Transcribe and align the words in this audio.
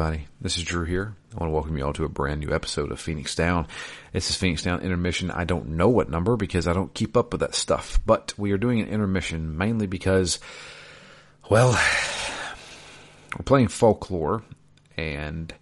Everybody? 0.00 0.28
This 0.40 0.56
is 0.56 0.64
Drew 0.64 0.86
here. 0.86 1.14
I 1.34 1.38
want 1.38 1.50
to 1.50 1.54
welcome 1.54 1.76
you 1.76 1.84
all 1.84 1.92
to 1.92 2.06
a 2.06 2.08
brand 2.08 2.40
new 2.40 2.54
episode 2.54 2.90
of 2.90 2.98
Phoenix 2.98 3.34
Down. 3.34 3.66
This 4.14 4.30
is 4.30 4.36
Phoenix 4.36 4.62
Down 4.62 4.80
intermission. 4.80 5.30
I 5.30 5.44
don't 5.44 5.72
know 5.72 5.90
what 5.90 6.08
number 6.08 6.38
because 6.38 6.66
I 6.66 6.72
don't 6.72 6.94
keep 6.94 7.18
up 7.18 7.32
with 7.32 7.42
that 7.42 7.54
stuff, 7.54 8.00
but 8.06 8.32
we 8.38 8.52
are 8.52 8.56
doing 8.56 8.80
an 8.80 8.88
intermission 8.88 9.58
mainly 9.58 9.86
because, 9.86 10.40
well, 11.50 11.78
we're 13.36 13.44
playing 13.44 13.68
folklore 13.68 14.42
and 14.96 15.52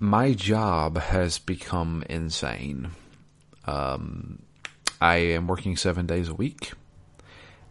my 0.00 0.32
job 0.32 0.96
has 0.96 1.38
become 1.38 2.02
insane. 2.08 2.92
Um, 3.66 4.38
I 5.02 5.16
am 5.16 5.48
working 5.48 5.76
seven 5.76 6.06
days 6.06 6.30
a 6.30 6.34
week 6.34 6.72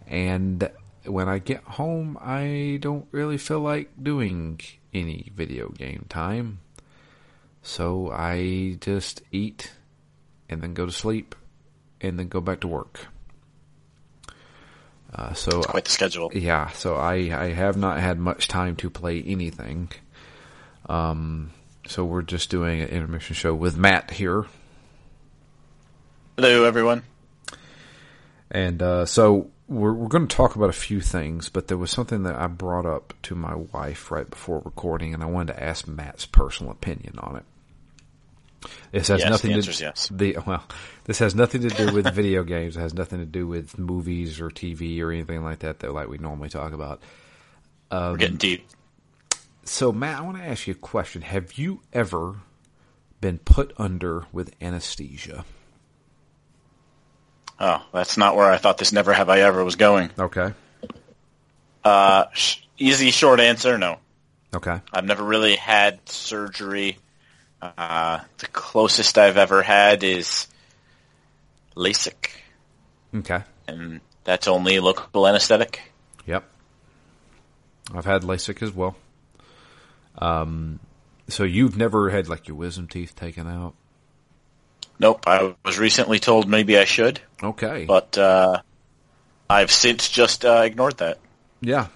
and 0.06 0.70
when 1.08 1.30
I 1.30 1.40
get 1.40 1.64
home, 1.64 2.18
I 2.22 2.80
don't 2.82 3.08
really 3.12 3.38
feel 3.38 3.60
like 3.60 3.92
doing 4.02 4.60
any 4.94 5.32
video 5.36 5.70
game 5.70 6.06
time. 6.10 6.60
So 7.62 8.12
I 8.12 8.78
just 8.80 9.22
eat 9.32 9.72
and 10.50 10.62
then 10.62 10.74
go 10.74 10.86
to 10.86 10.92
sleep 10.92 11.36
and 12.02 12.20
then 12.20 12.28
go 12.28 12.42
back 12.42 12.62
to 12.62 12.68
work. 12.68 13.08
Uh, 15.14 15.34
so 15.34 15.60
it's 15.60 15.68
quite 15.68 15.86
the 15.86 15.92
schedule. 15.92 16.30
Yeah, 16.34 16.70
so 16.72 16.96
I 16.96 17.14
I 17.14 17.54
have 17.54 17.78
not 17.78 18.00
had 18.00 18.20
much 18.20 18.48
time 18.48 18.76
to 18.78 18.90
play 18.90 19.24
anything. 19.24 19.90
Um, 20.88 21.52
so 21.88 22.04
we're 22.04 22.22
just 22.22 22.50
doing 22.50 22.82
an 22.82 22.90
intermission 22.90 23.36
show 23.36 23.56
with 23.56 23.78
Matt 23.78 24.12
here. 24.12 24.46
Hello, 26.36 26.66
everyone. 26.66 27.04
And 28.52 28.82
uh, 28.82 29.06
so 29.06 29.50
we're 29.68 29.94
we're 29.94 30.08
going 30.08 30.28
to 30.28 30.36
talk 30.36 30.56
about 30.56 30.70
a 30.70 30.74
few 30.74 31.02
things, 31.02 31.50
but 31.50 31.68
there 31.68 31.78
was 31.78 31.92
something 31.92 32.24
that 32.24 32.36
I 32.36 32.48
brought 32.48 32.86
up 32.86 33.14
to 33.24 33.36
my 33.36 33.56
wife 33.56 34.12
right 34.12 34.30
before 34.30 34.62
recording, 34.64 35.14
and 35.14 35.24
I 35.24 35.28
wanted 35.28 35.54
to 35.54 35.64
ask 35.64 35.88
Matt's 35.88 36.26
personal 36.26 36.72
opinion 36.72 37.18
on 37.20 37.38
it. 37.38 37.44
This 38.92 39.10
has 39.10 39.20
yes, 39.20 39.30
nothing 39.30 39.62
to 39.62 39.84
yes. 39.84 40.10
the 40.10 40.38
well. 40.46 40.64
This 41.06 41.20
has 41.20 41.36
nothing 41.36 41.62
to 41.62 41.70
do 41.70 41.94
with 41.94 42.14
video 42.14 42.44
games. 42.44 42.78
It 42.78 42.82
has 42.82 42.94
nothing 42.94 43.20
to 43.20 43.26
do 43.26 43.48
with 43.48 43.78
movies 43.78 44.40
or 44.40 44.50
TV 44.50 45.02
or 45.02 45.12
anything 45.12 45.44
like 45.44 45.60
that. 45.60 45.80
That 45.80 45.94
like 45.94 46.08
we 46.08 46.18
normally 46.18 46.50
talk 46.50 46.74
about. 46.74 47.02
Um, 47.92 48.14
We're 48.14 48.18
getting 48.18 48.38
deep. 48.38 48.68
So 49.64 49.92
Matt, 49.92 50.20
I 50.20 50.22
want 50.22 50.38
to 50.38 50.44
ask 50.44 50.68
you 50.68 50.74
a 50.74 50.78
question. 50.78 51.24
Have 51.24 51.54
you 51.54 51.82
ever 51.92 52.38
been 53.20 53.40
put 53.40 53.74
under 53.78 54.26
with 54.32 54.54
anesthesia? 54.62 55.46
Oh, 57.60 57.86
that's 57.94 58.18
not 58.18 58.36
where 58.36 58.52
I 58.52 58.58
thought 58.58 58.78
this 58.78 58.92
never 58.92 59.14
have 59.14 59.30
I 59.30 59.42
ever 59.42 59.64
was 59.64 59.76
going. 59.76 60.10
Okay. 60.20 60.54
Uh, 61.84 62.26
sh- 62.34 62.58
easy 62.78 63.12
short 63.12 63.40
answer, 63.40 63.78
no. 63.78 64.00
Okay. 64.54 64.82
I've 64.92 65.06
never 65.06 65.24
really 65.24 65.56
had 65.56 66.08
surgery. 66.10 66.98
Uh, 67.62 68.20
the 68.40 68.48
closest 68.48 69.18
I've 69.18 69.38
ever 69.38 69.62
had 69.62 70.04
is 70.04 70.48
LASIK. 71.76 72.32
Okay. 73.16 73.44
And 73.68 74.02
that's 74.24 74.48
only 74.48 74.80
local 74.80 75.28
anesthetic. 75.28 75.82
Yep. 76.26 76.44
I've 77.94 78.06
had 78.06 78.24
LASIK 78.24 78.62
as 78.64 78.74
well. 78.74 78.96
Um, 80.18 80.80
so 81.28 81.44
you've 81.44 81.78
never 81.78 82.10
had 82.10 82.28
like 82.28 82.48
your 82.48 82.58
wisdom 82.58 82.88
teeth 82.88 83.16
taken 83.16 83.48
out? 83.48 83.76
Nope. 85.00 85.28
I 85.28 85.56
was 85.64 85.78
recently 85.78 86.20
told 86.20 86.48
maybe 86.48 86.78
I 86.78 86.86
should. 86.86 87.20
Okay. 87.44 87.86
But 87.86 88.18
uh, 88.18 88.62
I've 89.50 89.72
since 89.72 90.10
just 90.10 90.46
uh, 90.46 90.62
ignored 90.64 90.98
that. 90.98 91.20
Yeah. 91.62 91.88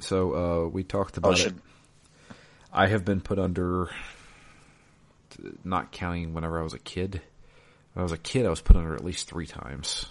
So 0.00 0.34
uh, 0.34 0.68
we 0.68 0.84
talked 0.84 1.16
about 1.16 1.40
oh, 1.40 1.46
it. 1.46 1.54
I 2.72 2.86
have 2.86 3.04
been 3.04 3.20
put 3.20 3.38
under, 3.38 3.90
not 5.64 5.92
counting 5.92 6.34
whenever 6.34 6.58
I 6.60 6.62
was 6.62 6.74
a 6.74 6.78
kid. 6.78 7.20
When 7.94 8.00
I 8.00 8.02
was 8.02 8.12
a 8.12 8.18
kid, 8.18 8.46
I 8.46 8.50
was 8.50 8.60
put 8.60 8.76
under 8.76 8.94
at 8.94 9.04
least 9.04 9.28
three 9.28 9.46
times. 9.46 10.06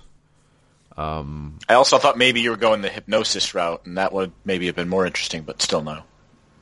Um, 0.97 1.59
I 1.69 1.75
also 1.75 1.99
thought 1.99 2.17
maybe 2.17 2.41
you 2.41 2.49
were 2.49 2.57
going 2.57 2.81
the 2.81 2.89
hypnosis 2.89 3.53
route, 3.53 3.85
and 3.85 3.97
that 3.97 4.11
would 4.11 4.31
maybe 4.43 4.65
have 4.65 4.75
been 4.75 4.89
more 4.89 5.05
interesting, 5.05 5.43
but 5.43 5.61
still 5.61 5.83
no. 5.83 6.01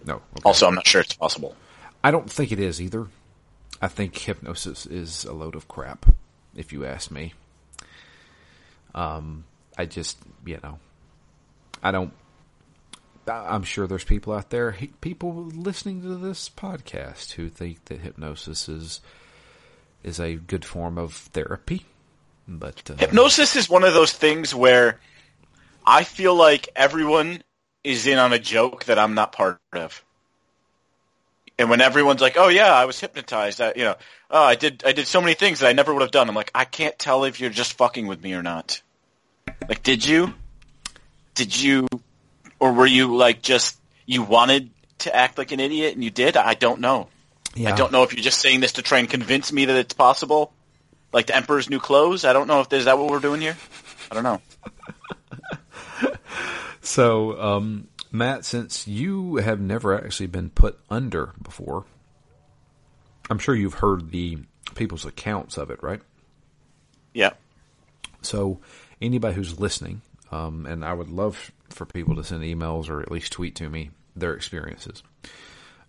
No. 0.06 0.16
Okay. 0.16 0.42
Also, 0.44 0.68
I'm 0.68 0.76
not 0.76 0.86
sure 0.86 1.02
it's 1.02 1.14
possible. 1.14 1.56
I 2.04 2.12
don't 2.12 2.30
think 2.30 2.52
it 2.52 2.60
is 2.60 2.82
either. 2.82 3.08
I 3.82 3.88
think 3.88 4.18
hypnosis 4.18 4.86
is 4.86 5.26
a 5.26 5.34
load 5.34 5.56
of 5.56 5.68
crap, 5.68 6.06
if 6.56 6.72
you 6.72 6.86
ask 6.86 7.12
me. 7.12 7.34
Um, 8.94 9.44
I 9.78 9.86
just, 9.86 10.18
you 10.46 10.60
know, 10.64 10.80
I 11.84 11.92
don't. 11.92 12.14
I'm 13.28 13.64
sure 13.64 13.88
there's 13.88 14.04
people 14.04 14.34
out 14.34 14.52
there, 14.52 14.78
people 15.02 15.46
listening 15.46 16.04
to 16.04 16.16
this 16.16 16.48
podcast, 16.48 17.34
who 17.34 17.50
think 17.50 17.84
that 17.86 18.02
hypnosis 18.02 18.70
is 18.70 19.02
is 20.04 20.20
a 20.20 20.36
good 20.36 20.64
form 20.64 20.98
of 20.98 21.14
therapy. 21.14 21.86
But 22.48 22.90
uh, 22.92 22.98
hypnosis 22.98 23.56
is 23.56 23.68
one 23.68 23.84
of 23.84 23.94
those 23.94 24.14
things 24.14 24.54
where 24.54 25.00
I 25.86 26.04
feel 26.04 26.36
like 26.36 26.70
everyone 26.76 27.42
is 27.84 28.06
in 28.08 28.20
on 28.20 28.32
a 28.32 28.40
joke 28.40 28.86
that 28.86 29.00
I'm 29.00 29.16
not 29.16 29.32
part 29.32 29.60
of 29.74 30.04
and 31.58 31.70
when 31.70 31.82
everyone's 31.82 32.22
like, 32.22 32.36
"Oh 32.38 32.50
yeah, 32.50 32.74
I 32.74 32.86
was 32.86 33.00
hypnotized," 33.00 33.62
I, 33.62 33.74
you 33.76 33.84
know, 33.84 33.96
oh, 34.30 34.44
I 34.44 34.56
did, 34.56 34.84
I 34.86 34.92
did 34.92 35.08
so 35.08 35.22
many 35.22 35.34
things 35.34 35.60
that 35.60 35.68
I 35.68 35.74
never 35.74 35.94
would 35.94 36.02
have 36.02 36.12
done. 36.12 36.30
I'm 36.30 36.36
like, 36.36 36.52
I 36.54 36.66
can't 36.66 36.98
tell 36.98 37.24
if 37.24 37.40
you're 37.40 37.50
just 37.50 37.74
fucking 37.74 38.08
with 38.08 38.22
me 38.22 38.34
or 38.34 38.44
not. 38.44 38.82
Like, 39.68 39.84
did 39.84 40.06
you? 40.06 40.34
Did 41.34 41.60
you? 41.60 41.88
Or 42.60 42.74
were 42.74 42.86
you 42.86 43.16
like 43.16 43.42
just 43.42 43.80
you 44.06 44.24
wanted 44.24 44.70
to 45.00 45.16
act 45.16 45.38
like 45.38 45.52
an 45.52 45.60
idiot 45.60 45.94
and 45.94 46.04
you 46.04 46.10
did? 46.10 46.38
I 46.38 46.54
don't 46.54 46.82
know. 46.82 47.10
Yeah. 47.56 47.74
I 47.74 47.76
don't 47.76 47.92
know 47.92 48.04
if 48.04 48.14
you're 48.14 48.24
just 48.24 48.42
saying 48.42 48.60
this 48.60 48.74
to 48.74 48.82
try 48.82 49.00
and 49.00 49.10
convince 49.10 49.52
me 49.52 49.66
that 49.66 49.76
it's 49.76 49.94
possible. 49.94 50.52
Like 51.14 51.28
the 51.28 51.36
Emperor's 51.36 51.70
New 51.70 51.80
Clothes. 51.80 52.26
I 52.26 52.34
don't 52.34 52.48
know 52.48 52.62
if 52.62 52.74
is 52.74 52.86
that 52.86 52.98
what 52.98 53.10
we're 53.10 53.20
doing 53.20 53.40
here. 53.40 53.56
I 54.12 54.16
don't 54.16 54.24
know. 54.24 54.42
so, 56.82 57.42
um, 57.42 57.88
Matt, 58.18 58.46
since 58.46 58.88
you 58.88 59.38
have 59.38 59.60
never 59.60 59.96
actually 59.96 60.28
been 60.28 60.50
put 60.50 60.80
under 60.90 61.34
before, 61.42 61.86
I'm 63.30 63.40
sure 63.40 63.56
you've 63.56 63.76
heard 63.76 64.12
the 64.12 64.40
people's 64.76 65.06
accounts 65.06 65.58
of 65.58 65.70
it, 65.70 65.82
right? 65.82 66.02
Yeah. 67.14 67.32
So, 68.22 68.60
anybody 69.02 69.36
who's 69.36 69.60
listening, 69.60 70.02
um, 70.32 70.66
and 70.66 70.86
I 70.86 70.94
would 70.94 71.10
love 71.10 71.52
for 71.70 71.86
people 71.86 72.16
to 72.16 72.24
send 72.24 72.44
emails 72.44 72.90
or 72.90 73.02
at 73.02 73.12
least 73.12 73.34
tweet 73.34 73.56
to 73.56 73.70
me 73.70 73.92
their 74.16 74.34
experiences. 74.34 75.04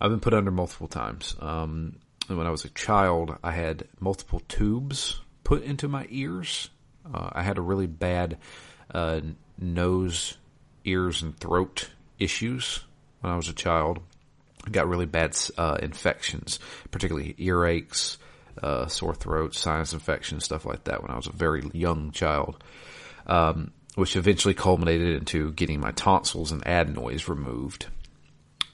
I've 0.00 0.10
been 0.10 0.20
put 0.20 0.34
under 0.34 0.50
multiple 0.50 0.88
times. 0.88 1.36
Um, 1.40 1.96
when 2.26 2.46
I 2.46 2.50
was 2.50 2.64
a 2.64 2.70
child, 2.70 3.36
I 3.42 3.52
had 3.52 3.84
multiple 4.00 4.42
tubes 4.48 5.20
put 5.44 5.62
into 5.62 5.88
my 5.88 6.06
ears. 6.10 6.70
Uh, 7.12 7.30
I 7.32 7.42
had 7.42 7.56
a 7.56 7.62
really 7.62 7.86
bad 7.86 8.38
uh, 8.92 9.20
nose, 9.58 10.36
ears, 10.84 11.22
and 11.22 11.38
throat 11.38 11.90
issues 12.18 12.80
when 13.20 13.32
I 13.32 13.36
was 13.36 13.48
a 13.48 13.54
child. 13.54 14.00
I 14.66 14.70
got 14.70 14.88
really 14.88 15.06
bad 15.06 15.36
uh, 15.56 15.78
infections, 15.80 16.58
particularly 16.90 17.34
earaches, 17.38 18.16
uh, 18.62 18.86
sore 18.86 19.14
throat, 19.14 19.54
sinus 19.54 19.92
infections, 19.92 20.44
stuff 20.44 20.64
like 20.64 20.84
that 20.84 21.02
when 21.02 21.10
I 21.10 21.16
was 21.16 21.26
a 21.26 21.32
very 21.32 21.68
young 21.72 22.10
child, 22.10 22.62
um, 23.26 23.72
which 23.94 24.16
eventually 24.16 24.54
culminated 24.54 25.16
into 25.16 25.52
getting 25.52 25.80
my 25.80 25.92
tonsils 25.92 26.52
and 26.52 26.66
adenoids 26.66 27.28
removed. 27.28 27.86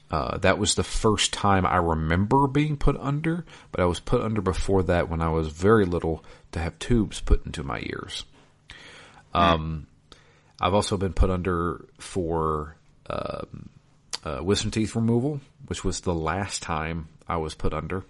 Uh, 0.09 0.37
that 0.37 0.59
was 0.59 0.75
the 0.75 0.83
first 0.83 1.33
time 1.33 1.65
I 1.65 1.77
remember 1.77 2.45
being 2.47 2.77
put 2.77 2.97
under, 2.97 3.45
but 3.71 3.81
I 3.81 3.85
was 3.85 3.99
put 3.99 4.21
under 4.21 4.41
before 4.41 4.83
that 4.83 5.09
when 5.09 5.21
I 5.21 5.29
was 5.29 5.47
very 5.47 5.85
little 5.85 6.23
to 6.51 6.59
have 6.59 6.77
tubes 6.77 7.19
put 7.19 7.45
into 7.45 7.63
my 7.63 7.79
ears. 7.79 8.23
Um, 9.33 9.87
I've 10.61 10.75
also 10.75 10.97
been 10.97 11.13
put 11.13 11.31
under 11.31 11.85
for 11.97 12.75
um, 13.09 13.69
uh, 14.23 14.39
wisdom 14.41 14.71
teeth 14.71 14.95
removal, 14.95 15.41
which 15.67 15.83
was 15.83 16.01
the 16.01 16.13
last 16.13 16.61
time 16.61 17.09
I 17.27 17.37
was 17.37 17.55
put 17.55 17.73
under. 17.73 18.03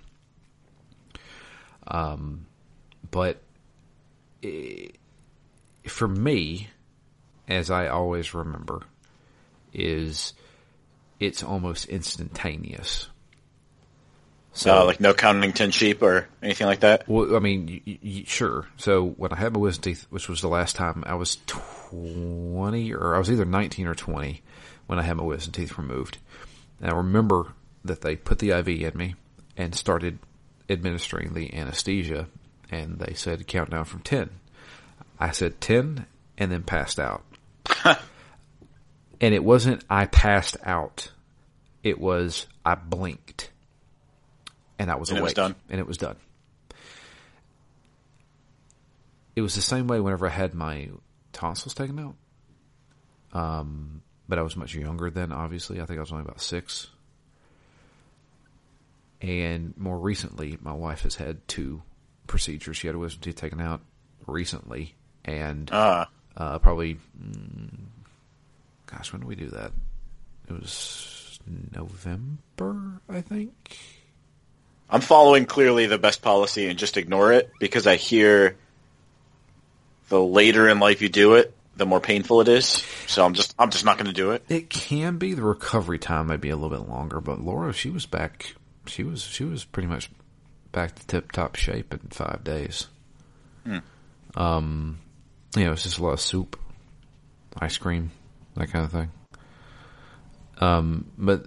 Um, 1.88 2.46
but 3.12 3.42
it, 4.42 4.96
for 5.88 6.08
me, 6.08 6.70
as 7.48 7.70
I 7.70 7.88
always 7.88 8.34
remember, 8.34 8.82
is 9.74 10.34
it's 11.20 11.44
almost 11.44 11.86
instantaneous. 11.86 13.08
So, 14.56 14.82
uh, 14.82 14.86
like 14.86 15.00
no 15.00 15.14
counting 15.16 15.52
ten 15.52 15.72
sheep 15.72 16.04
or 16.04 16.28
anything 16.44 16.68
like 16.68 16.82
that. 16.82 17.10
Well, 17.10 17.36
I 17.36 17.40
mean, 17.40 17.82
y- 17.88 17.98
y- 18.04 18.24
sure. 18.28 18.68
So 18.78 19.08
when 19.18 19.34
I 19.34 19.38
had 19.38 19.54
my 19.54 19.60
wisdom 19.60 19.82
teeth, 19.82 20.06
which 20.12 20.30
was 20.30 20.42
the 20.42 20.48
last 20.48 20.76
time 20.76 21.04
I 21.08 21.16
was 21.16 21.38
twenty, 21.48 22.94
or 22.94 23.16
I 23.16 23.18
was 23.18 23.32
either 23.32 23.46
nineteen 23.46 23.88
or 23.88 23.96
twenty, 23.96 24.44
when 24.94 25.00
I 25.00 25.08
had 25.08 25.18
my 25.18 25.24
wisdom 25.24 25.54
teeth 25.54 25.76
removed. 25.80 26.20
And 26.80 26.92
I 26.92 26.96
remember 26.96 27.54
that 27.84 28.02
they 28.02 28.16
put 28.16 28.38
the 28.38 28.52
IV 28.52 28.68
in 28.68 28.92
me 28.96 29.16
and 29.58 29.74
started 29.74 30.20
administering 30.70 31.34
the 31.34 31.52
anesthesia, 31.56 32.28
and 32.70 33.00
they 33.00 33.16
said 33.16 33.48
count 33.48 33.72
down 33.72 33.86
from 33.86 34.02
10. 34.02 34.30
I 35.20 35.32
said 35.32 35.60
10 35.60 36.06
and 36.38 36.52
then 36.52 36.62
passed 36.62 37.00
out. 37.00 37.24
and 39.20 39.34
it 39.34 39.44
wasn't 39.44 39.84
I 39.90 40.06
passed 40.06 40.58
out. 40.64 41.10
It 41.82 42.00
was 42.00 42.46
I 42.64 42.76
blinked, 42.76 43.50
and 44.78 44.92
I 44.92 44.96
was 44.96 45.10
And 45.10 45.18
it 45.18 45.22
awake, 45.22 45.30
was 45.30 45.34
done? 45.34 45.56
and 45.72 45.80
it 45.80 45.88
was 45.88 45.98
done. 45.98 46.18
It 49.36 49.42
was 49.42 49.56
the 49.56 49.62
same 49.62 49.88
way 49.88 50.00
whenever 50.00 50.28
I 50.28 50.32
had 50.32 50.54
my 50.54 50.90
tonsils 51.32 51.74
taken 51.74 51.98
out. 52.00 52.16
Um, 53.34 54.04
but 54.28 54.40
I 54.40 54.42
was 54.42 54.56
much 54.56 54.76
younger 54.76 55.10
then. 55.10 55.32
Obviously, 55.32 55.82
I 55.82 55.86
think 55.86 55.98
I 55.98 56.02
was 56.02 56.12
only 56.12 56.24
about 56.24 56.42
six. 56.42 56.88
And 59.22 59.74
more 59.78 59.98
recently, 59.98 60.58
my 60.62 60.74
wife 60.74 61.02
has 61.04 61.16
had 61.16 61.48
two 61.48 61.82
procedures. 62.28 62.78
She 62.78 62.88
had 62.88 62.96
a 62.96 63.00
wisdom 63.00 63.22
teeth 63.22 63.36
taken 63.38 63.62
out 63.62 63.82
recently, 64.28 64.96
and 65.24 65.70
Ah, 65.72 66.10
uh, 66.36 66.60
probably, 66.60 66.98
mm, 67.22 67.70
gosh, 68.88 69.14
when 69.14 69.22
did 69.22 69.28
we 69.28 69.36
do 69.36 69.50
that? 69.50 69.72
It 70.50 70.54
was 70.54 71.40
November, 71.74 73.02
I 73.10 73.22
think. 73.22 73.78
I'm 74.90 75.02
following 75.02 75.46
clearly 75.46 75.86
the 75.86 75.98
best 75.98 76.22
policy 76.22 76.68
and 76.68 76.78
just 76.78 76.98
ignore 76.98 77.32
it 77.34 77.52
because 77.60 77.88
I 77.88 77.96
hear 77.96 78.58
the 80.10 80.22
later 80.22 80.68
in 80.70 80.80
life 80.80 81.02
you 81.02 81.10
do 81.10 81.36
it, 81.36 81.56
the 81.76 81.86
more 81.86 82.00
painful 82.00 82.42
it 82.42 82.48
is. 82.48 82.84
So 83.08 83.26
I'm 83.26 83.34
just 83.34 83.56
I'm 83.58 83.70
just 83.70 83.86
not 83.86 83.98
going 83.98 84.08
to 84.08 84.14
do 84.14 84.32
it. 84.32 84.44
It 84.50 84.70
can 84.70 85.18
be 85.18 85.34
the 85.34 85.44
recovery 85.44 86.00
time 86.00 86.28
might 86.28 86.42
be 86.42 86.50
a 86.50 86.56
little 86.56 86.76
bit 86.78 86.90
longer, 86.90 87.20
but 87.20 87.42
Laura, 87.42 87.74
she 87.74 87.90
was 87.90 88.06
back. 88.06 88.56
She 88.86 89.04
was 89.04 89.22
she 89.22 89.44
was 89.44 89.64
pretty 89.64 89.88
much 89.88 90.10
back 90.72 90.96
to 90.96 91.08
tip 91.08 91.32
top 91.32 91.56
shape 91.56 91.94
in 91.94 92.00
five 92.10 92.44
days. 92.44 92.88
Um, 94.36 95.00
you 95.56 95.66
know, 95.66 95.74
it's 95.74 95.84
just 95.84 96.00
a 96.00 96.04
lot 96.04 96.14
of 96.14 96.22
soup, 96.22 96.60
ice 97.60 97.78
cream, 97.78 98.12
that 98.56 98.72
kind 98.72 98.86
of 98.86 98.92
thing. 98.92 99.12
Um, 100.60 101.12
but 101.18 101.46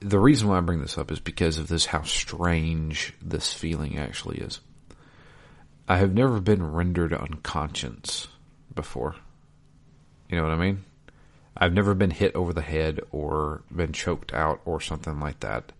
the 0.00 0.18
reason 0.18 0.48
why 0.48 0.58
I 0.58 0.60
bring 0.60 0.80
this 0.80 0.98
up 0.98 1.10
is 1.10 1.20
because 1.20 1.58
of 1.58 1.68
this 1.68 1.86
how 1.86 2.02
strange 2.02 3.14
this 3.22 3.52
feeling 3.52 3.98
actually 3.98 4.38
is. 4.38 4.60
I 5.88 5.98
have 5.98 6.14
never 6.14 6.40
been 6.40 6.72
rendered 6.72 7.12
unconscious 7.12 8.28
before. 8.74 9.16
You 10.34 10.40
know 10.40 10.48
what 10.48 10.54
I 10.58 10.60
mean? 10.60 10.84
I've 11.56 11.72
never 11.72 11.94
been 11.94 12.10
hit 12.10 12.34
over 12.34 12.52
the 12.52 12.60
head 12.60 12.98
or 13.12 13.62
been 13.74 13.92
choked 13.92 14.34
out 14.34 14.60
or 14.64 14.80
something 14.80 15.20
like 15.20 15.38
that. 15.40 15.70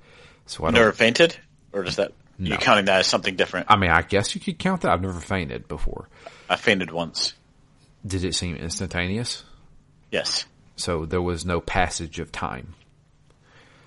So 0.47 0.65
I. 0.65 0.71
Never 0.71 0.93
fainted, 0.93 1.37
or 1.73 1.83
does 1.83 1.97
that 1.97 2.13
No. 2.39 2.53
you 2.53 2.57
counting 2.59 2.85
that 2.85 3.01
as 3.01 3.09
something 3.09 3.35
different? 3.35 3.67
I 3.69 3.75
mean, 3.77 3.91
I 3.91 4.03
guess 4.03 4.37
you 4.37 4.41
could 4.41 4.61
count 4.61 4.83
that. 4.83 4.93
I've 4.93 5.03
never 5.03 5.19
fainted 5.19 5.67
before. 5.67 6.09
I 6.49 6.55
fainted 6.55 6.93
once. 6.93 7.35
Did 8.07 8.23
it 8.23 8.37
seem 8.37 8.55
instantaneous? 8.55 9.43
Yes. 10.13 10.45
So 10.77 11.05
there 11.05 11.23
was 11.23 11.45
no 11.45 11.61
passage 11.61 12.21
of 12.21 12.31
time. 12.31 12.75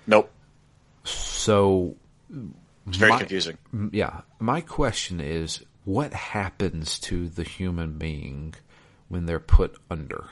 Nope. 0.06 0.30
So 1.04 1.96
It's 2.86 2.96
very 2.98 3.12
My- 3.12 3.18
confusing. 3.18 3.56
yeah, 3.92 4.20
my 4.38 4.60
question 4.60 5.20
is, 5.20 5.64
what 5.84 6.12
happens 6.12 6.98
to 6.98 7.28
the 7.30 7.44
human 7.44 7.96
being 7.96 8.54
when 9.08 9.24
they're 9.24 9.40
put 9.40 9.78
under? 9.90 10.26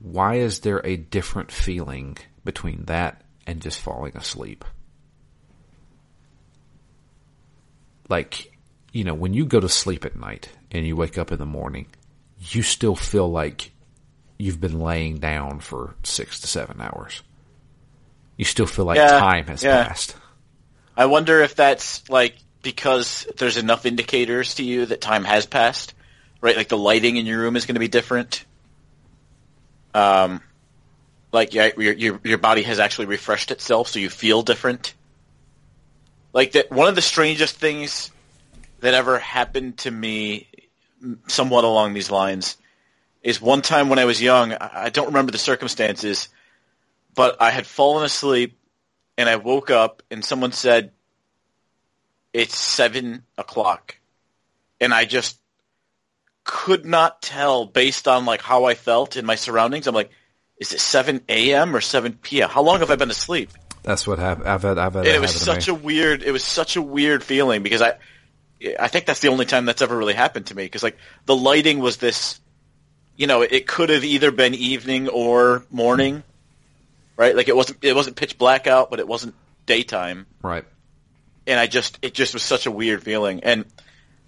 Why 0.00 0.36
is 0.36 0.60
there 0.60 0.84
a 0.84 0.96
different 0.96 1.50
feeling 1.50 2.18
between 2.44 2.84
that 2.84 3.22
and 3.46 3.60
just 3.60 3.80
falling 3.80 4.16
asleep? 4.16 4.64
Like, 8.08 8.52
you 8.92 9.04
know, 9.04 9.14
when 9.14 9.34
you 9.34 9.44
go 9.44 9.60
to 9.60 9.68
sleep 9.68 10.04
at 10.04 10.16
night 10.16 10.50
and 10.70 10.86
you 10.86 10.96
wake 10.96 11.18
up 11.18 11.32
in 11.32 11.38
the 11.38 11.46
morning, 11.46 11.86
you 12.40 12.62
still 12.62 12.94
feel 12.96 13.30
like 13.30 13.72
you've 14.38 14.60
been 14.60 14.80
laying 14.80 15.18
down 15.18 15.60
for 15.60 15.94
six 16.04 16.40
to 16.40 16.46
seven 16.46 16.80
hours. 16.80 17.22
You 18.36 18.44
still 18.44 18.66
feel 18.66 18.84
like 18.84 18.96
Yeah, 18.96 19.18
time 19.18 19.46
has 19.48 19.62
yeah. 19.62 19.84
passed. 19.84 20.16
I 20.96 21.06
wonder 21.06 21.40
if 21.42 21.54
that's 21.54 22.08
like 22.08 22.36
because 22.62 23.26
there's 23.36 23.56
enough 23.56 23.84
indicators 23.84 24.54
to 24.56 24.64
you 24.64 24.86
that 24.86 25.00
time 25.00 25.24
has 25.24 25.46
passed, 25.46 25.94
right? 26.40 26.56
Like 26.56 26.68
the 26.68 26.78
lighting 26.78 27.16
in 27.16 27.26
your 27.26 27.40
room 27.40 27.56
is 27.56 27.66
going 27.66 27.74
to 27.74 27.80
be 27.80 27.88
different. 27.88 28.44
Um, 29.94 30.42
like 31.32 31.54
yeah, 31.54 31.70
your 31.76 31.94
your 31.94 32.20
your 32.24 32.38
body 32.38 32.62
has 32.62 32.78
actually 32.78 33.06
refreshed 33.06 33.50
itself, 33.50 33.88
so 33.88 33.98
you 33.98 34.10
feel 34.10 34.42
different. 34.42 34.94
Like 36.32 36.52
that, 36.52 36.70
one 36.70 36.88
of 36.88 36.94
the 36.94 37.02
strangest 37.02 37.56
things 37.56 38.10
that 38.80 38.94
ever 38.94 39.18
happened 39.18 39.78
to 39.78 39.90
me, 39.90 40.48
somewhat 41.26 41.64
along 41.64 41.94
these 41.94 42.10
lines, 42.10 42.56
is 43.22 43.40
one 43.40 43.62
time 43.62 43.88
when 43.88 43.98
I 43.98 44.04
was 44.04 44.22
young. 44.22 44.52
I 44.52 44.70
I 44.84 44.88
don't 44.90 45.06
remember 45.06 45.32
the 45.32 45.38
circumstances, 45.38 46.28
but 47.14 47.40
I 47.40 47.50
had 47.50 47.66
fallen 47.66 48.04
asleep 48.04 48.58
and 49.18 49.28
I 49.28 49.36
woke 49.36 49.70
up 49.70 50.02
and 50.10 50.24
someone 50.24 50.52
said, 50.52 50.92
it's 52.32 52.56
seven 52.56 53.24
o'clock. 53.36 53.98
And 54.80 54.94
I 54.94 55.04
just 55.04 55.40
could 56.48 56.86
not 56.86 57.20
tell 57.20 57.66
based 57.66 58.08
on 58.08 58.24
like 58.24 58.40
how 58.40 58.64
I 58.64 58.72
felt 58.72 59.18
in 59.18 59.26
my 59.26 59.34
surroundings. 59.34 59.86
I'm 59.86 59.94
like, 59.94 60.10
is 60.56 60.72
it 60.72 60.80
7 60.80 61.20
a.m. 61.28 61.76
or 61.76 61.82
7 61.82 62.14
p.m.? 62.22 62.48
How 62.48 62.62
long 62.62 62.80
have 62.80 62.90
I 62.90 62.96
been 62.96 63.10
asleep? 63.10 63.50
That's 63.82 64.06
what 64.06 64.18
happened. 64.18 64.48
I've 64.48 64.62
had, 64.62 64.78
I've 64.78 64.94
had 64.94 65.06
it 65.06 65.20
was 65.20 65.34
such 65.38 65.68
a 65.68 65.74
weird, 65.74 66.22
it 66.22 66.32
was 66.32 66.42
such 66.42 66.76
a 66.76 66.82
weird 66.82 67.22
feeling 67.22 67.62
because 67.62 67.82
I, 67.82 67.98
I 68.80 68.88
think 68.88 69.04
that's 69.04 69.20
the 69.20 69.28
only 69.28 69.44
time 69.44 69.66
that's 69.66 69.82
ever 69.82 69.94
really 69.94 70.14
happened 70.14 70.46
to 70.46 70.56
me 70.56 70.64
because 70.64 70.82
like 70.82 70.96
the 71.26 71.36
lighting 71.36 71.80
was 71.80 71.98
this, 71.98 72.40
you 73.14 73.26
know, 73.26 73.42
it 73.42 73.66
could 73.66 73.90
have 73.90 74.02
either 74.02 74.30
been 74.30 74.54
evening 74.54 75.08
or 75.08 75.64
morning, 75.70 76.22
right? 77.18 77.36
Like 77.36 77.48
it 77.48 77.56
wasn't, 77.56 77.84
it 77.84 77.94
wasn't 77.94 78.16
pitch 78.16 78.38
black 78.38 78.66
out, 78.66 78.88
but 78.88 79.00
it 79.00 79.06
wasn't 79.06 79.34
daytime. 79.66 80.24
right. 80.40 80.64
and 81.46 81.60
I 81.60 81.66
just 81.66 81.98
it 82.00 82.14
just 82.14 82.32
was 82.32 82.42
such 82.42 82.64
a 82.64 82.70
weird 82.70 83.02
feeling. 83.02 83.44
And 83.44 83.66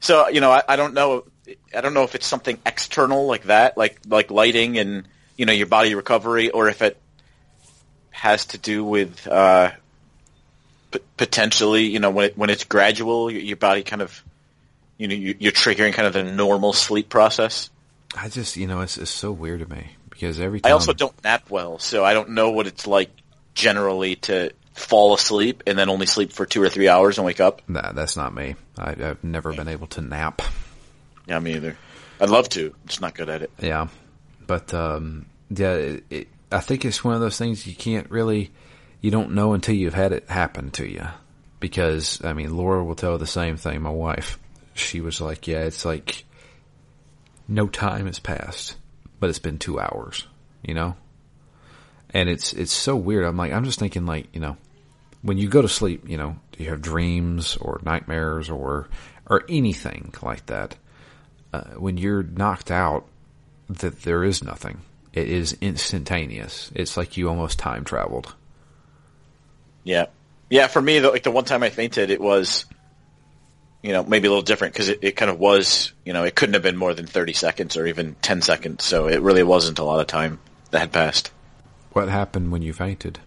so 0.01 0.29
you 0.29 0.41
know, 0.41 0.51
I, 0.51 0.63
I 0.69 0.77
don't 0.77 0.95
know, 0.95 1.25
I 1.75 1.81
don't 1.81 1.95
know 1.95 2.03
if 2.05 2.15
it's 2.15 2.27
something 2.27 2.59
external 2.67 3.27
like 3.27 3.45
that, 3.45 3.77
like 3.77 4.01
like 4.07 4.31
lighting 4.31 4.79
and 4.79 5.07
you 5.37 5.47
know 5.47 5.53
your 5.53 5.67
body 5.67 5.95
recovery, 5.95 6.51
or 6.51 6.69
if 6.69 6.83
it 6.83 6.99
has 8.11 8.47
to 8.47 8.59
do 8.59 8.85
with 8.85 9.27
uh, 9.27 9.71
p- 10.91 11.01
potentially 11.17 11.85
you 11.85 12.01
know 12.01 12.11
when 12.11 12.27
it, 12.27 12.39
when 12.39 12.51
it's 12.51 12.65
gradual, 12.65 13.31
your, 13.31 13.41
your 13.41 13.57
body 13.57 13.83
kind 13.83 14.03
of 14.03 14.23
you 14.99 15.09
know 15.09 15.15
you, 15.15 15.37
you're 15.39 15.53
triggering 15.53 15.93
kind 15.93 16.07
of 16.07 16.13
the 16.13 16.25
normal 16.25 16.73
sleep 16.73 17.09
process. 17.09 17.71
I 18.17 18.29
just, 18.29 18.57
you 18.57 18.67
know, 18.67 18.81
it's, 18.81 18.99
it's 18.99 19.11
so 19.11 19.31
weird 19.31 19.61
to 19.61 19.71
me 19.73 19.93
because 20.09 20.41
every 20.41 20.61
time... 20.61 20.71
I 20.71 20.73
also 20.73 20.93
don't 20.93 21.15
nap 21.23 21.49
well, 21.49 21.79
so 21.79 22.05
I 22.05 22.13
don't 22.13 22.31
know 22.31 22.51
what 22.51 22.67
it's 22.67 22.87
like 22.87 23.11
generally 23.55 24.17
to 24.17 24.51
fall 24.75 25.15
asleep 25.15 25.63
and 25.67 25.79
then 25.79 25.89
only 25.89 26.07
sleep 26.07 26.33
for 26.33 26.47
two 26.47 26.63
or 26.63 26.69
three 26.69 26.89
hours 26.89 27.19
and 27.19 27.27
wake 27.27 27.41
up. 27.41 27.63
Nah, 27.69 27.93
that's 27.93 28.17
not 28.17 28.35
me. 28.35 28.55
I, 28.79 28.91
I've 28.91 29.25
never 29.25 29.53
been 29.53 29.69
able 29.69 29.87
to 29.89 30.01
nap. 30.01 30.43
Yeah, 31.27 31.39
me 31.39 31.55
either. 31.55 31.77
I'd 32.21 32.31
love 32.31 32.49
to. 32.51 32.75
Just 32.87 33.01
not 33.01 33.15
good 33.15 33.29
at 33.29 33.43
it. 33.43 33.51
Yeah, 33.61 33.89
but 34.47 34.75
um, 34.75 35.27
yeah, 35.49 35.75
it, 35.75 36.05
it, 36.11 36.29
I 36.53 36.61
think 36.61 36.85
it's 36.85 37.05
one 37.05 37.15
of 37.15 37.21
those 37.21 37.39
things 37.39 37.67
you 37.67 37.75
can't 37.75 38.11
really, 38.11 38.51
you 39.01 39.11
don't 39.11 39.33
know 39.33 39.53
until 39.55 39.75
you've 39.75 39.95
had 39.95 40.13
it 40.13 40.29
happen 40.29 40.71
to 40.73 40.87
you. 40.87 41.07
Because 41.61 42.25
I 42.25 42.33
mean, 42.33 42.57
Laura 42.57 42.83
will 42.83 42.95
tell 42.95 43.19
the 43.19 43.27
same 43.27 43.57
thing. 43.57 43.83
My 43.83 43.91
wife, 43.91 44.39
she 44.75 45.01
was 45.03 45.21
like, 45.21 45.47
"Yeah, 45.47 45.61
it's 45.61 45.85
like 45.85 46.25
no 47.47 47.69
time 47.69 48.07
has 48.07 48.19
passed, 48.19 48.77
but 49.19 49.29
it's 49.29 49.39
been 49.39 49.59
two 49.59 49.79
hours." 49.79 50.27
You 50.63 50.73
know, 50.73 50.97
and 52.13 52.29
it's 52.29 52.53
it's 52.53 52.73
so 52.73 52.97
weird. 52.97 53.25
I'm 53.25 53.37
like, 53.37 53.53
I'm 53.53 53.65
just 53.65 53.79
thinking, 53.79 54.07
like, 54.07 54.29
you 54.35 54.41
know, 54.41 54.57
when 55.23 55.39
you 55.39 55.49
go 55.49 55.63
to 55.63 55.69
sleep, 55.69 56.09
you 56.09 56.17
know, 56.17 56.37
do 56.53 56.65
you 56.65 56.71
have 56.71 56.83
dreams 56.83 57.57
or 57.57 57.81
nightmares 57.85 58.51
or 58.51 58.89
or 59.27 59.45
anything 59.49 60.13
like 60.23 60.47
that? 60.47 60.77
Uh, 61.53 61.65
when 61.77 61.97
you're 61.97 62.23
knocked 62.23 62.71
out, 62.71 63.07
that 63.69 64.03
there 64.03 64.25
is 64.25 64.43
nothing. 64.43 64.81
It 65.13 65.29
is 65.29 65.57
instantaneous. 65.61 66.71
It's 66.75 66.97
like 66.97 67.17
you 67.17 67.29
almost 67.29 67.59
time 67.59 67.85
traveled. 67.85 68.35
Yeah, 69.83 70.07
yeah. 70.49 70.69
For 70.69 70.81
me, 70.81 71.01
the, 71.01 71.11
like 71.11 71.25
the 71.25 71.31
one 71.33 71.45
time 71.45 71.63
I 71.63 71.71
fainted, 71.71 72.11
it 72.11 72.21
was, 72.21 72.67
you 73.83 73.93
know, 73.93 74.05
maybe 74.05 74.29
a 74.29 74.31
little 74.31 74.43
different 74.43 74.75
because 74.75 74.89
it, 74.89 75.01
it 75.03 75.17
kind 75.17 75.31
of 75.31 75.41
was, 75.41 75.93
you 76.05 76.13
know, 76.13 76.23
it 76.23 76.35
couldn't 76.37 76.55
have 76.55 76.63
been 76.63 76.77
more 76.77 76.95
than 76.95 77.07
thirty 77.07 77.33
seconds 77.33 77.77
or 77.77 77.87
even 77.87 78.15
ten 78.23 78.43
seconds. 78.43 78.85
So 78.85 79.09
it 79.09 79.21
really 79.21 79.43
wasn't 79.43 79.81
a 79.81 79.85
lot 79.85 80.01
of 80.01 80.07
time 80.07 80.39
that 80.71 80.79
had 80.79 80.93
passed. 80.93 81.33
What 81.93 82.09
happened 82.09 82.53
when 82.53 82.63
you 82.63 82.73
fainted? 82.73 83.19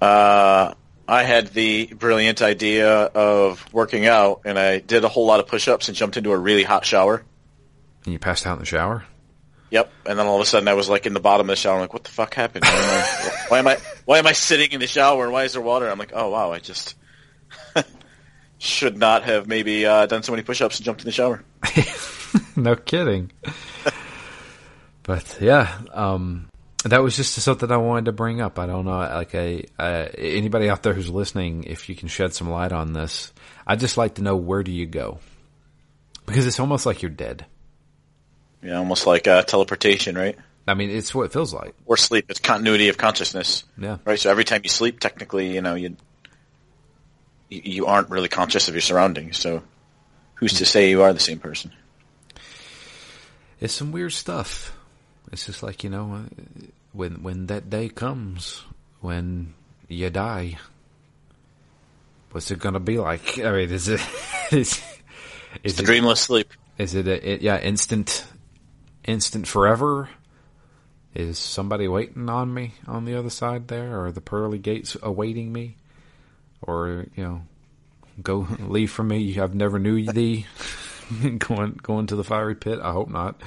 Uh, 0.00 0.74
I 1.08 1.22
had 1.22 1.48
the 1.48 1.86
brilliant 1.86 2.42
idea 2.42 2.88
of 2.90 3.64
working 3.72 4.06
out, 4.06 4.42
and 4.44 4.58
I 4.58 4.80
did 4.80 5.04
a 5.04 5.08
whole 5.08 5.26
lot 5.26 5.40
of 5.40 5.46
push-ups 5.46 5.88
and 5.88 5.96
jumped 5.96 6.16
into 6.16 6.32
a 6.32 6.36
really 6.36 6.62
hot 6.62 6.84
shower. 6.84 7.22
And 8.04 8.12
you 8.12 8.18
passed 8.18 8.46
out 8.46 8.54
in 8.54 8.58
the 8.58 8.66
shower? 8.66 9.04
Yep. 9.70 9.90
And 10.06 10.18
then 10.18 10.26
all 10.26 10.36
of 10.36 10.42
a 10.42 10.46
sudden 10.46 10.68
I 10.68 10.74
was 10.74 10.88
like 10.88 11.06
in 11.06 11.14
the 11.14 11.20
bottom 11.20 11.48
of 11.48 11.52
the 11.52 11.56
shower. 11.56 11.74
I'm 11.74 11.80
like, 11.80 11.92
what 11.92 12.04
the 12.04 12.10
fuck 12.10 12.34
happened? 12.34 12.64
Why 12.64 12.70
am 12.70 12.86
I, 12.86 13.38
why 13.48 13.58
am 13.58 13.66
I, 13.66 13.78
why 14.04 14.18
am 14.18 14.26
I 14.26 14.32
sitting 14.32 14.72
in 14.72 14.80
the 14.80 14.86
shower? 14.86 15.24
And 15.24 15.32
Why 15.32 15.44
is 15.44 15.54
there 15.54 15.62
water? 15.62 15.88
I'm 15.90 15.98
like, 15.98 16.12
oh 16.14 16.30
wow, 16.30 16.52
I 16.52 16.58
just 16.58 16.96
should 18.58 18.96
not 18.96 19.24
have 19.24 19.46
maybe 19.46 19.84
uh, 19.84 20.06
done 20.06 20.22
so 20.22 20.32
many 20.32 20.42
push-ups 20.42 20.78
and 20.78 20.84
jumped 20.84 21.00
in 21.00 21.06
the 21.06 21.12
shower. 21.12 21.42
no 22.56 22.76
kidding. 22.76 23.32
but 25.02 25.38
yeah, 25.40 25.76
um, 25.92 26.48
that 26.90 27.02
was 27.02 27.16
just 27.16 27.34
something 27.34 27.70
I 27.70 27.76
wanted 27.76 28.06
to 28.06 28.12
bring 28.12 28.40
up. 28.40 28.58
I 28.58 28.66
don't 28.66 28.84
know, 28.84 28.98
like 28.98 29.34
a 29.34 29.64
uh, 29.78 30.08
anybody 30.16 30.68
out 30.68 30.82
there 30.82 30.94
who's 30.94 31.10
listening, 31.10 31.64
if 31.64 31.88
you 31.88 31.94
can 31.94 32.08
shed 32.08 32.34
some 32.34 32.50
light 32.50 32.72
on 32.72 32.92
this, 32.92 33.32
I'd 33.66 33.80
just 33.80 33.96
like 33.96 34.16
to 34.16 34.22
know 34.22 34.36
where 34.36 34.62
do 34.62 34.72
you 34.72 34.86
go 34.86 35.18
because 36.26 36.46
it's 36.46 36.60
almost 36.60 36.86
like 36.86 37.02
you're 37.02 37.10
dead. 37.10 37.46
Yeah, 38.62 38.78
almost 38.78 39.06
like 39.06 39.26
uh, 39.28 39.42
teleportation, 39.42 40.16
right? 40.16 40.36
I 40.66 40.74
mean, 40.74 40.90
it's 40.90 41.14
what 41.14 41.24
it 41.24 41.32
feels 41.32 41.52
like. 41.52 41.74
Or 41.84 41.96
sleep. 41.96 42.26
It's 42.30 42.40
continuity 42.40 42.88
of 42.88 42.96
consciousness. 42.96 43.64
Yeah. 43.76 43.98
Right. 44.04 44.18
So 44.18 44.30
every 44.30 44.44
time 44.44 44.62
you 44.64 44.70
sleep, 44.70 45.00
technically, 45.00 45.52
you 45.54 45.60
know, 45.60 45.74
you 45.74 45.96
you 47.50 47.86
aren't 47.86 48.10
really 48.10 48.28
conscious 48.28 48.68
of 48.68 48.74
your 48.74 48.80
surroundings. 48.80 49.36
So 49.36 49.62
who's 50.36 50.54
to 50.54 50.66
say 50.66 50.90
you 50.90 51.02
are 51.02 51.12
the 51.12 51.20
same 51.20 51.38
person? 51.38 51.72
It's 53.60 53.74
some 53.74 53.92
weird 53.92 54.12
stuff. 54.12 54.76
It's 55.32 55.46
just 55.46 55.62
like 55.62 55.84
you 55.84 55.90
know, 55.90 56.14
uh, 56.14 56.66
when 56.92 57.22
when 57.22 57.46
that 57.46 57.70
day 57.70 57.88
comes, 57.88 58.62
when 59.00 59.54
you 59.88 60.10
die, 60.10 60.58
what's 62.30 62.50
it 62.50 62.58
gonna 62.58 62.80
be 62.80 62.98
like? 62.98 63.38
I 63.38 63.50
mean, 63.52 63.70
is 63.70 63.88
it 63.88 64.00
is, 64.52 64.82
is 65.62 65.78
it 65.78 65.86
dreamless 65.86 66.20
sleep? 66.20 66.52
Is 66.78 66.94
it 66.94 67.06
a, 67.06 67.32
it, 67.32 67.42
yeah 67.42 67.58
instant 67.60 68.24
instant 69.04 69.46
forever? 69.46 70.08
Is 71.14 71.38
somebody 71.38 71.86
waiting 71.86 72.28
on 72.28 72.52
me 72.52 72.74
on 72.88 73.04
the 73.04 73.16
other 73.16 73.30
side 73.30 73.68
there, 73.68 74.02
or 74.02 74.10
the 74.10 74.20
pearly 74.20 74.58
gates 74.58 74.96
awaiting 75.00 75.52
me, 75.52 75.76
or 76.60 77.06
you 77.14 77.22
know, 77.22 77.42
go 78.22 78.48
leave 78.60 78.90
from 78.90 79.08
me? 79.08 79.38
I've 79.38 79.54
never 79.54 79.78
knew 79.78 80.10
thee. 80.10 80.46
going 81.38 81.78
going 81.82 82.06
to 82.08 82.16
the 82.16 82.24
fiery 82.24 82.56
pit. 82.56 82.80
I 82.82 82.92
hope 82.92 83.08
not. 83.08 83.40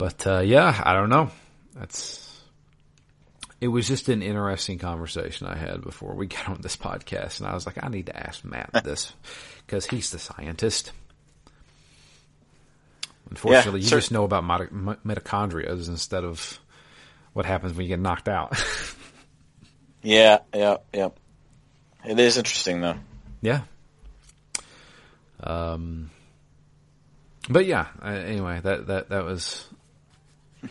But 0.00 0.26
uh, 0.26 0.38
yeah, 0.38 0.80
I 0.82 0.94
don't 0.94 1.10
know. 1.10 1.30
That's 1.74 2.40
it 3.60 3.68
was 3.68 3.86
just 3.86 4.08
an 4.08 4.22
interesting 4.22 4.78
conversation 4.78 5.46
I 5.46 5.54
had 5.54 5.82
before 5.82 6.14
we 6.14 6.26
got 6.26 6.48
on 6.48 6.62
this 6.62 6.74
podcast, 6.74 7.38
and 7.38 7.46
I 7.46 7.52
was 7.52 7.66
like, 7.66 7.76
I 7.84 7.88
need 7.88 8.06
to 8.06 8.16
ask 8.16 8.42
Matt 8.42 8.70
this 8.82 9.12
because 9.66 9.84
he's 9.84 10.10
the 10.10 10.18
scientist. 10.18 10.92
Unfortunately, 13.28 13.80
yeah, 13.80 13.84
you 13.84 13.90
just 13.90 14.10
know 14.10 14.24
about 14.24 14.42
mitochondria 14.42 15.68
instead 15.68 16.24
of 16.24 16.58
what 17.34 17.44
happens 17.44 17.74
when 17.74 17.82
you 17.82 17.88
get 17.88 18.00
knocked 18.00 18.30
out. 18.30 18.58
yeah, 20.02 20.38
yeah, 20.54 20.78
yeah. 20.94 21.10
It 22.06 22.18
is 22.18 22.38
interesting, 22.38 22.80
though. 22.80 22.96
Yeah. 23.42 23.60
Um. 25.44 26.08
But 27.50 27.66
yeah. 27.66 27.88
Anyway, 28.02 28.60
that 28.62 28.86
that 28.86 29.10
that 29.10 29.24
was 29.26 29.66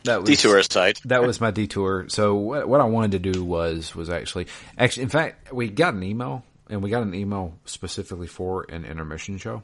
that 0.04 0.22
was 0.22 0.30
detour 0.30 0.58
aside. 0.58 1.00
that 1.06 1.24
was 1.24 1.42
my 1.42 1.52
detour. 1.52 2.08
So 2.10 2.36
what, 2.36 2.68
what 2.68 2.82
I 2.82 2.86
wanted 2.86 3.12
to 3.24 3.32
do 3.32 3.44
was 3.44 3.96
was 3.96 4.10
actually 4.10 4.48
actually 4.78 5.04
in 5.04 5.10
fact 5.10 5.54
we 5.54 5.70
got 5.70 5.94
an 5.94 6.04
email 6.04 6.44
and 6.70 6.84
we 6.84 6.90
got 6.90 7.04
an 7.04 7.16
email 7.16 7.54
specifically 7.66 8.28
for 8.28 8.66
an 8.70 8.86
intermission 8.86 9.38
show. 9.38 9.64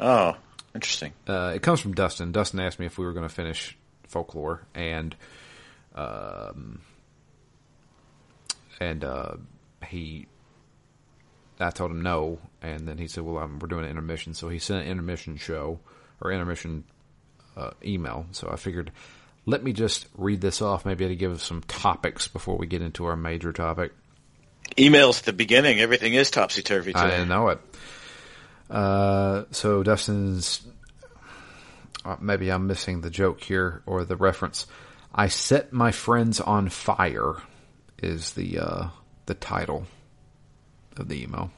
Oh, 0.00 0.36
Interesting. 0.74 1.12
Uh, 1.28 1.52
it 1.54 1.62
comes 1.62 1.80
from 1.80 1.94
Dustin. 1.94 2.32
Dustin 2.32 2.60
asked 2.60 2.78
me 2.78 2.86
if 2.86 2.96
we 2.96 3.04
were 3.04 3.12
going 3.12 3.28
to 3.28 3.34
finish 3.34 3.76
folklore, 4.08 4.66
and 4.74 5.14
um, 5.94 6.80
and 8.80 9.04
uh, 9.04 9.34
he, 9.86 10.26
I 11.60 11.70
told 11.70 11.90
him 11.90 12.00
no, 12.00 12.38
and 12.62 12.88
then 12.88 12.96
he 12.96 13.06
said, 13.06 13.24
"Well, 13.24 13.34
we're 13.34 13.68
doing 13.68 13.84
an 13.84 13.90
intermission," 13.90 14.32
so 14.32 14.48
he 14.48 14.58
sent 14.58 14.86
an 14.86 14.90
intermission 14.90 15.36
show 15.36 15.78
or 16.22 16.32
intermission 16.32 16.84
uh, 17.56 17.70
email. 17.84 18.26
So 18.32 18.48
I 18.50 18.56
figured, 18.56 18.92
let 19.46 19.62
me 19.62 19.72
just 19.72 20.06
read 20.16 20.40
this 20.40 20.62
off, 20.62 20.84
maybe 20.84 21.08
to 21.08 21.16
give 21.16 21.40
some 21.40 21.62
topics 21.62 22.28
before 22.28 22.56
we 22.56 22.66
get 22.66 22.82
into 22.82 23.06
our 23.06 23.16
major 23.16 23.52
topic. 23.52 23.92
Emails 24.76 25.20
at 25.20 25.24
the 25.26 25.32
beginning. 25.32 25.80
Everything 25.80 26.14
is 26.14 26.30
topsy 26.30 26.62
turvy 26.62 26.92
today. 26.92 27.04
I 27.04 27.10
didn't 27.10 27.28
know 27.28 27.48
it. 27.48 27.60
Uh, 28.70 29.44
so 29.50 29.82
Dustin's 29.82 30.62
uh, 32.04 32.16
maybe 32.20 32.50
I'm 32.50 32.66
missing 32.66 33.00
the 33.00 33.10
joke 33.10 33.42
here 33.42 33.82
or 33.86 34.04
the 34.04 34.16
reference. 34.16 34.66
I 35.14 35.28
set 35.28 35.72
my 35.72 35.92
friends 35.92 36.40
on 36.40 36.68
fire 36.68 37.34
is 38.02 38.32
the 38.32 38.58
uh, 38.58 38.88
the 39.26 39.34
title 39.34 39.86
of 40.96 41.08
the 41.08 41.22
email. 41.22 41.50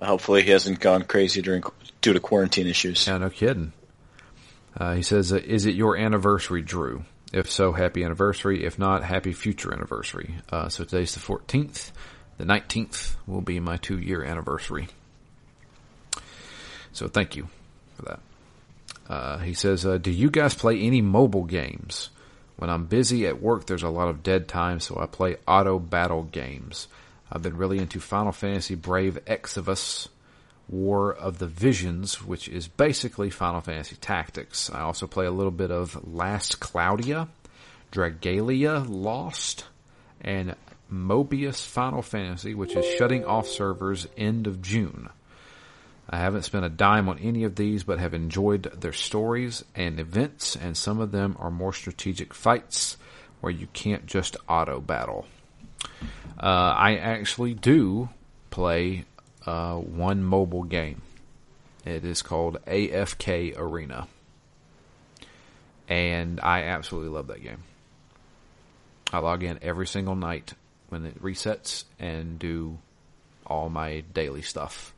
Hopefully, 0.00 0.42
he 0.42 0.50
hasn't 0.50 0.80
gone 0.80 1.04
crazy 1.04 1.42
during 1.42 1.62
due 2.00 2.12
to 2.12 2.20
quarantine 2.20 2.66
issues. 2.66 3.06
Yeah, 3.06 3.18
no 3.18 3.30
kidding. 3.30 3.72
Uh, 4.76 4.94
he 4.94 5.02
says, 5.02 5.32
uh, 5.32 5.36
"Is 5.36 5.66
it 5.66 5.74
your 5.74 5.96
anniversary, 5.96 6.62
Drew? 6.62 7.04
If 7.32 7.50
so, 7.50 7.72
happy 7.72 8.02
anniversary. 8.04 8.64
If 8.64 8.78
not, 8.78 9.04
happy 9.04 9.32
future 9.32 9.72
anniversary." 9.72 10.36
Uh, 10.50 10.68
so 10.68 10.84
today's 10.84 11.14
the 11.14 11.20
14th. 11.20 11.92
The 12.38 12.44
19th 12.44 13.16
will 13.26 13.42
be 13.42 13.60
my 13.60 13.76
two 13.76 13.98
year 13.98 14.24
anniversary. 14.24 14.88
So 16.92 17.08
thank 17.08 17.36
you 17.36 17.48
for 17.96 18.02
that. 18.02 18.20
Uh, 19.08 19.38
he 19.38 19.54
says, 19.54 19.84
uh, 19.84 19.98
"Do 19.98 20.10
you 20.10 20.30
guys 20.30 20.54
play 20.54 20.80
any 20.80 21.02
mobile 21.02 21.44
games? 21.44 22.10
When 22.56 22.68
I'm 22.68 22.84
busy 22.84 23.26
at 23.26 23.40
work, 23.40 23.66
there's 23.66 23.82
a 23.82 23.88
lot 23.88 24.08
of 24.08 24.22
dead 24.22 24.46
time, 24.46 24.80
so 24.80 24.98
I 25.00 25.06
play 25.06 25.36
auto 25.48 25.78
battle 25.78 26.24
games. 26.24 26.88
I've 27.32 27.42
been 27.42 27.56
really 27.56 27.78
into 27.78 28.00
Final 28.00 28.32
Fantasy 28.32 28.74
Brave 28.74 29.18
Exvius, 29.26 30.08
War 30.70 31.12
of 31.12 31.38
the 31.38 31.46
Visions, 31.46 32.22
which 32.24 32.48
is 32.48 32.68
basically 32.68 33.28
Final 33.28 33.60
Fantasy 33.60 33.96
Tactics. 33.96 34.70
I 34.70 34.80
also 34.80 35.06
play 35.06 35.26
a 35.26 35.30
little 35.30 35.50
bit 35.50 35.70
of 35.70 36.06
Last 36.06 36.60
Claudia, 36.60 37.28
Dragalia 37.90 38.86
Lost, 38.88 39.64
and 40.20 40.54
Mobius 40.92 41.66
Final 41.66 42.02
Fantasy, 42.02 42.54
which 42.54 42.76
is 42.76 42.86
shutting 42.96 43.24
off 43.24 43.48
servers 43.48 44.06
end 44.16 44.46
of 44.46 44.62
June." 44.62 45.08
I 46.12 46.18
haven't 46.18 46.42
spent 46.42 46.64
a 46.64 46.68
dime 46.68 47.08
on 47.08 47.20
any 47.20 47.44
of 47.44 47.54
these, 47.54 47.84
but 47.84 48.00
have 48.00 48.14
enjoyed 48.14 48.64
their 48.80 48.92
stories 48.92 49.64
and 49.76 50.00
events, 50.00 50.56
and 50.56 50.76
some 50.76 50.98
of 50.98 51.12
them 51.12 51.36
are 51.38 51.52
more 51.52 51.72
strategic 51.72 52.34
fights 52.34 52.96
where 53.40 53.52
you 53.52 53.68
can't 53.72 54.06
just 54.06 54.36
auto 54.48 54.80
battle. 54.80 55.26
Uh, 56.42 56.74
I 56.76 56.96
actually 56.96 57.54
do 57.54 58.08
play 58.50 59.04
uh, 59.46 59.76
one 59.76 60.22
mobile 60.22 60.64
game. 60.64 61.02
It 61.84 62.04
is 62.04 62.22
called 62.22 62.58
AFK 62.66 63.58
Arena. 63.58 64.06
And 65.88 66.40
I 66.40 66.64
absolutely 66.64 67.10
love 67.10 67.28
that 67.28 67.42
game. 67.42 67.64
I 69.12 69.18
log 69.18 69.42
in 69.42 69.58
every 69.62 69.86
single 69.86 70.14
night 70.14 70.54
when 70.88 71.04
it 71.04 71.20
resets 71.22 71.84
and 71.98 72.38
do 72.38 72.78
all 73.46 73.68
my 73.68 74.04
daily 74.14 74.42
stuff. 74.42 74.94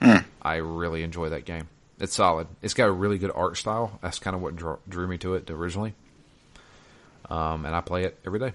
Hmm. 0.00 0.18
I 0.42 0.56
really 0.56 1.02
enjoy 1.02 1.30
that 1.30 1.44
game. 1.44 1.68
It's 1.98 2.14
solid. 2.14 2.48
It's 2.62 2.74
got 2.74 2.88
a 2.88 2.92
really 2.92 3.18
good 3.18 3.32
art 3.34 3.56
style. 3.56 3.98
That's 4.02 4.18
kind 4.18 4.34
of 4.34 4.42
what 4.42 4.56
drew, 4.56 4.78
drew 4.88 5.06
me 5.06 5.18
to 5.18 5.34
it 5.34 5.50
originally. 5.50 5.94
Um, 7.28 7.64
and 7.64 7.74
I 7.74 7.80
play 7.80 8.04
it 8.04 8.18
every 8.26 8.40
day. 8.40 8.52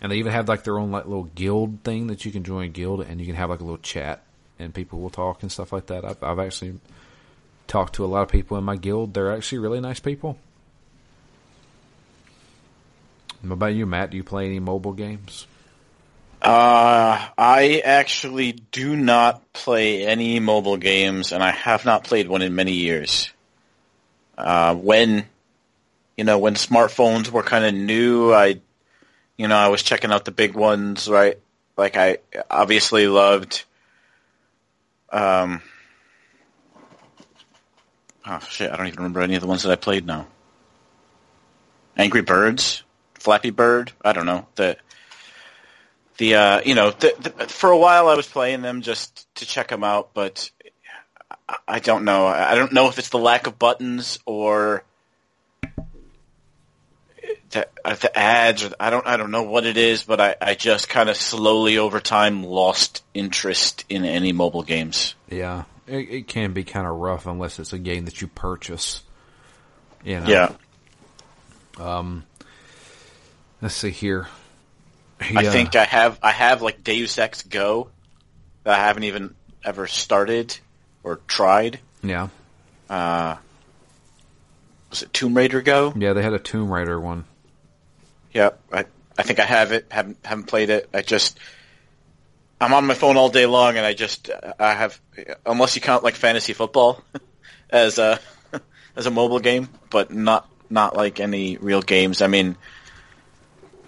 And 0.00 0.12
they 0.12 0.16
even 0.16 0.32
have 0.32 0.48
like 0.48 0.64
their 0.64 0.78
own 0.78 0.90
like 0.90 1.06
little 1.06 1.24
guild 1.24 1.80
thing 1.82 2.06
that 2.06 2.24
you 2.24 2.30
can 2.30 2.44
join 2.44 2.66
a 2.66 2.68
guild, 2.68 3.00
and 3.00 3.20
you 3.20 3.26
can 3.26 3.34
have 3.34 3.50
like 3.50 3.60
a 3.60 3.64
little 3.64 3.78
chat, 3.78 4.22
and 4.58 4.72
people 4.72 5.00
will 5.00 5.10
talk 5.10 5.42
and 5.42 5.50
stuff 5.50 5.72
like 5.72 5.86
that. 5.86 6.04
I've, 6.04 6.22
I've 6.22 6.38
actually 6.38 6.78
talked 7.66 7.94
to 7.96 8.04
a 8.04 8.06
lot 8.06 8.22
of 8.22 8.28
people 8.28 8.56
in 8.56 8.64
my 8.64 8.76
guild. 8.76 9.14
They're 9.14 9.32
actually 9.32 9.58
really 9.58 9.80
nice 9.80 10.00
people. 10.00 10.38
What 13.42 13.52
about 13.52 13.74
you, 13.74 13.86
Matt? 13.86 14.10
Do 14.10 14.16
you 14.16 14.24
play 14.24 14.46
any 14.46 14.58
mobile 14.58 14.92
games? 14.92 15.46
Uh, 16.40 17.28
I 17.36 17.82
actually 17.84 18.52
do 18.52 18.94
not 18.94 19.52
play 19.52 20.06
any 20.06 20.38
mobile 20.38 20.76
games, 20.76 21.32
and 21.32 21.42
I 21.42 21.50
have 21.50 21.84
not 21.84 22.04
played 22.04 22.28
one 22.28 22.42
in 22.42 22.54
many 22.54 22.72
years. 22.72 23.30
Uh, 24.36 24.74
when, 24.76 25.26
you 26.16 26.22
know, 26.22 26.38
when 26.38 26.54
smartphones 26.54 27.28
were 27.28 27.42
kind 27.42 27.64
of 27.64 27.74
new, 27.74 28.32
I, 28.32 28.60
you 29.38 29.46
know, 29.46 29.56
I 29.56 29.68
was 29.68 29.82
checking 29.82 30.12
out 30.12 30.26
the 30.26 30.32
big 30.32 30.54
ones, 30.54 31.08
right? 31.08 31.38
Like 31.76 31.96
I 31.96 32.18
obviously 32.50 33.06
loved, 33.06 33.64
um, 35.10 35.62
oh 38.26 38.40
shit, 38.40 38.70
I 38.70 38.76
don't 38.76 38.88
even 38.88 38.98
remember 38.98 39.22
any 39.22 39.36
of 39.36 39.40
the 39.40 39.46
ones 39.46 39.62
that 39.62 39.72
I 39.72 39.76
played 39.76 40.04
now. 40.04 40.26
Angry 41.96 42.22
Birds, 42.22 42.82
Flappy 43.14 43.50
Bird, 43.50 43.92
I 44.04 44.12
don't 44.12 44.26
know, 44.26 44.46
the, 44.56 44.76
the 46.18 46.34
uh, 46.34 46.60
you 46.64 46.74
know 46.74 46.90
the, 46.90 47.14
the, 47.20 47.30
for 47.46 47.70
a 47.70 47.78
while 47.78 48.08
I 48.08 48.16
was 48.16 48.26
playing 48.26 48.62
them 48.62 48.82
just 48.82 49.32
to 49.36 49.46
check 49.46 49.68
them 49.68 49.84
out, 49.84 50.10
but 50.14 50.50
I, 51.48 51.56
I 51.68 51.78
don't 51.78 52.04
know. 52.04 52.26
I 52.26 52.56
don't 52.56 52.72
know 52.72 52.88
if 52.88 52.98
it's 52.98 53.10
the 53.10 53.18
lack 53.18 53.46
of 53.46 53.56
buttons 53.56 54.18
or 54.26 54.82
the, 57.50 57.68
uh, 57.84 57.94
the 57.94 58.16
ads. 58.18 58.64
Or 58.64 58.70
I 58.78 58.90
don't 58.90 59.06
I 59.06 59.16
don't 59.16 59.30
know 59.30 59.44
what 59.44 59.64
it 59.66 59.76
is, 59.76 60.02
but 60.02 60.20
I, 60.20 60.36
I 60.40 60.54
just 60.54 60.88
kind 60.88 61.08
of 61.08 61.16
slowly 61.16 61.78
over 61.78 62.00
time 62.00 62.42
lost 62.44 63.02
interest 63.14 63.84
in 63.88 64.04
any 64.04 64.32
mobile 64.32 64.62
games. 64.62 65.14
Yeah, 65.30 65.64
it, 65.86 66.08
it 66.10 66.26
can 66.28 66.52
be 66.52 66.64
kind 66.64 66.86
of 66.86 66.96
rough 66.96 67.26
unless 67.26 67.58
it's 67.58 67.72
a 67.72 67.78
game 67.78 68.04
that 68.06 68.20
you 68.20 68.28
purchase. 68.28 69.02
You 70.04 70.20
know? 70.20 70.26
Yeah. 70.28 70.52
Um, 71.78 72.24
Let's 73.60 73.74
see 73.74 73.90
here. 73.90 74.28
He, 75.22 75.36
I 75.36 75.46
uh, 75.46 75.50
think 75.52 75.74
I 75.74 75.84
have 75.84 76.18
I 76.22 76.30
have 76.30 76.62
like 76.62 76.84
Deus 76.84 77.18
Ex 77.18 77.42
Go 77.42 77.90
that 78.62 78.78
I 78.78 78.84
haven't 78.84 79.04
even 79.04 79.34
ever 79.64 79.86
started 79.88 80.56
or 81.02 81.16
tried. 81.26 81.80
Yeah, 82.02 82.28
Uh, 82.88 83.36
was 84.90 85.02
it 85.02 85.12
Tomb 85.12 85.34
Raider 85.36 85.60
Go? 85.60 85.92
yeah. 85.96 86.12
They 86.12 86.22
had 86.22 86.34
a 86.34 86.38
Tomb 86.38 86.72
Raider 86.72 87.00
one. 87.00 87.24
Yep, 88.32 88.60
I 88.72 88.84
I 89.16 89.22
think 89.22 89.40
I 89.40 89.44
have 89.44 89.72
it. 89.72 89.86
haven't 89.90 90.18
haven't 90.24 90.44
played 90.44 90.70
it. 90.70 90.88
I 90.94 91.02
just 91.02 91.38
I'm 92.60 92.72
on 92.72 92.86
my 92.86 92.94
phone 92.94 93.16
all 93.16 93.28
day 93.28 93.46
long, 93.46 93.76
and 93.76 93.86
I 93.86 93.94
just 93.94 94.30
I 94.58 94.74
have 94.74 95.00
unless 95.46 95.74
you 95.74 95.82
count 95.82 96.04
like 96.04 96.14
fantasy 96.14 96.52
football 96.52 97.02
as 97.70 97.98
a 97.98 98.20
as 98.96 99.06
a 99.06 99.10
mobile 99.10 99.40
game, 99.40 99.68
but 99.90 100.12
not 100.12 100.48
not 100.70 100.96
like 100.96 101.20
any 101.20 101.56
real 101.56 101.82
games. 101.82 102.20
I 102.22 102.26
mean, 102.26 102.56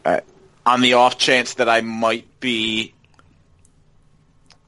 I, 0.04 0.22
on 0.64 0.80
the 0.80 0.94
off 0.94 1.18
chance 1.18 1.54
that 1.54 1.68
I 1.68 1.80
might 1.80 2.40
be 2.40 2.94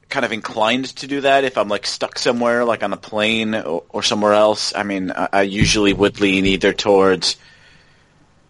kind 0.08 0.26
of 0.26 0.32
inclined 0.32 0.84
to 0.84 1.06
do 1.06 1.22
that 1.22 1.44
if 1.44 1.56
I'm 1.56 1.68
like 1.68 1.86
stuck 1.86 2.18
somewhere, 2.18 2.64
like 2.64 2.82
on 2.82 2.92
a 2.92 2.98
plane 2.98 3.54
or, 3.54 3.84
or 3.88 4.02
somewhere 4.02 4.34
else. 4.34 4.74
I 4.76 4.82
mean, 4.82 5.10
I, 5.10 5.28
I 5.32 5.42
usually 5.42 5.94
would 5.94 6.20
lean 6.20 6.44
either 6.44 6.72
towards 6.72 7.36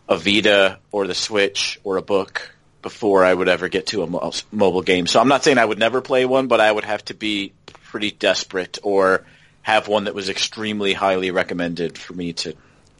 a 0.09 0.17
Vita 0.17 0.79
or 0.91 1.07
the 1.07 1.15
Switch 1.15 1.81
or 1.85 1.97
a 1.97 2.03
book 2.03 2.51
before 2.83 3.25
I 3.25 3.33
would 3.33 3.49
ever 3.49 3.69
get 3.69 3.87
to 3.89 4.03
a 4.03 4.07
mo- 4.07 4.33
mobile 4.51 4.83
game. 4.83 5.07
So 5.07 5.21
I'm 5.21 5.29
not 5.29 5.45
saying 5.45 5.59
I 5.59 5.65
would 5.65 5.79
never 5.79 6.01
play 6.01 6.25
one, 6.25 6.49
but 6.49 6.61
I 6.61 6.71
would 6.73 6.85
have 6.85 7.05
to 7.07 7.15
be 7.15 7.53
pretty 7.85 8.11
desperate 8.11 8.79
or 8.83 9.25
have 9.63 9.87
one 9.87 10.05
that 10.05 10.15
was 10.15 10.29
extremely 10.29 10.93
highly 10.93 11.31
recommended 11.31 11.97
for 11.97 12.15
me 12.15 12.33
to 12.33 12.55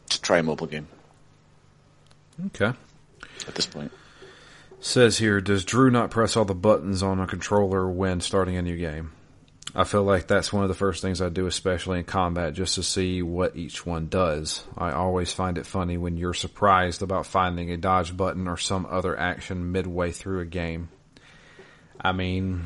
to 0.09 0.21
try 0.21 0.37
a 0.39 0.43
mobile 0.43 0.67
game 0.67 0.87
Okay. 2.47 2.71
at 3.47 3.55
this 3.55 3.65
point. 3.65 3.91
Says 4.79 5.17
here, 5.17 5.39
does 5.41 5.63
Drew 5.65 5.89
not 5.89 6.11
press 6.11 6.35
all 6.35 6.45
the 6.45 6.53
buttons 6.53 7.01
on 7.01 7.19
a 7.19 7.25
controller 7.27 7.87
when 7.89 8.19
starting 8.21 8.55
a 8.57 8.61
new 8.61 8.77
game? 8.77 9.11
I 9.75 9.85
feel 9.85 10.03
like 10.03 10.27
that's 10.27 10.53
one 10.53 10.61
of 10.63 10.69
the 10.69 10.75
first 10.75 11.01
things 11.01 11.19
I 11.19 11.29
do, 11.29 11.47
especially 11.47 11.97
in 11.97 12.05
combat, 12.05 12.53
just 12.53 12.75
to 12.75 12.83
see 12.83 13.23
what 13.23 13.55
each 13.55 13.85
one 13.85 14.07
does. 14.07 14.63
I 14.77 14.91
always 14.91 15.33
find 15.33 15.57
it 15.57 15.65
funny 15.65 15.97
when 15.97 16.15
you're 16.15 16.35
surprised 16.35 17.01
about 17.01 17.25
finding 17.25 17.71
a 17.71 17.77
dodge 17.77 18.15
button 18.15 18.47
or 18.47 18.55
some 18.57 18.85
other 18.87 19.17
action 19.17 19.71
midway 19.71 20.11
through 20.11 20.41
a 20.41 20.45
game. 20.45 20.89
I 21.99 22.11
mean, 22.11 22.65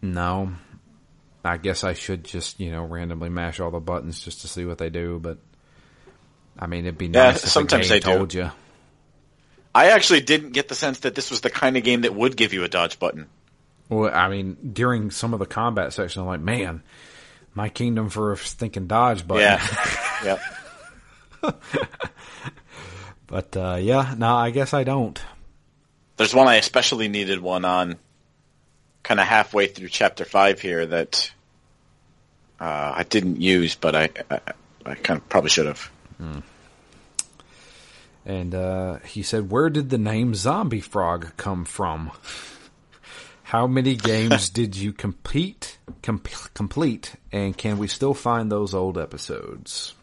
no. 0.00 0.52
I 1.44 1.58
guess 1.58 1.84
I 1.84 1.92
should 1.92 2.24
just, 2.24 2.58
you 2.58 2.70
know, 2.70 2.84
randomly 2.84 3.28
mash 3.28 3.60
all 3.60 3.70
the 3.70 3.78
buttons 3.80 4.22
just 4.24 4.40
to 4.40 4.48
see 4.48 4.64
what 4.64 4.78
they 4.78 4.88
do, 4.88 5.18
but 5.20 5.36
I 6.58 6.66
mean, 6.66 6.86
it'd 6.86 6.96
be 6.96 7.04
Yeah, 7.06 7.32
nice 7.32 7.44
if 7.44 7.50
sometimes 7.50 7.90
a 7.90 8.00
game 8.00 8.00
they 8.00 8.12
do. 8.12 8.16
told 8.16 8.32
you. 8.32 8.50
I 9.74 9.90
actually 9.90 10.20
didn't 10.22 10.52
get 10.52 10.68
the 10.68 10.74
sense 10.74 11.00
that 11.00 11.14
this 11.14 11.30
was 11.30 11.42
the 11.42 11.50
kind 11.50 11.76
of 11.76 11.82
game 11.82 12.02
that 12.02 12.14
would 12.14 12.34
give 12.34 12.54
you 12.54 12.64
a 12.64 12.68
dodge 12.68 12.98
button. 12.98 13.26
Well, 13.88 14.14
I 14.14 14.28
mean, 14.28 14.56
during 14.72 15.10
some 15.10 15.34
of 15.34 15.40
the 15.40 15.46
combat 15.46 15.92
section, 15.92 16.22
I'm 16.22 16.28
like, 16.28 16.40
man, 16.40 16.82
my 17.54 17.68
kingdom 17.68 18.08
for 18.08 18.32
a 18.32 18.36
stinking 18.36 18.86
dodge 18.86 19.26
button. 19.26 19.42
Yeah. 19.42 20.38
yep. 21.42 21.54
But 23.34 23.56
uh, 23.56 23.78
yeah, 23.80 24.14
no, 24.16 24.36
I 24.36 24.50
guess 24.50 24.74
I 24.74 24.84
don't. 24.84 25.20
There's 26.16 26.34
one 26.34 26.46
I 26.46 26.54
especially 26.54 27.08
needed 27.08 27.40
one 27.40 27.64
on 27.64 27.96
kind 29.02 29.18
of 29.18 29.26
halfway 29.26 29.66
through 29.66 29.88
chapter 29.88 30.24
five 30.24 30.60
here 30.60 30.86
that 30.86 31.32
uh, 32.60 32.92
I 32.94 33.02
didn't 33.02 33.40
use, 33.40 33.74
but 33.74 33.96
I, 33.96 34.10
I, 34.30 34.40
I 34.86 34.94
kind 34.94 35.18
of 35.18 35.28
probably 35.28 35.50
should 35.50 35.66
have. 35.66 35.90
And 38.24 38.54
uh, 38.54 38.98
he 39.00 39.24
said, 39.24 39.50
"Where 39.50 39.68
did 39.68 39.90
the 39.90 39.98
name 39.98 40.36
Zombie 40.36 40.80
Frog 40.80 41.32
come 41.36 41.64
from? 41.64 42.12
How 43.54 43.68
many 43.68 43.94
games 43.94 44.50
did 44.50 44.74
you 44.74 44.92
compete 44.92 45.78
com- 46.02 46.20
complete, 46.54 47.14
and 47.30 47.56
can 47.56 47.78
we 47.78 47.86
still 47.86 48.12
find 48.12 48.50
those 48.50 48.74
old 48.74 48.98
episodes?" 48.98 49.94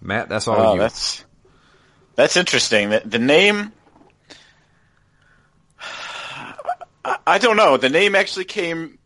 Matt, 0.00 0.30
that's 0.30 0.48
all 0.48 0.58
Oh, 0.58 0.72
you. 0.72 0.80
that's 0.80 1.26
that's 2.14 2.38
interesting. 2.38 2.88
The, 2.88 3.02
the 3.04 3.18
name, 3.18 3.70
I, 7.04 7.18
I 7.26 7.36
don't 7.36 7.58
know. 7.58 7.76
The 7.76 7.90
name 7.90 8.14
actually 8.14 8.46
came 8.46 8.96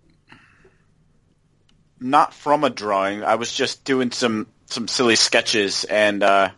not 1.98 2.34
from 2.34 2.62
a 2.62 2.70
drawing. 2.70 3.24
I 3.24 3.34
was 3.34 3.52
just 3.52 3.84
doing 3.84 4.12
some 4.12 4.46
some 4.66 4.86
silly 4.86 5.16
sketches, 5.16 5.82
and 5.82 6.22
uh, 6.22 6.50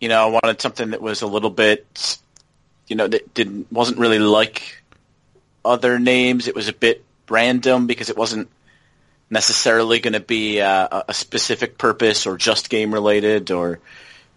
you 0.00 0.08
know, 0.08 0.26
I 0.26 0.30
wanted 0.30 0.60
something 0.60 0.90
that 0.90 1.00
was 1.00 1.22
a 1.22 1.28
little 1.28 1.50
bit, 1.50 2.18
you 2.88 2.96
know, 2.96 3.06
that 3.06 3.32
didn't 3.32 3.70
wasn't 3.70 3.98
really 3.98 4.18
like 4.18 4.80
other 5.64 5.98
names. 5.98 6.48
It 6.48 6.54
was 6.54 6.68
a 6.68 6.72
bit 6.72 7.04
random 7.28 7.86
because 7.86 8.10
it 8.10 8.16
wasn't 8.16 8.48
necessarily 9.30 9.98
going 10.00 10.12
to 10.12 10.20
be 10.20 10.60
uh, 10.60 11.02
a, 11.08 11.14
specific 11.14 11.78
purpose 11.78 12.26
or 12.26 12.36
just 12.36 12.68
game 12.68 12.92
related 12.92 13.50
or 13.50 13.80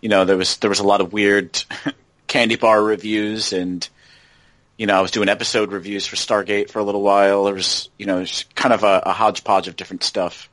you 0.02 0.08
know 0.08 0.24
there 0.24 0.38
was 0.38 0.58
there 0.58 0.70
was 0.70 0.80
a 0.80 0.86
lot 0.88 1.02
of 1.02 1.12
weird 1.12 1.62
candy 2.28 2.56
bar 2.56 2.82
reviews 2.82 3.52
and 3.52 3.88
you 4.78 4.88
know 4.88 4.98
I 4.98 5.02
was 5.02 5.12
doing 5.12 5.28
episode 5.28 5.74
reviews 5.74 6.08
for 6.08 6.16
Stargate 6.16 6.72
for 6.72 6.80
a 6.80 6.84
little 6.84 7.02
while 7.02 7.44
there 7.44 7.54
was 7.54 7.90
you 7.98 8.06
know 8.06 8.26
kind 8.56 8.74
of 8.74 8.84
a, 8.84 9.04
a 9.08 9.12
hodgepodge 9.12 9.68
of 9.68 9.76
different 9.76 10.04
stuff 10.04 10.50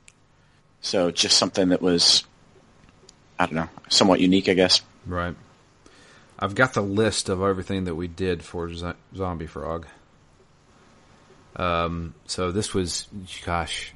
so 0.80 1.12
just 1.12 1.38
something 1.38 1.68
that 1.68 1.80
was 1.80 2.24
I 3.38 3.46
don't 3.46 3.54
know 3.54 3.68
somewhat 3.88 4.20
unique 4.20 4.48
I 4.48 4.54
guess 4.54 4.82
Right. 5.06 5.36
I've 6.38 6.54
got 6.54 6.74
the 6.74 6.82
list 6.82 7.28
of 7.28 7.40
everything 7.42 7.84
that 7.84 7.94
we 7.94 8.08
did 8.08 8.42
for 8.42 8.72
Z- 8.72 8.94
Zombie 9.14 9.46
Frog. 9.46 9.86
Um, 11.56 12.14
so 12.26 12.50
this 12.52 12.74
was, 12.74 13.06
gosh, 13.44 13.92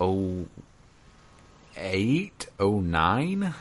oh 0.00 0.46
eight, 1.76 2.46
oh 2.58 2.80
nine. 2.80 3.54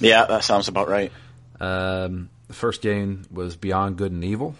yeah 0.00 0.26
that 0.26 0.44
sounds 0.44 0.68
about 0.68 0.88
right 0.88 1.12
Um, 1.60 2.28
the 2.48 2.54
first 2.54 2.82
game 2.82 3.24
was 3.30 3.56
Beyond 3.56 3.96
Good 3.96 4.12
and 4.12 4.24
Evil. 4.24 4.54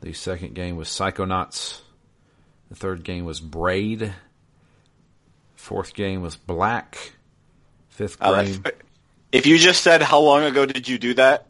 The 0.00 0.12
second 0.12 0.54
game 0.54 0.76
was 0.76 0.88
Psychonauts. 0.88 1.80
The 2.70 2.74
third 2.76 3.04
game 3.04 3.24
was 3.24 3.40
Braid. 3.40 4.12
Fourth 5.56 5.94
game 5.94 6.20
was 6.22 6.36
Black. 6.36 7.12
Fifth 7.90 8.18
Uh, 8.20 8.42
game. 8.42 8.62
that's- 8.62 8.80
if 9.32 9.46
you 9.46 9.58
just 9.58 9.82
said 9.82 10.02
how 10.02 10.20
long 10.20 10.44
ago 10.44 10.66
did 10.66 10.88
you 10.88 10.98
do 10.98 11.14
that 11.14 11.46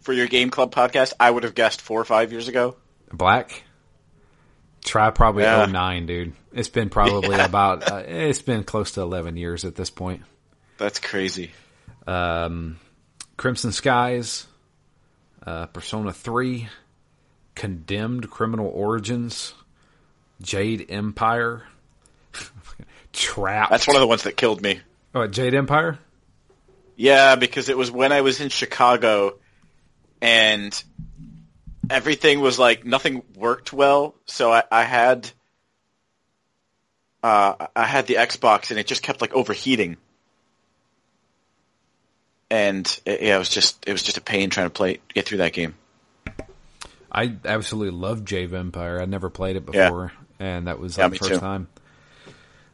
for 0.00 0.12
your 0.12 0.26
game 0.28 0.50
club 0.50 0.72
podcast 0.74 1.12
I 1.18 1.30
would 1.30 1.42
have 1.44 1.54
guessed 1.54 1.80
four 1.80 2.00
or 2.00 2.04
five 2.04 2.30
years 2.32 2.46
ago 2.48 2.76
Black. 3.12 3.64
Try 4.84 5.10
probably 5.10 5.42
Yeah. 5.44 5.62
oh 5.62 5.70
nine, 5.70 6.06
dude. 6.06 6.32
It's 6.52 6.68
been 6.68 6.88
probably 6.90 7.36
Yeah. 7.36 7.44
about. 7.44 7.82
Uh, 7.90 8.02
it's 8.06 8.42
been 8.42 8.64
close 8.64 8.92
to 8.92 9.00
eleven 9.02 9.36
years 9.36 9.64
at 9.64 9.74
this 9.74 9.90
point. 9.90 10.22
that's 10.78 10.98
crazy 10.98 11.50
Um, 12.06 12.78
Crimson 13.36 13.72
Skies, 13.72 14.46
uh, 15.46 15.66
Persona 15.66 16.12
Three, 16.12 16.68
Condemned 17.54 18.30
Criminal 18.30 18.68
Origins, 18.68 19.52
Jade 20.40 20.86
Empire, 20.88 21.64
Trapped. 23.12 23.70
that's 23.70 23.86
one 23.86 23.96
of 23.96 24.00
the 24.00 24.06
ones 24.06 24.22
that 24.22 24.36
killed 24.36 24.62
me 24.62 24.80
oh, 25.14 25.26
Jade 25.26 25.54
Empire. 25.54 25.98
Yeah, 26.96 27.36
because 27.36 27.68
it 27.68 27.76
was 27.78 27.90
when 27.90 28.12
I 28.12 28.20
was 28.22 28.40
in 28.40 28.48
Chicago 28.50 29.38
and 30.22 30.82
everything 31.90 32.40
was 32.40 32.58
like 32.58 32.86
nothing 32.86 33.22
worked 33.36 33.72
well. 33.72 34.14
So 34.26 34.50
I, 34.52 34.62
I 34.70 34.84
had 34.84 35.30
uh, 37.22 37.66
I 37.76 37.84
had 37.84 38.06
the 38.06 38.14
Xbox 38.14 38.70
and 38.70 38.78
it 38.78 38.86
just 38.86 39.02
kept 39.02 39.20
like 39.20 39.34
overheating. 39.34 39.96
And 42.50 42.86
it, 43.04 43.22
yeah, 43.22 43.36
it 43.36 43.38
was 43.38 43.48
just 43.50 43.84
it 43.86 43.92
was 43.92 44.02
just 44.02 44.16
a 44.16 44.20
pain 44.22 44.50
trying 44.50 44.66
to 44.66 44.70
play 44.70 44.98
get 45.12 45.26
through 45.26 45.38
that 45.38 45.52
game. 45.52 45.74
I 47.12 47.34
absolutely 47.44 47.96
love 47.98 48.24
Jade 48.24 48.54
Empire. 48.54 49.00
I'd 49.00 49.08
never 49.08 49.30
played 49.30 49.56
it 49.56 49.64
Yeah. 49.72 49.88
before, 49.88 50.12
and 50.38 50.66
that 50.68 50.78
was 50.78 50.96
Yeah, 50.96 51.08
the 51.08 51.16
first 51.16 51.30
too. 51.32 51.38
time. 51.38 51.68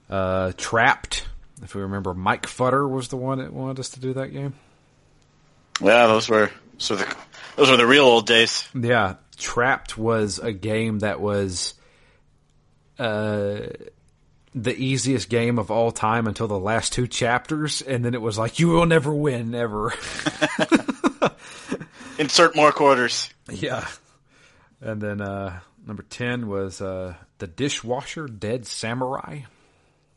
Uh, 0.09 0.52
Trapped. 0.57 1.26
If 1.62 1.74
we 1.74 1.81
remember, 1.81 2.12
Mike 2.12 2.46
Futter 2.46 2.88
was 2.88 3.09
the 3.09 3.16
one 3.16 3.38
that 3.38 3.50
wanted 3.52 3.81
us 3.81 3.88
to 3.90 4.00
do 4.00 4.12
that 4.12 4.29
game. 4.29 4.55
Yeah, 5.81 6.07
those 6.07 6.29
were 6.29 6.50
so 6.79 6.97
the 6.97 7.17
those 7.57 7.71
were 7.71 7.77
the 7.77 7.87
real 7.87 8.05
old 8.05 8.27
days. 8.27 8.69
Yeah, 8.75 9.15
Trapped 9.37 9.97
was 9.97 10.39
a 10.39 10.53
game 10.53 11.01
that 11.01 11.21
was 11.21 11.75
uh, 12.99 13.61
the 14.55 14.75
easiest 14.77 15.29
game 15.29 15.59
of 15.59 15.71
all 15.71 15.91
time 15.91 16.27
until 16.27 16.49
the 16.49 16.59
last 16.59 16.93
two 16.93 17.07
chapters, 17.07 17.83
and 17.83 18.05
then 18.05 18.15
it 18.15 18.21
was 18.23 18.39
like 18.39 18.59
you 18.59 18.69
will 18.69 18.87
never 18.87 19.15
win 19.15 19.55
ever. 19.55 19.93
Insert 22.19 22.57
more 22.57 22.73
quarters. 22.73 23.31
yeah, 23.51 23.87
and 24.81 25.01
then 25.01 25.21
uh, 25.21 25.61
number 25.87 26.03
ten 26.03 26.49
was 26.49 26.81
uh, 26.81 27.15
the 27.39 27.47
Dishwasher 27.47 28.27
Dead 28.27 28.67
Samurai. 28.67 29.41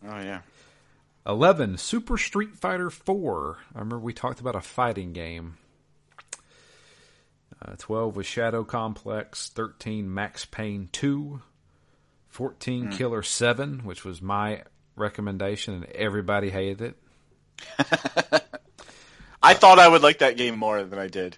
Oh 0.07 0.19
yeah. 0.19 0.41
11, 1.27 1.77
Super 1.77 2.17
Street 2.17 2.55
Fighter 2.55 2.89
4. 2.89 3.57
I 3.75 3.79
remember 3.79 3.99
we 3.99 4.13
talked 4.13 4.39
about 4.39 4.55
a 4.55 4.61
fighting 4.61 5.13
game. 5.13 5.57
Uh, 7.61 7.73
12 7.77 8.15
was 8.15 8.25
Shadow 8.25 8.63
Complex. 8.63 9.49
13, 9.49 10.13
Max 10.13 10.45
Payne 10.45 10.89
2. 10.91 11.41
14, 12.29 12.85
Hmm. 12.85 12.91
Killer 12.91 13.23
7, 13.23 13.79
which 13.83 14.05
was 14.05 14.21
my 14.21 14.63
recommendation, 14.95 15.73
and 15.73 15.85
everybody 15.87 16.49
hated 16.49 16.81
it. 16.81 16.97
I 19.41 19.53
thought 19.53 19.79
I 19.79 19.87
would 19.87 20.01
like 20.03 20.19
that 20.19 20.37
game 20.37 20.57
more 20.57 20.83
than 20.83 20.99
I 20.99 21.07
did. 21.07 21.37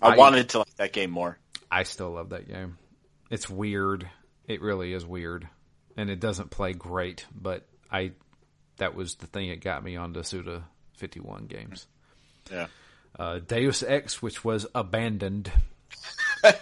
I, 0.00 0.14
I- 0.14 0.16
wanted 0.16 0.48
to 0.50 0.58
like 0.58 0.74
that 0.76 0.92
game 0.92 1.10
more. 1.10 1.38
I 1.70 1.84
still 1.84 2.10
love 2.10 2.30
that 2.30 2.48
game. 2.48 2.76
It's 3.30 3.48
weird. 3.48 4.08
It 4.46 4.60
really 4.60 4.92
is 4.92 5.06
weird. 5.06 5.48
And 5.96 6.10
it 6.10 6.20
doesn't 6.20 6.50
play 6.50 6.72
great, 6.74 7.24
but 7.34 7.66
I 7.90 8.12
that 8.78 8.94
was 8.94 9.14
the 9.16 9.26
thing 9.26 9.50
that 9.50 9.60
got 9.60 9.84
me 9.84 9.96
onto 9.96 10.22
Suda 10.22 10.64
51 10.96 11.46
games. 11.46 11.86
Yeah. 12.50 12.66
Uh, 13.18 13.38
Deus 13.38 13.82
Ex, 13.82 14.20
which 14.22 14.44
was 14.44 14.66
abandoned. 14.74 15.50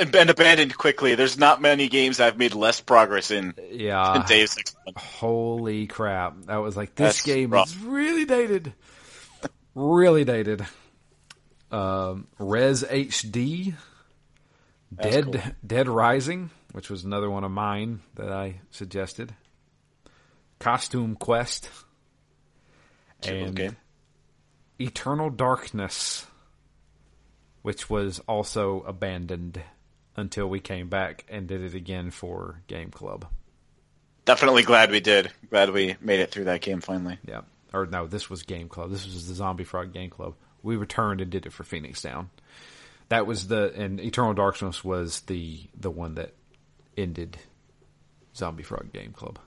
And 0.00 0.10
been 0.10 0.30
abandoned 0.30 0.78
quickly. 0.78 1.14
There's 1.14 1.36
not 1.36 1.60
many 1.60 1.88
games 1.88 2.18
I've 2.18 2.38
made 2.38 2.54
less 2.54 2.80
progress 2.80 3.30
in 3.30 3.52
Yeah. 3.70 4.14
than 4.14 4.26
Deus 4.26 4.56
Ex. 4.56 4.74
Holy 4.96 5.86
crap. 5.86 6.40
That 6.46 6.56
was 6.56 6.74
like, 6.74 6.94
this 6.94 7.16
That's 7.16 7.22
game 7.22 7.50
rough. 7.50 7.66
is 7.68 7.76
really 7.78 8.24
dated. 8.24 8.72
Really 9.74 10.24
dated. 10.24 10.64
Um, 11.70 12.28
Rez 12.38 12.82
HD. 12.82 13.74
That's 14.92 15.14
Dead 15.16 15.24
cool. 15.32 15.42
Dead 15.66 15.88
Rising, 15.88 16.48
which 16.72 16.88
was 16.88 17.04
another 17.04 17.28
one 17.28 17.44
of 17.44 17.50
mine 17.50 18.00
that 18.14 18.32
I 18.32 18.60
suggested. 18.70 19.34
Costume 20.60 21.14
Quest. 21.16 21.68
And. 23.22 23.76
Eternal 24.80 25.30
Darkness, 25.30 26.26
which 27.62 27.88
was 27.88 28.20
also 28.20 28.80
abandoned 28.82 29.62
until 30.16 30.48
we 30.48 30.60
came 30.60 30.88
back 30.88 31.24
and 31.28 31.46
did 31.46 31.62
it 31.62 31.74
again 31.74 32.10
for 32.10 32.62
Game 32.66 32.90
Club. 32.90 33.26
Definitely 34.24 34.62
glad 34.62 34.90
we 34.90 35.00
did. 35.00 35.30
Glad 35.50 35.70
we 35.70 35.96
made 36.00 36.20
it 36.20 36.30
through 36.30 36.44
that 36.44 36.60
game 36.60 36.80
finally. 36.80 37.18
Yeah. 37.26 37.42
Or 37.72 37.86
no, 37.86 38.06
this 38.06 38.30
was 38.30 38.42
Game 38.42 38.68
Club. 38.68 38.90
This 38.90 39.04
was 39.04 39.28
the 39.28 39.34
Zombie 39.34 39.64
Frog 39.64 39.92
Game 39.92 40.10
Club. 40.10 40.34
We 40.62 40.76
returned 40.76 41.20
and 41.20 41.30
did 41.30 41.46
it 41.46 41.52
for 41.52 41.64
Phoenix 41.64 42.00
Down. 42.00 42.30
That 43.08 43.26
was 43.26 43.48
the 43.48 43.72
and 43.74 44.00
Eternal 44.00 44.32
Darkness 44.32 44.82
was 44.82 45.20
the 45.22 45.60
the 45.78 45.90
one 45.90 46.14
that 46.14 46.34
ended 46.96 47.36
Zombie 48.34 48.62
Frog 48.62 48.92
Game 48.92 49.12
Club. 49.12 49.38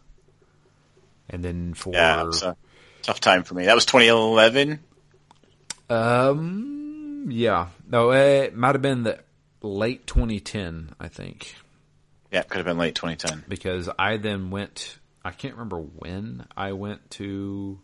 And 1.29 1.43
then 1.43 1.73
for 1.73 1.93
Yeah, 1.93 2.21
it 2.21 2.27
was 2.27 2.43
a 2.43 2.55
tough 3.01 3.19
time 3.19 3.43
for 3.43 3.55
me. 3.55 3.65
That 3.65 3.75
was 3.75 3.85
2011. 3.85 4.79
Um 5.89 7.27
yeah. 7.29 7.67
No, 7.87 8.11
it 8.11 8.55
might 8.55 8.75
have 8.75 8.81
been 8.81 9.03
the 9.03 9.19
late 9.61 10.07
2010, 10.07 10.95
I 10.99 11.07
think. 11.07 11.55
Yeah, 12.31 12.41
it 12.41 12.49
could 12.49 12.57
have 12.57 12.65
been 12.65 12.77
late 12.77 12.95
2010. 12.95 13.45
because 13.47 13.89
I 13.97 14.17
then 14.17 14.49
went. 14.49 14.99
I 15.23 15.31
can't 15.31 15.55
remember 15.55 15.79
when 15.79 16.45
I 16.55 16.71
went 16.73 17.09
to 17.11 17.79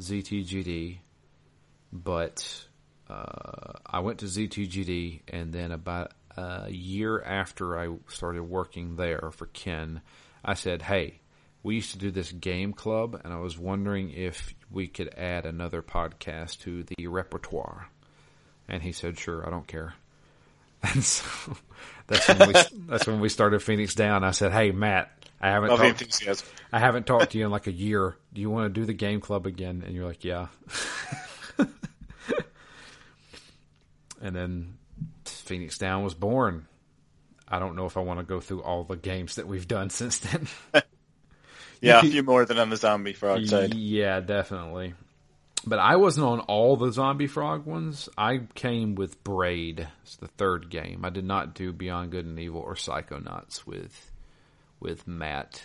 ZTGD, 0.00 0.98
but 1.92 2.66
uh, 3.08 3.72
I 3.86 4.00
went 4.00 4.18
to 4.20 4.26
ZTGD, 4.26 5.22
and 5.28 5.52
then 5.52 5.72
about 5.72 6.12
a 6.36 6.70
year 6.70 7.20
after 7.22 7.78
I 7.78 7.96
started 8.08 8.44
working 8.44 8.96
there 8.96 9.30
for 9.32 9.46
Ken, 9.46 10.02
I 10.44 10.54
said, 10.54 10.82
"Hey, 10.82 11.20
we 11.62 11.76
used 11.76 11.92
to 11.92 11.98
do 11.98 12.10
this 12.10 12.32
game 12.32 12.72
club, 12.72 13.20
and 13.24 13.32
I 13.32 13.38
was 13.38 13.58
wondering 13.58 14.10
if 14.10 14.54
we 14.70 14.86
could 14.86 15.14
add 15.16 15.44
another 15.46 15.82
podcast 15.82 16.60
to 16.60 16.84
the 16.84 17.06
repertoire." 17.06 17.88
And 18.68 18.82
he 18.82 18.92
said, 18.92 19.18
"Sure, 19.18 19.46
I 19.46 19.50
don't 19.50 19.66
care." 19.66 19.94
And 20.94 21.02
so 21.02 21.56
that's 22.06 22.28
when 22.28 22.38
we 22.48 22.54
that's 22.88 23.06
when 23.06 23.18
we 23.18 23.28
started 23.28 23.62
Phoenix 23.62 23.96
Down. 23.96 24.22
I 24.22 24.30
said, 24.30 24.52
"Hey, 24.52 24.70
Matt, 24.70 25.10
I 25.40 25.48
haven't 25.50 25.70
Love 25.70 25.80
talked, 25.80 26.02
enthusiasm. 26.02 26.46
I 26.72 26.78
haven't 26.78 27.06
talked 27.06 27.32
to 27.32 27.38
you 27.38 27.46
in 27.46 27.50
like 27.58 27.66
a 27.66 27.72
year. 27.72 28.16
Do 28.32 28.40
you 28.40 28.48
want 28.48 28.72
to 28.72 28.80
do 28.80 28.86
the 28.86 28.92
game 28.92 29.20
club 29.20 29.46
again?" 29.46 29.82
And 29.84 29.94
you're 29.94 30.06
like, 30.06 30.24
"Yeah." 30.24 30.46
and 34.20 34.36
then 34.36 34.78
Phoenix 35.24 35.78
Down 35.78 36.04
was 36.04 36.14
born. 36.14 36.66
I 37.48 37.58
don't 37.58 37.76
know 37.76 37.86
if 37.86 37.96
I 37.96 38.00
want 38.00 38.20
to 38.20 38.24
go 38.24 38.40
through 38.40 38.62
all 38.62 38.84
the 38.84 38.96
games 38.96 39.36
that 39.36 39.46
we've 39.48 39.66
done 39.66 39.90
since 39.90 40.18
then. 40.18 40.46
Yeah, 41.80 41.98
a 42.02 42.02
few 42.02 42.22
more 42.22 42.44
than 42.44 42.58
on 42.58 42.70
the 42.70 42.76
zombie 42.76 43.12
frog 43.12 43.46
side. 43.46 43.74
Yeah, 43.74 44.20
definitely. 44.20 44.94
But 45.66 45.80
I 45.80 45.96
wasn't 45.96 46.26
on 46.26 46.40
all 46.40 46.76
the 46.76 46.92
Zombie 46.92 47.26
Frog 47.26 47.66
ones. 47.66 48.08
I 48.16 48.42
came 48.54 48.94
with 48.94 49.22
Braid. 49.24 49.86
It's 50.04 50.16
the 50.16 50.28
third 50.28 50.70
game. 50.70 51.04
I 51.04 51.10
did 51.10 51.24
not 51.24 51.54
do 51.54 51.72
Beyond 51.72 52.10
Good 52.12 52.24
and 52.24 52.38
Evil 52.38 52.60
or 52.60 52.74
Psychonauts 52.74 53.66
with 53.66 54.10
with 54.80 55.06
Matt. 55.06 55.62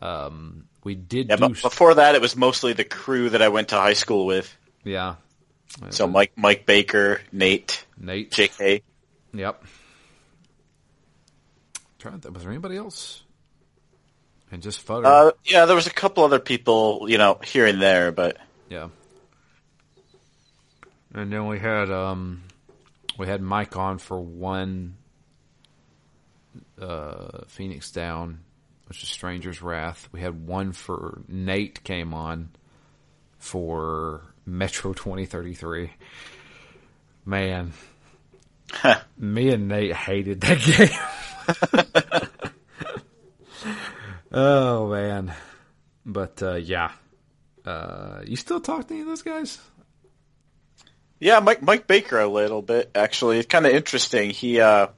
Um, 0.00 0.64
we 0.84 0.94
did 0.94 1.28
Yeah, 1.28 1.36
do 1.36 1.48
but 1.48 1.62
before 1.62 1.94
that, 1.94 2.14
it 2.14 2.20
was 2.22 2.36
mostly 2.36 2.72
the 2.74 2.84
crew 2.84 3.28
that 3.30 3.42
I 3.42 3.48
went 3.48 3.68
to 3.70 3.74
high 3.76 3.92
school 3.94 4.24
with. 4.24 4.56
yeah. 4.84 5.16
So 5.90 6.06
Mike, 6.06 6.32
Mike 6.36 6.64
Baker, 6.64 7.20
Nate, 7.32 7.84
Nate. 7.98 8.30
J.K. 8.30 8.82
Yep. 9.34 9.64
Trying 11.98 12.20
to 12.20 12.30
was 12.30 12.42
there 12.42 12.52
anybody 12.52 12.76
else? 12.76 13.22
And 14.52 14.62
just 14.62 14.86
Futter. 14.86 15.06
Uh, 15.06 15.32
yeah, 15.44 15.64
there 15.64 15.74
was 15.74 15.86
a 15.86 15.92
couple 15.92 16.24
other 16.24 16.38
people, 16.38 17.06
you 17.08 17.16
know, 17.16 17.40
here 17.42 17.66
and 17.66 17.80
there, 17.80 18.12
but 18.12 18.36
Yeah. 18.68 18.88
And 21.14 21.32
then 21.32 21.46
we 21.46 21.58
had 21.58 21.90
um 21.90 22.42
we 23.18 23.26
had 23.26 23.40
Mike 23.40 23.76
on 23.76 23.98
for 23.98 24.20
one 24.20 24.96
uh 26.80 27.44
Phoenix 27.48 27.90
Down, 27.90 28.40
which 28.88 29.02
is 29.02 29.08
Stranger's 29.08 29.62
Wrath. 29.62 30.08
We 30.12 30.20
had 30.20 30.46
one 30.46 30.72
for 30.72 31.22
Nate 31.28 31.82
came 31.82 32.12
on 32.12 32.50
for 33.38 34.22
Metro 34.44 34.92
2033. 34.92 35.90
Man, 37.24 37.72
me 39.16 39.48
and 39.50 39.68
Nate 39.68 39.94
hated 39.94 40.40
that 40.42 40.60
game. 42.12 42.21
oh 44.32 44.88
man. 44.88 45.32
But 46.04 46.42
uh 46.42 46.54
yeah. 46.54 46.92
Uh 47.64 48.22
you 48.24 48.36
still 48.36 48.60
talk 48.60 48.88
to 48.88 48.94
any 48.94 49.02
of 49.02 49.08
those 49.08 49.22
guys? 49.22 49.58
yeah, 51.22 51.38
Mike 51.38 51.62
Mike 51.62 51.86
Baker 51.86 52.18
a 52.18 52.26
little 52.26 52.62
bit 52.62 52.90
actually. 52.96 53.38
It's 53.38 53.46
kind 53.46 53.64
of 53.64 53.72
interesting. 53.72 54.30
He 54.30 54.58
uh, 54.60 54.88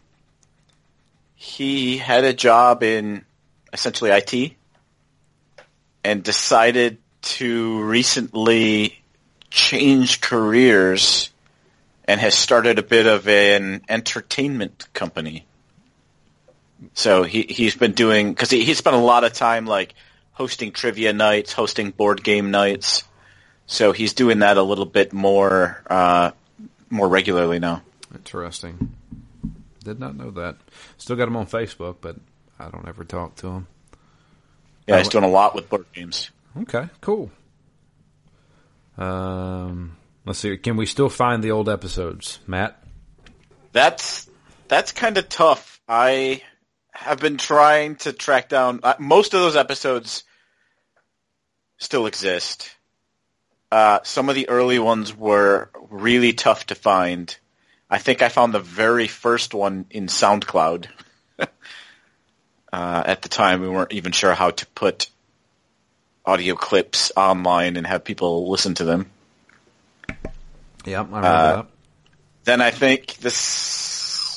he 1.35 1.99
had 1.99 2.25
a 2.25 2.33
job 2.33 2.83
in 2.83 3.27
essentially 3.75 4.11
IT 4.11 4.55
and 6.03 6.23
decided 6.23 6.97
to 7.21 7.83
recently 7.83 9.05
change 9.51 10.23
careers 10.23 11.31
and 12.07 12.19
has 12.19 12.35
started 12.35 12.79
a 12.79 12.83
bit 12.83 13.07
of 13.07 13.29
an 13.29 13.83
entertainment 13.87 14.89
company. 14.95 15.45
So 16.95 17.23
he 17.23 17.43
he's 17.43 17.77
been 17.77 17.93
doing 17.93 18.33
because 18.33 18.51
he, 18.51 18.65
he 18.65 18.75
spent 18.75 18.97
a 18.97 19.01
lot 19.01 19.25
of 19.25 19.33
time 19.33 19.67
like 19.67 19.95
hosting 20.33 20.73
trivia 20.73 21.13
nights, 21.13 21.53
hosting 21.53 21.91
board 21.91 22.23
game 22.23 22.51
nights. 22.51 23.05
So 23.67 23.93
he's 23.93 24.13
doing 24.13 24.41
that 24.41 24.57
a 24.57 24.63
little 24.63 24.85
bit 24.85 25.13
more 25.13 25.83
uh, 25.89 26.33
more 26.91 27.09
regularly 27.09 27.59
now. 27.59 27.83
Interesting. 28.15 28.95
Did 29.83 30.01
not 30.01 30.17
know 30.17 30.31
that. 30.33 30.57
Still 30.99 31.17
got 31.17 31.29
him 31.29 31.37
on 31.37 31.47
Facebook, 31.47 31.97
but 32.01 32.17
I 32.59 32.71
don't 32.71 32.87
ever 32.87 33.05
talk 33.05 33.37
to 33.37 33.49
him. 33.49 33.67
Yeah, 34.87 34.99
he's 34.99 35.09
doing 35.09 35.25
a 35.25 35.29
lot 35.29 35.55
with 35.55 35.69
board 35.69 35.87
games. 35.95 36.31
Okay, 36.63 36.89
cool. 37.01 37.31
Um, 38.97 39.97
let's 40.25 40.39
see. 40.39 40.57
Can 40.57 40.77
we 40.77 40.87
still 40.87 41.09
find 41.09 41.43
the 41.43 41.51
old 41.51 41.69
episodes, 41.69 42.39
Matt? 42.47 42.79
That's 43.73 44.29
that's 44.69 44.93
kind 44.93 45.19
of 45.19 45.29
tough. 45.29 45.81
I 45.89 46.43
have 46.95 47.19
been 47.19 47.37
trying 47.37 47.97
to 47.97 48.13
track 48.13 48.49
down 48.49 48.81
uh, 48.83 48.95
most 48.99 49.35
of 49.35 49.41
those 49.41 49.57
episodes. 49.57 50.25
Still 51.79 52.07
exist. 52.07 52.75
Uh, 53.71 53.99
some 54.05 54.29
of 54.29 54.37
the 54.37 54.49
early 54.49 54.79
ones 54.79 55.15
were 55.15 55.69
really 55.91 56.33
tough 56.33 56.67
to 56.67 56.75
find. 56.75 57.37
I 57.91 57.99
think 57.99 58.23
I 58.23 58.29
found 58.29 58.55
the 58.55 58.61
very 58.61 59.09
first 59.09 59.53
one 59.55 59.87
in 59.91 60.07
SoundCloud. 60.07 60.87
uh, 61.39 61.47
at 62.73 63.23
the 63.23 63.29
time, 63.29 63.61
we 63.61 63.69
weren't 63.69 63.93
even 63.93 64.13
sure 64.13 64.33
how 64.35 64.51
to 64.51 64.67
put 64.69 65.09
audio 66.25 66.55
clips 66.55 67.11
online 67.17 67.77
and 67.77 67.87
have 67.87 68.05
people 68.05 68.49
listen 68.49 68.75
to 68.77 68.85
them. 68.85 69.11
Yeah, 70.87 71.01
I 71.01 71.03
remember 71.03 71.27
Uh, 71.27 71.57
that. 71.57 71.67
then 72.45 72.61
I 72.61 72.71
think 72.71 73.17
this 73.17 73.35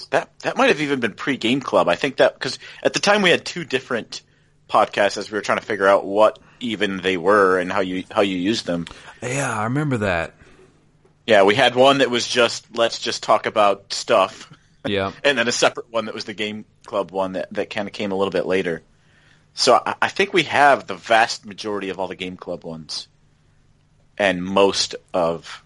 that 0.10 0.30
that 0.40 0.58
might 0.58 0.70
have 0.70 0.82
even 0.82 1.00
been 1.00 1.14
pre 1.14 1.38
Game 1.38 1.62
Club. 1.62 1.88
I 1.88 1.96
think 1.96 2.18
that 2.18 2.34
because 2.34 2.60
at 2.84 2.94
the 2.94 3.00
time 3.00 3.22
we 3.22 3.30
had 3.30 3.46
two 3.46 3.64
different 3.64 4.22
podcasts 4.70 5.18
as 5.18 5.32
we 5.32 5.38
were 5.38 5.42
trying 5.42 5.60
to 5.60 5.66
figure 5.66 5.88
out 5.88 6.06
what 6.06 6.40
even 6.60 6.98
they 6.98 7.18
were 7.18 7.60
and 7.60 7.72
how 7.72 7.82
you 7.82 8.04
how 8.12 8.22
you 8.22 8.38
used 8.38 8.66
them. 8.66 8.86
Yeah, 9.22 9.58
I 9.58 9.66
remember 9.66 9.98
that. 9.98 10.34
Yeah, 11.26 11.44
we 11.44 11.56
had 11.56 11.76
one 11.76 12.00
that 12.00 12.10
was 12.10 12.28
just 12.28 12.66
let's 12.76 13.00
just 13.00 13.24
talk 13.24 13.46
about 13.46 13.92
stuff. 13.94 14.52
Yeah. 14.86 15.12
and 15.24 15.38
then 15.38 15.48
a 15.48 15.52
separate 15.52 15.92
one 15.92 16.06
that 16.06 16.16
was 16.16 16.26
the 16.26 16.34
game 16.34 16.66
club 16.86 17.12
one 17.12 17.34
that, 17.34 17.54
that 17.54 17.70
kind 17.70 17.88
of 17.88 17.94
came 17.94 18.12
a 18.12 18.16
little 18.16 18.32
bit 18.32 18.46
later. 18.46 18.82
So 19.54 19.82
I, 19.86 19.96
I 20.04 20.08
think 20.08 20.34
we 20.34 20.44
have 20.44 20.88
the 20.88 20.96
vast 20.96 21.46
majority 21.46 21.90
of 21.90 22.00
all 22.00 22.08
the 22.08 22.16
game 22.16 22.38
club 22.38 22.64
ones, 22.64 23.08
and 24.18 24.44
most 24.44 24.96
of 25.14 25.64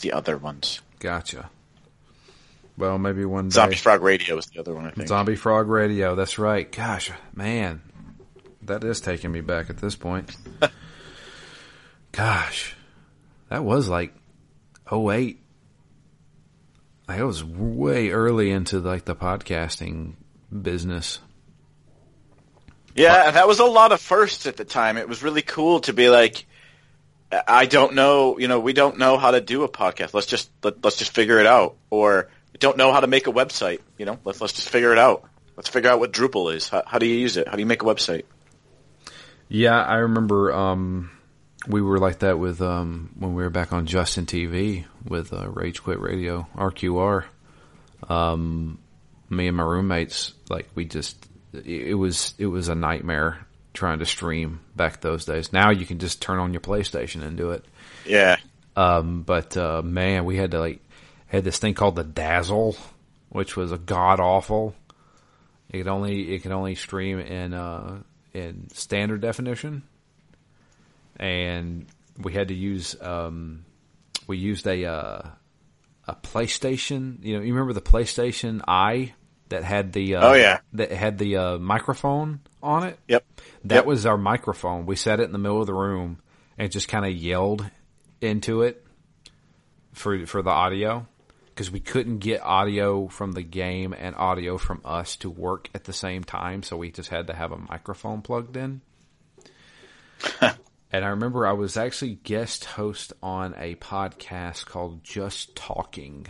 the 0.00 0.12
other 0.12 0.36
ones. 0.36 0.80
Gotcha. 0.98 1.50
Well, 2.76 2.98
maybe 2.98 3.24
one 3.24 3.48
day. 3.48 3.54
Zombie 3.54 3.76
Frog 3.76 4.02
Radio 4.02 4.36
was 4.36 4.46
the 4.46 4.60
other 4.60 4.74
one, 4.74 4.86
I 4.86 4.90
think. 4.90 5.08
Zombie 5.08 5.36
Frog 5.36 5.68
Radio. 5.68 6.14
That's 6.14 6.38
right. 6.38 6.70
Gosh, 6.70 7.10
man, 7.34 7.82
that 8.62 8.82
is 8.84 9.00
taking 9.00 9.30
me 9.30 9.40
back 9.40 9.70
at 9.70 9.78
this 9.78 9.94
point. 9.94 10.34
Gosh, 12.12 12.74
that 13.48 13.64
was 13.64 13.88
like 13.88 14.14
08. 14.90 15.38
Like, 17.08 17.20
I 17.20 17.24
was 17.24 17.44
way 17.44 18.10
early 18.10 18.50
into 18.50 18.78
like 18.78 19.04
the 19.04 19.16
podcasting 19.16 20.14
business. 20.50 21.20
Yeah, 22.94 23.30
that 23.30 23.48
was 23.48 23.58
a 23.58 23.64
lot 23.64 23.92
of 23.92 24.00
firsts 24.00 24.46
at 24.46 24.56
the 24.56 24.64
time. 24.64 24.98
It 24.98 25.08
was 25.08 25.22
really 25.22 25.42
cool 25.42 25.80
to 25.80 25.92
be 25.92 26.10
like, 26.10 26.46
I 27.30 27.64
don't 27.64 27.94
know, 27.94 28.38
you 28.38 28.48
know, 28.48 28.60
we 28.60 28.74
don't 28.74 28.98
know 28.98 29.16
how 29.16 29.30
to 29.30 29.40
do 29.40 29.62
a 29.62 29.68
podcast. 29.68 30.12
Let's 30.12 30.26
just 30.26 30.50
let, 30.62 30.84
let's 30.84 30.98
just 30.98 31.14
figure 31.14 31.38
it 31.38 31.46
out. 31.46 31.76
Or 31.88 32.28
don't 32.62 32.78
know 32.78 32.92
how 32.92 33.00
to 33.00 33.06
make 33.06 33.26
a 33.26 33.32
website. 33.32 33.80
You 33.98 34.06
know, 34.06 34.18
let's 34.24 34.40
let's 34.40 34.54
just 34.54 34.70
figure 34.70 34.92
it 34.92 34.98
out. 34.98 35.28
Let's 35.56 35.68
figure 35.68 35.90
out 35.90 36.00
what 36.00 36.12
Drupal 36.12 36.54
is. 36.54 36.68
How, 36.68 36.82
how 36.86 36.98
do 36.98 37.06
you 37.06 37.16
use 37.16 37.36
it? 37.36 37.46
How 37.46 37.54
do 37.54 37.60
you 37.60 37.66
make 37.66 37.82
a 37.82 37.84
website? 37.84 38.24
Yeah, 39.48 39.78
I 39.78 39.96
remember 39.96 40.52
um, 40.54 41.10
we 41.68 41.82
were 41.82 41.98
like 41.98 42.20
that 42.20 42.38
with 42.38 42.62
um, 42.62 43.10
when 43.18 43.34
we 43.34 43.42
were 43.42 43.50
back 43.50 43.72
on 43.72 43.86
Justin 43.86 44.24
TV 44.24 44.86
with 45.04 45.32
uh, 45.32 45.50
Rage 45.50 45.82
Quit 45.82 46.00
Radio 46.00 46.46
RQR. 46.54 47.24
Um, 48.08 48.78
me 49.28 49.48
and 49.48 49.56
my 49.56 49.64
roommates, 49.64 50.32
like 50.48 50.68
we 50.74 50.84
just 50.84 51.26
it 51.52 51.98
was 51.98 52.34
it 52.38 52.46
was 52.46 52.68
a 52.68 52.74
nightmare 52.74 53.46
trying 53.74 53.98
to 53.98 54.06
stream 54.06 54.60
back 54.76 55.00
those 55.00 55.24
days. 55.24 55.52
Now 55.52 55.70
you 55.70 55.84
can 55.84 55.98
just 55.98 56.22
turn 56.22 56.38
on 56.38 56.54
your 56.54 56.60
PlayStation 56.60 57.22
and 57.22 57.36
do 57.36 57.50
it. 57.50 57.64
Yeah. 58.06 58.36
Um, 58.76 59.22
but 59.22 59.56
uh, 59.56 59.82
man, 59.82 60.24
we 60.24 60.36
had 60.36 60.52
to 60.52 60.60
like 60.60 60.80
had 61.32 61.44
this 61.44 61.58
thing 61.58 61.74
called 61.74 61.96
the 61.96 62.04
Dazzle, 62.04 62.76
which 63.30 63.56
was 63.56 63.72
a 63.72 63.78
god 63.78 64.20
awful. 64.20 64.74
It 65.70 65.78
could 65.78 65.88
only 65.88 66.34
it 66.34 66.40
could 66.42 66.52
only 66.52 66.74
stream 66.74 67.18
in 67.18 67.54
uh, 67.54 68.02
in 68.34 68.68
standard 68.72 69.20
definition, 69.22 69.82
and 71.18 71.86
we 72.18 72.32
had 72.32 72.48
to 72.48 72.54
use 72.54 72.96
um, 73.00 73.64
we 74.26 74.36
used 74.38 74.66
a 74.66 74.84
uh, 74.84 75.22
a 76.06 76.14
PlayStation. 76.16 77.24
You 77.24 77.36
know, 77.38 77.42
you 77.42 77.52
remember 77.54 77.72
the 77.72 77.80
PlayStation 77.80 78.60
Eye 78.66 79.14
that 79.48 79.64
had 79.64 79.92
the 79.92 80.16
uh, 80.16 80.28
Oh, 80.30 80.34
yeah. 80.34 80.60
that 80.74 80.92
had 80.92 81.18
the 81.18 81.36
uh, 81.36 81.58
microphone 81.58 82.40
on 82.62 82.84
it. 82.84 82.98
Yep. 83.08 83.24
That 83.64 83.74
Yep. 83.76 83.86
was 83.86 84.06
our 84.06 84.18
microphone. 84.18 84.86
We 84.86 84.96
set 84.96 85.20
it 85.20 85.24
in 85.24 85.32
the 85.32 85.38
middle 85.38 85.60
of 85.60 85.66
the 85.66 85.74
room 85.74 86.18
and 86.58 86.70
just 86.70 86.88
kind 86.88 87.04
of 87.04 87.12
yelled 87.12 87.64
into 88.20 88.62
it 88.62 88.84
for 89.92 90.26
for 90.26 90.42
the 90.42 90.50
audio 90.50 91.06
because 91.54 91.70
we 91.70 91.80
couldn't 91.80 92.18
get 92.18 92.42
audio 92.42 93.08
from 93.08 93.32
the 93.32 93.42
game 93.42 93.94
and 93.96 94.16
audio 94.16 94.56
from 94.56 94.80
us 94.84 95.16
to 95.16 95.28
work 95.28 95.68
at 95.74 95.84
the 95.84 95.92
same 95.92 96.24
time. 96.24 96.62
So 96.62 96.78
we 96.78 96.90
just 96.90 97.10
had 97.10 97.26
to 97.26 97.34
have 97.34 97.52
a 97.52 97.58
microphone 97.58 98.22
plugged 98.22 98.56
in. 98.56 98.80
and 100.40 101.04
I 101.04 101.08
remember 101.08 101.46
I 101.46 101.52
was 101.52 101.76
actually 101.76 102.14
guest 102.14 102.64
host 102.64 103.12
on 103.22 103.54
a 103.58 103.74
podcast 103.74 104.64
called 104.64 105.04
Just 105.04 105.54
Talking 105.54 106.26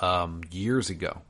um, 0.00 0.40
years 0.50 0.88
ago. 0.88 1.20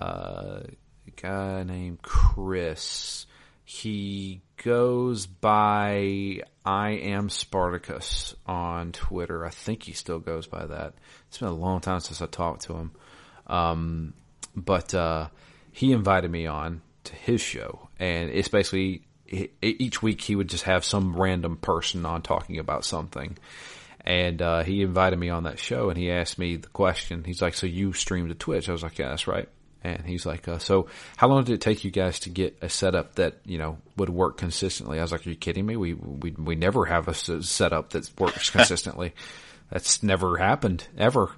Uh, 0.00 0.60
a 1.06 1.10
guy 1.20 1.62
named 1.64 2.00
Chris. 2.00 3.26
He 3.64 4.40
goes 4.56 5.26
by 5.26 6.40
I 6.64 6.90
am 6.90 7.28
Spartacus 7.28 8.34
on 8.46 8.92
Twitter. 8.92 9.44
I 9.44 9.50
think 9.50 9.82
he 9.82 9.92
still 9.92 10.18
goes 10.18 10.46
by 10.46 10.66
that. 10.66 10.94
It's 11.28 11.38
been 11.38 11.48
a 11.48 11.52
long 11.52 11.80
time 11.80 12.00
since 12.00 12.22
I 12.22 12.26
talked 12.26 12.62
to 12.62 12.74
him. 12.74 12.92
Um, 13.46 14.14
but 14.56 14.94
uh, 14.94 15.28
he 15.72 15.92
invited 15.92 16.30
me 16.30 16.46
on 16.46 16.80
to 17.04 17.14
his 17.14 17.40
show, 17.40 17.88
and 17.98 18.30
it's 18.30 18.48
basically 18.48 19.02
each 19.60 20.02
week 20.02 20.20
he 20.20 20.36
would 20.36 20.48
just 20.48 20.64
have 20.64 20.84
some 20.84 21.16
random 21.16 21.56
person 21.56 22.06
on 22.06 22.22
talking 22.22 22.58
about 22.58 22.84
something. 22.84 23.36
And 24.06 24.40
uh, 24.42 24.62
he 24.64 24.82
invited 24.82 25.18
me 25.18 25.30
on 25.30 25.44
that 25.44 25.58
show, 25.58 25.88
and 25.88 25.98
he 25.98 26.10
asked 26.10 26.38
me 26.38 26.56
the 26.56 26.68
question. 26.68 27.24
He's 27.24 27.40
like, 27.40 27.54
"So 27.54 27.66
you 27.66 27.94
stream 27.94 28.28
to 28.28 28.34
Twitch?" 28.34 28.68
I 28.68 28.72
was 28.72 28.82
like, 28.82 28.98
"Yeah, 28.98 29.08
that's 29.08 29.26
right." 29.26 29.48
And 29.84 30.06
he's 30.06 30.24
like, 30.24 30.48
uh, 30.48 30.58
"So 30.58 30.88
how 31.16 31.28
long 31.28 31.44
did 31.44 31.54
it 31.54 31.60
take 31.60 31.84
you 31.84 31.90
guys 31.90 32.18
to 32.20 32.30
get 32.30 32.56
a 32.62 32.70
setup 32.70 33.16
that 33.16 33.34
you 33.44 33.58
know 33.58 33.76
would 33.96 34.08
work 34.08 34.38
consistently?" 34.38 34.98
I 34.98 35.02
was 35.02 35.12
like, 35.12 35.26
"Are 35.26 35.30
you 35.30 35.36
kidding 35.36 35.66
me? 35.66 35.76
We 35.76 35.92
we 35.92 36.30
we 36.30 36.54
never 36.54 36.86
have 36.86 37.06
a 37.06 37.14
setup 37.14 37.90
that 37.90 38.10
works 38.18 38.50
consistently. 38.56 39.12
That's 39.70 40.02
never 40.02 40.38
happened 40.38 40.88
ever." 40.96 41.30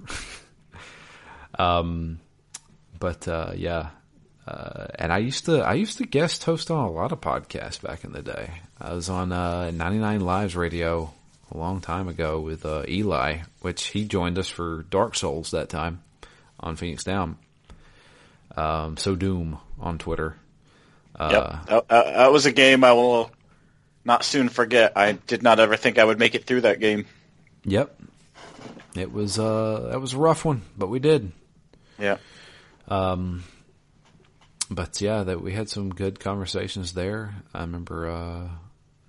um, 1.59 2.19
but 2.97 3.27
uh, 3.27 3.51
yeah, 3.55 3.89
uh, 4.47 4.87
and 4.95 5.11
I 5.11 5.17
used 5.17 5.45
to 5.45 5.61
I 5.61 5.73
used 5.73 5.97
to 5.97 6.05
guest 6.05 6.45
host 6.45 6.71
on 6.71 6.85
a 6.85 6.91
lot 6.91 7.11
of 7.11 7.19
podcasts 7.19 7.81
back 7.81 8.05
in 8.05 8.13
the 8.13 8.21
day. 8.21 8.61
I 8.79 8.93
was 8.93 9.09
on 9.09 9.33
uh, 9.33 9.71
99 9.71 10.21
Lives 10.21 10.55
Radio 10.55 11.13
a 11.51 11.57
long 11.57 11.81
time 11.81 12.07
ago 12.07 12.39
with 12.39 12.65
uh, 12.65 12.83
Eli, 12.87 13.39
which 13.61 13.87
he 13.87 14.05
joined 14.05 14.37
us 14.37 14.47
for 14.47 14.83
Dark 14.83 15.15
Souls 15.15 15.51
that 15.51 15.69
time 15.69 16.01
on 16.59 16.75
Phoenix 16.75 17.03
Down. 17.03 17.37
Um, 18.55 18.97
so 18.97 19.15
Doom 19.15 19.57
on 19.79 19.97
Twitter. 19.97 20.35
Uh, 21.15 21.29
Yep. 21.31 21.87
That, 21.87 21.87
that- 21.89 22.31
was 22.31 22.45
a 22.45 22.51
game 22.51 22.83
I 22.83 22.93
will 22.93 23.31
not 24.05 24.23
soon 24.23 24.49
forget. 24.49 24.93
I 24.95 25.13
did 25.13 25.43
not 25.43 25.59
ever 25.59 25.75
think 25.75 25.97
I 25.97 26.03
would 26.05 26.19
make 26.19 26.35
it 26.35 26.45
through 26.45 26.61
that 26.61 26.79
game. 26.79 27.05
Yep. 27.65 27.99
It 28.95 29.11
was 29.11 29.37
uh 29.37 29.89
that 29.91 29.99
was 30.01 30.13
a 30.13 30.17
rough 30.17 30.45
one, 30.45 30.61
but 30.77 30.87
we 30.87 30.99
did. 30.99 31.31
Yeah. 31.99 32.17
Um, 32.87 33.43
but 34.71 35.01
yeah, 35.01 35.23
that 35.23 35.41
we 35.41 35.53
had 35.53 35.69
some 35.69 35.89
good 35.89 36.19
conversations 36.19 36.93
there. 36.93 37.35
I 37.53 37.61
remember 37.61 38.09
uh 38.09 38.49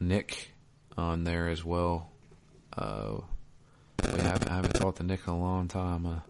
Nick 0.01 0.51
on 0.97 1.25
there 1.25 1.49
as 1.49 1.65
well. 1.65 2.11
Uh 2.77 3.19
we 4.05 4.21
haven't, 4.21 4.49
I 4.51 4.55
haven't 4.57 4.73
talked 4.75 4.99
to 4.99 5.03
Nick 5.05 5.21
in 5.27 5.33
a 5.33 5.39
long 5.41 5.69
time, 5.69 6.07
uh, 6.07 6.21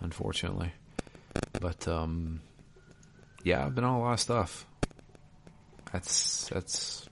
unfortunately. 0.00 0.72
But 1.62 1.86
um 1.86 2.40
yeah, 3.44 3.64
I've 3.64 3.74
been 3.74 3.84
on 3.84 3.94
a 3.94 4.02
lot 4.02 4.12
of 4.14 4.20
stuff. 4.20 4.66
That's 5.92 6.48
that's 6.48 7.08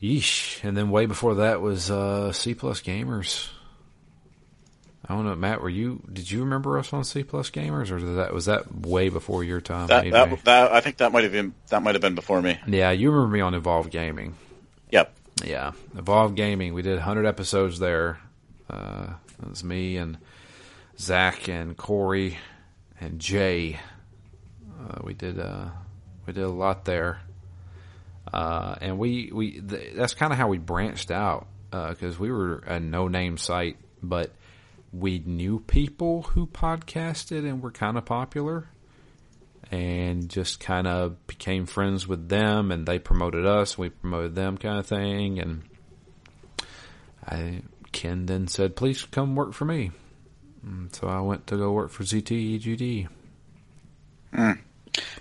yeesh. 0.00 0.62
And 0.62 0.76
then 0.76 0.90
way 0.90 1.06
before 1.06 1.36
that 1.36 1.60
was 1.60 1.90
uh 1.90 2.32
C 2.32 2.54
plus 2.54 2.82
gamers. 2.82 3.48
I 5.08 5.14
don't 5.14 5.24
know, 5.24 5.34
Matt. 5.34 5.60
Were 5.60 5.68
you? 5.68 6.00
Did 6.12 6.30
you 6.30 6.40
remember 6.40 6.78
us 6.78 6.92
on 6.92 7.02
C 7.02 7.24
plus 7.24 7.50
Gamers, 7.50 7.90
or 7.90 7.98
that 8.14 8.32
was 8.32 8.44
that 8.44 8.72
way 8.86 9.08
before 9.08 9.42
your 9.42 9.60
time? 9.60 9.88
That, 9.88 10.08
that, 10.12 10.44
that, 10.44 10.72
I 10.72 10.80
think 10.80 10.98
that 10.98 11.10
might 11.10 11.24
have 11.24 11.32
been 11.32 11.54
that 11.70 11.82
might 11.82 11.96
have 11.96 12.02
been 12.02 12.14
before 12.14 12.40
me. 12.40 12.56
yeah, 12.68 12.92
you 12.92 13.10
remember 13.10 13.34
me 13.34 13.40
on 13.40 13.54
Evolve 13.54 13.90
Gaming. 13.90 14.36
Yep. 14.92 15.12
Yeah, 15.44 15.72
Evolve 15.96 16.36
Gaming. 16.36 16.72
We 16.72 16.82
did 16.82 16.94
100 16.94 17.26
episodes 17.26 17.80
there. 17.80 18.20
Uh, 18.70 19.14
it 19.42 19.50
was 19.50 19.64
me 19.64 19.96
and 19.96 20.18
Zach 20.98 21.48
and 21.48 21.76
Corey 21.76 22.38
and 23.02 23.18
Jay. 23.18 23.80
Uh, 24.80 24.98
we 25.02 25.14
did 25.14 25.38
uh, 25.38 25.66
we 26.26 26.32
did 26.32 26.44
a 26.44 26.48
lot 26.48 26.84
there, 26.84 27.20
uh, 28.32 28.76
and 28.80 28.98
we 28.98 29.30
we 29.32 29.60
th- 29.60 29.94
that's 29.94 30.14
kind 30.14 30.32
of 30.32 30.38
how 30.38 30.48
we 30.48 30.58
branched 30.58 31.10
out 31.10 31.46
because 31.70 32.18
we 32.18 32.30
were 32.30 32.58
a 32.58 32.78
no 32.78 33.08
name 33.08 33.36
site, 33.36 33.76
but 34.02 34.32
we 34.92 35.18
knew 35.20 35.58
people 35.58 36.22
who 36.22 36.46
podcasted 36.46 37.48
and 37.48 37.62
were 37.62 37.70
kind 37.70 37.96
of 37.96 38.04
popular 38.04 38.68
and 39.70 40.28
just 40.28 40.60
kind 40.60 40.86
of 40.86 41.26
became 41.26 41.64
friends 41.64 42.06
with 42.06 42.28
them 42.28 42.70
and 42.70 42.86
they 42.86 42.98
promoted 42.98 43.46
us 43.46 43.78
we 43.78 43.88
promoted 43.88 44.34
them 44.34 44.58
kind 44.58 44.78
of 44.78 44.86
thing 44.86 45.38
and 45.38 45.62
I 47.26 47.62
Ken 47.90 48.26
then 48.26 48.48
said 48.48 48.76
please 48.76 49.02
come 49.06 49.34
work 49.34 49.54
for 49.54 49.64
me 49.64 49.92
and 50.64 50.94
so 50.94 51.08
I 51.08 51.20
went 51.20 51.46
to 51.48 51.56
go 51.56 51.72
work 51.72 51.90
for 51.90 52.04
ZTEGD 52.04 53.08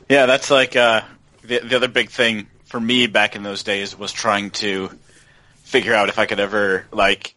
Yeah, 0.09 0.25
that's 0.25 0.51
like 0.51 0.75
uh, 0.75 1.01
the 1.43 1.59
the 1.59 1.75
other 1.75 1.87
big 1.87 2.09
thing 2.09 2.47
for 2.65 2.79
me 2.79 3.07
back 3.07 3.35
in 3.35 3.43
those 3.43 3.63
days 3.63 3.97
was 3.97 4.11
trying 4.11 4.51
to 4.51 4.89
figure 5.63 5.93
out 5.93 6.09
if 6.09 6.19
I 6.19 6.25
could 6.25 6.39
ever 6.39 6.85
like 6.91 7.35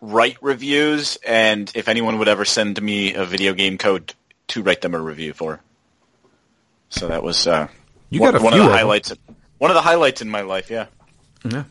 write 0.00 0.36
reviews 0.42 1.16
and 1.26 1.70
if 1.74 1.88
anyone 1.88 2.18
would 2.18 2.28
ever 2.28 2.44
send 2.44 2.80
me 2.80 3.14
a 3.14 3.24
video 3.24 3.52
game 3.54 3.78
code 3.78 4.14
to 4.48 4.62
write 4.62 4.80
them 4.80 4.94
a 4.94 5.00
review 5.00 5.32
for. 5.32 5.60
So 6.88 7.08
that 7.08 7.22
was 7.22 7.46
uh, 7.46 7.68
You 8.10 8.20
one, 8.20 8.32
got 8.32 8.40
a 8.40 8.44
one 8.44 8.52
few 8.52 8.62
of 8.62 8.66
of 8.66 8.72
the 8.72 8.76
them. 8.76 8.78
highlights. 8.78 9.10
Of, 9.10 9.18
One 9.58 9.70
of 9.70 9.74
the 9.74 9.82
highlights 9.82 10.22
in 10.22 10.28
my 10.28 10.42
life. 10.42 10.70
Yeah, 10.70 10.86
Yeah, 11.44 11.64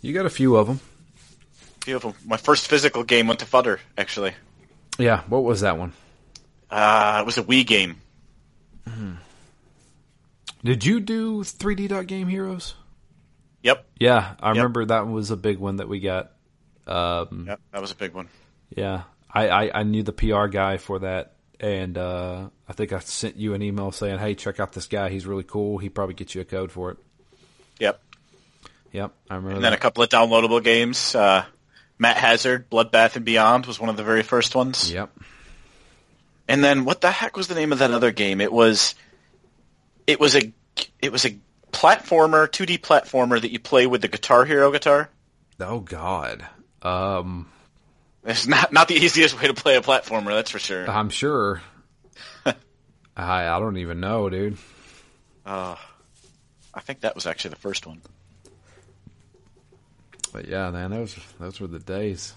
you 0.00 0.12
got 0.14 0.26
a 0.26 0.30
few 0.30 0.56
of 0.56 0.66
them. 0.68 0.80
beautiful. 1.84 2.14
My 2.24 2.36
first 2.36 2.68
physical 2.68 3.02
game 3.04 3.26
went 3.26 3.40
to 3.40 3.46
Fudder. 3.46 3.78
Actually, 3.98 4.32
Yeah, 5.00 5.22
what 5.28 5.42
was 5.44 5.62
that 5.62 5.78
one? 5.78 5.92
uh, 6.70 7.18
it 7.22 7.26
was 7.26 7.38
a 7.38 7.42
Wii 7.42 7.66
game. 7.66 7.96
Did 10.62 10.84
you 10.84 11.00
do 11.00 11.42
3D 11.42 11.88
Dot 11.88 12.06
Game 12.06 12.28
Heroes? 12.28 12.74
Yep. 13.62 13.86
Yeah, 13.98 14.34
I 14.40 14.50
remember 14.50 14.84
that 14.86 15.06
was 15.06 15.30
a 15.30 15.36
big 15.36 15.58
one 15.58 15.76
that 15.76 15.88
we 15.88 16.00
got. 16.00 16.32
Um, 16.86 17.46
Yep. 17.48 17.60
That 17.72 17.80
was 17.80 17.92
a 17.92 17.94
big 17.94 18.12
one. 18.12 18.28
Yeah, 18.74 19.02
I, 19.32 19.48
I, 19.48 19.80
I 19.80 19.82
knew 19.84 20.02
the 20.02 20.12
PR 20.12 20.46
guy 20.46 20.76
for 20.76 20.98
that, 21.00 21.34
and 21.58 21.96
uh, 21.96 22.48
I 22.68 22.72
think 22.72 22.92
I 22.92 22.98
sent 22.98 23.36
you 23.36 23.54
an 23.54 23.62
email 23.62 23.90
saying, 23.90 24.18
"Hey, 24.18 24.34
check 24.34 24.60
out 24.60 24.72
this 24.72 24.86
guy. 24.86 25.08
He's 25.08 25.26
really 25.26 25.44
cool. 25.44 25.78
He 25.78 25.88
probably 25.88 26.14
gets 26.14 26.34
you 26.34 26.40
a 26.42 26.44
code 26.44 26.70
for 26.70 26.90
it." 26.92 26.98
Yep. 27.78 28.00
Yep, 28.92 29.12
I 29.30 29.34
remember 29.36 29.56
And 29.56 29.64
then 29.64 29.72
a 29.72 29.76
couple 29.78 30.02
of 30.02 30.08
downloadable 30.10 30.62
games. 30.62 31.14
Uh, 31.14 31.44
Matt 32.00 32.16
Hazard, 32.16 32.70
Bloodbath 32.70 33.14
and 33.16 33.26
Beyond 33.26 33.66
was 33.66 33.78
one 33.78 33.90
of 33.90 33.98
the 33.98 34.02
very 34.02 34.22
first 34.22 34.54
ones. 34.54 34.90
Yep. 34.90 35.10
And 36.48 36.64
then 36.64 36.84
what 36.86 37.02
the 37.02 37.10
heck 37.10 37.36
was 37.36 37.46
the 37.46 37.54
name 37.54 37.72
of 37.72 37.78
that 37.80 37.90
other 37.92 38.10
game? 38.10 38.40
It 38.40 38.50
was 38.50 38.94
it 40.06 40.18
was 40.18 40.34
a 40.34 40.52
it 41.00 41.12
was 41.12 41.26
a 41.26 41.38
platformer, 41.72 42.48
2D 42.48 42.80
platformer 42.80 43.38
that 43.40 43.52
you 43.52 43.60
play 43.60 43.86
with 43.86 44.00
the 44.00 44.08
Guitar 44.08 44.46
Hero 44.46 44.72
guitar. 44.72 45.10
Oh 45.60 45.80
God. 45.80 46.44
Um, 46.82 47.50
It's 48.24 48.46
not 48.46 48.72
not 48.72 48.88
the 48.88 48.94
easiest 48.94 49.38
way 49.38 49.46
to 49.48 49.54
play 49.54 49.76
a 49.76 49.82
platformer, 49.82 50.34
that's 50.34 50.50
for 50.50 50.58
sure. 50.58 50.88
I'm 50.90 51.10
sure. 51.10 51.60
I 52.46 52.54
I 53.16 53.58
don't 53.60 53.76
even 53.76 54.00
know, 54.00 54.30
dude. 54.30 54.56
Uh, 55.44 55.76
I 56.72 56.80
think 56.80 57.00
that 57.00 57.14
was 57.14 57.26
actually 57.26 57.50
the 57.50 57.56
first 57.56 57.86
one. 57.86 58.00
But 60.32 60.46
yeah, 60.48 60.70
man, 60.70 60.90
those 60.90 61.16
those 61.38 61.60
were 61.60 61.66
the 61.66 61.78
days. 61.78 62.32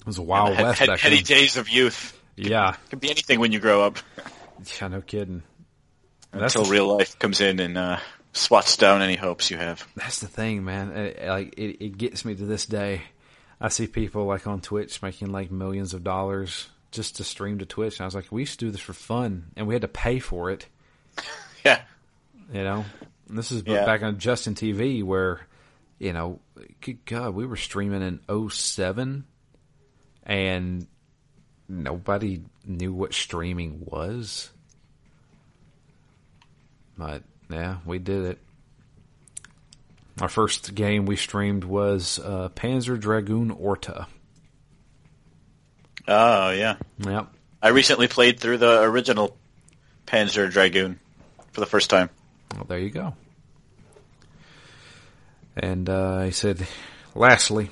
It 0.00 0.06
was 0.06 0.18
a 0.18 0.22
wild 0.22 0.54
Head- 0.56 0.88
west 0.88 1.02
heady 1.02 1.22
days 1.22 1.56
of 1.56 1.68
youth. 1.68 2.20
Yeah, 2.36 2.74
Could 2.90 3.00
be 3.00 3.10
anything 3.10 3.38
when 3.40 3.52
you 3.52 3.60
grow 3.60 3.82
up. 3.84 3.98
yeah, 4.80 4.88
no 4.88 5.00
kidding. 5.00 5.42
That's 6.32 6.56
Until 6.56 6.70
real 6.70 6.96
life 6.96 7.16
comes 7.18 7.40
in 7.40 7.60
and 7.60 7.78
uh, 7.78 7.98
swats 8.32 8.76
down 8.76 9.02
any 9.02 9.14
hopes 9.14 9.50
you 9.52 9.56
have. 9.56 9.86
that's 9.94 10.18
the 10.20 10.26
thing, 10.26 10.64
man. 10.64 10.90
It, 10.90 11.24
like 11.28 11.54
it, 11.56 11.84
it 11.84 11.96
gets 11.96 12.24
me 12.24 12.34
to 12.34 12.44
this 12.44 12.66
day. 12.66 13.02
I 13.60 13.68
see 13.68 13.86
people 13.86 14.24
like 14.24 14.46
on 14.48 14.60
Twitch 14.60 15.00
making 15.00 15.30
like 15.30 15.52
millions 15.52 15.94
of 15.94 16.02
dollars 16.02 16.66
just 16.90 17.16
to 17.16 17.24
stream 17.24 17.60
to 17.60 17.66
Twitch. 17.66 17.98
And 17.98 18.02
I 18.02 18.06
was 18.06 18.16
like, 18.16 18.26
we 18.32 18.42
used 18.42 18.58
to 18.58 18.66
do 18.66 18.70
this 18.72 18.80
for 18.80 18.92
fun, 18.94 19.46
and 19.56 19.66
we 19.68 19.74
had 19.74 19.82
to 19.82 19.88
pay 19.88 20.18
for 20.18 20.50
it. 20.50 20.66
Yeah. 21.64 21.80
You 22.52 22.62
know, 22.62 22.84
and 23.30 23.38
this 23.38 23.50
is 23.50 23.62
Yeah. 23.64 23.86
back 23.86 24.02
on 24.02 24.18
Justin 24.18 24.54
TV 24.54 25.02
where, 25.02 25.40
you 25.98 26.12
know, 26.12 26.40
good 26.80 27.04
God, 27.04 27.34
we 27.34 27.46
were 27.46 27.56
streaming 27.56 28.02
in 28.02 28.50
07 28.50 29.24
and 30.24 30.86
nobody 31.68 32.42
knew 32.66 32.92
what 32.92 33.14
streaming 33.14 33.82
was. 33.84 34.50
But 36.96 37.22
yeah, 37.50 37.78
we 37.84 37.98
did 37.98 38.24
it. 38.24 38.38
Our 40.20 40.28
first 40.28 40.74
game 40.74 41.06
we 41.06 41.16
streamed 41.16 41.64
was 41.64 42.20
uh, 42.20 42.48
Panzer 42.54 42.98
Dragoon 42.98 43.50
Orta. 43.50 44.06
Oh 46.06 46.50
yeah. 46.50 46.76
Yep. 46.98 47.28
I 47.62 47.68
recently 47.68 48.08
played 48.08 48.38
through 48.38 48.58
the 48.58 48.82
original 48.82 49.36
Panzer 50.06 50.50
Dragoon 50.50 51.00
for 51.52 51.60
the 51.60 51.66
first 51.66 51.90
time. 51.90 52.10
Well, 52.54 52.64
there 52.68 52.78
you 52.78 52.90
go. 52.90 53.14
And 55.56 55.88
uh, 55.88 56.22
he 56.22 56.30
said, 56.30 56.66
lastly, 57.14 57.70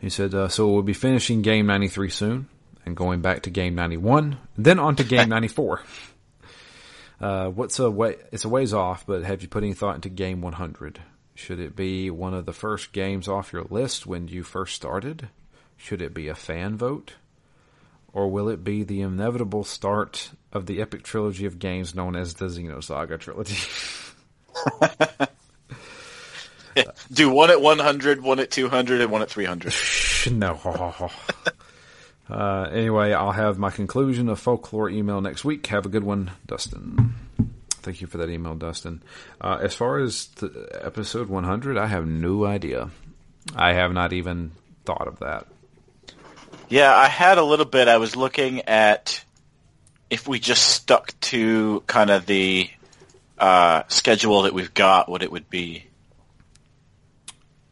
he 0.00 0.08
said, 0.08 0.34
uh, 0.34 0.48
so 0.48 0.68
we'll 0.68 0.82
be 0.82 0.94
finishing 0.94 1.42
game 1.42 1.66
93 1.66 2.10
soon 2.10 2.48
and 2.84 2.96
going 2.96 3.20
back 3.20 3.42
to 3.42 3.50
game 3.50 3.74
91, 3.74 4.38
then 4.56 4.78
on 4.78 4.96
to 4.96 5.04
game 5.04 5.28
94. 5.30 5.82
Uh, 7.20 7.48
what's 7.50 7.78
a 7.78 7.90
way, 7.90 8.16
it's 8.32 8.44
a 8.44 8.48
ways 8.48 8.74
off, 8.74 9.06
but 9.06 9.22
have 9.22 9.42
you 9.42 9.48
put 9.48 9.62
any 9.62 9.74
thought 9.74 9.94
into 9.94 10.08
game 10.08 10.40
100? 10.40 11.00
Should 11.34 11.60
it 11.60 11.76
be 11.76 12.10
one 12.10 12.34
of 12.34 12.46
the 12.46 12.52
first 12.52 12.92
games 12.92 13.28
off 13.28 13.52
your 13.52 13.64
list 13.70 14.06
when 14.06 14.28
you 14.28 14.42
first 14.42 14.74
started? 14.74 15.28
Should 15.76 16.02
it 16.02 16.14
be 16.14 16.28
a 16.28 16.34
fan 16.34 16.76
vote? 16.76 17.14
Or 18.12 18.28
will 18.28 18.48
it 18.48 18.62
be 18.62 18.82
the 18.82 19.00
inevitable 19.00 19.64
start 19.64 20.32
of 20.52 20.66
the 20.66 20.82
epic 20.82 21.02
trilogy 21.02 21.46
of 21.46 21.58
games 21.58 21.94
known 21.94 22.14
as 22.16 22.34
the 22.34 22.46
Xenosaga 22.46 23.18
trilogy? 23.18 23.56
Do 27.12 27.30
one 27.30 27.50
at 27.50 27.60
100, 27.60 28.22
one 28.22 28.40
at 28.40 28.50
200, 28.50 29.00
and 29.00 29.10
one 29.10 29.22
at 29.22 29.30
300. 29.30 29.74
no. 30.32 31.10
Uh, 32.30 32.66
anyway, 32.72 33.12
I'll 33.12 33.32
have 33.32 33.58
my 33.58 33.68
conclusion 33.68 34.30
of 34.30 34.40
folklore 34.40 34.88
email 34.88 35.20
next 35.20 35.44
week. 35.44 35.66
Have 35.66 35.84
a 35.84 35.90
good 35.90 36.04
one, 36.04 36.30
Dustin. 36.46 37.14
Thank 37.68 38.00
you 38.00 38.06
for 38.06 38.16
that 38.18 38.30
email, 38.30 38.54
Dustin. 38.54 39.02
Uh, 39.38 39.58
as 39.60 39.74
far 39.74 39.98
as 39.98 40.26
the 40.36 40.80
episode 40.82 41.28
100, 41.28 41.76
I 41.76 41.86
have 41.88 42.06
no 42.06 42.46
idea. 42.46 42.90
I 43.54 43.74
have 43.74 43.92
not 43.92 44.14
even 44.14 44.52
thought 44.86 45.08
of 45.08 45.18
that. 45.18 45.46
Yeah, 46.70 46.94
I 46.96 47.08
had 47.08 47.36
a 47.36 47.44
little 47.44 47.66
bit. 47.66 47.88
I 47.88 47.98
was 47.98 48.16
looking 48.16 48.62
at 48.62 49.22
if 50.08 50.26
we 50.26 50.38
just 50.38 50.62
stuck 50.68 51.18
to 51.20 51.82
kind 51.86 52.08
of 52.08 52.24
the 52.24 52.70
uh, 53.36 53.82
schedule 53.88 54.42
that 54.42 54.54
we've 54.54 54.72
got, 54.72 55.08
what 55.08 55.22
it 55.22 55.32
would 55.32 55.50
be. 55.50 55.84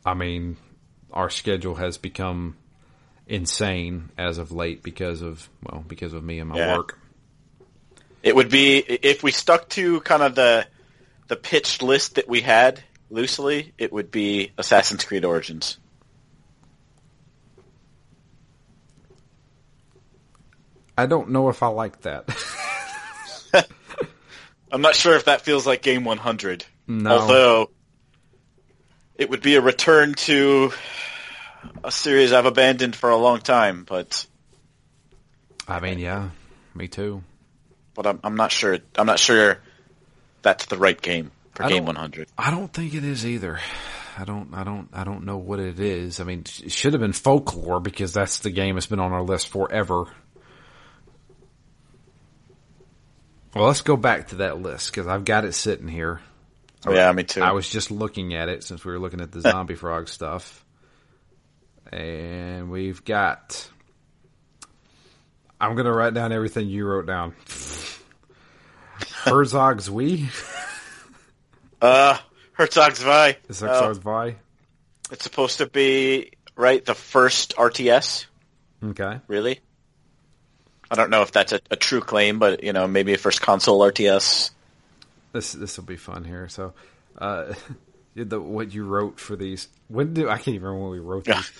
I 0.04 0.14
mean, 0.14 0.56
our 1.12 1.30
schedule 1.30 1.74
has 1.74 1.98
become 1.98 2.56
insane 3.26 4.10
as 4.18 4.38
of 4.38 4.50
late 4.52 4.82
because 4.82 5.22
of 5.22 5.48
well, 5.62 5.84
because 5.86 6.12
of 6.12 6.24
me 6.24 6.38
and 6.38 6.50
my 6.50 6.56
Yeah. 6.56 6.76
work. 6.76 6.98
It 8.22 8.34
would 8.34 8.50
be 8.50 8.78
if 8.78 9.22
we 9.22 9.30
stuck 9.30 9.68
to 9.70 10.00
kind 10.00 10.22
of 10.22 10.34
the 10.34 10.66
the 11.28 11.36
pitched 11.36 11.82
list 11.82 12.16
that 12.16 12.28
we 12.28 12.40
had 12.40 12.82
loosely. 13.08 13.72
It 13.78 13.92
would 13.92 14.10
be 14.10 14.52
Assassin's 14.58 15.04
Creed 15.04 15.24
Origins. 15.24 15.78
I 20.98 21.06
don't 21.06 21.30
know 21.30 21.48
if 21.48 21.62
I 21.62 21.68
like 21.68 22.02
that. 22.02 22.28
I'm 24.72 24.82
not 24.82 24.94
sure 24.94 25.16
if 25.16 25.24
that 25.24 25.40
feels 25.40 25.66
like 25.66 25.82
Game 25.82 26.04
100. 26.04 26.66
No. 26.86 27.10
Although 27.10 27.70
it 29.20 29.28
would 29.30 29.42
be 29.42 29.54
a 29.54 29.60
return 29.60 30.14
to 30.14 30.72
a 31.84 31.92
series 31.92 32.32
I've 32.32 32.46
abandoned 32.46 32.96
for 32.96 33.10
a 33.10 33.16
long 33.18 33.38
time, 33.40 33.84
but 33.86 34.26
I 35.68 35.78
mean, 35.78 35.98
yeah, 35.98 36.30
me 36.74 36.88
too. 36.88 37.22
but 37.94 38.06
I'm, 38.06 38.18
I'm 38.24 38.34
not 38.34 38.50
sure. 38.50 38.78
I'm 38.96 39.06
not 39.06 39.18
sure 39.18 39.58
that's 40.42 40.64
the 40.66 40.78
right 40.78 41.00
game 41.00 41.30
for 41.52 41.64
I 41.64 41.68
Game 41.68 41.84
don't- 41.84 41.96
100. 41.96 42.28
I 42.38 42.50
don't 42.50 42.72
think 42.72 42.94
it 42.94 43.04
is 43.04 43.26
either. 43.26 43.60
I 44.18 44.24
don't, 44.24 44.52
I 44.54 44.64
don't, 44.64 44.88
I 44.92 45.04
don't 45.04 45.24
know 45.24 45.36
what 45.36 45.60
it 45.60 45.78
is. 45.80 46.18
I 46.18 46.24
mean, 46.24 46.40
it 46.64 46.72
should 46.72 46.94
have 46.94 47.00
been 47.00 47.12
folklore 47.12 47.78
because 47.80 48.12
that's 48.12 48.40
the 48.40 48.50
game 48.50 48.74
that's 48.74 48.86
been 48.86 49.00
on 49.00 49.12
our 49.12 49.22
list 49.22 49.48
forever. 49.48 50.06
Well, 53.54 53.66
let's 53.66 53.80
go 53.82 53.96
back 53.96 54.28
to 54.28 54.36
that 54.36 54.60
list 54.60 54.90
because 54.90 55.06
I've 55.06 55.24
got 55.24 55.44
it 55.44 55.52
sitting 55.52 55.88
here. 55.88 56.20
Yeah, 56.88 57.12
me 57.12 57.24
too. 57.24 57.42
I 57.42 57.52
was 57.52 57.68
just 57.68 57.90
looking 57.90 58.34
at 58.34 58.48
it 58.48 58.64
since 58.64 58.84
we 58.84 58.92
were 58.92 58.98
looking 58.98 59.20
at 59.20 59.32
the 59.32 59.40
zombie 59.40 59.74
frog 59.76 60.08
stuff. 60.08 60.64
And 61.92 62.70
we've 62.70 63.04
got. 63.04 63.68
I'm 65.60 65.74
going 65.74 65.84
to 65.86 65.92
write 65.92 66.14
down 66.14 66.32
everything 66.32 66.68
you 66.68 66.86
wrote 66.86 67.06
down. 67.06 67.34
Herzog 69.24 69.80
Zwei? 69.82 70.28
uh, 71.82 72.16
Herzog 72.52 72.94
Zwei. 72.94 73.36
Is 73.48 73.62
Uh, 73.62 73.66
Herzog 73.68 74.02
Zwei? 74.02 74.36
it's 75.10 75.24
supposed 75.24 75.58
to 75.58 75.66
be 75.66 76.32
right 76.56 76.84
the 76.84 76.94
first 76.94 77.56
RTS. 77.56 78.26
Okay. 78.84 79.20
Really? 79.26 79.60
I 80.90 80.94
don't 80.96 81.10
know 81.10 81.22
if 81.22 81.32
that's 81.32 81.52
a, 81.52 81.60
a 81.70 81.76
true 81.76 82.00
claim, 82.00 82.38
but 82.38 82.62
you 82.64 82.72
know, 82.72 82.86
maybe 82.88 83.12
a 83.12 83.18
first 83.18 83.40
console 83.42 83.80
RTS. 83.80 84.50
This 85.32 85.52
this 85.52 85.76
will 85.76 85.84
be 85.84 85.96
fun 85.96 86.24
here. 86.24 86.48
So, 86.48 86.72
uh, 87.18 87.54
the 88.14 88.40
what 88.40 88.72
you 88.72 88.84
wrote 88.84 89.18
for 89.20 89.36
these? 89.36 89.68
When 89.88 90.14
do 90.14 90.28
I 90.28 90.36
can't 90.36 90.48
even 90.48 90.62
remember 90.62 90.88
when 90.88 90.92
we 90.92 90.98
wrote 91.00 91.24
these. 91.24 91.52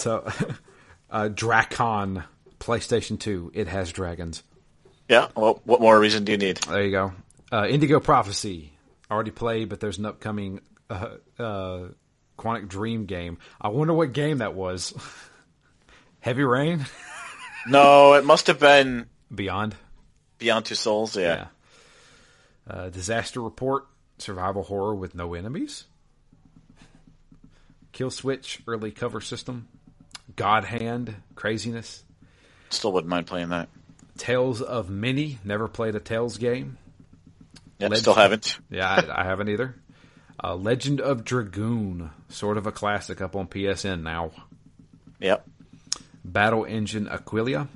so, 0.00 0.26
uh, 1.10 1.28
Drakan 1.28 2.24
PlayStation 2.58 3.18
Two. 3.18 3.50
It 3.54 3.68
has 3.68 3.92
dragons. 3.92 4.42
Yeah. 5.08 5.28
Well, 5.36 5.60
what 5.64 5.80
more 5.80 5.98
reason 5.98 6.24
do 6.24 6.32
you 6.32 6.38
need? 6.38 6.56
There 6.58 6.82
you 6.82 6.90
go. 6.90 7.12
Uh, 7.52 7.66
Indigo 7.68 8.00
Prophecy. 8.00 8.72
Already 9.10 9.30
played, 9.30 9.68
but 9.68 9.80
there's 9.80 9.98
an 9.98 10.06
upcoming 10.06 10.60
uh, 10.88 11.16
uh, 11.38 11.88
Quantic 12.38 12.68
Dream 12.68 13.04
game. 13.04 13.38
I 13.60 13.68
wonder 13.68 13.92
what 13.92 14.12
game 14.12 14.38
that 14.38 14.54
was. 14.54 14.94
Heavy 16.20 16.42
Rain. 16.42 16.86
No, 17.66 18.14
it 18.14 18.24
must 18.24 18.46
have 18.46 18.58
been 18.58 19.06
Beyond. 19.34 19.74
Beyond 20.38 20.64
Two 20.64 20.74
Souls. 20.74 21.16
Yeah. 21.16 21.22
Yeah. 21.22 21.46
Uh, 22.68 22.88
Disaster 22.88 23.40
Report. 23.40 23.86
survival 24.18 24.62
horror 24.62 24.94
with 24.94 25.14
no 25.14 25.34
enemies. 25.34 25.84
Kill 27.92 28.10
Switch 28.10 28.60
early 28.66 28.90
cover 28.90 29.20
system. 29.20 29.68
God 30.36 30.64
Hand 30.64 31.14
craziness. 31.34 32.02
Still 32.70 32.92
wouldn't 32.92 33.10
mind 33.10 33.26
playing 33.26 33.50
that. 33.50 33.68
Tales 34.18 34.62
of 34.62 34.88
Mini. 34.90 35.38
Never 35.44 35.68
played 35.68 35.94
a 35.94 36.00
Tales 36.00 36.38
game. 36.38 36.78
Yep, 37.78 37.90
Legend- 37.90 38.00
still 38.00 38.14
haven't. 38.14 38.58
Yeah, 38.70 38.88
I, 38.88 39.22
I 39.22 39.24
haven't 39.24 39.48
either. 39.48 39.74
Uh, 40.42 40.56
Legend 40.56 41.00
of 41.00 41.24
Dragoon. 41.24 42.10
Sort 42.28 42.56
of 42.56 42.66
a 42.66 42.72
classic 42.72 43.20
up 43.20 43.36
on 43.36 43.46
PSN 43.46 44.02
now. 44.02 44.30
Yep. 45.20 45.46
Battle 46.24 46.64
Engine 46.64 47.06
Aquila. 47.08 47.68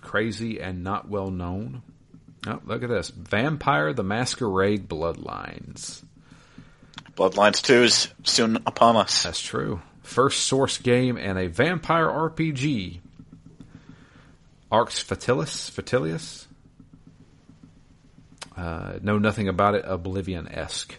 Crazy 0.00 0.60
and 0.60 0.84
not 0.84 1.08
well 1.08 1.30
known. 1.30 1.82
Oh, 2.46 2.60
look 2.64 2.82
at 2.82 2.88
this. 2.88 3.10
Vampire 3.10 3.92
the 3.92 4.02
Masquerade 4.02 4.88
Bloodlines. 4.88 6.02
Bloodlines 7.14 7.62
2 7.62 7.82
is 7.82 8.08
soon 8.24 8.56
upon 8.66 8.96
us. 8.96 9.22
That's 9.22 9.40
true. 9.40 9.80
First 10.02 10.44
source 10.44 10.78
game 10.78 11.16
and 11.16 11.38
a 11.38 11.46
vampire 11.46 12.06
RPG. 12.06 13.00
Arx 14.70 15.02
Fatalis. 15.02 15.70
Fatilius. 15.70 16.46
Uh, 18.56 18.98
know 19.02 19.18
nothing 19.18 19.48
about 19.48 19.74
it. 19.74 19.84
Oblivion 19.86 20.48
esque. 20.48 20.96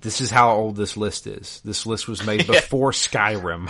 This 0.00 0.20
is 0.20 0.30
how 0.30 0.52
old 0.52 0.76
this 0.76 0.96
list 0.96 1.26
is. 1.26 1.60
This 1.64 1.86
list 1.86 2.08
was 2.08 2.24
made 2.24 2.46
before 2.46 2.90
Skyrim. 2.90 3.68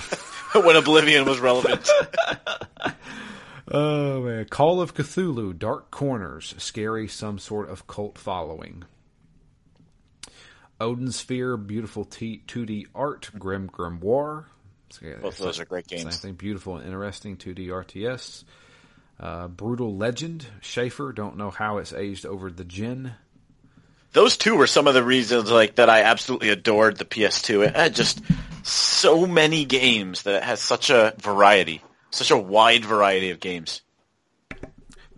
when 0.65 0.77
Oblivion 0.77 1.25
was 1.25 1.39
relevant. 1.39 1.89
Oh 3.69 4.23
man, 4.23 4.45
Call 4.47 4.81
of 4.81 4.95
Cthulhu, 4.95 5.59
Dark 5.59 5.91
Corners, 5.91 6.55
scary, 6.59 7.09
some 7.09 7.39
sort 7.39 7.69
of 7.69 7.87
cult 7.87 8.17
following. 8.17 8.85
Odin 10.81 11.11
Sphere, 11.11 11.57
beautiful 11.57 12.05
T- 12.05 12.43
2D 12.47 12.87
art, 12.95 13.31
Grim 13.39 13.69
Grimoire. 13.69 14.45
Both 15.21 15.39
of 15.41 15.45
those 15.45 15.61
are 15.61 15.65
great 15.65 15.87
games. 15.89 16.21
thing, 16.21 16.35
beautiful 16.35 16.77
and 16.77 16.87
interesting 16.87 17.37
2D 17.37 17.69
RTS. 17.69 18.45
Uh, 19.19 19.49
Brutal 19.49 19.97
Legend, 19.97 20.47
Schafer. 20.61 21.15
Don't 21.15 21.37
know 21.37 21.51
how 21.51 21.79
it's 21.79 21.93
aged 21.93 22.27
over 22.27 22.51
the 22.51 22.65
gin. 22.65 23.15
Those 24.13 24.37
two 24.37 24.57
were 24.57 24.67
some 24.67 24.87
of 24.87 24.95
the 24.95 25.03
reasons 25.03 25.51
like 25.51 25.77
that 25.77 25.91
I 25.91 26.03
absolutely 26.03 26.51
adored 26.51 26.97
the 26.99 27.05
PS2. 27.05 27.67
It 27.67 27.77
had 27.77 27.95
just 27.95 28.23
so 28.63 29.27
many 29.27 29.65
games 29.65 30.23
that 30.23 30.37
it 30.37 30.43
has 30.43 30.61
such 30.61 30.91
a 30.91 31.15
variety, 31.19 31.83
such 32.19 32.31
a 32.31 32.37
wide 32.39 32.85
variety 32.85 33.31
of 33.31 33.41
games. 33.41 33.83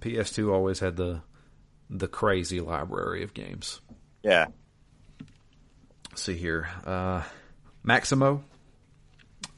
PS2 0.00 0.52
always 0.52 0.78
had 0.80 0.96
the 0.96 1.22
the 1.90 2.08
crazy 2.08 2.60
library 2.60 3.22
of 3.22 3.34
games. 3.34 3.80
Yeah. 4.22 4.46
Let's 6.10 6.22
see 6.22 6.36
here, 6.36 6.68
uh, 6.84 7.22
Maximo, 7.82 8.44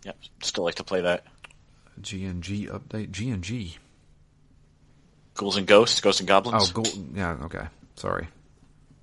Yep. 0.04 0.16
Still 0.42 0.64
like 0.64 0.76
to 0.76 0.84
play 0.84 1.02
that. 1.02 1.24
GNG 2.00 2.68
update, 2.68 3.10
GNG. 3.10 3.76
Ghouls 5.34 5.56
and 5.56 5.66
Ghosts, 5.66 6.00
Ghosts 6.00 6.20
and 6.20 6.28
Goblins. 6.28 6.70
Oh, 6.70 6.72
gold. 6.72 7.14
Yeah, 7.14 7.36
okay. 7.44 7.66
Sorry. 7.96 8.28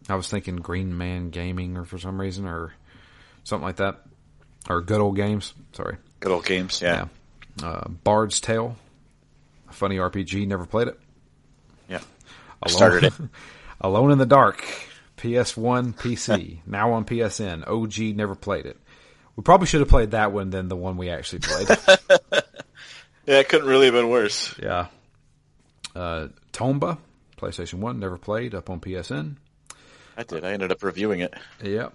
I 0.09 0.15
was 0.15 0.27
thinking 0.27 0.55
Green 0.57 0.97
Man 0.97 1.29
Gaming 1.29 1.77
or 1.77 1.85
for 1.85 1.97
some 1.97 2.19
reason 2.19 2.45
or 2.47 2.73
something 3.43 3.65
like 3.65 3.77
that. 3.77 4.01
Or 4.69 4.81
Good 4.81 5.01
Old 5.01 5.15
Games. 5.15 5.53
Sorry. 5.73 5.97
Good 6.19 6.31
old 6.31 6.45
games. 6.45 6.81
Yeah. 6.81 6.93
Yeah. 6.93 7.05
Uh, 7.63 7.87
Bard's 7.89 8.39
Tale. 8.41 8.75
A 9.69 9.73
funny 9.73 9.97
RPG. 9.97 10.47
Never 10.47 10.65
played 10.65 10.87
it. 10.89 10.99
Yeah. 11.89 12.01
I 12.63 12.69
Alone- 12.69 12.77
started 12.77 13.03
it. 13.05 13.13
Alone 13.81 14.11
in 14.11 14.17
the 14.17 14.25
Dark. 14.25 14.63
PS1, 15.17 15.95
PC. 15.95 16.59
now 16.67 16.93
on 16.93 17.05
PSN. 17.05 17.67
OG. 17.67 18.15
Never 18.15 18.35
played 18.35 18.65
it. 18.65 18.77
We 19.35 19.43
probably 19.43 19.67
should 19.67 19.81
have 19.81 19.89
played 19.89 20.11
that 20.11 20.31
one 20.31 20.49
than 20.49 20.67
the 20.67 20.75
one 20.75 20.97
we 20.97 21.09
actually 21.09 21.39
played. 21.39 21.67
Yeah, 23.25 23.39
it 23.39 23.49
couldn't 23.49 23.67
really 23.67 23.87
have 23.87 23.93
been 23.93 24.07
worse. 24.09 24.55
yeah. 24.57 24.87
Uh, 25.93 26.29
Tomba. 26.53 26.97
PlayStation 27.37 27.75
1. 27.79 27.99
Never 27.99 28.17
played. 28.17 28.55
Up 28.55 28.69
on 28.69 28.79
PSN. 28.79 29.35
I 30.15 30.23
did. 30.23 30.45
I 30.45 30.53
ended 30.53 30.71
up 30.71 30.81
reviewing 30.81 31.19
it. 31.19 31.33
Yep. 31.61 31.93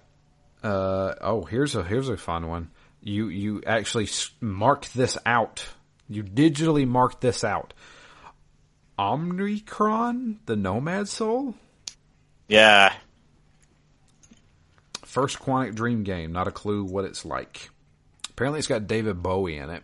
Uh, 0.62 1.14
oh, 1.22 1.42
here's 1.44 1.74
a 1.74 1.82
here's 1.82 2.10
a 2.10 2.18
fun 2.18 2.48
one. 2.48 2.70
You 3.02 3.26
you 3.28 3.62
actually 3.66 4.08
marked 4.40 4.94
this 4.94 5.18
out. 5.26 5.66
You 6.08 6.22
digitally 6.22 6.86
marked 6.86 7.20
this 7.20 7.42
out. 7.44 7.74
Omikron, 8.98 10.36
the 10.46 10.54
Nomad 10.54 11.08
Soul, 11.08 11.54
Yeah. 12.48 12.92
first 15.04 15.38
Quantic 15.40 15.74
Dream 15.74 16.04
game. 16.04 16.30
Not 16.32 16.46
a 16.46 16.52
clue 16.52 16.84
what 16.84 17.04
it's 17.04 17.24
like. 17.24 17.70
Apparently, 18.30 18.58
it's 18.58 18.68
got 18.68 18.86
David 18.86 19.22
Bowie 19.22 19.56
in 19.56 19.70
it. 19.70 19.82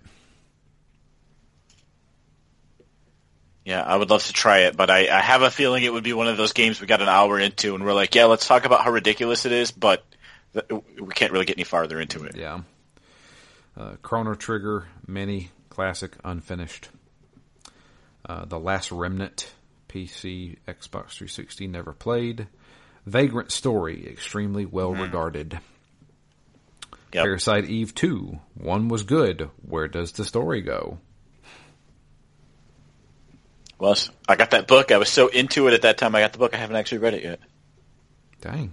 Yeah, 3.64 3.82
I 3.82 3.96
would 3.96 4.08
love 4.08 4.24
to 4.24 4.32
try 4.32 4.60
it, 4.60 4.76
but 4.76 4.90
I, 4.90 5.08
I 5.14 5.20
have 5.20 5.42
a 5.42 5.50
feeling 5.50 5.84
it 5.84 5.92
would 5.92 6.04
be 6.04 6.14
one 6.14 6.26
of 6.28 6.38
those 6.38 6.52
games 6.54 6.80
we 6.80 6.86
got 6.86 7.02
an 7.02 7.08
hour 7.08 7.38
into 7.38 7.74
and 7.74 7.84
we're 7.84 7.92
like, 7.92 8.14
yeah, 8.14 8.24
let's 8.24 8.46
talk 8.46 8.64
about 8.64 8.82
how 8.82 8.90
ridiculous 8.90 9.44
it 9.44 9.52
is, 9.52 9.70
but 9.72 10.02
th- 10.54 10.64
we 10.98 11.12
can't 11.14 11.32
really 11.32 11.44
get 11.44 11.58
any 11.58 11.64
farther 11.64 12.00
into 12.00 12.24
it. 12.24 12.34
Yeah. 12.36 12.60
Uh, 13.78 13.94
Chrono 14.02 14.34
Trigger, 14.34 14.88
mini, 15.06 15.50
classic, 15.70 16.16
unfinished. 16.24 16.88
Uh, 18.28 18.44
the 18.44 18.58
Last 18.58 18.90
Remnant, 18.90 19.52
PC, 19.88 20.56
Xbox 20.66 21.12
360, 21.12 21.68
never 21.68 21.92
played. 21.92 22.48
Vagrant 23.06 23.52
Story, 23.52 24.08
extremely 24.08 24.66
well 24.66 24.92
regarded. 24.92 25.60
Yep. 27.12 27.24
Parasite 27.24 27.66
Eve 27.66 27.94
2, 27.94 28.38
one 28.54 28.88
was 28.88 29.04
good. 29.04 29.48
Where 29.62 29.86
does 29.86 30.12
the 30.12 30.24
story 30.24 30.60
go? 30.60 30.98
Well, 33.78 33.96
I 34.28 34.34
got 34.34 34.50
that 34.50 34.66
book. 34.66 34.90
I 34.90 34.98
was 34.98 35.08
so 35.08 35.28
into 35.28 35.68
it 35.68 35.74
at 35.74 35.82
that 35.82 35.98
time. 35.98 36.16
I 36.16 36.20
got 36.20 36.32
the 36.32 36.38
book. 36.38 36.52
I 36.52 36.56
haven't 36.56 36.76
actually 36.76 36.98
read 36.98 37.14
it 37.14 37.22
yet. 37.22 37.40
Dang. 38.40 38.72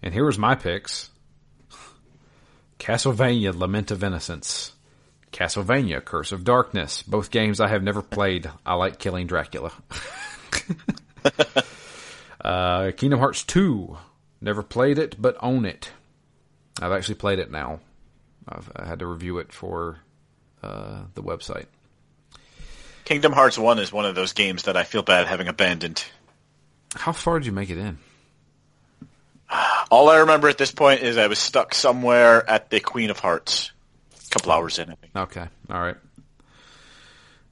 And 0.00 0.14
here 0.14 0.24
was 0.24 0.38
my 0.38 0.54
picks. 0.54 1.10
Castlevania 2.78 3.54
Lament 3.54 3.90
of 3.90 4.04
Innocence. 4.04 4.72
Castlevania 5.32 6.04
Curse 6.04 6.32
of 6.32 6.44
Darkness. 6.44 7.02
Both 7.02 7.30
games 7.30 7.60
I 7.60 7.68
have 7.68 7.82
never 7.82 8.02
played. 8.02 8.50
I 8.64 8.74
like 8.74 8.98
killing 8.98 9.26
Dracula. 9.26 9.72
uh, 12.40 12.92
Kingdom 12.96 13.18
Hearts 13.18 13.44
2. 13.44 13.96
Never 14.40 14.62
played 14.62 14.98
it, 14.98 15.20
but 15.20 15.36
own 15.40 15.64
it. 15.64 15.90
I've 16.80 16.92
actually 16.92 17.16
played 17.16 17.38
it 17.38 17.50
now. 17.50 17.80
I've 18.48 18.70
I 18.76 18.86
had 18.86 19.00
to 19.00 19.06
review 19.06 19.38
it 19.38 19.52
for 19.52 19.98
uh, 20.62 21.02
the 21.14 21.22
website. 21.22 21.66
Kingdom 23.04 23.32
Hearts 23.32 23.58
1 23.58 23.78
is 23.78 23.92
one 23.92 24.04
of 24.04 24.14
those 24.14 24.32
games 24.32 24.64
that 24.64 24.76
I 24.76 24.84
feel 24.84 25.02
bad 25.02 25.26
having 25.26 25.48
abandoned. 25.48 26.04
How 26.94 27.12
far 27.12 27.38
did 27.38 27.46
you 27.46 27.52
make 27.52 27.70
it 27.70 27.78
in? 27.78 27.98
All 29.90 30.08
I 30.08 30.18
remember 30.18 30.48
at 30.48 30.58
this 30.58 30.72
point 30.72 31.02
is 31.02 31.16
I 31.16 31.28
was 31.28 31.38
stuck 31.38 31.74
somewhere 31.74 32.48
at 32.48 32.70
the 32.70 32.80
Queen 32.80 33.10
of 33.10 33.18
Hearts. 33.18 33.70
A 34.14 34.30
couple 34.30 34.52
hours 34.52 34.78
in, 34.78 34.90
I 34.90 34.94
think. 34.94 35.16
Okay. 35.16 35.46
All 35.70 35.80
right. 35.80 35.96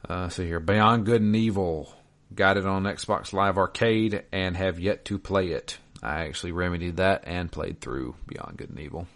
Uh, 0.08 0.28
see 0.28 0.46
here. 0.46 0.60
Beyond 0.60 1.06
Good 1.06 1.22
and 1.22 1.34
Evil. 1.36 1.94
Got 2.34 2.56
it 2.56 2.66
on 2.66 2.82
Xbox 2.82 3.32
Live 3.32 3.56
Arcade 3.56 4.24
and 4.32 4.56
have 4.56 4.80
yet 4.80 5.04
to 5.06 5.18
play 5.18 5.48
it. 5.48 5.78
I 6.02 6.22
actually 6.22 6.52
remedied 6.52 6.96
that 6.96 7.24
and 7.26 7.50
played 7.50 7.80
through 7.80 8.16
Beyond 8.26 8.56
Good 8.56 8.70
and 8.70 8.80
Evil. 8.80 9.06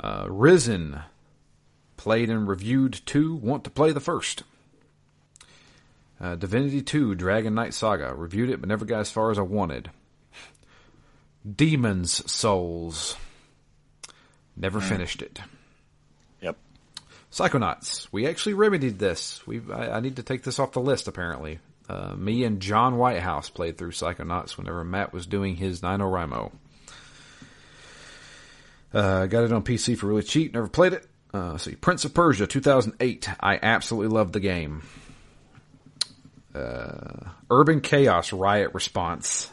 Uh, 0.00 0.26
Risen. 0.28 1.00
Played 1.96 2.30
and 2.30 2.48
reviewed 2.48 3.00
two. 3.04 3.34
Want 3.34 3.64
to 3.64 3.70
play 3.70 3.90
the 3.90 4.00
first. 4.00 4.44
Uh, 6.20 6.36
Divinity 6.36 6.80
2 6.80 7.16
Dragon 7.16 7.54
Knight 7.54 7.74
Saga. 7.74 8.14
Reviewed 8.14 8.50
it 8.50 8.60
but 8.60 8.68
never 8.68 8.84
got 8.84 9.00
as 9.00 9.10
far 9.10 9.30
as 9.30 9.38
I 9.38 9.42
wanted. 9.42 9.90
Demon's 11.54 12.30
Souls. 12.30 13.16
Never 14.56 14.80
finished 14.80 15.22
it. 15.22 15.40
Yep. 16.40 16.56
Psychonauts. 17.30 18.08
We 18.10 18.26
actually 18.26 18.54
remedied 18.54 18.98
this. 18.98 19.46
We 19.46 19.60
I, 19.72 19.96
I 19.96 20.00
need 20.00 20.16
to 20.16 20.22
take 20.22 20.42
this 20.42 20.58
off 20.58 20.72
the 20.72 20.80
list. 20.80 21.06
Apparently, 21.06 21.60
uh, 21.88 22.14
me 22.16 22.44
and 22.44 22.60
John 22.60 22.96
Whitehouse 22.96 23.50
played 23.50 23.78
through 23.78 23.92
Psychonauts 23.92 24.56
whenever 24.56 24.84
Matt 24.84 25.12
was 25.12 25.26
doing 25.26 25.56
his 25.56 25.80
NaNoWriMo. 25.80 26.52
Uh, 28.92 29.26
got 29.26 29.44
it 29.44 29.52
on 29.52 29.62
PC 29.62 29.96
for 29.96 30.06
really 30.06 30.22
cheap. 30.22 30.54
Never 30.54 30.68
played 30.68 30.94
it. 30.94 31.06
Uh, 31.32 31.56
see, 31.58 31.74
Prince 31.74 32.04
of 32.04 32.14
Persia 32.14 32.46
2008. 32.46 33.28
I 33.38 33.58
absolutely 33.62 34.14
love 34.16 34.32
the 34.32 34.40
game. 34.40 34.82
Uh, 36.54 37.28
Urban 37.50 37.80
Chaos 37.80 38.32
Riot 38.32 38.72
Response. 38.74 39.50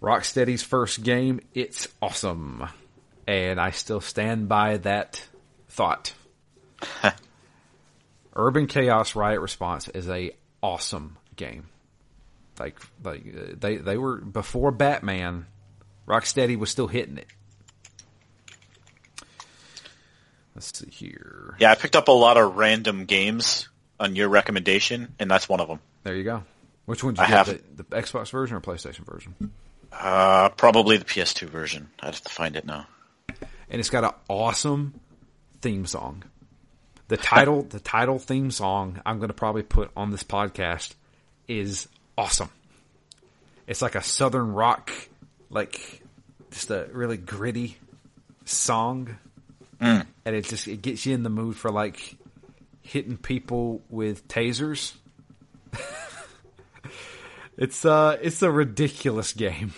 Rocksteady's 0.00 0.62
first 0.62 1.02
game. 1.02 1.40
It's 1.54 1.88
awesome. 2.00 2.68
And 3.26 3.60
I 3.60 3.70
still 3.72 4.00
stand 4.00 4.48
by 4.48 4.78
that 4.78 5.22
thought. 5.68 6.14
Urban 8.36 8.66
Chaos 8.66 9.16
Riot 9.16 9.40
Response 9.40 9.88
is 9.88 10.08
a 10.08 10.30
awesome 10.62 11.16
game. 11.36 11.66
Like 12.58 12.78
like 13.04 13.22
uh, 13.36 13.54
they 13.58 13.76
they 13.76 13.96
were 13.98 14.16
before 14.18 14.70
Batman. 14.70 15.46
Rocksteady 16.06 16.56
was 16.58 16.70
still 16.70 16.86
hitting 16.88 17.18
it. 17.18 17.26
Let's 20.54 20.76
see 20.78 20.90
here. 20.90 21.54
Yeah, 21.58 21.70
I 21.70 21.74
picked 21.74 21.94
up 21.96 22.08
a 22.08 22.12
lot 22.12 22.36
of 22.36 22.56
random 22.56 23.04
games 23.04 23.68
on 24.00 24.16
your 24.16 24.28
recommendation, 24.28 25.14
and 25.18 25.30
that's 25.30 25.48
one 25.48 25.60
of 25.60 25.68
them. 25.68 25.80
There 26.02 26.14
you 26.16 26.24
go. 26.24 26.42
Which 26.86 27.04
one 27.04 27.14
did 27.14 27.20
you 27.20 27.26
I 27.26 27.28
get? 27.28 27.46
have- 27.46 27.60
The, 27.76 27.82
the 27.82 27.96
Xbox 27.96 28.30
version 28.30 28.56
or 28.56 28.60
PlayStation 28.60 29.04
version? 29.04 29.34
Uh, 29.92 30.48
probably 30.50 30.96
the 30.96 31.04
PS2 31.04 31.48
version. 31.48 31.88
I'd 32.00 32.06
have 32.14 32.22
to 32.22 32.32
find 32.32 32.56
it 32.56 32.64
now. 32.64 32.86
and 33.28 33.80
it's 33.80 33.90
got 33.90 34.04
an 34.04 34.12
awesome 34.28 35.00
theme 35.60 35.86
song. 35.86 36.24
The 37.08 37.16
title, 37.16 37.62
the 37.68 37.80
title 37.80 38.18
theme 38.18 38.50
song, 38.50 39.00
I'm 39.04 39.18
going 39.18 39.28
to 39.28 39.34
probably 39.34 39.62
put 39.62 39.90
on 39.96 40.10
this 40.10 40.22
podcast 40.22 40.94
is 41.46 41.88
awesome. 42.16 42.50
It's 43.66 43.82
like 43.82 43.94
a 43.94 44.02
southern 44.02 44.52
rock, 44.52 44.90
like 45.50 46.02
just 46.50 46.70
a 46.70 46.88
really 46.92 47.16
gritty 47.16 47.76
song, 48.44 49.16
and 50.24 50.36
it 50.36 50.46
just 50.46 50.68
it 50.68 50.80
gets 50.82 51.04
you 51.06 51.14
in 51.14 51.22
the 51.22 51.30
mood 51.30 51.56
for 51.56 51.70
like 51.70 52.16
hitting 52.82 53.16
people 53.16 53.82
with 53.90 54.26
tasers. 54.28 54.94
it's 57.58 57.84
uh, 57.84 58.16
it's 58.22 58.40
a 58.40 58.50
ridiculous 58.50 59.34
game. 59.34 59.74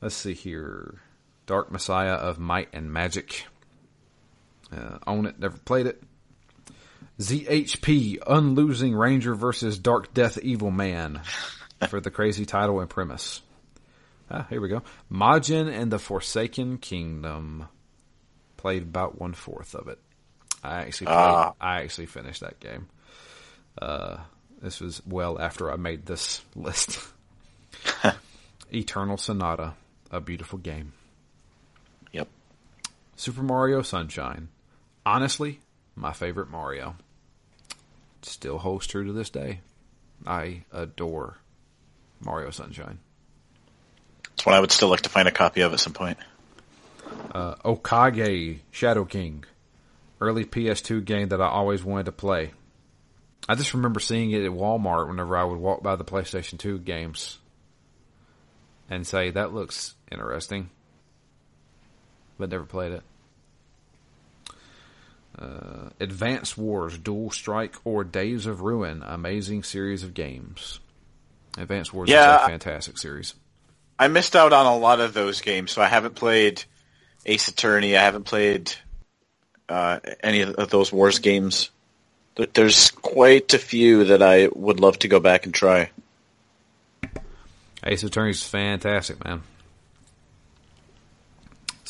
Let's 0.00 0.16
see 0.16 0.34
here. 0.34 1.00
Dark 1.46 1.70
Messiah 1.70 2.14
of 2.14 2.38
Might 2.40 2.68
and 2.72 2.92
Magic. 2.92 3.46
Uh, 4.72 4.98
own 5.06 5.26
it, 5.26 5.38
never 5.38 5.56
played 5.58 5.86
it. 5.86 6.02
ZHP, 7.20 8.18
Unlosing 8.26 8.94
Ranger 8.94 9.34
versus 9.34 9.78
Dark 9.78 10.12
Death 10.12 10.38
Evil 10.38 10.70
Man 10.70 11.20
for 11.88 12.00
the 12.00 12.10
crazy 12.10 12.44
title 12.44 12.80
and 12.80 12.90
premise. 12.90 13.42
Ah, 14.30 14.46
here 14.50 14.60
we 14.60 14.68
go. 14.68 14.82
Majin 15.10 15.68
and 15.72 15.90
the 15.90 15.98
Forsaken 15.98 16.78
Kingdom. 16.78 17.68
Played 18.56 18.82
about 18.82 19.20
one 19.20 19.34
fourth 19.34 19.74
of 19.74 19.86
it. 19.88 19.98
I 20.64 20.80
actually 20.80 21.06
played, 21.06 21.16
Ah. 21.16 21.52
I 21.60 21.82
actually 21.82 22.06
finished 22.06 22.40
that 22.40 22.58
game. 22.58 22.88
Uh, 23.80 24.16
this 24.60 24.80
was 24.80 25.02
well 25.06 25.40
after 25.40 25.70
I 25.70 25.76
made 25.76 26.06
this 26.06 26.42
list. 26.54 26.98
Eternal 28.72 29.16
Sonata, 29.16 29.74
a 30.10 30.20
beautiful 30.20 30.58
game. 30.58 30.92
Yep. 32.12 32.28
Super 33.16 33.42
Mario 33.42 33.82
Sunshine. 33.82 34.48
Honestly, 35.04 35.60
my 35.94 36.12
favorite 36.12 36.50
Mario. 36.50 36.96
Still 38.22 38.58
holds 38.58 38.86
true 38.86 39.04
to 39.04 39.12
this 39.12 39.30
day. 39.30 39.60
I 40.26 40.64
adore 40.72 41.36
Mario 42.20 42.50
Sunshine. 42.50 42.98
It's 44.34 44.44
one 44.44 44.54
I 44.54 44.60
would 44.60 44.72
still 44.72 44.88
like 44.88 45.02
to 45.02 45.08
find 45.08 45.28
a 45.28 45.32
copy 45.32 45.60
of 45.60 45.72
at 45.72 45.80
some 45.80 45.92
point. 45.92 46.18
Uh, 47.32 47.54
Okage 47.56 48.58
Shadow 48.70 49.04
King. 49.04 49.44
Early 50.20 50.44
PS2 50.44 51.04
game 51.04 51.28
that 51.28 51.40
I 51.40 51.48
always 51.48 51.84
wanted 51.84 52.06
to 52.06 52.12
play. 52.12 52.52
I 53.48 53.54
just 53.54 53.74
remember 53.74 54.00
seeing 54.00 54.30
it 54.32 54.44
at 54.44 54.50
Walmart 54.50 55.08
whenever 55.08 55.36
I 55.36 55.44
would 55.44 55.58
walk 55.58 55.82
by 55.82 55.96
the 55.96 56.04
PlayStation 56.04 56.58
2 56.58 56.78
games 56.80 57.38
and 58.90 59.06
say, 59.06 59.30
that 59.30 59.52
looks 59.54 59.94
interesting. 60.10 60.70
But 62.38 62.50
never 62.50 62.64
played 62.64 62.92
it. 62.92 63.02
Uh, 65.38 65.90
Advance 66.00 66.56
Wars, 66.56 66.96
Dual 66.98 67.30
Strike, 67.30 67.74
or 67.84 68.04
Days 68.04 68.46
of 68.46 68.62
Ruin. 68.62 69.02
Amazing 69.06 69.62
series 69.64 70.02
of 70.02 70.14
games. 70.14 70.80
Advance 71.58 71.92
Wars 71.92 72.08
is 72.08 72.14
Yeah. 72.14 72.44
a 72.44 72.48
fantastic 72.48 72.98
series. 72.98 73.34
I 73.98 74.08
missed 74.08 74.34
out 74.36 74.52
on 74.52 74.66
a 74.66 74.76
lot 74.76 75.00
of 75.00 75.14
those 75.14 75.40
games, 75.40 75.72
so 75.72 75.82
I 75.82 75.86
haven't 75.86 76.14
played 76.14 76.64
Ace 77.26 77.48
Attorney. 77.48 77.96
I 77.96 78.02
haven't 78.02 78.24
played 78.24 78.72
uh, 79.68 80.00
any 80.22 80.42
of 80.42 80.70
those 80.70 80.92
Wars 80.92 81.18
games. 81.18 81.70
There- 82.36 82.46
There's 82.52 82.90
quite 82.90 83.52
a 83.54 83.58
few 83.58 84.04
that 84.04 84.22
I 84.22 84.48
would 84.54 84.80
love 84.80 84.98
to 85.00 85.08
go 85.08 85.20
back 85.20 85.44
and 85.46 85.54
try. 85.54 85.90
Ace 87.84 88.02
Attorney's 88.02 88.42
fantastic, 88.42 89.22
man. 89.24 89.42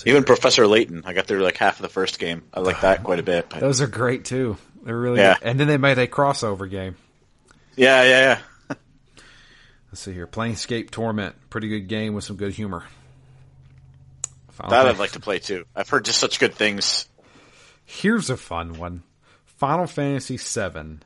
Even 0.05 0.25
Professor 0.25 0.67
Layton, 0.67 1.03
I 1.05 1.15
got 1.15 1.27
through 1.27 1.43
like 1.43 1.57
half 1.57 1.77
of 1.77 1.83
the 1.83 1.89
first 1.89 2.19
game. 2.19 2.43
I 2.55 2.61
like 2.61 2.83
that 2.83 3.03
quite 3.03 3.19
a 3.19 3.23
bit. 3.25 3.47
But 3.49 3.61
Those 3.61 3.81
are 3.81 3.87
great 3.89 4.25
too. 4.25 4.57
They're 4.85 4.97
really 4.97 5.19
Yeah. 5.21 5.35
good. 5.39 5.49
And 5.49 5.59
then 5.61 5.67
they 5.69 5.79
made 5.79 5.99
a 5.99 6.07
crossover 6.07 6.71
game. 6.71 6.97
yeah, 7.77 8.03
yeah, 8.05 8.39
yeah. 8.71 8.77
Let's 9.91 10.03
see 10.03 10.13
here. 10.13 10.27
Planescape 10.29 10.91
Torment. 10.91 11.35
Pretty 11.51 11.69
good 11.69 11.89
game 11.89 12.15
with 12.15 12.25
some 12.25 12.37
good 12.37 12.53
humor. 12.53 12.85
Final 14.53 14.71
That 14.71 14.87
I'd 14.87 14.99
like 14.99 15.13
to 15.13 15.21
play 15.21 15.39
too. 15.41 15.65
I've 15.75 15.89
heard 15.89 16.05
just 16.05 16.19
such 16.21 16.39
good 16.39 16.55
things. 16.55 17.09
Here's 17.85 18.31
a 18.31 18.37
fun 18.37 18.75
one. 18.79 19.03
Final 19.57 19.87
Fantasy 19.87 20.37
VII 20.37 20.99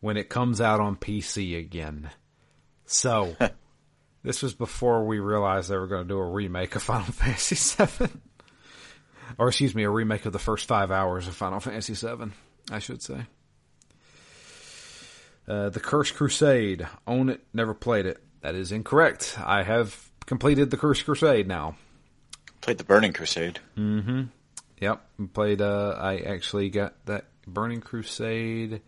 when 0.00 0.16
it 0.16 0.28
comes 0.28 0.60
out 0.60 0.80
on 0.80 0.96
PC 0.96 1.58
again. 1.58 2.10
So, 2.86 3.36
this 4.22 4.42
was 4.42 4.54
before 4.54 5.04
we 5.04 5.20
realized 5.20 5.70
they 5.70 5.76
were 5.76 5.86
going 5.86 6.02
to 6.02 6.08
do 6.08 6.18
a 6.18 6.30
remake 6.30 6.76
of 6.76 6.82
Final 6.82 7.06
Fantasy 7.12 7.54
VII. 7.56 8.10
Or, 9.38 9.48
excuse 9.48 9.74
me, 9.74 9.84
a 9.84 9.90
remake 9.90 10.26
of 10.26 10.32
the 10.32 10.38
first 10.38 10.66
five 10.66 10.90
hours 10.90 11.26
of 11.28 11.34
Final 11.34 11.60
Fantasy 11.60 11.94
VII, 11.94 12.30
I 12.70 12.78
should 12.78 13.02
say. 13.02 13.26
Uh, 15.46 15.68
the 15.70 15.80
Cursed 15.80 16.14
Crusade. 16.14 16.86
Own 17.06 17.28
it, 17.28 17.40
never 17.52 17.74
played 17.74 18.06
it. 18.06 18.22
That 18.42 18.54
is 18.54 18.72
incorrect. 18.72 19.38
I 19.42 19.62
have 19.62 20.10
completed 20.26 20.70
the 20.70 20.76
Cursed 20.76 21.04
Crusade 21.04 21.46
now. 21.46 21.76
Played 22.60 22.78
the 22.78 22.84
Burning 22.84 23.12
Crusade. 23.12 23.60
Mm 23.76 24.04
hmm. 24.04 24.22
Yep, 24.80 25.06
played. 25.32 25.60
Uh, 25.60 25.96
I 25.98 26.18
actually 26.18 26.68
got 26.68 26.94
that 27.06 27.26
Burning 27.46 27.80
Crusade 27.80 28.80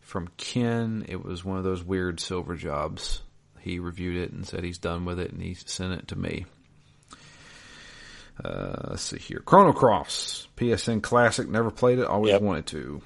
from 0.00 0.28
Ken. 0.36 1.04
It 1.08 1.24
was 1.24 1.44
one 1.44 1.58
of 1.58 1.64
those 1.64 1.82
weird 1.84 2.20
silver 2.20 2.56
jobs. 2.56 3.22
He 3.60 3.78
reviewed 3.78 4.16
it 4.16 4.32
and 4.32 4.46
said 4.46 4.64
he's 4.64 4.78
done 4.78 5.04
with 5.04 5.18
it, 5.20 5.32
and 5.32 5.42
he 5.42 5.54
sent 5.54 5.92
it 5.92 6.08
to 6.08 6.16
me. 6.16 6.46
Uh, 8.42 8.90
let's 8.90 9.02
see 9.02 9.18
here. 9.18 9.42
Chrono 9.44 9.72
Cross, 9.72 10.46
PSN 10.56 11.02
Classic. 11.02 11.48
Never 11.48 11.70
played 11.70 11.98
it. 11.98 12.06
Always 12.06 12.32
Yep. 12.32 12.42
wanted 12.42 12.66
to. 12.68 13.02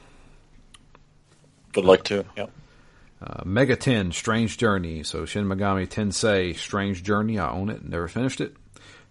Would 1.74 1.84
like 1.86 2.04
to. 2.04 2.24
Yep. 2.36 2.50
Uh, 3.22 3.44
Megaten, 3.44 4.12
Strange 4.12 4.58
Journey. 4.58 5.02
So 5.04 5.24
Shin 5.24 5.46
Megami 5.46 5.88
Tensei, 5.88 6.54
Strange 6.56 7.02
Journey. 7.02 7.38
I 7.38 7.50
own 7.50 7.70
it. 7.70 7.82
Never 7.84 8.08
finished 8.08 8.40
it. 8.40 8.54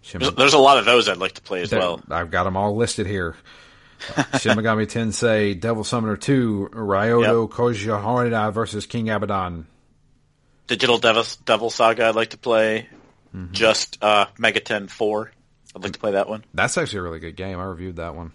Shin 0.02 0.20
There's, 0.22 0.36
there's 0.36 0.54
a 0.54 0.60
lot 0.60 0.78
of 0.78 0.86
those 0.86 1.10
I'd 1.10 1.18
like 1.18 1.34
to 1.34 1.42
play 1.42 1.62
as 1.62 1.72
well. 1.72 2.02
I've 2.10 2.30
got 2.30 2.44
them 2.44 2.56
all 2.58 2.76
listed 2.76 3.08
here. 3.08 3.36
Uh, 4.16 4.24
Shin 4.38 4.58
Megami 4.58 4.88
Tensei, 4.88 5.60
Devil 5.60 5.84
Summoner 5.84 6.18
2, 6.18 6.70
Raidou 6.74 7.50
Kuzunoha 7.50 8.54
versus 8.54 8.86
King 8.86 9.10
Abaddon. 9.10 9.68
Digital 10.68 10.98
Devil, 10.98 11.24
Devil 11.46 11.70
Saga 11.70 12.08
I'd 12.08 12.16
like 12.16 12.30
to 12.32 12.38
play. 12.38 12.88
Mm-hmm. 13.36 13.54
Just 13.54 13.98
uh, 14.02 14.28
Megaten 14.38 14.90
4. 14.90 15.32
I'd 15.76 15.84
like 15.84 15.94
to 15.94 16.00
play 16.00 16.12
that 16.12 16.28
one. 16.28 16.44
That's 16.54 16.78
actually 16.78 17.00
a 17.00 17.04
really 17.04 17.20
good 17.20 17.36
game. 17.36 17.60
I 17.60 17.64
reviewed 17.64 17.98
that 17.98 18.16
one. 18.16 18.34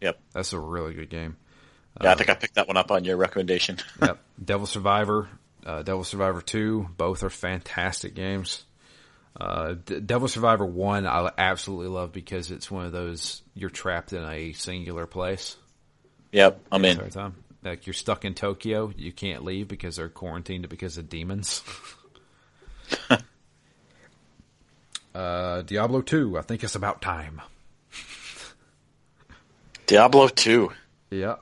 Yep. 0.00 0.18
That's 0.32 0.52
a 0.52 0.58
really 0.58 0.94
good 0.94 1.10
game. 1.10 1.36
Yeah, 2.02 2.12
I 2.12 2.14
think 2.16 2.28
I 2.28 2.34
picked 2.34 2.56
that 2.56 2.66
one 2.66 2.76
up 2.76 2.90
on 2.90 3.04
your 3.04 3.16
recommendation. 3.16 3.78
Yep. 4.02 4.18
Devil 4.44 4.66
Survivor, 4.66 5.28
uh, 5.64 5.82
Devil 5.82 6.04
Survivor 6.04 6.40
2, 6.40 6.88
both 6.96 7.22
are 7.22 7.30
fantastic 7.30 8.14
games. 8.14 8.64
Uh, 9.38 9.74
D- 9.84 10.00
Devil 10.00 10.28
Survivor 10.28 10.64
1, 10.64 11.06
I 11.06 11.30
absolutely 11.36 11.88
love 11.88 12.12
because 12.12 12.50
it's 12.50 12.70
one 12.70 12.86
of 12.86 12.92
those, 12.92 13.42
you're 13.54 13.70
trapped 13.70 14.12
in 14.12 14.22
a 14.22 14.52
singular 14.52 15.06
place. 15.06 15.56
yep, 16.32 16.60
I'm 16.70 16.84
in. 16.84 16.92
entire 16.92 17.10
time. 17.10 17.34
Like 17.62 17.86
you're 17.86 17.94
stuck 17.94 18.24
in 18.24 18.34
Tokyo, 18.34 18.92
you 18.96 19.10
can't 19.10 19.44
leave 19.44 19.68
because 19.68 19.96
they're 19.96 20.08
quarantined 20.08 20.68
because 20.68 20.98
of 20.98 21.08
demons. 21.08 21.62
uh, 25.14 25.62
Diablo 25.62 26.02
2, 26.02 26.38
I 26.38 26.42
think 26.42 26.62
it's 26.62 26.74
about 26.74 27.00
time. 27.02 27.40
Diablo 29.86 30.28
2. 30.28 30.70
Yeah. 31.10 31.36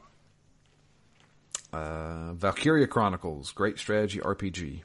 Uh, 1.72 2.32
Valkyria 2.34 2.86
Chronicles, 2.86 3.52
great 3.52 3.78
strategy 3.78 4.20
RPG. 4.20 4.82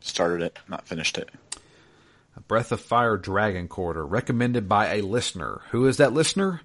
Started 0.00 0.42
it, 0.42 0.58
not 0.68 0.86
finished 0.86 1.18
it. 1.18 1.30
Breath 2.46 2.72
of 2.72 2.80
Fire 2.80 3.16
Dragon 3.16 3.68
Quarter, 3.68 4.06
recommended 4.06 4.68
by 4.68 4.94
a 4.94 5.02
listener. 5.02 5.62
Who 5.70 5.86
is 5.86 5.96
that 5.96 6.12
listener? 6.12 6.60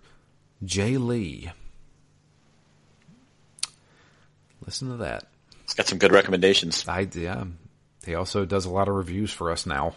Jay 0.64 0.98
Lee. 0.98 1.52
Listen 4.66 4.90
to 4.90 4.98
that. 4.98 5.26
It's 5.64 5.74
got 5.74 5.88
some 5.88 5.98
good 5.98 6.12
recommendations. 6.12 6.88
I 6.88 7.08
yeah. 7.14 7.46
He 8.06 8.16
also 8.16 8.46
does 8.46 8.66
a 8.66 8.70
lot 8.72 8.88
of 8.88 8.96
reviews 8.96 9.32
for 9.32 9.52
us 9.52 9.66
now. 9.66 9.96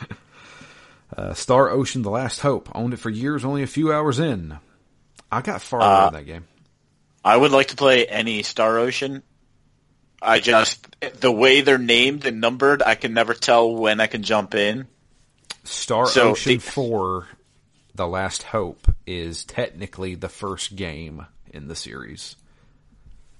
uh, 1.16 1.34
Star 1.34 1.70
Ocean: 1.70 2.02
The 2.02 2.10
Last 2.10 2.40
Hope. 2.40 2.68
Owned 2.74 2.94
it 2.94 2.98
for 2.98 3.10
years, 3.10 3.44
only 3.44 3.62
a 3.62 3.66
few 3.68 3.92
hours 3.92 4.18
in. 4.18 4.58
I 5.30 5.42
got 5.42 5.62
far 5.62 5.80
Uh, 5.80 5.98
away 5.98 6.06
in 6.08 6.14
that 6.14 6.26
game. 6.32 6.44
I 7.24 7.36
would 7.36 7.50
like 7.50 7.68
to 7.68 7.76
play 7.76 8.06
any 8.06 8.42
Star 8.42 8.78
Ocean. 8.78 9.22
I 10.22 10.40
just 10.40 10.84
the 11.20 11.30
way 11.32 11.60
they're 11.60 11.78
named 11.78 12.24
and 12.26 12.40
numbered, 12.40 12.82
I 12.82 12.94
can 12.94 13.12
never 13.14 13.34
tell 13.34 13.74
when 13.74 14.00
I 14.00 14.06
can 14.06 14.22
jump 14.22 14.54
in. 14.54 14.86
Star 15.64 16.06
So, 16.06 16.30
Ocean 16.30 16.52
the- 16.54 16.58
4, 16.58 17.28
The 17.94 18.06
Last 18.06 18.44
Hope, 18.44 18.88
is 19.06 19.44
technically 19.44 20.14
the 20.14 20.28
first 20.28 20.76
game 20.76 21.26
in 21.52 21.68
the 21.68 21.74
series. 21.74 22.36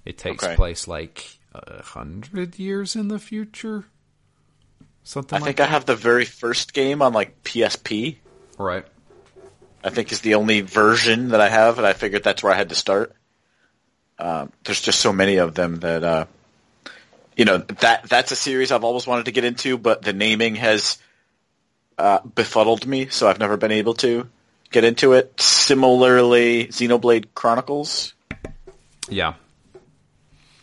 It 0.05 0.19
takes 0.19 0.45
Okay. 0.45 0.55
place 0.57 0.87
like 0.87 1.39
a 1.53 1.83
hundred 1.83 2.59
years 2.59 2.95
in 2.97 3.09
the 3.09 3.19
future. 3.19 3.85
Something 5.03 5.37
I 5.37 5.41
like 5.41 5.57
think 5.57 5.61
I 5.61 5.67
have 5.71 5.87
the 5.87 5.97
very 5.97 6.25
first 6.25 6.73
game 6.75 7.01
on 7.01 7.13
like 7.13 7.43
PSP. 7.45 8.19
Right. 8.59 8.85
I 9.85 9.91
think 9.91 10.11
is 10.13 10.21
the 10.21 10.35
only 10.35 10.63
version 10.63 11.29
that 11.29 11.41
I 11.41 11.49
have, 11.49 11.79
and 11.79 11.87
I 11.87 11.93
figured 11.93 12.25
that's 12.25 12.43
where 12.43 12.53
I 12.53 12.57
had 12.57 12.69
to 12.71 12.75
start. 12.75 13.15
Um, 14.19 14.51
there's 14.65 14.81
just 14.81 15.01
so 15.01 15.13
many 15.13 15.37
of 15.37 15.55
them 15.55 15.77
that, 15.81 16.03
uh, 16.03 16.27
you 17.37 17.45
know, 17.45 17.59
that 17.59 18.05
that's 18.09 18.33
a 18.33 18.37
series 18.37 18.73
I've 18.73 18.85
always 18.85 19.07
wanted 19.07 19.27
to 19.27 19.33
get 19.33 19.45
into, 19.45 19.77
but 19.79 20.03
the 20.03 20.13
naming 20.13 20.55
has 20.57 20.99
uh, 21.99 22.21
befuddled 22.21 22.87
me, 22.87 23.09
so 23.09 23.29
I've 23.29 23.39
never 23.39 23.57
been 23.57 23.73
able 23.73 23.95
to 23.95 24.29
get 24.71 24.85
into 24.85 25.13
it. 25.13 25.39
Similarly, 25.41 26.67
Xenoblade 26.67 27.27
Chronicles, 27.35 28.15
Yeah. 29.09 29.35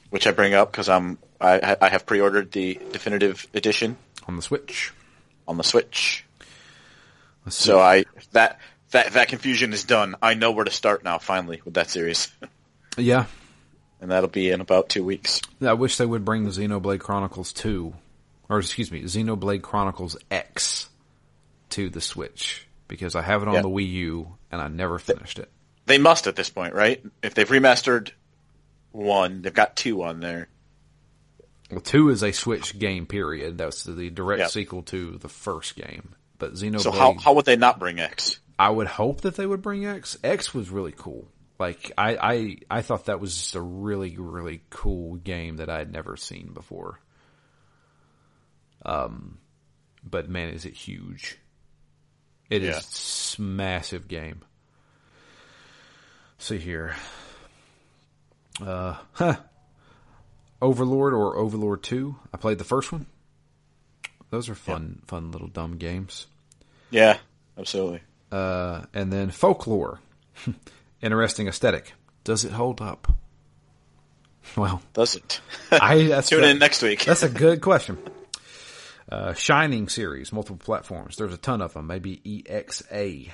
which 0.09 0.27
I 0.27 0.31
bring 0.31 0.53
up 0.53 0.71
because 0.71 0.89
I'm 0.89 1.17
I, 1.39 1.75
I 1.81 1.89
have 1.89 2.05
pre-ordered 2.05 2.51
the 2.53 2.79
definitive 2.91 3.45
edition 3.53 3.97
On 4.27 4.35
the 4.35 4.41
Switch. 4.41 4.93
on 5.47 5.57
the 5.57 5.63
Switch. 5.63 6.23
Let's 7.45 7.57
see. 7.57 7.65
So 7.65 7.79
I 7.79 8.05
that 8.31 8.59
that 8.91 9.13
that 9.13 9.27
confusion 9.27 9.73
is 9.73 9.83
done. 9.83 10.15
I 10.21 10.35
know 10.35 10.51
where 10.51 10.63
to 10.65 10.71
start 10.71 11.03
now. 11.03 11.17
Finally, 11.17 11.61
with 11.65 11.73
that 11.73 11.89
series. 11.89 12.31
yeah. 12.97 13.25
And 14.03 14.11
that'll 14.11 14.27
be 14.29 14.49
in 14.51 14.59
about 14.59 14.89
two 14.89 15.01
weeks. 15.03 15.41
I 15.65 15.71
wish 15.73 15.95
they 15.95 16.05
would 16.05 16.25
bring 16.25 16.45
Xenoblade 16.45 16.99
Chronicles 16.99 17.53
2, 17.53 17.93
or 18.49 18.59
excuse 18.59 18.91
me, 18.91 19.01
Xenoblade 19.03 19.61
Chronicles 19.61 20.17
X 20.29 20.89
to 21.69 21.89
the 21.89 22.01
Switch 22.01 22.67
because 22.89 23.15
I 23.15 23.21
have 23.21 23.41
it 23.43 23.47
on 23.47 23.53
Yeah. 23.55 23.61
the 23.61 23.69
Wii 23.69 23.89
U 23.93 24.35
and 24.51 24.61
I 24.61 24.67
never 24.67 24.99
finished 24.99 25.39
it. 25.39 25.49
They 25.85 25.97
must 25.97 26.27
at 26.27 26.35
this 26.35 26.49
point, 26.49 26.73
right? 26.75 27.01
If 27.23 27.33
they've 27.33 27.47
remastered 27.47 28.11
one, 28.91 29.41
they've 29.41 29.53
got 29.53 29.77
two 29.77 30.03
on 30.03 30.19
there. 30.19 30.49
Well, 31.71 31.79
2 31.79 32.09
is 32.09 32.23
a 32.23 32.33
Switch 32.33 32.77
game, 32.77 33.05
period. 33.05 33.57
That's 33.57 33.85
the 33.85 34.09
direct 34.09 34.39
Yeah. 34.41 34.47
sequel 34.47 34.83
to 34.83 35.17
the 35.17 35.29
first 35.29 35.75
game. 35.77 36.13
But 36.39 36.55
Xenoblade, 36.55 36.81
So 36.81 36.91
how 36.91 37.13
how 37.13 37.33
would 37.33 37.45
they 37.45 37.55
not 37.55 37.79
bring 37.79 37.99
X? 38.01 38.39
I 38.59 38.69
would 38.69 38.87
hope 38.87 39.21
that 39.21 39.37
they 39.37 39.45
would 39.47 39.61
bring 39.61 39.85
X. 39.85 40.17
X 40.25 40.53
was 40.53 40.69
really 40.69 40.93
cool. 40.95 41.29
Like, 41.63 41.91
I, 41.97 42.15
I, 42.17 42.57
I 42.69 42.81
thought 42.81 43.05
that 43.05 43.21
was 43.21 43.33
just 43.37 43.55
a 43.55 43.61
really, 43.61 44.17
really 44.17 44.61
cool 44.69 45.15
game 45.15 45.57
that 45.57 45.69
I 45.69 45.77
had 45.77 45.93
never 45.93 46.17
seen 46.17 46.51
before. 46.53 46.99
Um, 48.85 49.37
but 50.03 50.27
man, 50.27 50.49
is 50.49 50.65
it 50.65 50.73
huge. 50.73 51.37
It 52.49 52.63
is 52.63 52.69
Yeah. 52.69 52.75
s- 52.77 53.37
massive 53.39 54.09
game. 54.09 54.41
See 56.37 56.57
here. 56.57 56.95
Uh, 58.61 58.95
huh. 59.13 59.37
Overlord 60.61 61.13
or 61.13 61.37
Overlord 61.37 61.81
2. 61.83 62.13
I 62.33 62.37
played 62.37 62.57
the 62.57 62.65
first 62.65 62.91
one. 62.91 63.05
Those 64.31 64.49
are 64.49 64.55
fun, 64.55 65.01
fun 65.07 65.31
little 65.31 65.47
dumb 65.47 65.77
games. 65.77 66.27
Yeah, 66.91 67.19
absolutely. 67.57 68.01
Uh, 68.33 68.81
and 68.93 69.13
then 69.13 69.29
folklore. 69.31 70.01
Interesting 71.03 71.47
aesthetic. 71.47 71.93
Does 72.23 72.45
it 72.45 72.51
hold 72.53 72.81
up? 72.81 73.11
Well, 74.57 74.81
Does 74.93 75.15
it? 75.15 75.41
I 75.71 76.03
that's 76.03 76.29
Tune 76.29 76.41
that- 76.41 76.49
in 76.51 76.59
next 76.59 76.81
week. 76.81 77.05
That's 77.05 77.21
a 77.23 77.29
good 77.43 77.61
question. 77.61 77.97
Uh, 79.11 79.33
Shining 79.33 79.89
series, 79.89 80.31
multiple 80.31 80.57
platforms. 80.63 81.17
There's 81.17 81.33
a 81.33 81.37
ton 81.37 81.61
of 81.61 81.73
them. 81.73 81.87
Maybe 81.87 82.17
EXA. 82.25 83.29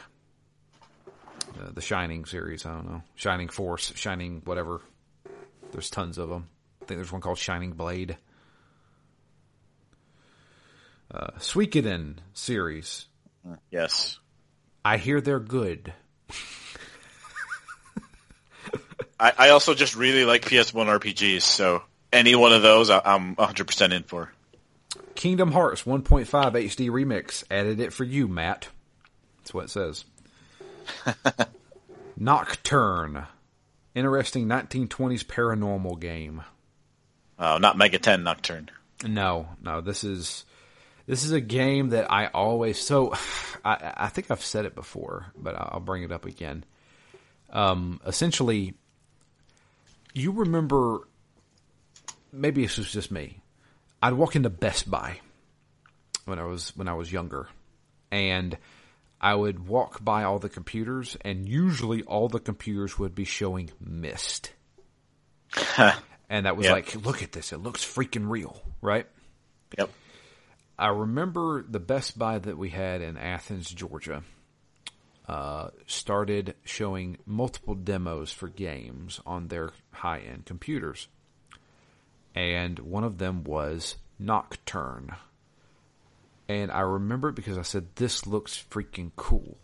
Uh, 1.07 1.71
the 1.71 1.81
Shining 1.81 2.25
series. 2.25 2.65
I 2.65 2.71
don't 2.73 2.89
know. 2.91 3.03
Shining 3.15 3.47
Force, 3.49 3.93
Shining 3.95 4.41
whatever. 4.45 4.81
There's 5.71 5.89
tons 5.91 6.17
of 6.17 6.27
them. 6.29 6.47
I 6.81 6.85
think 6.85 6.97
there's 6.97 7.11
one 7.11 7.21
called 7.21 7.37
Shining 7.37 7.71
Blade. 7.73 8.17
Uh, 11.11 11.27
Suikoden 11.37 12.15
series. 12.33 13.05
yes. 13.71 14.19
I 14.83 14.97
hear 14.97 15.21
they're 15.21 15.39
good. 15.39 15.93
I, 19.19 19.33
I 19.37 19.49
also 19.49 19.73
just 19.73 19.95
really 19.95 20.25
like 20.25 20.43
PS1 20.43 20.85
RPGs, 20.99 21.41
so 21.41 21.83
any 22.11 22.35
one 22.35 22.53
of 22.53 22.61
those 22.61 22.89
I, 22.89 23.01
I'm 23.03 23.35
100% 23.35 23.93
in 23.93 24.03
for. 24.03 24.31
Kingdom 25.15 25.51
Hearts 25.51 25.83
1.5 25.83 26.25
HD 26.25 26.89
remix. 26.89 27.43
Added 27.51 27.79
it 27.79 27.91
for 27.91 28.05
you, 28.05 28.27
Matt. 28.27 28.69
That's 29.37 29.53
what 29.53 29.65
it 29.65 29.69
says. 29.69 30.05
Nocturne. 32.17 33.25
Interesting 33.95 34.47
1920s 34.47 35.25
paranormal 35.25 35.99
game. 35.99 36.43
Oh, 37.37 37.57
not 37.57 37.77
Megaten 37.77 38.23
Nocturne. 38.23 38.69
No, 39.05 39.49
no, 39.61 39.81
this 39.81 40.03
is 40.03 40.45
this 41.05 41.23
is 41.23 41.31
a 41.31 41.41
game 41.41 41.89
that 41.89 42.11
I 42.11 42.27
always 42.27 42.79
so 42.79 43.13
I, 43.65 43.93
I 43.95 44.07
think 44.09 44.29
I've 44.29 44.43
said 44.43 44.65
it 44.65 44.75
before, 44.75 45.27
but 45.37 45.55
I'll 45.55 45.79
bring 45.79 46.03
it 46.03 46.11
up 46.11 46.25
again. 46.25 46.65
Um, 47.49 47.99
essentially, 48.05 48.75
you 50.13 50.31
remember 50.31 51.07
maybe 52.31 52.63
this 52.63 52.77
was 52.77 52.91
just 52.91 53.11
me. 53.11 53.41
I'd 54.01 54.13
walk 54.13 54.35
into 54.35 54.49
Best 54.49 54.89
Buy 54.89 55.19
when 56.25 56.39
I 56.39 56.43
was 56.45 56.75
when 56.75 56.87
I 56.87 56.93
was 56.93 57.11
younger, 57.11 57.47
and 58.11 58.57
I 59.19 59.35
would 59.35 59.67
walk 59.67 60.03
by 60.03 60.23
all 60.23 60.39
the 60.39 60.49
computers, 60.49 61.17
and 61.21 61.47
usually 61.47 62.03
all 62.03 62.29
the 62.29 62.39
computers 62.39 62.97
would 62.97 63.13
be 63.15 63.25
showing 63.25 63.69
Myst, 63.79 64.51
and 66.29 66.45
that 66.45 66.55
was 66.55 66.67
Yeah. 66.67 66.73
like, 66.73 66.95
look 67.05 67.21
at 67.23 67.31
this, 67.33 67.51
it 67.51 67.57
looks 67.57 67.83
freaking 67.83 68.29
real, 68.29 68.61
right? 68.81 69.07
Yep. 69.77 69.89
I 70.77 70.87
remember 70.87 71.65
the 71.67 71.79
Best 71.81 72.17
Buy 72.17 72.39
that 72.39 72.57
we 72.57 72.69
had 72.69 73.01
in 73.01 73.17
Athens, 73.17 73.69
Georgia, 73.69 74.23
uh, 75.29 75.69
started 75.85 76.55
showing 76.65 77.15
multiple 77.23 77.75
demos 77.75 78.31
for 78.31 78.47
games 78.47 79.21
on 79.27 79.47
their 79.47 79.69
high 79.91 80.21
end 80.21 80.43
computers. 80.43 81.07
And 82.33 82.79
one 82.79 83.03
of 83.03 83.19
them 83.19 83.43
was 83.43 83.97
Nocturne. 84.17 85.15
And 86.47 86.71
I 86.71 86.79
remember 86.79 87.29
it 87.29 87.35
because 87.35 87.59
I 87.59 87.61
said, 87.61 87.95
this 87.95 88.25
looks 88.25 88.65
freaking 88.71 89.11
cool. 89.15 89.59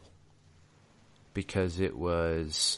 Because 1.34 1.80
it 1.80 1.98
was 1.98 2.78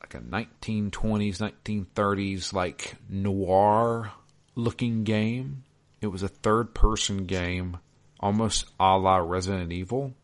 like 0.00 0.14
a 0.14 0.24
1920s, 0.24 1.52
1930s, 1.66 2.54
like 2.54 2.94
noir 3.10 4.12
looking 4.54 5.04
game. 5.04 5.64
It 6.00 6.06
was 6.06 6.22
a 6.22 6.28
third 6.28 6.74
person 6.74 7.26
game, 7.26 7.76
almost 8.18 8.64
a 8.80 8.96
la 8.96 9.16
Resident 9.16 9.72
Evil, 9.72 10.14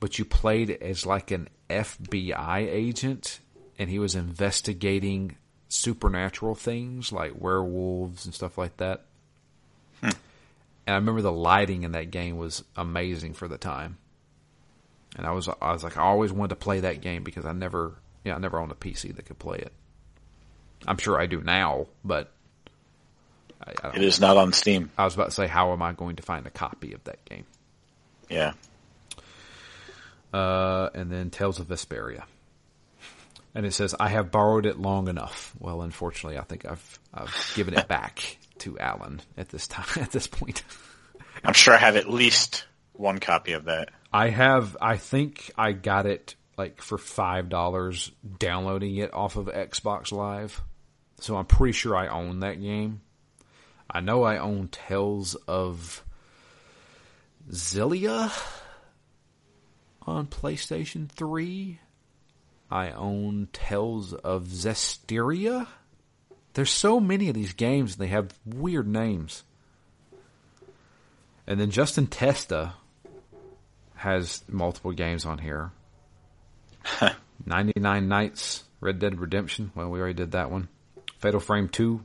but 0.00 0.18
you 0.18 0.24
played 0.24 0.70
as 0.70 1.06
like 1.06 1.30
an 1.30 1.48
FBI 1.68 2.68
agent 2.68 3.40
and 3.78 3.90
he 3.90 3.98
was 3.98 4.14
investigating 4.14 5.36
supernatural 5.68 6.54
things 6.54 7.12
like 7.12 7.40
werewolves 7.40 8.24
and 8.24 8.34
stuff 8.34 8.58
like 8.58 8.76
that. 8.78 9.04
Hmm. 10.00 10.10
And 10.86 10.94
I 10.94 10.96
remember 10.96 11.22
the 11.22 11.32
lighting 11.32 11.82
in 11.82 11.92
that 11.92 12.10
game 12.10 12.38
was 12.38 12.64
amazing 12.76 13.34
for 13.34 13.48
the 13.48 13.58
time. 13.58 13.98
And 15.16 15.26
I 15.26 15.32
was 15.32 15.48
I 15.48 15.72
was 15.72 15.84
like 15.84 15.96
I 15.96 16.02
always 16.02 16.32
wanted 16.32 16.50
to 16.50 16.56
play 16.56 16.80
that 16.80 17.00
game 17.00 17.24
because 17.24 17.44
I 17.44 17.52
never 17.52 17.94
yeah, 18.24 18.34
I 18.34 18.38
never 18.38 18.58
owned 18.58 18.72
a 18.72 18.76
PC 18.76 19.14
that 19.16 19.26
could 19.26 19.38
play 19.38 19.58
it. 19.58 19.72
I'm 20.86 20.98
sure 20.98 21.20
I 21.20 21.26
do 21.26 21.40
now, 21.40 21.86
but 22.04 22.30
I, 23.64 23.72
I, 23.82 23.96
It 23.96 24.02
is 24.02 24.20
not 24.20 24.36
on 24.36 24.52
Steam. 24.52 24.90
I 24.96 25.04
was 25.04 25.14
about 25.14 25.26
to 25.26 25.32
say 25.32 25.46
how 25.46 25.72
am 25.72 25.82
I 25.82 25.92
going 25.92 26.16
to 26.16 26.22
find 26.22 26.46
a 26.46 26.50
copy 26.50 26.92
of 26.92 27.02
that 27.04 27.24
game? 27.24 27.46
Yeah. 28.28 28.52
Uh, 30.32 30.90
and 30.94 31.10
then 31.10 31.30
Tales 31.30 31.58
of 31.58 31.68
Vesperia. 31.68 32.24
And 33.54 33.64
it 33.64 33.72
says, 33.72 33.94
I 33.98 34.08
have 34.08 34.30
borrowed 34.30 34.66
it 34.66 34.78
long 34.78 35.08
enough. 35.08 35.54
Well, 35.58 35.82
unfortunately, 35.82 36.38
I 36.38 36.42
think 36.42 36.64
I've, 36.66 36.98
I've 37.12 37.52
given 37.54 37.74
it 37.74 37.88
back 37.88 38.38
to 38.58 38.78
Alan 38.78 39.20
at 39.36 39.48
this 39.48 39.66
time, 39.66 39.86
at 40.02 40.10
this 40.10 40.26
point. 40.26 40.62
I'm 41.44 41.54
sure 41.54 41.74
I 41.74 41.78
have 41.78 41.96
at 41.96 42.08
least 42.08 42.66
one 42.92 43.18
copy 43.18 43.52
of 43.52 43.64
that. 43.64 43.90
I 44.12 44.30
have, 44.30 44.76
I 44.80 44.96
think 44.96 45.50
I 45.56 45.72
got 45.72 46.06
it 46.06 46.34
like 46.56 46.82
for 46.82 46.98
$5 46.98 48.10
downloading 48.38 48.96
it 48.96 49.14
off 49.14 49.36
of 49.36 49.46
Xbox 49.46 50.12
Live. 50.12 50.60
So 51.20 51.36
I'm 51.36 51.46
pretty 51.46 51.72
sure 51.72 51.96
I 51.96 52.08
own 52.08 52.40
that 52.40 52.60
game. 52.60 53.00
I 53.90 54.00
know 54.00 54.24
I 54.24 54.38
own 54.38 54.68
Tales 54.68 55.34
of 55.46 56.04
Xillia 57.50 58.30
on 60.08 60.26
PlayStation 60.26 61.08
3. 61.08 61.78
I 62.70 62.90
own 62.90 63.48
Tales 63.52 64.12
of 64.12 64.44
Zestiria 64.44 65.66
There's 66.54 66.70
so 66.70 67.00
many 67.00 67.28
of 67.28 67.34
these 67.34 67.52
games, 67.52 67.94
and 67.94 68.02
they 68.02 68.08
have 68.08 68.32
weird 68.44 68.86
names. 68.86 69.44
And 71.46 71.58
then 71.58 71.70
Justin 71.70 72.06
Testa 72.06 72.74
has 73.94 74.42
multiple 74.48 74.92
games 74.92 75.24
on 75.24 75.38
here. 75.38 75.72
99 77.46 78.08
Nights, 78.08 78.64
Red 78.80 78.98
Dead 78.98 79.18
Redemption. 79.18 79.72
Well, 79.74 79.88
we 79.88 79.98
already 79.98 80.14
did 80.14 80.32
that 80.32 80.50
one. 80.50 80.68
Fatal 81.18 81.40
Frame 81.40 81.68
2, 81.68 82.04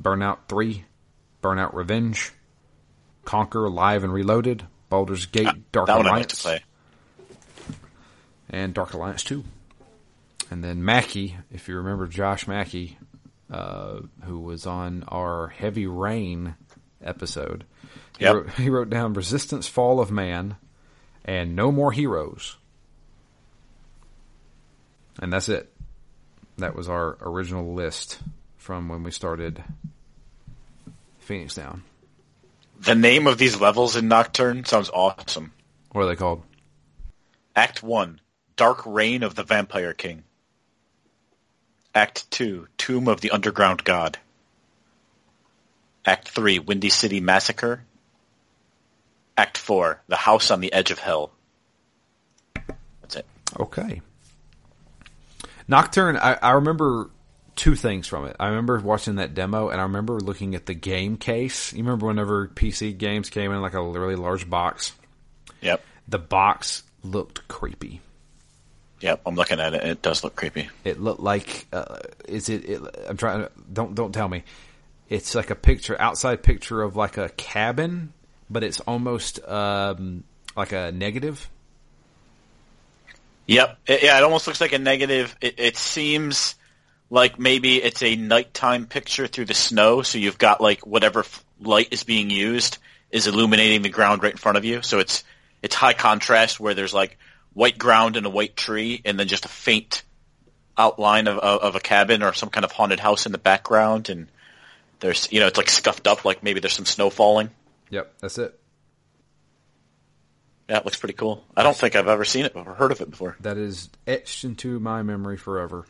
Burnout 0.00 0.38
3, 0.48 0.84
Burnout 1.42 1.74
Revenge, 1.74 2.32
Conker 3.24 3.72
Live 3.72 4.04
and 4.04 4.12
Reloaded, 4.12 4.66
Baldur's 4.90 5.26
Gate, 5.26 5.72
Dark 5.72 5.88
I 5.88 5.96
like 5.96 6.06
Alliance, 6.06 6.36
to 6.36 6.42
play. 6.42 6.64
And 8.50 8.74
Dark 8.74 8.94
Alliance 8.94 9.22
2. 9.24 9.44
And 10.50 10.64
then 10.64 10.84
Mackey, 10.84 11.36
if 11.52 11.68
you 11.68 11.76
remember 11.76 12.06
Josh 12.06 12.46
Mackey, 12.46 12.98
uh, 13.50 14.00
who 14.24 14.40
was 14.40 14.66
on 14.66 15.04
our 15.08 15.48
Heavy 15.48 15.86
Rain 15.86 16.54
episode, 17.02 17.64
he, 18.18 18.24
Yep. 18.24 18.34
wrote, 18.34 18.50
he 18.54 18.70
wrote 18.70 18.90
down 18.90 19.12
Resistance 19.14 19.68
Fall 19.68 20.00
of 20.00 20.10
Man 20.10 20.56
and 21.24 21.54
No 21.54 21.70
More 21.70 21.92
Heroes. 21.92 22.56
And 25.20 25.32
that's 25.32 25.48
it. 25.48 25.72
That 26.58 26.74
was 26.74 26.88
our 26.88 27.16
original 27.20 27.74
list 27.74 28.18
from 28.56 28.88
when 28.88 29.02
we 29.02 29.10
started 29.10 29.62
Phoenix 31.18 31.54
Down. 31.54 31.82
The 32.80 32.94
name 32.94 33.26
of 33.26 33.38
these 33.38 33.60
levels 33.60 33.96
in 33.96 34.08
Nocturne 34.08 34.64
sounds 34.64 34.90
awesome. 34.90 35.52
What 35.92 36.02
are 36.02 36.06
they 36.06 36.16
called? 36.16 36.42
Act 37.56 37.82
1, 37.82 38.20
Dark 38.58 38.82
Reign 38.84 39.22
of 39.22 39.36
the 39.36 39.44
Vampire 39.44 39.94
King. 39.94 40.24
Act 41.94 42.30
2, 42.32 42.66
Tomb 42.76 43.08
of 43.08 43.20
the 43.20 43.30
Underground 43.30 43.84
God. 43.84 44.18
Act 46.04 46.28
3, 46.28 46.58
Windy 46.58 46.90
City 46.90 47.20
Massacre. 47.20 47.84
Act 49.36 49.56
4, 49.56 50.02
The 50.08 50.16
House 50.16 50.50
on 50.50 50.60
the 50.60 50.72
Edge 50.72 50.90
of 50.90 50.98
Hell. 50.98 51.30
That's 53.00 53.16
it. 53.16 53.26
Okay. 53.58 54.02
Nocturne, 55.68 56.16
I, 56.16 56.34
I 56.34 56.50
remember 56.52 57.10
two 57.54 57.76
things 57.76 58.08
from 58.08 58.26
it. 58.26 58.34
I 58.40 58.48
remember 58.48 58.80
watching 58.80 59.16
that 59.16 59.34
demo, 59.34 59.68
and 59.68 59.80
I 59.80 59.84
remember 59.84 60.18
looking 60.18 60.56
at 60.56 60.66
the 60.66 60.74
game 60.74 61.16
case. 61.16 61.72
You 61.72 61.84
remember 61.84 62.06
whenever 62.06 62.48
PC 62.48 62.98
games 62.98 63.30
came 63.30 63.52
in 63.52 63.62
like 63.62 63.74
a 63.74 63.82
really 63.82 64.16
large 64.16 64.50
box? 64.50 64.92
Yep. 65.60 65.80
The 66.08 66.18
box 66.18 66.82
looked 67.04 67.46
creepy. 67.46 68.00
Yep, 69.00 69.22
I'm 69.26 69.34
looking 69.36 69.60
at 69.60 69.74
it. 69.74 69.84
It 69.84 70.02
does 70.02 70.24
look 70.24 70.34
creepy. 70.34 70.68
It 70.84 71.00
looked 71.00 71.20
like 71.20 71.66
uh, 71.72 71.98
is 72.26 72.48
it, 72.48 72.64
it? 72.64 72.82
I'm 73.08 73.16
trying 73.16 73.40
to 73.40 73.50
don't 73.72 73.94
don't 73.94 74.12
tell 74.12 74.28
me. 74.28 74.42
It's 75.08 75.34
like 75.34 75.50
a 75.50 75.54
picture, 75.54 75.98
outside 75.98 76.42
picture 76.42 76.82
of 76.82 76.96
like 76.96 77.16
a 77.16 77.30
cabin, 77.30 78.12
but 78.50 78.62
it's 78.62 78.80
almost 78.80 79.42
um, 79.48 80.24
like 80.56 80.72
a 80.72 80.92
negative. 80.92 81.48
Yep. 83.46 83.78
It, 83.86 84.02
yeah, 84.02 84.18
it 84.18 84.22
almost 84.22 84.46
looks 84.46 84.60
like 84.60 84.72
a 84.72 84.78
negative. 84.78 85.34
It, 85.40 85.54
it 85.58 85.76
seems 85.76 86.56
like 87.08 87.38
maybe 87.38 87.82
it's 87.82 88.02
a 88.02 88.16
nighttime 88.16 88.86
picture 88.86 89.26
through 89.26 89.46
the 89.46 89.54
snow, 89.54 90.02
so 90.02 90.18
you've 90.18 90.38
got 90.38 90.60
like 90.60 90.86
whatever 90.86 91.20
f- 91.20 91.44
light 91.60 91.88
is 91.90 92.04
being 92.04 92.28
used 92.28 92.76
is 93.10 93.26
illuminating 93.26 93.80
the 93.82 93.88
ground 93.88 94.22
right 94.22 94.32
in 94.32 94.38
front 94.38 94.58
of 94.58 94.64
you. 94.64 94.82
So 94.82 94.98
it's 94.98 95.24
it's 95.62 95.74
high 95.74 95.94
contrast 95.94 96.60
where 96.60 96.74
there's 96.74 96.92
like 96.92 97.18
white 97.52 97.78
ground 97.78 98.16
and 98.16 98.26
a 98.26 98.30
white 98.30 98.56
tree, 98.56 99.00
and 99.04 99.18
then 99.18 99.28
just 99.28 99.44
a 99.44 99.48
faint 99.48 100.02
outline 100.76 101.26
of, 101.26 101.38
of, 101.38 101.60
of 101.60 101.76
a 101.76 101.80
cabin 101.80 102.22
or 102.22 102.32
some 102.32 102.50
kind 102.50 102.64
of 102.64 102.72
haunted 102.72 103.00
house 103.00 103.26
in 103.26 103.32
the 103.32 103.38
background, 103.38 104.08
and 104.08 104.28
there's 105.00 105.30
you 105.32 105.40
know 105.40 105.46
it's 105.46 105.58
like 105.58 105.68
scuffed 105.68 106.06
up, 106.06 106.24
like 106.24 106.42
maybe 106.42 106.60
there's 106.60 106.74
some 106.74 106.86
snow 106.86 107.10
falling. 107.10 107.50
Yep, 107.90 108.12
that's 108.20 108.38
it. 108.38 108.58
Yeah, 110.68 110.78
it 110.78 110.84
looks 110.84 110.98
pretty 110.98 111.14
cool. 111.14 111.44
I 111.56 111.62
don't 111.62 111.76
think 111.76 111.96
I've 111.96 112.08
ever 112.08 112.26
seen 112.26 112.44
it 112.44 112.52
or 112.54 112.74
heard 112.74 112.92
of 112.92 113.00
it 113.00 113.10
before. 113.10 113.36
That 113.40 113.56
is 113.56 113.88
etched 114.06 114.44
into 114.44 114.78
my 114.78 115.02
memory 115.02 115.38
forever. 115.38 115.86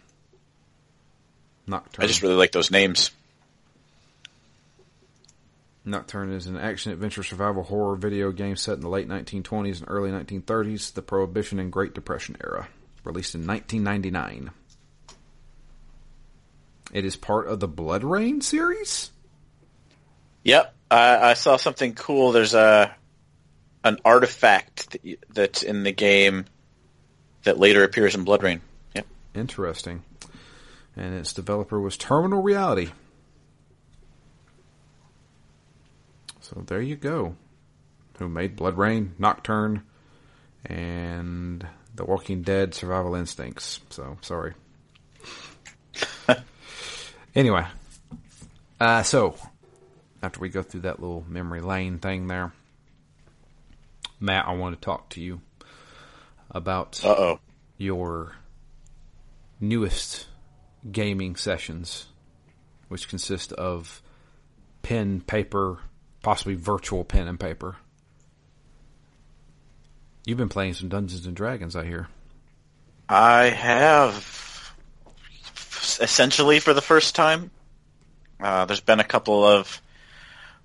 Nocturne. 1.66 2.04
I 2.04 2.06
just 2.06 2.22
really 2.22 2.36
like 2.36 2.52
those 2.52 2.70
names. 2.70 3.11
Nocturne 5.91 6.32
is 6.32 6.47
an 6.47 6.57
action 6.57 6.93
adventure 6.93 7.22
survival 7.22 7.62
horror 7.62 7.97
video 7.97 8.30
game 8.32 8.57
set 8.57 8.74
in 8.74 8.80
the 8.80 8.89
late 8.89 9.09
1920s 9.09 9.80
and 9.80 9.89
early 9.89 10.11
1930s, 10.11 10.93
the 10.95 11.03
Prohibition 11.03 11.59
and 11.59 11.72
Great 11.72 11.95
Depression 11.95 12.36
era. 12.43 12.68
Released 13.05 13.34
in 13.34 13.47
1999. 13.47 14.51
It 16.93 17.05
is 17.05 17.16
part 17.16 17.49
of 17.49 17.61
the 17.61 17.68
BloodRayne 17.68 18.43
series? 18.43 19.11
Yep, 20.45 20.74
I, 20.91 21.30
I 21.30 21.34
saw 21.34 21.57
something 21.57 21.95
cool. 21.95 22.32
There's 22.32 22.55
a 22.55 22.95
an 23.84 23.99
artifact 24.05 24.91
that, 24.93 25.05
you- 25.05 25.18
that's 25.30 25.62
in 25.62 25.82
the 25.84 25.93
game 25.93 26.47
that 27.45 27.59
later 27.59 27.84
appears 27.84 28.14
in 28.14 28.24
BloodRayne. 28.24 28.61
Yep. 28.95 29.07
Interesting. 29.34 30.03
And 30.97 31.14
its 31.14 31.32
developer 31.32 31.80
was 31.80 31.97
Terminal 31.97 32.43
Reality. 32.43 32.89
So 36.49 36.62
there 36.66 36.80
you 36.80 36.96
go. 36.96 37.36
Who 38.18 38.28
made 38.28 38.57
BloodRayne, 38.57 39.11
Nocturne, 39.18 39.82
and 40.64 41.66
The 41.94 42.07
Walking 42.07 42.40
Dead 42.40 42.72
Survival 42.72 43.14
Instincts. 43.14 43.80
So, 43.90 44.16
sorry. 44.22 44.55
anyway. 47.34 47.66
Uh, 48.80 49.03
so, 49.03 49.36
after 50.22 50.40
we 50.40 50.49
go 50.49 50.62
through 50.62 50.80
that 50.82 51.01
little 51.01 51.22
memory 51.28 51.61
lane 51.61 51.99
thing 51.99 52.28
there, 52.28 52.53
Matt, 54.18 54.49
I 54.49 54.55
want 54.55 54.74
to 54.74 54.80
talk 54.80 55.11
to 55.11 55.20
you 55.20 55.42
about 56.51 57.05
Uh 57.05 57.14
oh. 57.18 57.40
your 57.76 58.36
newest 59.61 60.28
gaming 60.90 61.36
sessions, 61.36 62.07
which 62.88 63.07
consist 63.07 63.53
of 63.53 64.01
pen, 64.82 65.20
paper, 65.20 65.80
possibly 66.28 66.54
virtual 66.54 67.04
pen 67.04 67.26
and 67.26 67.40
paper. 67.40 67.74
You've 70.26 70.36
been 70.36 70.50
playing 70.50 70.74
some 70.74 70.90
Dungeons 70.90 71.24
and 71.24 71.34
Dragons, 71.34 71.74
I 71.74 71.86
hear. 71.86 72.06
I 73.08 73.44
have 73.44 74.74
essentially 76.02 76.60
for 76.60 76.74
the 76.74 76.82
first 76.82 77.14
time. 77.14 77.50
Uh, 78.38 78.66
there's 78.66 78.82
been 78.82 79.00
a 79.00 79.04
couple 79.04 79.42
of 79.42 79.80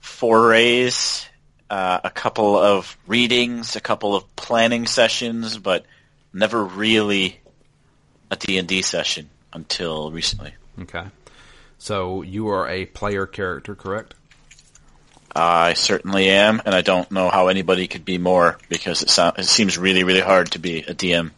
forays, 0.02 1.26
uh, 1.70 2.02
a 2.04 2.10
couple 2.10 2.58
of 2.58 2.98
readings, 3.08 3.78
a 3.78 3.80
couple 3.80 4.18
of 4.18 4.36
planning 4.36 4.86
sessions, 4.86 5.58
but 5.58 5.86
never 6.34 6.62
really 6.62 7.40
a 8.30 8.36
D&D 8.36 8.82
session 8.82 9.30
until 9.54 10.12
recently. 10.12 10.56
Okay. 10.82 11.06
So 11.78 12.22
you 12.22 12.50
are 12.50 12.68
a 12.68 12.86
player 12.86 13.26
character, 13.26 13.76
correct? 13.76 14.16
I 15.36 15.74
certainly 15.74 16.30
am, 16.30 16.62
and 16.64 16.76
I 16.76 16.82
don't 16.82 17.10
know 17.12 17.30
how 17.30 17.48
anybody 17.48 17.88
could 17.88 18.06
be 18.06 18.18
more 18.18 18.60
because 18.70 19.02
it, 19.02 19.10
sound, 19.10 19.40
it 19.40 19.46
seems 19.46 19.78
really, 19.78 20.04
really 20.04 20.22
hard 20.22 20.52
to 20.52 20.60
be 20.60 20.80
a 20.80 20.94
DM. 20.94 21.32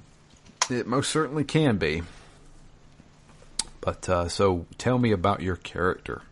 It 0.70 0.86
most 0.86 1.12
certainly 1.12 1.44
can 1.44 1.78
be. 1.78 2.04
But 3.80 4.10
uh, 4.10 4.28
so 4.30 4.66
tell 4.78 4.98
me 4.98 5.12
about 5.12 5.42
your 5.42 5.56
character. 5.56 6.24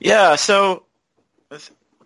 Yeah, 0.00 0.36
so 0.36 0.84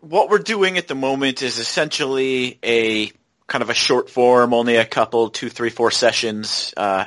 what 0.01 0.29
we're 0.29 0.39
doing 0.39 0.79
at 0.79 0.89
the 0.89 0.95
moment 0.95 1.43
is 1.43 1.59
essentially 1.59 2.59
a 2.63 3.11
kind 3.47 3.63
of 3.63 3.71
a 3.71 3.75
short 3.75 4.11
form, 4.11 4.53
only 4.53 4.77
a 4.77 4.85
couple, 4.85 5.31
two, 5.31 5.49
three, 5.49 5.71
four 5.71 5.91
sessions 5.91 6.75
uh, 6.77 7.07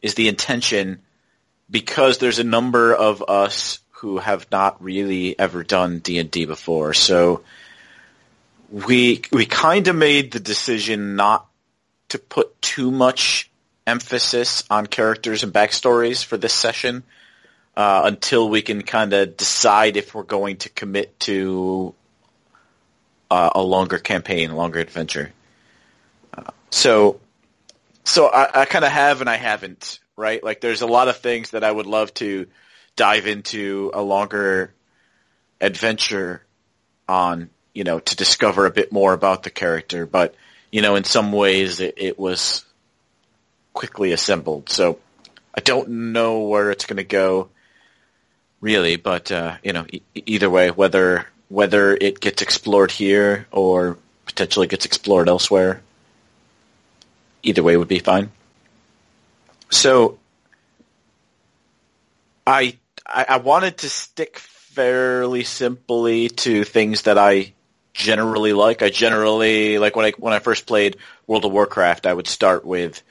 is 0.00 0.14
the 0.14 0.28
intention 0.28 1.00
because 1.68 2.18
there's 2.18 2.38
a 2.38 2.44
number 2.44 2.94
of 2.94 3.22
us 3.26 3.80
who 4.04 4.18
have 4.18 4.46
not 4.52 4.84
really 4.84 5.36
ever 5.38 5.64
done 5.64 5.98
D&D 5.98 6.44
before. 6.44 6.92
So 6.92 7.42
we 8.70 9.22
we 9.32 9.46
kind 9.46 9.88
of 9.88 9.96
made 9.96 10.30
the 10.30 10.40
decision 10.40 11.16
not 11.16 11.46
to 12.10 12.18
put 12.18 12.60
too 12.60 12.90
much 12.90 13.50
emphasis 13.86 14.62
on 14.68 14.86
characters 14.86 15.42
and 15.42 15.54
backstories 15.54 16.22
for 16.22 16.36
this 16.36 16.52
session 16.52 17.02
uh, 17.78 18.02
until 18.04 18.50
we 18.50 18.60
can 18.60 18.82
kind 18.82 19.14
of 19.14 19.38
decide 19.38 19.96
if 19.96 20.14
we're 20.14 20.22
going 20.22 20.58
to 20.58 20.68
commit 20.68 21.18
to 21.20 21.94
uh, 23.30 23.50
a 23.54 23.62
longer 23.62 23.98
campaign, 23.98 24.50
a 24.50 24.56
longer 24.56 24.80
adventure. 24.80 25.32
Uh, 26.36 26.50
so, 26.68 27.20
so 28.04 28.26
I, 28.26 28.60
I 28.60 28.64
kind 28.66 28.84
of 28.84 28.92
have 28.92 29.22
and 29.22 29.30
I 29.30 29.36
haven't, 29.36 29.98
right? 30.14 30.44
Like, 30.44 30.60
there's 30.60 30.82
a 30.82 30.86
lot 30.86 31.08
of 31.08 31.16
things 31.16 31.52
that 31.52 31.64
I 31.64 31.72
would 31.72 31.86
love 31.86 32.12
to 32.14 32.46
dive 32.96 33.26
into 33.26 33.90
a 33.94 34.02
longer 34.02 34.72
adventure 35.60 36.42
on, 37.08 37.50
you 37.72 37.84
know, 37.84 37.98
to 37.98 38.16
discover 38.16 38.66
a 38.66 38.70
bit 38.70 38.92
more 38.92 39.12
about 39.12 39.42
the 39.42 39.50
character. 39.50 40.06
But, 40.06 40.34
you 40.70 40.82
know, 40.82 40.96
in 40.96 41.04
some 41.04 41.32
ways 41.32 41.80
it, 41.80 41.94
it 41.96 42.18
was 42.18 42.64
quickly 43.72 44.12
assembled. 44.12 44.70
So 44.70 44.98
I 45.54 45.60
don't 45.60 46.12
know 46.12 46.40
where 46.40 46.70
it's 46.70 46.86
going 46.86 46.96
to 46.96 47.04
go, 47.04 47.48
really. 48.60 48.96
But 48.96 49.30
uh, 49.30 49.56
you 49.62 49.72
know, 49.72 49.86
e- 49.90 50.02
either 50.14 50.50
way, 50.50 50.70
whether 50.70 51.26
whether 51.48 51.94
it 51.94 52.20
gets 52.20 52.42
explored 52.42 52.90
here 52.90 53.46
or 53.52 53.98
potentially 54.26 54.66
gets 54.66 54.86
explored 54.86 55.28
elsewhere, 55.28 55.82
either 57.42 57.62
way 57.62 57.76
would 57.76 57.88
be 57.88 57.98
fine. 57.98 58.32
So, 59.70 60.18
I 62.46 62.78
I, 63.06 63.26
I 63.28 63.36
wanted 63.38 63.78
to 63.78 63.88
stick 63.88 64.38
fairly 64.38 65.44
simply 65.44 66.28
to 66.28 66.64
things 66.64 67.02
that 67.02 67.18
I 67.18 67.54
generally 67.92 68.52
like. 68.52 68.82
I 68.82 68.90
generally 68.90 69.78
like 69.78 69.96
when 69.96 70.06
I 70.06 70.10
when 70.18 70.32
I 70.32 70.40
first 70.40 70.66
played 70.66 70.96
World 71.26 71.44
of 71.44 71.52
Warcraft, 71.52 72.06
I 72.06 72.12
would 72.12 72.26
start 72.26 72.64
with 72.64 73.02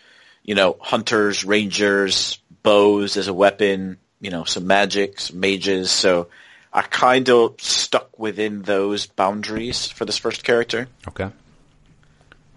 you 0.44 0.56
know 0.56 0.78
hunters, 0.80 1.46
rangers, 1.46 2.40
bows 2.64 3.18
as 3.18 3.28
a 3.28 3.34
weapon, 3.34 3.98
you 4.20 4.30
know 4.30 4.44
some 4.44 4.68
magic, 4.68 5.20
some 5.20 5.40
mages. 5.40 5.90
So 5.90 6.28
I 6.72 6.82
kind 6.82 7.30
of 7.30 7.62
stuck 7.62 8.18
within 8.20 8.62
those 8.64 9.06
boundaries 9.06 9.88
for 9.88 10.06
this 10.06 10.18
first 10.18 10.44
character. 10.44 10.88
Okay. 11.08 11.30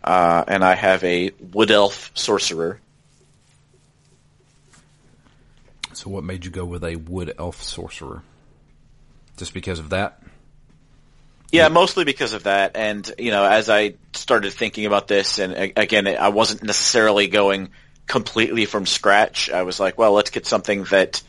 Uh, 0.02 0.44
and 0.46 0.64
I 0.64 0.74
have 0.74 1.02
a 1.04 1.32
wood 1.52 1.70
elf 1.70 2.12
sorcerer. 2.14 2.80
So, 5.96 6.10
what 6.10 6.24
made 6.24 6.44
you 6.44 6.50
go 6.50 6.64
with 6.64 6.84
a 6.84 6.96
wood 6.96 7.34
elf 7.38 7.62
sorcerer? 7.62 8.22
Just 9.36 9.54
because 9.54 9.78
of 9.78 9.90
that? 9.90 10.22
Yeah, 11.50 11.68
mostly 11.68 12.04
because 12.04 12.34
of 12.34 12.42
that. 12.42 12.72
And, 12.76 13.10
you 13.18 13.30
know, 13.30 13.44
as 13.44 13.70
I 13.70 13.94
started 14.12 14.52
thinking 14.52 14.84
about 14.84 15.08
this, 15.08 15.38
and 15.38 15.72
again, 15.76 16.06
I 16.06 16.28
wasn't 16.28 16.62
necessarily 16.62 17.28
going 17.28 17.70
completely 18.06 18.66
from 18.66 18.84
scratch. 18.84 19.50
I 19.50 19.62
was 19.62 19.80
like, 19.80 19.96
well, 19.96 20.12
let's 20.12 20.30
get 20.30 20.46
something 20.46 20.84
that 20.84 21.22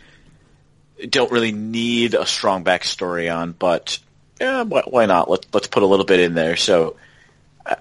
don't 1.09 1.31
really 1.31 1.51
need 1.53 2.13
a 2.13 2.25
strong 2.25 2.63
backstory 2.63 3.33
on, 3.33 3.53
but 3.53 3.99
yeah, 4.39 4.63
why 4.63 5.05
not? 5.05 5.29
Let's 5.29 5.47
let's 5.53 5.67
put 5.67 5.83
a 5.83 5.87
little 5.87 6.05
bit 6.05 6.19
in 6.19 6.33
there. 6.33 6.57
So 6.57 6.97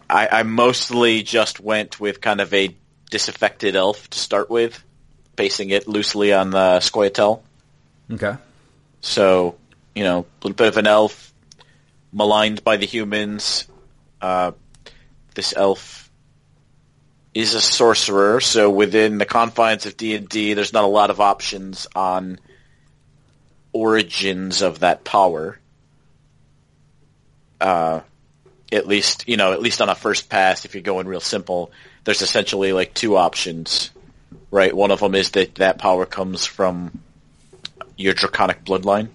I, 0.09 0.28
I 0.30 0.43
mostly 0.45 1.22
just 1.22 1.59
went 1.59 1.99
with 1.99 2.20
kind 2.20 2.41
of 2.41 2.55
a 2.55 2.76
disaffected 3.11 3.74
elf 3.76 4.09
to 4.11 4.18
start 4.18 4.51
with, 4.51 4.82
basing 5.37 5.70
it 5.70 5.87
loosely 5.87 6.32
on 6.32 6.51
the 6.51 6.78
Scoia'tael. 6.78 7.41
Okay. 8.12 8.34
So, 9.01 9.57
you 9.95 10.03
know, 10.03 10.20
a 10.20 10.37
little 10.43 10.57
bit 10.57 10.68
of 10.68 10.76
an 10.76 10.87
elf, 10.87 11.32
maligned 12.12 12.64
by 12.64 12.76
the 12.76 12.87
humans. 12.87 13.66
Uh, 14.20 14.53
this 15.34 15.55
elf 15.57 16.11
is 17.34 17.53
a 17.53 17.61
sorcerer, 17.61 18.41
so 18.41 18.70
within 18.70 19.18
the 19.18 19.26
confines 19.26 19.84
of 19.84 19.97
D 19.97 20.14
and 20.14 20.26
D, 20.28 20.55
there's 20.55 20.72
not 20.72 20.84
a 20.84 20.89
lot 20.89 21.11
of 21.11 21.20
options 21.20 21.87
on 21.95 22.39
origins 23.72 24.62
of 24.62 24.78
that 24.80 25.05
power. 25.05 25.59
Uh, 27.61 28.01
at 28.72 28.87
least, 28.87 29.28
you 29.28 29.37
know, 29.37 29.53
at 29.53 29.61
least 29.61 29.82
on 29.82 29.91
a 29.91 29.95
first 29.95 30.30
pass, 30.30 30.64
if 30.64 30.74
you're 30.74 30.82
going 30.82 31.07
real 31.07 31.20
simple, 31.20 31.70
there's 32.05 32.22
essentially 32.22 32.72
like 32.72 32.95
two 32.95 33.16
options, 33.16 33.91
right? 34.57 34.75
One 34.75 34.91
of 34.91 35.01
them 35.01 35.15
is 35.15 35.33
that 35.33 35.57
that 35.57 35.77
power 35.79 36.07
comes 36.07 36.47
from 36.47 36.99
your 37.99 38.15
draconic 38.15 38.65
bloodline, 38.65 39.09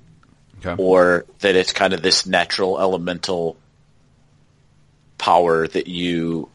Okay. 0.64 0.82
or 0.82 1.26
that 1.39 1.56
it's 1.56 1.74
kind 1.74 1.94
of 1.94 2.04
this 2.04 2.28
natural 2.28 2.80
elemental 2.80 3.58
power 5.18 5.68
that 5.68 5.88
you 5.88 6.48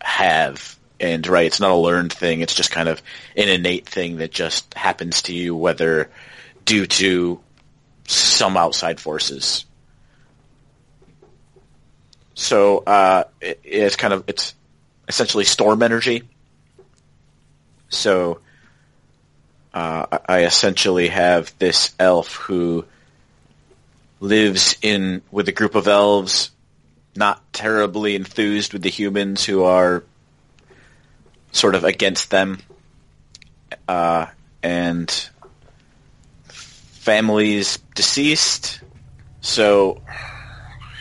have. 0.00 0.78
And 0.98 1.26
right, 1.26 1.44
it's 1.44 1.60
not 1.60 1.70
a 1.70 1.76
learned 1.76 2.14
thing. 2.14 2.40
It's 2.40 2.54
just 2.54 2.70
kind 2.70 2.88
of 2.88 3.02
an 3.36 3.50
innate 3.50 3.86
thing 3.86 4.16
that 4.16 4.30
just 4.30 4.72
happens 4.72 5.22
to 5.22 5.34
you, 5.34 5.54
whether 5.54 6.10
due 6.64 6.86
to 6.86 7.38
some 8.06 8.56
outside 8.56 8.98
forces. 9.00 9.66
So 12.34 12.78
uh, 12.78 13.24
it, 13.42 13.60
it's 13.64 13.96
kind 13.96 14.14
of 14.14 14.24
it's 14.28 14.54
essentially 15.06 15.44
storm 15.44 15.82
energy. 15.82 16.22
So 17.88 18.40
uh, 19.72 20.18
I- 20.28 20.44
essentially 20.44 21.08
have 21.08 21.52
this 21.58 21.94
elf 21.98 22.34
who 22.34 22.84
lives 24.20 24.76
in 24.82 25.22
with 25.30 25.48
a 25.48 25.52
group 25.52 25.74
of 25.74 25.88
elves, 25.88 26.50
not 27.16 27.52
terribly 27.52 28.14
enthused 28.16 28.72
with 28.72 28.82
the 28.82 28.90
humans 28.90 29.44
who 29.44 29.62
are 29.62 30.04
sort 31.52 31.74
of 31.74 31.84
against 31.84 32.30
them, 32.30 32.58
uh, 33.86 34.26
and 34.62 35.30
families 36.48 37.78
deceased. 37.94 38.80
So 39.40 40.02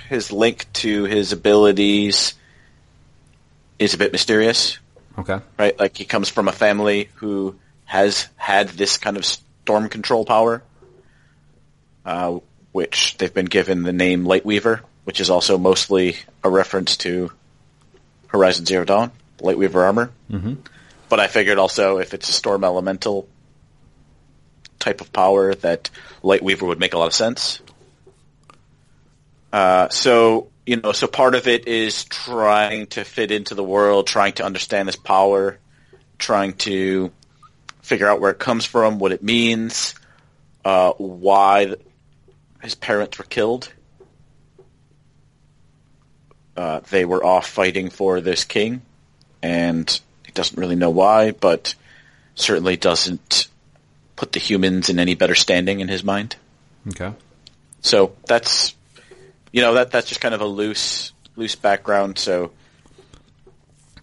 his 0.10 0.32
link 0.32 0.66
to 0.74 1.04
his 1.04 1.34
abilities 1.34 2.34
is 3.80 3.94
a 3.94 3.98
bit 3.98 4.12
mysterious 4.12 4.80
Okay. 5.18 5.40
right? 5.58 5.78
Like 5.80 5.98
he 5.98 6.06
comes 6.06 6.30
from 6.30 6.48
a 6.48 6.52
family 6.52 7.10
who 7.16 7.56
has 7.86 8.28
had 8.36 8.70
this 8.70 8.98
kind 8.98 9.18
of 9.18 9.26
storm 9.26 9.90
control 9.90 10.26
power, 10.26 10.62
uh, 12.06 12.40
which 12.72 13.18
they've 13.18 13.34
been 13.34 13.46
given 13.46 13.84
the 13.84 13.94
name 13.94 14.26
Lightweaver, 14.26 14.82
which 15.06 15.20
is 15.20 15.30
also 15.30 15.58
mostly 15.58 16.18
a 16.44 16.50
reference 16.50 16.98
to 16.98 17.32
Horizon 18.28 18.66
Zero 18.66 18.86
Dawn, 18.86 19.12
Lightweaver 19.40 19.84
armor. 19.86 20.12
Mm-hmm. 20.30 20.56
But 21.10 21.20
I 21.20 21.28
figured 21.28 21.58
also 21.58 21.98
if 21.98 22.14
it's 22.14 22.30
a 22.30 22.34
storm 22.34 22.64
elemental 22.64 23.28
type 24.80 25.02
of 25.02 25.12
power, 25.12 25.56
that 25.56 25.90
Lightweaver 26.24 26.68
would 26.68 26.80
make 26.80 26.94
a 26.94 26.98
lot 27.00 27.08
of 27.08 27.14
sense. 27.14 27.62
Uh, 29.52 29.90
so 29.90 30.50
you 30.68 30.76
know, 30.76 30.92
so 30.92 31.08
part 31.08 31.34
of 31.34 31.48
it 31.48 31.66
is 31.66 32.04
trying 32.04 32.88
to 32.88 33.06
fit 33.06 33.32
into 33.32 33.56
the 33.56 33.64
world, 33.64 34.06
trying 34.06 34.34
to 34.34 34.44
understand 34.44 34.86
this 34.86 34.98
power, 34.98 35.58
trying 36.20 36.54
to 36.54 37.10
figure 37.82 38.06
out 38.06 38.20
where 38.20 38.32
it 38.32 38.38
comes 38.38 38.66
from, 38.66 39.00
what 39.00 39.14
it 39.14 39.24
means, 39.24 39.96
uh, 40.66 40.92
why 40.98 41.66
th- 41.68 41.80
his 42.62 42.76
parents 42.76 43.18
were 43.18 43.24
killed. 43.24 43.72
Uh, 46.58 46.82
they 46.90 47.06
were 47.06 47.24
off 47.24 47.48
fighting 47.48 47.90
for 47.90 48.20
this 48.20 48.44
king, 48.44 48.82
and 49.42 50.02
he 50.26 50.34
doesn't 50.34 50.60
really 50.60 50.76
know 50.76 50.90
why, 50.90 51.32
but 51.32 51.76
certainly 52.36 52.76
doesn't 52.76 53.48
put 54.18 54.34
the 54.34 54.40
humans 54.40 54.90
in 54.90 55.00
any 55.00 55.16
better 55.16 55.36
standing 55.36 55.80
in 55.80 55.88
his 55.88 56.04
mind. 56.04 56.36
Okay. 56.90 57.14
So 57.80 58.18
that's 58.26 58.76
you 59.52 59.62
know 59.62 59.76
that 59.76 59.92
that's 59.92 60.08
just 60.08 60.22
kind 60.22 60.36
of 60.36 60.42
a 60.42 60.46
loose 60.46 61.12
loose 61.36 61.56
background. 61.56 62.18
So 62.18 62.52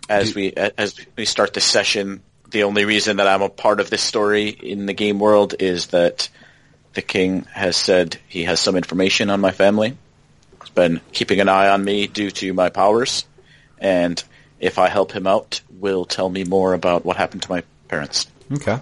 as 0.08 0.34
we 0.34 0.52
as 0.52 0.98
we 1.16 1.24
start 1.24 1.54
this 1.54 1.64
session, 1.64 2.22
the 2.50 2.64
only 2.64 2.84
reason 2.84 3.18
that 3.18 3.26
I'm 3.26 3.42
a 3.42 3.48
part 3.48 3.80
of 3.80 3.90
this 3.90 4.02
story 4.02 4.48
in 4.48 4.86
the 4.86 4.92
game 4.92 5.18
world 5.18 5.54
is 5.58 5.88
that 5.88 6.28
the 6.94 7.02
king 7.02 7.42
has 7.52 7.76
said 7.76 8.18
he 8.28 8.44
has 8.44 8.60
some 8.60 8.76
information 8.76 9.30
on 9.30 9.40
my 9.40 9.50
family. 9.50 9.96
He's 10.60 10.70
been 10.70 11.00
keeping 11.12 11.40
an 11.40 11.48
eye 11.48 11.68
on 11.68 11.84
me 11.84 12.06
due 12.06 12.30
to 12.30 12.54
my 12.54 12.70
powers, 12.70 13.26
and 13.78 14.22
if 14.60 14.78
I 14.78 14.88
help 14.88 15.12
him 15.12 15.26
out, 15.26 15.60
will 15.70 16.04
tell 16.04 16.28
me 16.28 16.44
more 16.44 16.72
about 16.72 17.04
what 17.04 17.16
happened 17.16 17.42
to 17.42 17.50
my 17.50 17.62
parents. 17.88 18.26
Okay. 18.52 18.78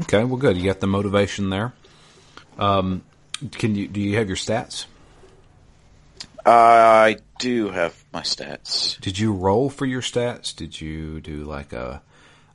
Okay. 0.00 0.24
Well, 0.24 0.38
good. 0.38 0.56
You 0.56 0.64
got 0.64 0.80
the 0.80 0.86
motivation 0.86 1.50
there. 1.50 1.72
Um, 2.58 3.02
can 3.52 3.74
you 3.74 3.86
do 3.86 4.00
you 4.00 4.16
have 4.16 4.28
your 4.28 4.36
stats? 4.36 4.86
I 6.46 7.16
do 7.38 7.70
have 7.70 8.04
my 8.12 8.22
stats. 8.22 9.00
Did 9.00 9.18
you 9.18 9.32
roll 9.32 9.68
for 9.68 9.84
your 9.84 10.00
stats? 10.02 10.54
Did 10.54 10.80
you 10.80 11.20
do 11.20 11.44
like 11.44 11.72
a 11.72 12.02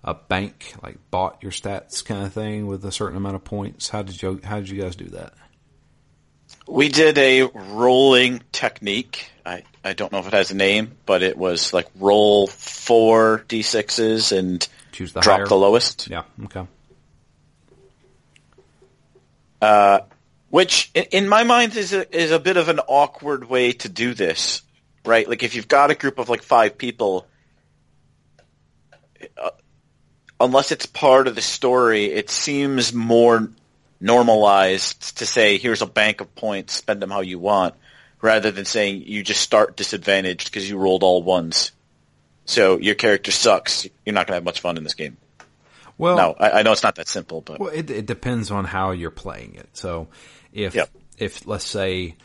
a 0.04 0.14
bank, 0.16 0.74
like 0.82 0.98
bought 1.12 1.44
your 1.44 1.52
stats 1.52 2.04
kind 2.04 2.26
of 2.26 2.34
thing 2.34 2.66
with 2.68 2.84
a 2.86 2.92
certain 2.92 3.18
amount 3.18 3.36
of 3.36 3.44
points? 3.44 3.90
How 3.90 4.02
did 4.02 4.22
you 4.22 4.40
How 4.44 4.58
did 4.60 4.70
you 4.70 4.82
guys 4.82 4.96
do 4.96 5.06
that? 5.10 5.34
We 6.68 6.90
did 6.90 7.18
a 7.18 7.44
rolling 7.44 8.42
technique. 8.52 9.30
I, 9.46 9.64
I 9.84 9.94
don't 9.94 10.12
know 10.12 10.20
if 10.20 10.28
it 10.28 10.34
has 10.34 10.52
a 10.52 10.56
name, 10.56 10.96
but 11.06 11.24
it 11.24 11.38
was 11.38 11.74
like 11.74 11.88
roll 12.00 12.48
four 12.48 13.44
d6s 13.48 14.38
and 14.38 14.68
Choose 14.92 15.14
the 15.14 15.22
drop 15.22 15.38
higher. 15.38 15.48
the 15.48 15.56
lowest. 15.56 16.08
Yeah. 16.10 16.24
Okay. 16.46 16.66
Uh, 19.62 20.00
Which, 20.52 20.92
in, 20.94 21.30
my 21.30 21.46
mind, 21.46 21.78
is 21.78 21.94
a, 21.94 22.16
is 22.16 22.32
a 22.32 22.38
bit 22.38 22.58
of 22.58 22.68
an 22.68 22.80
awkward 22.80 23.50
way 23.50 23.72
to 23.72 23.90
do 23.90 24.14
this, 24.14 24.62
right? 25.06 25.28
Like 25.28 25.44
if 25.44 25.56
you've 25.56 25.70
got 25.70 25.92
a 25.92 25.96
group 25.96 26.20
of 26.20 26.28
like 26.28 26.44
five 26.44 26.78
people, 26.78 27.26
uh, 29.42 29.52
unless 30.42 30.74
it's 30.74 30.86
part 30.86 31.28
of 31.28 31.36
the 31.36 31.42
story, 31.42 32.06
it 32.06 32.30
seems 32.30 32.94
more 32.94 33.50
normalized 34.02 35.20
to 35.20 35.26
say, 35.26 35.58
here's 35.58 35.82
a 35.82 35.88
bank 35.88 36.20
of 36.20 36.36
points, 36.36 36.74
spend 36.74 37.02
them 37.02 37.12
how 37.12 37.22
you 37.22 37.40
want, 37.40 37.76
rather 38.22 38.52
than 38.52 38.66
saying 38.66 39.04
you 39.06 39.24
just 39.24 39.40
start 39.40 39.78
disadvantaged 39.78 40.52
because 40.52 40.70
you 40.70 40.78
rolled 40.78 41.04
all 41.04 41.24
ones. 41.24 41.72
So 42.44 42.78
your 42.78 42.96
character 42.96 43.32
sucks. 43.32 43.88
You're 44.06 44.14
not 44.14 44.28
going 44.28 44.34
to 44.34 44.36
have 44.36 44.44
much 44.44 44.60
fun 44.60 44.76
in 44.76 44.84
this 44.84 44.96
game. 44.96 45.16
Well, 45.98 46.18
no, 46.18 46.36
I, 46.38 46.52
I 46.60 46.62
know 46.64 46.72
it's 46.72 46.84
not 46.84 46.96
that 46.96 47.08
simple, 47.08 47.42
but 47.42 47.60
Well, 47.60 47.70
it, 47.70 47.90
it 47.92 48.06
depends 48.08 48.50
on 48.50 48.66
how 48.66 48.92
you're 48.92 49.12
playing 49.12 49.56
it. 49.56 49.70
So, 49.74 50.08
if 50.54 50.76
Yep. 50.76 50.90
if 51.18 51.48
let's 51.48 51.66
say 51.66 52.16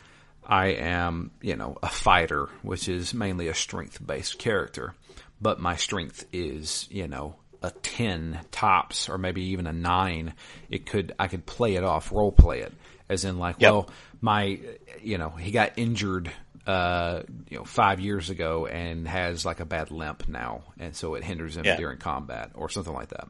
I 0.45 0.67
am, 0.67 1.31
you 1.41 1.55
know, 1.55 1.77
a 1.83 1.89
fighter, 1.89 2.47
which 2.61 2.87
is 2.87 3.13
mainly 3.13 3.47
a 3.47 3.53
strength 3.53 4.05
based 4.05 4.39
character, 4.39 4.93
but 5.41 5.59
my 5.59 5.75
strength 5.75 6.25
is, 6.31 6.87
you 6.89 7.07
know, 7.07 7.35
a 7.61 7.71
ten 7.71 8.39
tops 8.51 9.09
or 9.09 9.17
maybe 9.17 9.41
even 9.47 9.67
a 9.67 9.73
nine, 9.73 10.33
it 10.69 10.85
could 10.85 11.13
I 11.19 11.27
could 11.27 11.45
play 11.45 11.75
it 11.75 11.83
off, 11.83 12.11
role 12.11 12.31
play 12.31 12.61
it, 12.61 12.73
as 13.09 13.25
in 13.25 13.39
like, 13.39 13.57
Yep. 13.59 13.71
well, 13.71 13.89
my, 14.21 14.59
you 15.01 15.17
know, 15.17 15.29
he 15.29 15.51
got 15.51 15.73
injured. 15.77 16.31
Uh, 16.65 17.23
you 17.49 17.57
know, 17.57 17.63
five 17.63 18.01
years 18.01 18.29
ago, 18.29 18.65
and 18.67 19.07
has 19.07 19.45
like 19.45 19.61
a 19.61 19.65
bad 19.65 19.89
limp 19.89 20.27
now, 20.27 20.63
and 20.77 20.93
so 20.93 21.15
it 21.15 21.23
hinders 21.23 21.55
him 21.55 21.63
Yeah. 21.63 21.77
during 21.77 21.97
combat 21.97 22.51
or 22.55 22.67
something 22.67 22.93
like 22.93 23.07
that. 23.07 23.29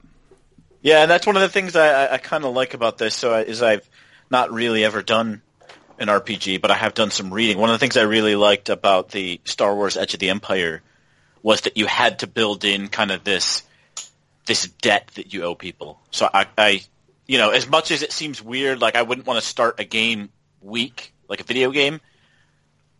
Yeah, 0.82 1.04
and 1.04 1.12
that's 1.12 1.28
one 1.28 1.36
of 1.36 1.44
the 1.44 1.50
things 1.50 1.76
I, 1.76 2.14
I, 2.16 2.18
kind 2.18 2.46
of 2.46 2.56
like 2.56 2.74
about 2.74 2.98
this. 2.98 3.14
So 3.14 3.32
I, 3.32 3.42
is 3.44 3.62
I've 3.62 3.88
not 4.30 4.52
really 4.52 4.84
ever 4.84 5.02
done 5.02 5.42
an 6.00 6.08
RPG, 6.08 6.62
but 6.62 6.72
I 6.72 6.76
have 6.76 6.94
done 6.94 7.12
some 7.12 7.34
reading. 7.34 7.58
One 7.58 7.70
of 7.70 7.74
the 7.74 7.80
things 7.80 7.98
I 7.98 8.04
really 8.04 8.36
liked 8.36 8.70
about 8.70 9.10
the 9.10 9.42
Star 9.46 9.76
Wars 9.76 9.98
Edge 9.98 10.14
of 10.14 10.20
the 10.20 10.30
Empire 10.30 10.82
was 11.42 11.62
that 11.62 11.78
you 11.78 11.86
had 11.86 12.20
to 12.20 12.28
build 12.28 12.64
in 12.66 12.88
kind 12.88 13.12
of 13.12 13.24
this 13.24 13.64
this 14.46 14.68
debt 14.82 15.12
that 15.16 15.34
you 15.34 15.44
owe 15.44 15.56
people. 15.56 16.00
So 16.12 16.30
I, 16.34 16.48
I 16.58 16.82
you 17.28 17.38
know, 17.38 17.50
as 17.50 17.68
much 17.70 17.92
as 17.92 18.02
it 18.02 18.12
seems 18.12 18.42
weird, 18.42 18.80
like 18.80 18.96
I 18.96 19.02
wouldn't 19.02 19.28
want 19.28 19.40
to 19.42 19.46
start 19.46 19.80
a 19.80 19.84
game 19.84 20.30
weak, 20.62 21.14
like 21.28 21.42
a 21.42 21.44
video 21.44 21.72
game. 21.72 22.00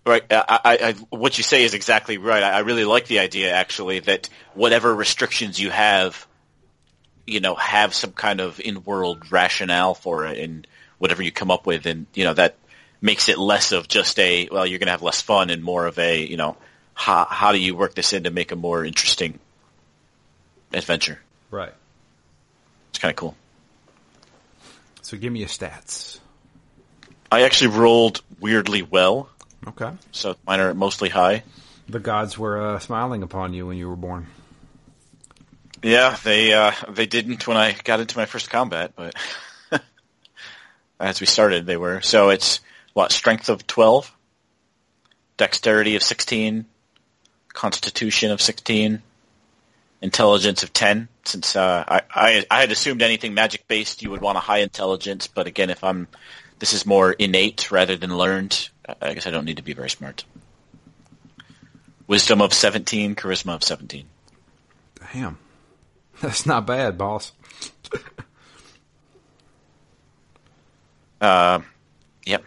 Right, 0.06 0.24
I, 0.32 0.60
I, 0.64 0.92
what 1.10 1.38
you 1.38 1.44
say 1.44 1.66
is 1.66 1.74
exactly 1.74 2.18
right. 2.18 2.42
I, 2.42 2.52
I 2.52 2.60
really 2.60 2.86
like 2.86 3.08
the 3.08 3.20
idea, 3.20 3.52
actually, 3.52 4.00
that 4.00 4.30
whatever 4.54 4.96
restrictions 4.96 5.60
you 5.60 5.70
have, 5.70 6.26
you 7.26 7.42
know, 7.42 7.56
have 7.56 7.94
some 7.94 8.14
kind 8.14 8.40
of 8.40 8.62
in-world 8.62 9.30
rationale 9.34 9.94
for 9.94 10.26
it 10.26 10.38
and 10.38 10.66
whatever 11.00 11.22
you 11.24 11.32
come 11.32 11.52
up 11.52 11.66
with. 11.66 11.86
And, 11.86 12.06
you 12.14 12.24
know, 12.24 12.34
that 12.34 12.56
makes 13.02 13.30
it 13.30 13.38
less 13.38 13.72
of 13.72 13.88
just 13.88 14.18
a, 14.20 14.50
well, 14.52 14.66
you're 14.66 14.80
going 14.80 14.88
to 14.88 14.92
have 14.92 15.04
less 15.04 15.22
fun 15.22 15.50
and 15.50 15.64
more 15.64 15.86
of 15.86 16.00
a, 16.00 16.26
you 16.26 16.38
know, 16.38 16.58
how, 16.94 17.26
how 17.26 17.52
do 17.52 17.60
you 17.60 17.76
work 17.76 17.94
this 17.94 18.14
in 18.14 18.24
to 18.24 18.32
make 18.32 18.52
a 18.52 18.56
more 18.56 18.84
interesting 18.84 19.40
adventure? 20.74 21.20
Right. 21.52 21.74
It's 22.90 23.00
kind 23.00 23.12
of 23.12 23.16
cool. 23.16 23.36
So 25.04 25.18
give 25.18 25.32
me 25.32 25.40
your 25.40 25.48
stats. 25.48 26.20
I 27.32 27.44
actually 27.44 27.78
rolled 27.78 28.22
weirdly 28.40 28.82
well, 28.82 29.30
Okay. 29.68 29.92
so 30.12 30.36
mine 30.46 30.60
are 30.60 30.74
mostly 30.74 31.10
high. 31.10 31.44
The 31.90 32.00
gods 32.00 32.38
were 32.38 32.76
uh, 32.76 32.80
smiling 32.80 33.24
upon 33.24 33.54
you 33.54 33.68
when 33.68 33.78
you 33.78 33.88
were 33.90 33.96
born. 33.96 34.28
Yeah, 35.84 36.18
they 36.24 36.54
uh, 36.54 36.72
they 36.90 37.06
didn't 37.06 37.48
when 37.48 37.56
I 37.56 37.74
got 37.84 38.00
into 38.00 38.18
my 38.18 38.26
first 38.26 38.50
combat, 38.50 38.94
but 38.96 39.14
as 41.00 41.20
we 41.20 41.26
started, 41.26 41.66
they 41.66 41.78
were. 41.78 42.02
So 42.02 42.30
it's 42.30 42.60
what 42.94 43.12
strength 43.12 43.50
of 43.50 43.68
twelve, 43.68 44.16
dexterity 45.38 45.96
of 45.96 46.04
sixteen, 46.04 46.66
constitution 47.54 48.32
of 48.32 48.42
sixteen, 48.42 49.02
intelligence 50.02 50.64
of 50.64 50.74
ten. 50.74 51.08
Since 51.26 51.56
uh, 51.56 51.84
I, 51.88 52.02
I 52.14 52.46
I 52.50 52.60
had 52.62 52.72
assumed 52.72 53.02
anything 53.02 53.34
magic 53.34 53.68
based, 53.68 54.02
you 54.02 54.10
would 54.12 54.22
want 54.22 54.38
a 54.38 54.42
high 54.42 54.60
intelligence, 54.60 55.28
but 55.28 55.48
again, 55.48 55.70
if 55.70 55.84
I'm 55.84 56.08
this 56.60 56.74
is 56.74 56.86
more 56.86 57.12
innate 57.12 57.72
rather 57.72 57.96
than 57.96 58.18
learned, 58.18 58.70
I 59.02 59.14
guess 59.14 59.28
I 59.28 59.32
don't 59.32 59.46
need 59.46 59.58
to 59.58 59.64
be 59.64 59.74
very 59.74 59.90
smart. 59.90 60.24
Wisdom 62.08 62.42
of 62.42 62.54
seventeen, 62.54 63.16
charisma 63.16 63.54
of 63.56 63.64
seventeen. 63.64 64.06
Damn. 65.14 65.38
That's 66.22 66.46
not 66.46 66.66
bad, 66.66 66.98
boss. 66.98 67.32
Uh, 71.20 71.62
yep. 72.26 72.44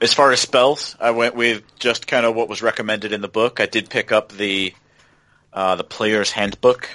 As 0.00 0.12
far 0.12 0.32
as 0.32 0.40
spells, 0.40 0.96
I 1.00 1.10
went 1.10 1.34
with 1.34 1.62
just 1.78 2.06
kind 2.06 2.26
of 2.26 2.34
what 2.34 2.48
was 2.48 2.62
recommended 2.62 3.12
in 3.12 3.20
the 3.20 3.28
book. 3.28 3.60
I 3.60 3.66
did 3.66 3.90
pick 3.90 4.12
up 4.12 4.32
the 4.32 4.74
uh, 5.52 5.76
the 5.76 5.84
player's 5.84 6.30
handbook 6.30 6.88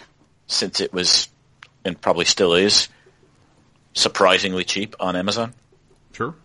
since 0.47 0.81
it 0.81 0.91
was 0.91 1.29
and 1.85 1.99
probably 1.99 2.25
still 2.25 2.53
is 2.53 2.89
surprisingly 3.93 4.63
cheap 4.63 4.95
on 4.99 5.15
Amazon. 5.15 5.53
Sure. 6.13 6.35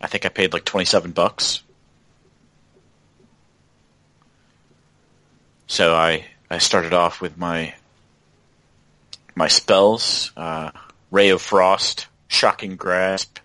I 0.00 0.06
think 0.06 0.24
I 0.24 0.28
paid 0.28 0.52
like 0.52 0.64
twenty 0.64 0.84
seven 0.84 1.10
bucks. 1.10 1.62
So 5.66 5.94
I 5.94 6.24
I 6.48 6.58
started 6.58 6.92
off 6.92 7.20
with 7.20 7.36
my 7.36 7.74
my 9.34 9.48
spells: 9.48 10.32
uh, 10.36 10.70
Ray 11.10 11.30
of 11.30 11.42
Frost, 11.42 12.06
Shocking 12.28 12.76
Grasp, 12.76 13.38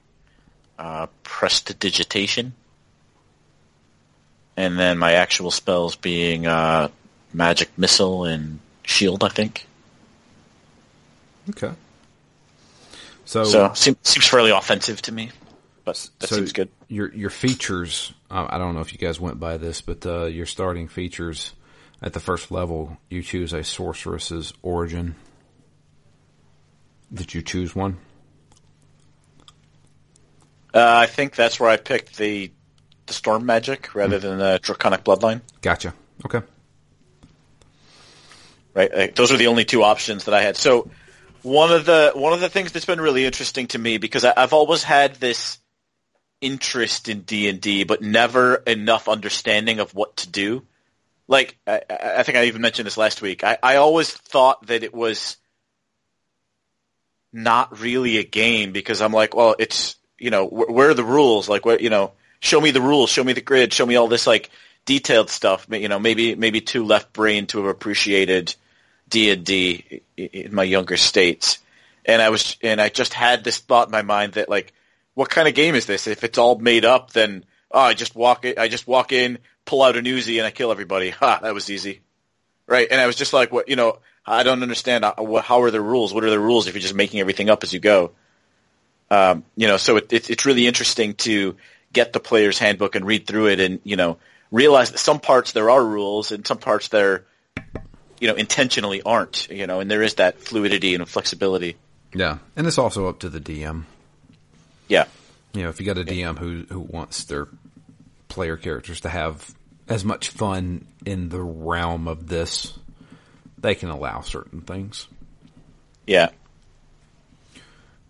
uh, 0.79 1.07
Prestidigitation, 1.23 2.53
and 4.57 4.77
then 4.77 4.97
my 4.97 5.13
actual 5.13 5.51
spells 5.51 5.95
being 5.95 6.47
uh, 6.47 6.89
Magic 7.33 7.69
Missile 7.77 8.25
and 8.25 8.59
Shield. 8.83 9.23
I 9.23 9.29
think 9.29 9.67
Okay. 11.49 11.71
So, 13.25 13.43
so. 13.43 13.71
Seems, 13.73 13.97
seems 14.03 14.27
fairly 14.27 14.51
offensive 14.51 15.01
to 15.03 15.11
me, 15.11 15.31
but 15.85 16.09
that 16.19 16.27
so 16.27 16.35
seems 16.35 16.53
good. 16.53 16.69
Your 16.87 17.13
your 17.13 17.29
features. 17.29 18.13
Uh, 18.29 18.47
I 18.49 18.57
don't 18.57 18.75
know 18.75 18.81
if 18.81 18.93
you 18.93 18.99
guys 18.99 19.19
went 19.19 19.39
by 19.39 19.57
this, 19.57 19.81
but 19.81 20.05
uh, 20.05 20.25
your 20.25 20.45
starting 20.45 20.87
features 20.87 21.53
at 22.01 22.13
the 22.13 22.19
first 22.19 22.51
level, 22.51 22.97
you 23.09 23.21
choose 23.21 23.53
a 23.53 23.63
sorceress's 23.63 24.53
origin. 24.61 25.15
Did 27.13 27.33
you 27.33 27.41
choose 27.41 27.75
one? 27.75 27.97
Uh, 30.73 30.79
I 30.81 31.05
think 31.05 31.35
that's 31.35 31.59
where 31.59 31.69
I 31.69 31.77
picked 31.77 32.17
the 32.17 32.51
the 33.05 33.13
storm 33.13 33.45
magic 33.45 33.93
rather 33.93 34.17
than 34.17 34.37
the 34.37 34.59
draconic 34.63 35.03
bloodline. 35.03 35.41
Gotcha. 35.61 35.93
Okay. 36.25 36.41
Right, 38.73 38.95
Like, 38.95 39.15
those 39.15 39.31
are 39.31 39.37
the 39.37 39.47
only 39.47 39.65
two 39.65 39.83
options 39.83 40.23
that 40.23 40.33
I 40.33 40.41
had. 40.41 40.57
So 40.57 40.89
one 41.43 41.71
of 41.71 41.85
the 41.85 42.11
one 42.15 42.33
of 42.33 42.39
the 42.39 42.49
things 42.49 42.71
that's 42.71 42.85
been 42.85 43.01
really 43.01 43.25
interesting 43.25 43.67
to 43.67 43.77
me 43.77 43.97
because 43.97 44.25
I, 44.25 44.33
I've 44.35 44.53
always 44.53 44.83
had 44.83 45.15
this 45.15 45.59
interest 46.41 47.07
in 47.09 47.21
D 47.21 47.49
and 47.49 47.61
D, 47.61 47.83
but 47.83 48.01
never 48.01 48.55
enough 48.55 49.07
understanding 49.07 49.79
of 49.79 49.93
what 49.93 50.17
to 50.17 50.29
do. 50.29 50.65
Like 51.27 51.57
I, 51.67 51.81
I 51.89 52.13
I 52.17 52.23
think 52.23 52.37
I 52.37 52.45
even 52.45 52.61
mentioned 52.61 52.85
this 52.85 52.97
last 52.97 53.21
week. 53.21 53.43
I, 53.43 53.57
I 53.61 53.75
always 53.75 54.11
thought 54.11 54.65
that 54.67 54.83
it 54.83 54.93
was 54.93 55.37
not 57.31 57.79
really 57.79 58.17
a 58.17 58.23
game 58.23 58.71
because 58.71 59.01
I'm 59.01 59.13
like, 59.13 59.35
well, 59.35 59.55
it's 59.59 59.95
you 60.23 60.29
know, 60.31 60.47
wh- 60.47 60.69
where 60.69 60.89
are 60.89 60.93
the 60.93 61.03
rules? 61.03 61.49
Like, 61.49 61.65
what 61.65 61.81
you 61.81 61.89
know, 61.89 62.13
show 62.39 62.59
me 62.61 62.71
the 62.71 62.81
rules, 62.81 63.09
show 63.09 63.23
me 63.23 63.33
the 63.33 63.41
grid, 63.41 63.73
show 63.73 63.85
me 63.85 63.95
all 63.95 64.07
this 64.07 64.25
like 64.25 64.49
detailed 64.85 65.29
stuff. 65.29 65.67
You 65.69 65.89
know, 65.89 65.99
maybe 65.99 66.35
maybe 66.35 66.61
too 66.61 66.85
left 66.85 67.13
brain 67.13 67.45
to 67.47 67.59
have 67.59 67.67
appreciated 67.67 68.55
D 69.09 69.29
and 69.31 69.45
D 69.45 70.01
in 70.17 70.55
my 70.55 70.63
younger 70.63 70.97
states. 70.97 71.59
And 72.05 72.21
I 72.21 72.29
was, 72.29 72.57
and 72.61 72.81
I 72.81 72.89
just 72.89 73.13
had 73.13 73.43
this 73.43 73.59
thought 73.59 73.87
in 73.87 73.91
my 73.91 74.01
mind 74.01 74.33
that 74.33 74.49
like, 74.49 74.73
what 75.13 75.29
kind 75.29 75.47
of 75.47 75.55
game 75.55 75.75
is 75.75 75.85
this? 75.85 76.07
If 76.07 76.23
it's 76.23 76.37
all 76.37 76.57
made 76.57 76.85
up, 76.85 77.11
then 77.11 77.45
oh, 77.71 77.79
I 77.79 77.93
just 77.93 78.15
walk 78.15 78.45
it, 78.45 78.57
I 78.57 78.67
just 78.67 78.87
walk 78.87 79.11
in, 79.11 79.39
pull 79.65 79.81
out 79.83 79.97
an 79.97 80.05
Uzi, 80.05 80.37
and 80.37 80.45
I 80.45 80.51
kill 80.51 80.71
everybody. 80.71 81.09
Ha, 81.11 81.39
that 81.43 81.53
was 81.53 81.69
easy, 81.69 82.01
right? 82.67 82.87
And 82.89 82.99
I 82.99 83.07
was 83.07 83.15
just 83.15 83.33
like, 83.33 83.51
what 83.51 83.69
you 83.69 83.75
know, 83.75 83.99
I 84.25 84.43
don't 84.43 84.63
understand. 84.63 85.03
uh, 85.05 85.13
How 85.41 85.61
are 85.63 85.71
the 85.71 85.81
rules? 85.81 86.13
What 86.13 86.23
are 86.23 86.29
the 86.29 86.39
rules 86.39 86.67
if 86.67 86.73
you're 86.73 86.81
just 86.81 86.95
making 86.95 87.19
everything 87.19 87.49
up 87.49 87.63
as 87.63 87.73
you 87.73 87.79
go? 87.79 88.11
Um, 89.09 89.43
you 89.55 89.67
know, 89.67 89.77
so 89.77 89.97
it, 89.97 90.11
it, 90.11 90.29
it's 90.29 90.45
really 90.45 90.67
interesting 90.67 91.13
to 91.15 91.55
get 91.91 92.13
the 92.13 92.19
player's 92.19 92.57
handbook 92.57 92.95
and 92.95 93.05
read 93.05 93.27
through 93.27 93.47
it, 93.47 93.59
and 93.59 93.79
you 93.83 93.95
know, 93.95 94.17
realize 94.51 94.91
that 94.91 94.97
some 94.97 95.19
parts 95.19 95.51
there 95.51 95.69
are 95.69 95.83
rules, 95.83 96.31
and 96.31 96.45
some 96.45 96.57
parts 96.57 96.87
there, 96.87 97.25
you 98.19 98.27
know, 98.27 98.35
intentionally 98.35 99.01
aren't. 99.01 99.47
You 99.49 99.67
know, 99.67 99.79
and 99.79 99.89
there 99.89 100.01
is 100.01 100.15
that 100.15 100.39
fluidity 100.39 100.95
and 100.95 101.07
flexibility. 101.07 101.75
Yeah, 102.13 102.39
and 102.55 102.67
it's 102.67 102.77
also 102.77 103.07
up 103.07 103.19
to 103.19 103.29
the 103.29 103.39
DM. 103.39 103.83
Yeah, 104.87 105.05
You 105.53 105.63
know, 105.63 105.69
if 105.69 105.79
you 105.79 105.85
got 105.85 105.97
a 105.97 106.03
DM 106.03 106.37
who 106.37 106.65
who 106.69 106.79
wants 106.79 107.25
their 107.25 107.47
player 108.27 108.57
characters 108.57 109.01
to 109.01 109.09
have 109.09 109.53
as 109.87 110.03
much 110.03 110.29
fun 110.29 110.87
in 111.05 111.29
the 111.29 111.41
realm 111.41 112.07
of 112.07 112.27
this, 112.27 112.73
they 113.57 113.75
can 113.75 113.89
allow 113.89 114.21
certain 114.21 114.61
things. 114.61 115.07
yeah. 116.07 116.29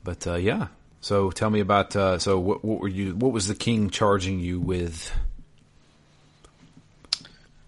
But 0.04 0.26
uh, 0.28 0.36
yeah, 0.36 0.68
so 1.04 1.32
tell 1.32 1.50
me 1.50 1.60
about. 1.60 1.96
Uh, 1.98 2.18
so 2.18 2.40
what, 2.40 2.64
what 2.64 2.80
were 2.80 2.88
you? 2.88 3.14
What 3.14 3.34
was 3.34 3.48
the 3.48 3.56
king 3.56 3.90
charging 3.90 4.40
you 4.40 4.62
with? 4.62 5.12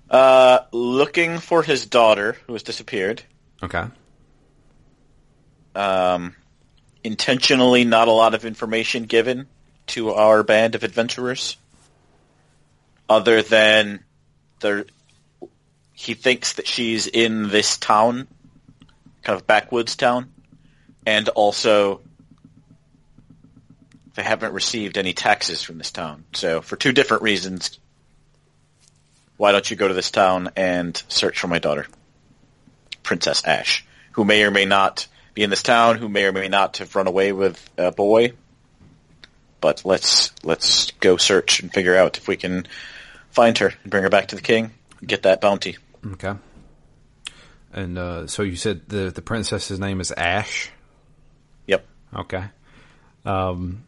Uh, 0.10 0.60
looking 0.72 1.40
for 1.40 1.62
his 1.62 1.86
daughter 1.86 2.38
who 2.48 2.54
has 2.54 2.64
disappeared. 2.64 3.24
Okay. 3.62 3.84
Um, 5.76 6.34
intentionally, 7.04 7.84
not 7.84 8.08
a 8.08 8.12
lot 8.12 8.36
of 8.36 8.46
information 8.46 9.04
given 9.04 9.48
to 9.88 10.12
our 10.12 10.42
band 10.42 10.76
of 10.76 10.86
adventurers, 10.86 11.58
other 13.10 13.42
than 13.42 14.00
there. 14.62 14.86
He 15.92 16.14
thinks 16.14 16.54
that 16.54 16.68
she's 16.68 17.08
in 17.08 17.50
this 17.50 17.78
town, 17.78 18.30
kind 19.24 19.38
of 19.38 19.46
backwoods 19.46 19.98
town, 19.98 20.32
and 21.06 21.28
also 21.30 22.00
they 24.16 24.24
haven't 24.24 24.54
received 24.54 24.98
any 24.98 25.14
taxes 25.14 25.62
from 25.62 25.78
this 25.78 25.92
town. 25.92 26.24
So 26.34 26.62
for 26.62 26.76
two 26.76 26.92
different 26.92 27.24
reasons, 27.24 27.80
why 29.38 29.52
don't 29.52 29.70
you 29.70 29.76
go 29.76 29.88
to 29.88 29.94
this 29.94 30.12
town 30.12 30.52
and 30.56 31.02
search 31.10 31.40
for 31.40 31.48
my 31.48 31.60
daughter, 31.60 31.86
Princess 33.04 33.44
Ash, 33.46 33.86
who 34.14 34.24
may 34.24 34.44
or 34.44 34.52
may 34.52 34.66
not 34.66 35.08
be 35.34 35.44
in 35.44 35.50
this 35.50 35.64
town, 35.64 35.98
who 35.98 36.08
may 36.08 36.26
or 36.26 36.32
may 36.32 36.48
not 36.48 36.78
have 36.78 36.96
run 36.96 37.08
away 37.08 37.34
with 37.34 37.70
a 37.78 37.92
boy. 37.92 38.34
But 39.60 39.84
let's 39.84 40.32
let's 40.44 40.92
go 41.00 41.18
search 41.18 41.60
and 41.60 41.74
figure 41.74 41.96
out 41.96 42.18
if 42.18 42.28
we 42.28 42.38
can 42.38 42.68
find 43.32 43.58
her 43.58 43.74
and 43.84 43.92
bring 43.92 44.04
her 44.04 44.10
back 44.10 44.28
to 44.28 44.36
the 44.36 44.42
king, 44.42 44.72
and 45.00 45.10
get 45.10 45.24
that 45.24 45.42
bounty. 45.42 45.78
Okay. 46.14 46.34
And 47.74 47.98
uh, 47.98 48.28
so 48.28 48.44
you 48.44 48.56
said 48.56 48.88
the 48.88 49.12
the 49.12 49.22
princess's 49.22 49.80
name 49.80 50.00
is 50.00 50.12
Ash. 50.12 50.70
Yep. 51.68 51.86
Okay. 52.16 52.44
Um, 53.26 53.84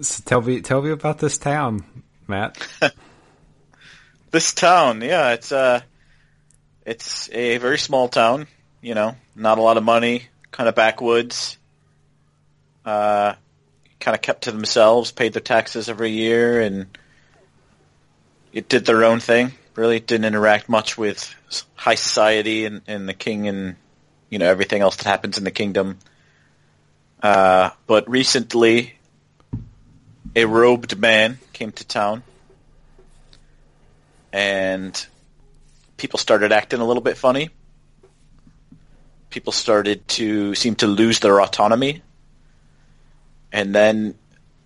so 0.00 0.22
tell 0.24 0.40
me 0.40 0.60
tell 0.60 0.82
me 0.82 0.90
about 0.90 1.18
this 1.18 1.38
town, 1.38 1.84
Matt. 2.26 2.56
This 4.30 4.54
town, 4.54 5.00
yeah, 5.00 5.32
it's 5.32 5.50
uh 5.50 5.80
it's 6.86 7.28
a 7.32 7.58
very 7.58 7.78
small 7.78 8.08
town, 8.08 8.46
you 8.80 8.94
know, 8.94 9.16
not 9.34 9.58
a 9.58 9.62
lot 9.62 9.76
of 9.76 9.82
money, 9.82 10.28
kind 10.52 10.68
of 10.68 10.76
backwoods. 10.76 11.58
Uh 12.84 13.34
kind 13.98 14.14
of 14.14 14.22
kept 14.22 14.42
to 14.44 14.52
themselves, 14.52 15.10
paid 15.10 15.32
their 15.32 15.42
taxes 15.42 15.88
every 15.88 16.12
year 16.12 16.60
and 16.60 16.86
it 18.52 18.68
did 18.68 18.84
their 18.86 19.04
own 19.04 19.18
thing. 19.20 19.52
Really 19.74 19.98
didn't 19.98 20.24
interact 20.24 20.68
much 20.68 20.96
with 20.96 21.34
high 21.74 21.96
society 21.96 22.66
and, 22.66 22.82
and 22.86 23.08
the 23.08 23.14
king 23.14 23.48
and 23.48 23.76
you 24.28 24.38
know 24.38 24.46
everything 24.46 24.80
else 24.80 24.96
that 24.96 25.06
happens 25.06 25.38
in 25.38 25.44
the 25.44 25.50
kingdom. 25.50 25.98
Uh, 27.20 27.70
but 27.88 28.08
recently, 28.08 28.94
a 30.34 30.44
robed 30.44 30.98
man 30.98 31.38
came 31.52 31.72
to 31.72 31.86
town, 31.86 32.22
and 34.32 35.06
people 35.96 36.18
started 36.18 36.52
acting 36.52 36.80
a 36.80 36.84
little 36.84 37.02
bit 37.02 37.16
funny. 37.16 37.50
People 39.30 39.52
started 39.52 40.06
to 40.08 40.54
seem 40.54 40.74
to 40.76 40.86
lose 40.86 41.20
their 41.20 41.40
autonomy, 41.40 42.02
and 43.52 43.74
then 43.74 44.14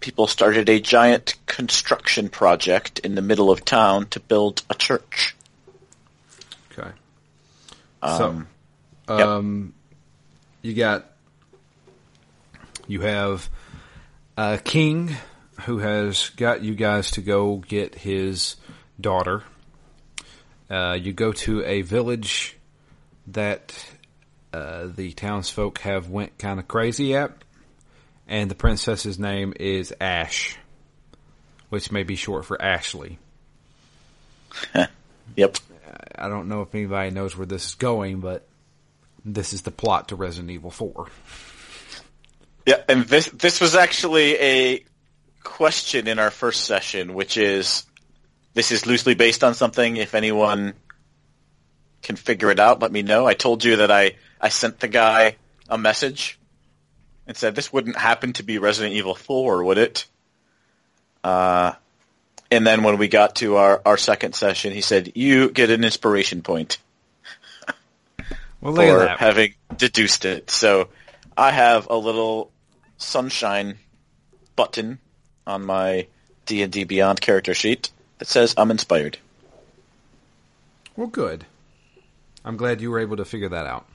people 0.00 0.26
started 0.26 0.68
a 0.68 0.80
giant 0.80 1.34
construction 1.46 2.28
project 2.28 2.98
in 2.98 3.14
the 3.14 3.22
middle 3.22 3.50
of 3.50 3.64
town 3.64 4.06
to 4.06 4.20
build 4.20 4.62
a 4.68 4.74
church. 4.74 5.34
Okay. 6.70 6.90
Um, 8.02 8.46
so, 9.08 9.16
yep. 9.16 9.26
um, 9.26 9.74
you 10.60 10.74
got 10.74 11.06
you 12.86 13.00
have 13.00 13.48
a 14.36 14.58
king 14.62 15.16
who 15.62 15.78
has 15.78 16.30
got 16.30 16.62
you 16.62 16.74
guys 16.74 17.12
to 17.12 17.20
go 17.20 17.56
get 17.56 17.94
his 17.94 18.56
daughter. 19.00 19.42
Uh, 20.70 20.96
you 21.00 21.12
go 21.12 21.32
to 21.32 21.64
a 21.64 21.82
village 21.82 22.56
that 23.28 23.74
uh, 24.52 24.86
the 24.94 25.12
townsfolk 25.12 25.78
have 25.80 26.08
went 26.08 26.36
kind 26.38 26.58
of 26.58 26.68
crazy 26.68 27.14
at, 27.14 27.32
and 28.26 28.50
the 28.50 28.54
princess's 28.54 29.18
name 29.18 29.52
is 29.58 29.92
Ash, 30.00 30.56
which 31.68 31.92
may 31.92 32.02
be 32.02 32.16
short 32.16 32.44
for 32.44 32.60
Ashley. 32.60 33.18
Yep. 35.36 35.56
I 36.16 36.28
don't 36.28 36.48
know 36.48 36.62
if 36.62 36.74
anybody 36.74 37.10
knows 37.10 37.36
where 37.36 37.46
this 37.46 37.66
is 37.66 37.74
going, 37.74 38.20
but 38.20 38.46
this 39.24 39.52
is 39.52 39.62
the 39.62 39.70
plot 39.70 40.08
to 40.08 40.16
Resident 40.16 40.50
Evil 40.50 40.70
4. 40.70 41.06
Yeah, 42.66 42.82
and 42.88 43.04
this 43.04 43.26
this 43.26 43.60
was 43.60 43.74
actually 43.74 44.36
a 44.36 44.84
question 45.44 46.08
in 46.08 46.18
our 46.18 46.30
first 46.30 46.64
session, 46.64 47.14
which 47.14 47.36
is 47.36 47.84
this 48.54 48.72
is 48.72 48.86
loosely 48.86 49.14
based 49.14 49.44
on 49.44 49.54
something. 49.54 49.96
If 49.96 50.14
anyone 50.14 50.74
can 52.02 52.16
figure 52.16 52.50
it 52.50 52.58
out, 52.58 52.80
let 52.80 52.90
me 52.90 53.02
know. 53.02 53.26
I 53.26 53.34
told 53.34 53.62
you 53.62 53.76
that 53.76 53.90
I 53.90 54.16
I 54.40 54.48
sent 54.48 54.80
the 54.80 54.88
guy 54.88 55.36
a 55.68 55.78
message 55.78 56.38
and 57.26 57.36
said 57.36 57.54
this 57.54 57.72
wouldn't 57.72 57.96
happen 57.96 58.32
to 58.34 58.42
be 58.42 58.58
Resident 58.58 58.94
Evil 58.94 59.14
4, 59.14 59.64
would 59.64 59.78
it? 59.78 60.06
Uh, 61.22 61.72
and 62.50 62.66
then 62.66 62.82
when 62.82 62.98
we 62.98 63.08
got 63.08 63.36
to 63.36 63.56
our, 63.56 63.80
our 63.86 63.96
second 63.96 64.34
session, 64.34 64.72
he 64.72 64.82
said, 64.82 65.12
you 65.14 65.50
get 65.50 65.70
an 65.70 65.84
inspiration 65.84 66.42
point 66.42 66.78
Well, 68.60 68.74
for 68.74 69.06
having 69.06 69.54
deduced 69.76 70.24
it. 70.24 70.50
So 70.50 70.88
I 71.36 71.50
have 71.50 71.88
a 71.88 71.96
little 71.96 72.52
sunshine 72.98 73.78
button 74.56 74.98
on 75.46 75.64
my 75.64 76.06
D&D 76.46 76.84
Beyond 76.84 77.20
character 77.20 77.54
sheet 77.54 77.90
that 78.18 78.28
says 78.28 78.54
I'm 78.56 78.70
inspired. 78.70 79.18
Well, 80.96 81.08
good. 81.08 81.44
I'm 82.44 82.56
glad 82.56 82.80
you 82.80 82.90
were 82.90 83.00
able 83.00 83.16
to 83.16 83.24
figure 83.24 83.48
that 83.48 83.66
out. 83.66 83.86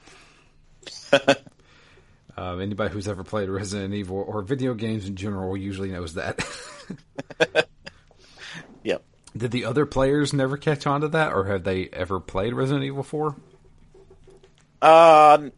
um, 2.36 2.60
anybody 2.60 2.92
who's 2.92 3.08
ever 3.08 3.24
played 3.24 3.48
Resident 3.48 3.94
Evil 3.94 4.24
or 4.26 4.42
video 4.42 4.74
games 4.74 5.06
in 5.06 5.16
general 5.16 5.56
usually 5.56 5.90
knows 5.90 6.14
that. 6.14 6.40
Yep. 8.82 9.02
Did 9.36 9.50
the 9.50 9.64
other 9.64 9.86
players 9.86 10.32
never 10.32 10.56
catch 10.56 10.86
on 10.86 11.02
to 11.02 11.08
that, 11.08 11.32
or 11.32 11.44
have 11.44 11.64
they 11.64 11.88
ever 11.92 12.18
played 12.18 12.54
Resident 12.54 12.84
Evil 12.84 13.02
4? 13.02 13.36
Uh, 14.82 15.38
n- 15.40 15.52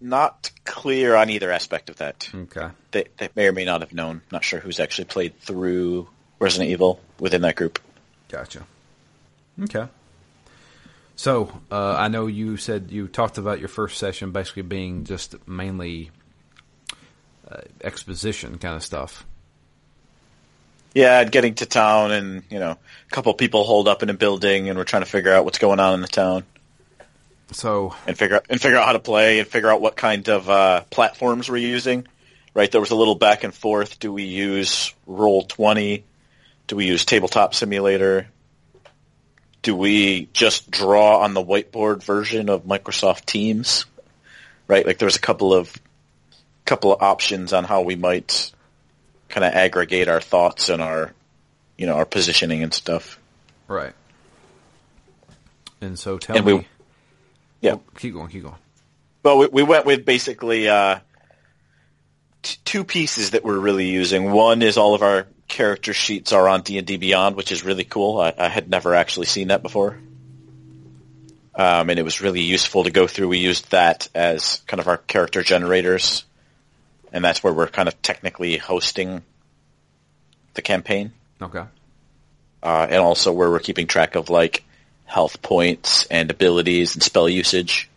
not 0.00 0.50
clear 0.64 1.14
on 1.14 1.30
either 1.30 1.50
aspect 1.50 1.90
of 1.90 1.96
that. 1.96 2.28
Okay. 2.34 2.68
They, 2.90 3.04
they 3.16 3.28
may 3.34 3.46
or 3.48 3.52
may 3.52 3.64
not 3.64 3.80
have 3.80 3.92
known. 3.92 4.22
Not 4.30 4.44
sure 4.44 4.60
who's 4.60 4.80
actually 4.80 5.06
played 5.06 5.38
through 5.40 6.08
Resident 6.38 6.70
Evil 6.70 7.00
within 7.18 7.42
that 7.42 7.56
group. 7.56 7.78
Gotcha. 8.28 8.66
Okay. 9.62 9.86
So, 11.16 11.50
uh, 11.70 11.94
I 11.96 12.08
know 12.08 12.26
you 12.26 12.58
said 12.58 12.90
you 12.90 13.08
talked 13.08 13.38
about 13.38 13.58
your 13.58 13.68
first 13.68 13.98
session 13.98 14.32
basically 14.32 14.62
being 14.62 15.04
just 15.04 15.34
mainly 15.48 16.10
uh, 17.50 17.62
exposition 17.82 18.58
kind 18.58 18.76
of 18.76 18.82
stuff. 18.82 19.24
Yeah, 20.94 21.24
getting 21.24 21.54
to 21.56 21.66
town 21.66 22.12
and, 22.12 22.42
you 22.50 22.58
know, 22.58 22.72
a 22.72 23.10
couple 23.10 23.32
people 23.34 23.64
hold 23.64 23.88
up 23.88 24.02
in 24.02 24.10
a 24.10 24.14
building 24.14 24.68
and 24.68 24.78
we're 24.78 24.84
trying 24.84 25.02
to 25.02 25.08
figure 25.08 25.32
out 25.32 25.44
what's 25.44 25.58
going 25.58 25.80
on 25.80 25.94
in 25.94 26.00
the 26.00 26.08
town 26.08 26.44
So, 27.52 27.94
and 28.06 28.18
figure 28.18 28.36
out, 28.36 28.46
and 28.50 28.60
figure 28.60 28.76
out 28.76 28.86
how 28.86 28.92
to 28.92 28.98
play 28.98 29.38
and 29.38 29.46
figure 29.48 29.70
out 29.70 29.80
what 29.80 29.96
kind 29.96 30.28
of 30.28 30.50
uh, 30.50 30.80
platforms 30.90 31.48
we're 31.48 31.58
using. 31.58 32.06
Right, 32.54 32.70
there 32.72 32.80
was 32.80 32.90
a 32.90 32.96
little 32.96 33.14
back 33.14 33.44
and 33.44 33.54
forth. 33.54 33.98
Do 33.98 34.12
we 34.12 34.24
use 34.24 34.94
Roll 35.06 35.42
Twenty? 35.42 36.04
Do 36.66 36.76
we 36.76 36.86
use 36.86 37.04
Tabletop 37.04 37.54
Simulator? 37.54 38.28
Do 39.62 39.76
we 39.76 40.28
just 40.32 40.70
draw 40.70 41.20
on 41.20 41.34
the 41.34 41.44
whiteboard 41.44 42.02
version 42.02 42.48
of 42.48 42.64
Microsoft 42.64 43.26
Teams? 43.26 43.84
Right, 44.68 44.86
like 44.86 44.98
there 44.98 45.06
was 45.06 45.16
a 45.16 45.20
couple 45.20 45.52
of 45.54 45.72
couple 46.64 46.92
of 46.92 47.02
options 47.02 47.52
on 47.52 47.62
how 47.64 47.82
we 47.82 47.94
might 47.94 48.50
kind 49.28 49.44
of 49.44 49.52
aggregate 49.52 50.08
our 50.08 50.20
thoughts 50.20 50.68
and 50.68 50.80
our 50.82 51.12
you 51.76 51.86
know 51.86 51.94
our 51.94 52.06
positioning 52.06 52.62
and 52.62 52.72
stuff. 52.74 53.18
right. 53.68 53.92
And 55.80 55.98
so, 55.98 56.16
tell 56.18 56.36
And 56.36 56.46
me. 56.46 56.52
we- 56.54 56.66
Yeah. 57.66 57.74
Oh, 57.74 57.82
keep 57.98 58.14
going, 58.14 58.28
keep 58.28 58.42
going. 58.42 58.54
Well, 59.22 59.38
we, 59.38 59.46
we 59.48 59.62
went 59.62 59.84
with 59.86 60.04
basically 60.04 60.68
uh, 60.68 61.00
t- 62.42 62.58
two 62.64 62.84
pieces 62.84 63.30
that 63.32 63.44
we're 63.44 63.58
really 63.58 63.88
using. 63.88 64.30
One 64.30 64.62
is 64.62 64.76
all 64.76 64.94
of 64.94 65.02
our 65.02 65.26
character 65.48 65.92
sheets 65.92 66.32
are 66.32 66.48
on 66.48 66.62
D 66.62 66.78
and 66.78 66.86
D 66.86 66.96
Beyond, 66.96 67.36
which 67.36 67.52
is 67.52 67.64
really 67.64 67.84
cool. 67.84 68.20
I, 68.20 68.32
I 68.36 68.48
had 68.48 68.68
never 68.70 68.94
actually 68.94 69.26
seen 69.26 69.48
that 69.48 69.62
before, 69.62 69.98
um, 71.54 71.90
and 71.90 71.98
it 71.98 72.02
was 72.02 72.20
really 72.20 72.40
useful 72.42 72.84
to 72.84 72.90
go 72.90 73.06
through. 73.06 73.28
We 73.28 73.38
used 73.38 73.70
that 73.70 74.08
as 74.14 74.62
kind 74.66 74.80
of 74.80 74.88
our 74.88 74.98
character 74.98 75.42
generators, 75.42 76.24
and 77.12 77.24
that's 77.24 77.42
where 77.42 77.52
we're 77.52 77.68
kind 77.68 77.88
of 77.88 78.00
technically 78.02 78.56
hosting 78.58 79.22
the 80.54 80.62
campaign, 80.62 81.12
Okay. 81.42 81.64
uh, 82.62 82.86
and 82.90 83.00
also 83.00 83.32
where 83.32 83.50
we're 83.50 83.58
keeping 83.60 83.86
track 83.86 84.14
of 84.14 84.30
like 84.30 84.64
health 85.06 85.40
points 85.40 86.06
and 86.06 86.30
abilities 86.30 86.94
and 86.94 87.02
spell 87.02 87.28
usage. 87.28 87.88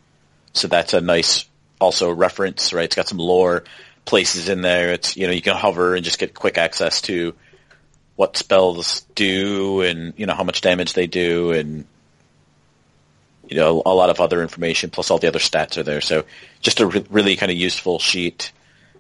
So 0.54 0.68
that's 0.68 0.94
a 0.94 1.02
nice 1.02 1.46
also 1.80 2.12
reference, 2.12 2.72
right? 2.72 2.86
It's 2.86 2.96
got 2.96 3.08
some 3.08 3.18
lore 3.18 3.64
places 4.06 4.50
in 4.50 4.62
there. 4.62 4.94
It's 4.94 5.18
you 5.18 5.28
know 5.28 5.34
you 5.34 5.42
can 5.42 5.56
hover 5.56 5.96
and 5.96 6.04
just 6.04 6.20
get 6.20 6.34
quick 6.34 6.58
access 6.58 7.02
to 7.02 7.34
what 8.16 8.38
spells 8.38 9.02
do 9.16 9.82
and 9.82 10.14
you 10.18 10.26
know 10.26 10.34
how 10.34 10.44
much 10.44 10.62
damage 10.62 10.94
they 10.94 11.08
do 11.08 11.52
and 11.52 11.86
you 13.48 13.56
know 13.56 13.82
a 13.86 13.94
lot 13.94 14.10
of 14.10 14.20
other 14.20 14.42
information 14.42 14.90
plus 14.90 15.10
all 15.10 15.20
the 15.20 15.28
other 15.28 15.40
stats 15.40 15.78
are 15.78 15.84
there. 15.84 16.02
So 16.02 16.26
just 16.62 16.80
a 16.80 16.88
re- 16.88 17.06
really 17.10 17.36
kind 17.36 17.52
of 17.52 17.58
useful 17.58 18.00
sheet. 18.00 18.52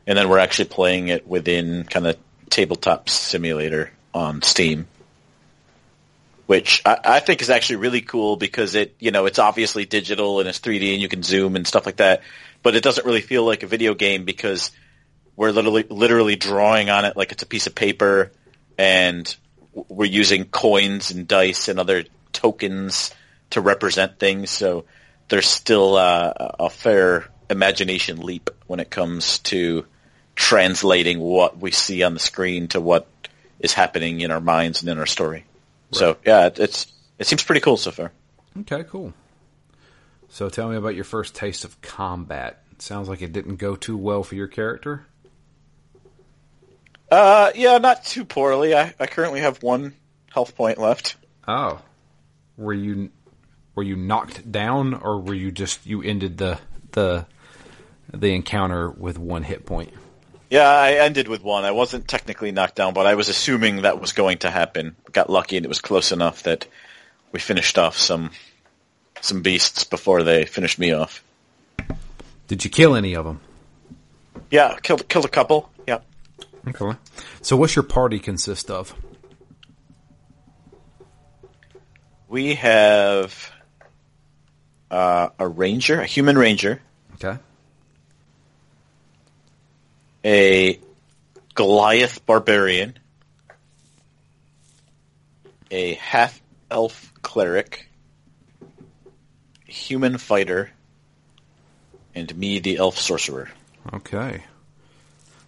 And 0.07 0.17
then 0.17 0.29
we're 0.29 0.39
actually 0.39 0.69
playing 0.69 1.09
it 1.09 1.27
within 1.27 1.83
kind 1.83 2.07
of 2.07 2.17
tabletop 2.49 3.09
simulator 3.09 3.91
on 4.13 4.41
Steam. 4.41 4.87
Which 6.49 6.81
I, 6.83 6.97
I 7.03 7.19
think 7.19 7.43
is 7.43 7.51
actually 7.51 7.75
really 7.75 8.01
cool 8.01 8.35
because 8.35 8.73
it, 8.73 8.95
you 8.97 9.11
know, 9.11 9.27
it's 9.27 9.37
obviously 9.37 9.85
digital 9.85 10.39
and 10.39 10.49
it's 10.49 10.59
3D 10.59 10.93
and 10.93 10.99
you 10.99 11.07
can 11.07 11.21
zoom 11.21 11.55
and 11.55 11.67
stuff 11.67 11.85
like 11.85 11.97
that, 11.97 12.23
but 12.63 12.75
it 12.75 12.81
doesn't 12.81 13.05
really 13.05 13.21
feel 13.21 13.45
like 13.45 13.61
a 13.61 13.67
video 13.67 13.93
game 13.93 14.25
because 14.25 14.71
we're 15.35 15.51
literally 15.51 15.85
literally 15.91 16.37
drawing 16.37 16.89
on 16.89 17.05
it 17.05 17.15
like 17.15 17.31
it's 17.31 17.43
a 17.43 17.45
piece 17.45 17.67
of 17.67 17.75
paper, 17.75 18.31
and 18.79 19.35
we're 19.89 20.05
using 20.05 20.43
coins 20.43 21.11
and 21.11 21.27
dice 21.27 21.67
and 21.67 21.79
other 21.79 22.05
tokens 22.33 23.13
to 23.51 23.61
represent 23.61 24.17
things. 24.17 24.49
So 24.49 24.85
there's 25.27 25.45
still 25.45 25.97
uh, 25.97 26.33
a 26.59 26.71
fair 26.71 27.27
imagination 27.47 28.21
leap 28.21 28.49
when 28.65 28.79
it 28.79 28.89
comes 28.89 29.37
to 29.53 29.85
translating 30.33 31.19
what 31.19 31.59
we 31.59 31.69
see 31.69 32.01
on 32.01 32.15
the 32.15 32.19
screen 32.19 32.69
to 32.69 32.81
what 32.81 33.05
is 33.59 33.73
happening 33.73 34.21
in 34.21 34.31
our 34.31 34.41
minds 34.41 34.81
and 34.81 34.89
in 34.89 34.97
our 34.97 35.05
story. 35.05 35.45
Right. 35.91 35.99
So 35.99 36.17
yeah, 36.25 36.47
it, 36.47 36.59
it's 36.59 36.91
it 37.17 37.27
seems 37.27 37.43
pretty 37.43 37.61
cool 37.61 37.77
so 37.77 37.91
far. 37.91 38.11
Okay, 38.61 38.83
cool. 38.83 39.13
So 40.29 40.49
tell 40.49 40.69
me 40.69 40.75
about 40.75 40.95
your 40.95 41.03
first 41.03 41.35
taste 41.35 41.65
of 41.65 41.81
combat. 41.81 42.63
It 42.71 42.81
sounds 42.81 43.09
like 43.09 43.21
it 43.21 43.33
didn't 43.33 43.55
go 43.55 43.75
too 43.75 43.97
well 43.97 44.23
for 44.23 44.35
your 44.35 44.47
character. 44.47 45.05
Uh, 47.11 47.51
yeah, 47.55 47.79
not 47.79 48.05
too 48.05 48.23
poorly. 48.23 48.75
I, 48.75 48.93
I 48.99 49.07
currently 49.07 49.39
have 49.41 49.63
one 49.63 49.95
health 50.31 50.55
point 50.55 50.77
left. 50.77 51.15
Oh, 51.47 51.81
were 52.57 52.73
you 52.73 53.09
were 53.73 53.83
you 53.83 53.95
knocked 53.95 54.51
down, 54.51 54.93
or 54.93 55.19
were 55.19 55.33
you 55.33 55.51
just 55.51 55.85
you 55.85 56.03
ended 56.03 56.37
the 56.37 56.59
the 56.91 57.25
the 58.13 58.33
encounter 58.33 58.89
with 58.89 59.17
one 59.17 59.43
hit 59.43 59.65
point? 59.65 59.91
Yeah, 60.49 60.67
I 60.67 60.93
ended 60.93 61.27
with 61.27 61.43
one. 61.43 61.63
I 61.63 61.71
wasn't 61.71 62.07
technically 62.07 62.51
knocked 62.51 62.75
down, 62.75 62.93
but 62.93 63.05
I 63.05 63.15
was 63.15 63.29
assuming 63.29 63.83
that 63.83 64.01
was 64.01 64.13
going 64.13 64.39
to 64.39 64.49
happen. 64.49 64.95
Got 65.11 65.29
lucky, 65.29 65.57
and 65.57 65.65
it 65.65 65.69
was 65.69 65.81
close 65.81 66.11
enough 66.11 66.43
that 66.43 66.65
we 67.31 67.39
finished 67.39 67.77
off 67.77 67.97
some 67.97 68.31
some 69.21 69.41
beasts 69.41 69.83
before 69.83 70.23
they 70.23 70.45
finished 70.45 70.79
me 70.79 70.91
off. 70.93 71.23
Did 72.47 72.63
you 72.63 72.71
kill 72.71 72.95
any 72.95 73.15
of 73.15 73.25
them? 73.25 73.41
Yeah, 74.49 74.77
killed 74.81 75.07
killed 75.07 75.25
a 75.25 75.29
couple. 75.29 75.69
Yeah. 75.87 75.99
Okay. 76.67 76.97
So, 77.41 77.55
what's 77.55 77.75
your 77.75 77.83
party 77.83 78.17
consist 78.17 78.71
of? 78.71 78.95
We 82.27 82.55
have 82.55 83.51
uh, 84.89 85.29
a 85.37 85.47
ranger, 85.47 86.01
a 86.01 86.05
human 86.05 86.37
ranger. 86.37 86.81
Okay. 87.15 87.37
A 90.23 90.79
Goliath 91.55 92.25
barbarian. 92.25 92.97
A 95.71 95.93
half 95.95 96.41
elf 96.69 97.13
cleric. 97.21 97.89
Human 99.65 100.17
fighter. 100.17 100.71
And 102.15 102.35
me, 102.35 102.59
the 102.59 102.77
elf 102.77 102.97
sorcerer. 102.97 103.49
Okay. 103.93 104.43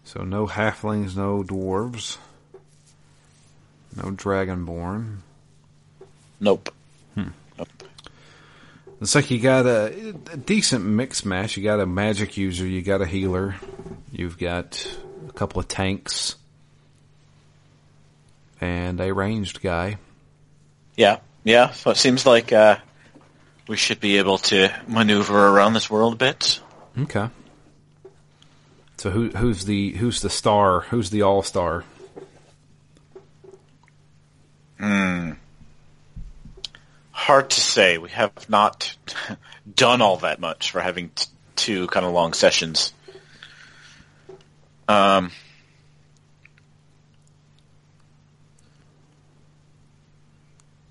So 0.03 0.23
no 0.23 0.47
halflings, 0.47 1.15
no 1.15 1.41
dwarves, 1.43 2.17
no 3.95 4.11
dragonborn. 4.11 5.17
Nope. 6.39 6.69
Nope. 6.69 6.75
It's 9.01 9.15
like 9.15 9.31
you 9.31 9.39
got 9.39 9.65
a, 9.65 10.13
a, 10.31 10.37
decent 10.37 10.85
mix 10.85 11.25
match. 11.25 11.57
You 11.57 11.63
got 11.63 11.79
a 11.79 11.87
magic 11.87 12.37
user, 12.37 12.67
you 12.67 12.83
got 12.83 13.01
a 13.01 13.07
healer, 13.07 13.55
you've 14.11 14.37
got 14.37 14.87
a 15.27 15.33
couple 15.33 15.59
of 15.59 15.67
tanks, 15.67 16.35
and 18.61 19.01
a 19.01 19.11
ranged 19.11 19.63
guy. 19.63 19.97
Yeah, 20.95 21.17
yeah. 21.43 21.71
So 21.71 21.89
it 21.89 21.97
seems 21.97 22.27
like 22.27 22.53
uh, 22.53 22.77
we 23.67 23.75
should 23.75 23.99
be 23.99 24.19
able 24.19 24.37
to 24.37 24.69
maneuver 24.87 25.47
around 25.47 25.73
this 25.73 25.89
world 25.89 26.13
a 26.13 26.17
bit. 26.17 26.59
Okay. 26.99 27.27
So 28.97 29.09
who 29.09 29.29
who's 29.29 29.65
the 29.65 29.93
who's 29.93 30.21
the 30.21 30.29
star? 30.29 30.81
Who's 30.81 31.09
the 31.09 31.23
all 31.23 31.41
star? 31.41 31.83
Hmm. 34.77 35.31
Hard 37.21 37.51
to 37.51 37.61
say. 37.61 37.99
We 37.99 38.09
have 38.09 38.49
not 38.49 38.97
done 39.75 40.01
all 40.01 40.17
that 40.17 40.39
much 40.39 40.71
for 40.71 40.81
having 40.81 41.09
t- 41.09 41.27
two 41.55 41.85
kind 41.85 42.03
of 42.03 42.13
long 42.13 42.33
sessions. 42.33 42.93
Um. 44.87 45.29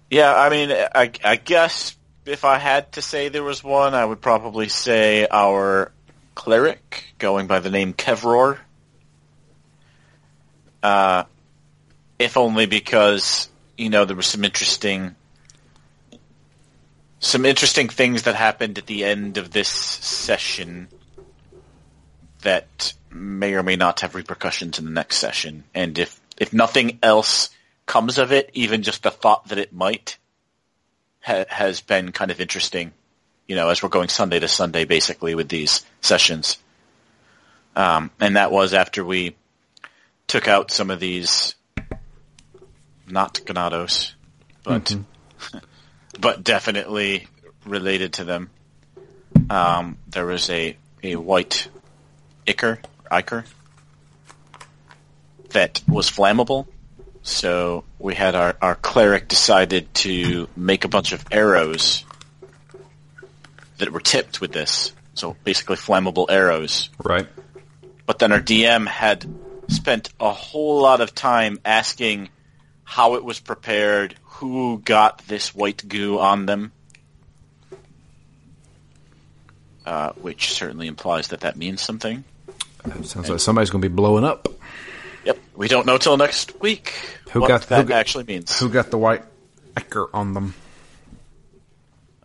Yeah, 0.09 0.32
I 0.32 0.51
mean, 0.51 0.70
I, 0.70 1.11
I 1.24 1.35
guess 1.35 1.97
if 2.24 2.44
I 2.44 2.59
had 2.59 2.93
to 2.93 3.02
say 3.02 3.28
there 3.28 3.43
was 3.43 3.65
one, 3.65 3.94
I 3.94 4.05
would 4.05 4.20
probably 4.20 4.69
say 4.69 5.27
our 5.28 5.90
cleric 6.36 7.07
going 7.19 7.48
by 7.48 7.59
the 7.59 7.70
name 7.70 7.93
Kevror. 7.93 8.57
Uh, 10.81 11.24
if 12.20 12.36
only 12.36 12.66
because 12.66 13.48
you 13.77 13.90
know 13.90 14.05
there 14.05 14.15
was 14.15 14.28
some 14.28 14.44
interesting 14.44 15.16
some 17.21 17.47
interesting 17.47 17.89
things 17.89 18.25
that 18.25 18.35
happened 18.35 18.79
at 18.79 18.87
the 18.87 19.05
end 19.05 19.39
of 19.39 19.51
this 19.51 19.69
session 19.69 20.89
that 22.43 22.93
may 23.11 23.55
or 23.55 23.63
may 23.63 23.77
not 23.77 24.01
have 24.01 24.15
repercussions 24.15 24.79
in 24.79 24.85
the 24.85 24.91
next 24.91 25.19
session. 25.19 25.65
And 25.75 25.99
if 25.99 26.21
if 26.37 26.53
nothing 26.53 26.99
else 27.03 27.51
comes 27.87 28.19
of 28.19 28.33
it, 28.33 28.51
even 28.55 28.83
just 28.83 29.03
the 29.03 29.11
thought 29.11 29.49
that 29.49 29.59
it 29.59 29.73
might 29.73 30.17
ha- 31.21 31.45
has 31.49 31.81
been 31.81 32.13
kind 32.13 32.31
of 32.31 32.41
interesting 32.41 32.93
you 33.51 33.57
know, 33.57 33.69
as 33.69 33.83
we're 33.83 33.89
going 33.89 34.09
Sunday 34.09 34.39
to 34.39 34.47
Sunday 34.47 34.85
basically 34.85 35.35
with 35.35 35.49
these 35.49 35.85
sessions. 36.01 36.57
Um, 37.75 38.13
and 38.21 38.37
that 38.37 38.53
was 38.53 38.73
after 38.73 39.05
we 39.05 39.35
took 40.29 40.47
out 40.47 40.71
some 40.71 40.89
of 40.89 41.01
these, 41.01 41.57
not 43.09 43.41
Ganados, 43.45 44.13
but, 44.63 44.85
mm-hmm. 44.85 45.59
but 46.21 46.45
definitely 46.45 47.27
related 47.65 48.15
to 48.15 48.25
them. 48.25 48.51
Um, 49.49 49.97
there 50.09 50.27
was 50.27 50.51
a, 50.51 50.77
a 51.03 51.17
white 51.17 51.69
Ichor, 52.47 52.81
Ichor, 53.11 53.45
that 55.51 55.83
was 55.89 56.11
flammable. 56.11 56.67
So 57.23 57.85
we 57.99 58.15
had 58.15 58.35
our, 58.35 58.57
our 58.61 58.75
cleric 58.75 59.29
decided 59.29 59.93
to 59.95 60.49
make 60.57 60.85
a 60.85 60.89
bunch 60.89 61.13
of 61.13 61.25
arrows 61.31 62.05
that 63.79 63.91
were 63.93 64.01
tipped 64.01 64.41
with 64.41 64.53
this. 64.53 64.93
So 65.15 65.37
basically 65.45 65.77
flammable 65.77 66.27
arrows. 66.31 66.89
Right. 67.03 67.27
But 68.07 68.19
then 68.19 68.33
our 68.33 68.41
DM 68.41 68.87
had 68.87 69.27
spent 69.69 70.11
a 70.19 70.33
whole 70.33 70.81
lot 70.83 71.01
of 71.01 71.15
time 71.15 71.61
asking 71.65 72.29
how 72.85 73.15
it 73.15 73.25
was 73.25 73.39
prepared, 73.39 74.17
who 74.41 74.81
got 74.83 75.19
this 75.27 75.55
white 75.55 75.87
goo 75.87 76.19
on 76.19 76.47
them, 76.47 76.73
uh, 79.85 80.12
which 80.12 80.53
certainly 80.53 80.87
implies 80.87 81.29
that 81.29 81.41
that 81.41 81.57
means 81.57 81.83
something. 81.83 82.25
It 82.87 82.93
sounds 83.07 83.15
and, 83.17 83.29
like 83.29 83.41
somebody's 83.41 83.69
going 83.69 83.83
to 83.83 83.89
be 83.89 83.95
blowing 83.95 84.25
up. 84.25 84.49
Yep, 85.27 85.39
we 85.55 85.69
don't 85.69 85.85
know 85.85 85.99
till 85.99 86.17
next 86.17 86.59
week 86.62 86.95
who 87.33 87.47
got 87.47 87.62
that 87.69 87.87
who 87.87 87.93
actually 87.93 88.25
means. 88.25 88.59
Who 88.59 88.71
got 88.71 88.91
the 88.91 88.97
white 88.97 89.23
ichor 89.77 90.09
on 90.15 90.33
them? 90.33 90.55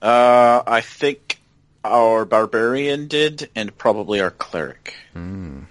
Uh, 0.01 0.63
I 0.65 0.79
think 0.79 1.39
our 1.83 2.23
barbarian 2.23 3.09
did, 3.09 3.49
and 3.55 3.77
probably 3.77 4.21
our 4.21 4.31
cleric. 4.31 4.93
Mm. 5.13 5.65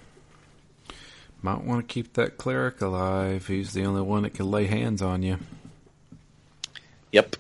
Might 1.40 1.62
want 1.62 1.88
to 1.88 1.92
keep 1.92 2.12
that 2.14 2.36
cleric 2.36 2.82
alive. 2.82 3.46
He's 3.46 3.72
the 3.72 3.84
only 3.86 4.02
one 4.02 4.24
that 4.24 4.34
can 4.34 4.50
lay 4.50 4.66
hands 4.66 5.00
on 5.00 5.22
you. 5.22 5.38
Yep. 7.14 7.36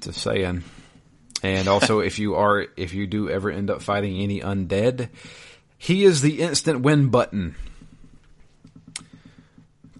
Just 0.00 0.22
saying. 0.22 0.64
And 1.42 1.68
also, 1.68 2.00
if 2.10 2.18
you 2.18 2.36
are, 2.36 2.66
if 2.76 2.94
you 2.94 3.06
do 3.06 3.28
ever 3.28 3.50
end 3.50 3.70
up 3.70 3.82
fighting 3.82 4.16
any 4.18 4.40
undead, 4.40 5.10
he 5.76 6.04
is 6.04 6.22
the 6.22 6.40
instant 6.40 6.80
win 6.80 7.08
button. 7.08 7.54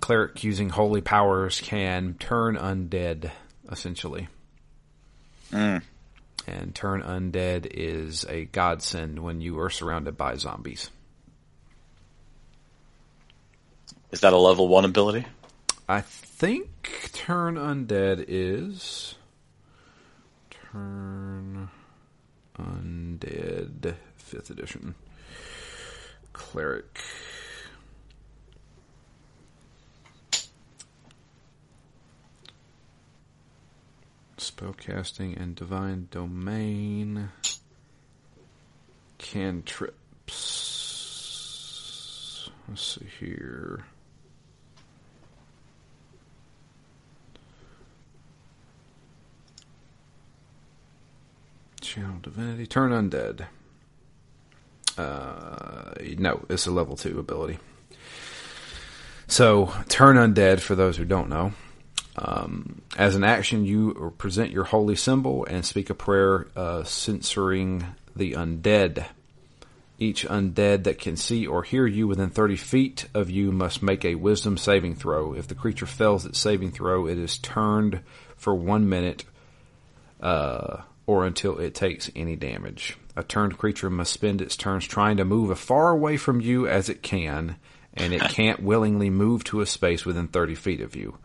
Cleric 0.01 0.45
using 0.45 0.71
holy 0.71 1.01
powers 1.01 1.61
can 1.61 2.15
turn 2.15 2.57
undead, 2.57 3.31
essentially. 3.71 4.29
Mm 5.51 5.83
and 6.47 6.75
turn 6.75 7.03
undead 7.03 7.67
is 7.71 8.25
a 8.29 8.45
godsend 8.47 9.19
when 9.19 9.41
you 9.41 9.59
are 9.59 9.71
surrounded 9.71 10.17
by 10.17 10.37
zombies. 10.37 10.91
Is 14.13 14.21
that 14.21 14.33
a 14.33 14.39
level 14.39 14.69
one 14.69 14.85
ability? 14.85 15.27
I 15.89 16.03
think 16.37 17.11
turn 17.15 17.55
undead 17.55 18.23
is 18.29 19.15
turn 20.51 21.71
undead 22.59 23.95
fifth 24.17 24.51
edition 24.51 24.95
cleric. 26.35 27.01
spellcasting 34.37 35.41
and 35.41 35.55
divine 35.55 36.09
domain 36.11 37.31
cantrips. 39.19 39.91
Let's 42.69 42.83
see 42.83 43.07
here. 43.19 43.87
Channel 51.87 52.19
divinity, 52.21 52.67
turn 52.67 52.91
undead. 52.91 53.47
Uh, 54.99 55.95
no, 56.19 56.45
it's 56.49 56.67
a 56.67 56.73
level 56.73 56.97
two 56.97 57.21
ability. 57.21 57.59
So, 59.29 59.73
turn 59.89 60.17
undead, 60.17 60.59
for 60.59 60.75
those 60.75 60.97
who 60.97 61.05
don't 61.05 61.29
know. 61.29 61.53
Um, 62.17 62.83
as 62.99 63.15
an 63.15 63.23
action, 63.23 63.65
you 63.65 64.13
present 64.19 64.51
your 64.51 64.65
holy 64.65 64.97
symbol 64.97 65.45
and 65.45 65.65
speak 65.65 65.89
a 65.89 65.95
prayer 65.95 66.49
uh, 66.57 66.83
censoring 66.83 67.87
the 68.17 68.33
undead. 68.33 69.07
Each 69.97 70.27
undead 70.27 70.85
that 70.85 70.99
can 70.99 71.17
see 71.17 71.47
or 71.47 71.63
hear 71.63 71.87
you 71.87 72.09
within 72.09 72.31
30 72.31 72.57
feet 72.57 73.07
of 73.15 73.31
you 73.31 73.53
must 73.53 73.81
make 73.81 74.05
a 74.05 74.17
wisdom 74.17 74.59
saving 74.59 74.97
throw. 74.97 75.35
If 75.35 75.47
the 75.47 75.55
creature 75.55 75.87
fails 75.87 76.27
its 76.27 76.41
saving 76.41 76.73
throw, 76.73 77.07
it 77.07 77.17
is 77.17 77.39
turned 77.39 78.01
for 78.37 78.57
one 78.57 78.89
minute 78.89 79.25
uh, 80.21 80.79
or 81.07 81.25
until 81.25 81.59
it 81.59 81.75
takes 81.75 82.11
any 82.17 82.37
damage. 82.37 82.97
A 83.17 83.23
turned 83.23 83.57
creature 83.57 83.89
must 83.89 84.13
spend 84.13 84.43
its 84.43 84.57
turns 84.57 84.87
trying 84.87 85.17
to 85.17 85.25
move 85.25 85.51
as 85.51 85.59
far 85.59 85.91
away 85.91 86.17
from 86.17 86.41
you 86.41 86.67
as 86.67 86.89
it 86.89 87.03
can, 87.03 87.57
and 87.95 88.13
it 88.13 88.21
can't 88.31 88.63
willingly 88.63 89.09
move 89.09 89.45
to 89.45 89.61
a 89.61 89.67
space 89.67 90.05
within 90.05 90.29
30 90.29 90.55
feet 90.55 90.81
of 90.81 90.97
you. 90.97 91.19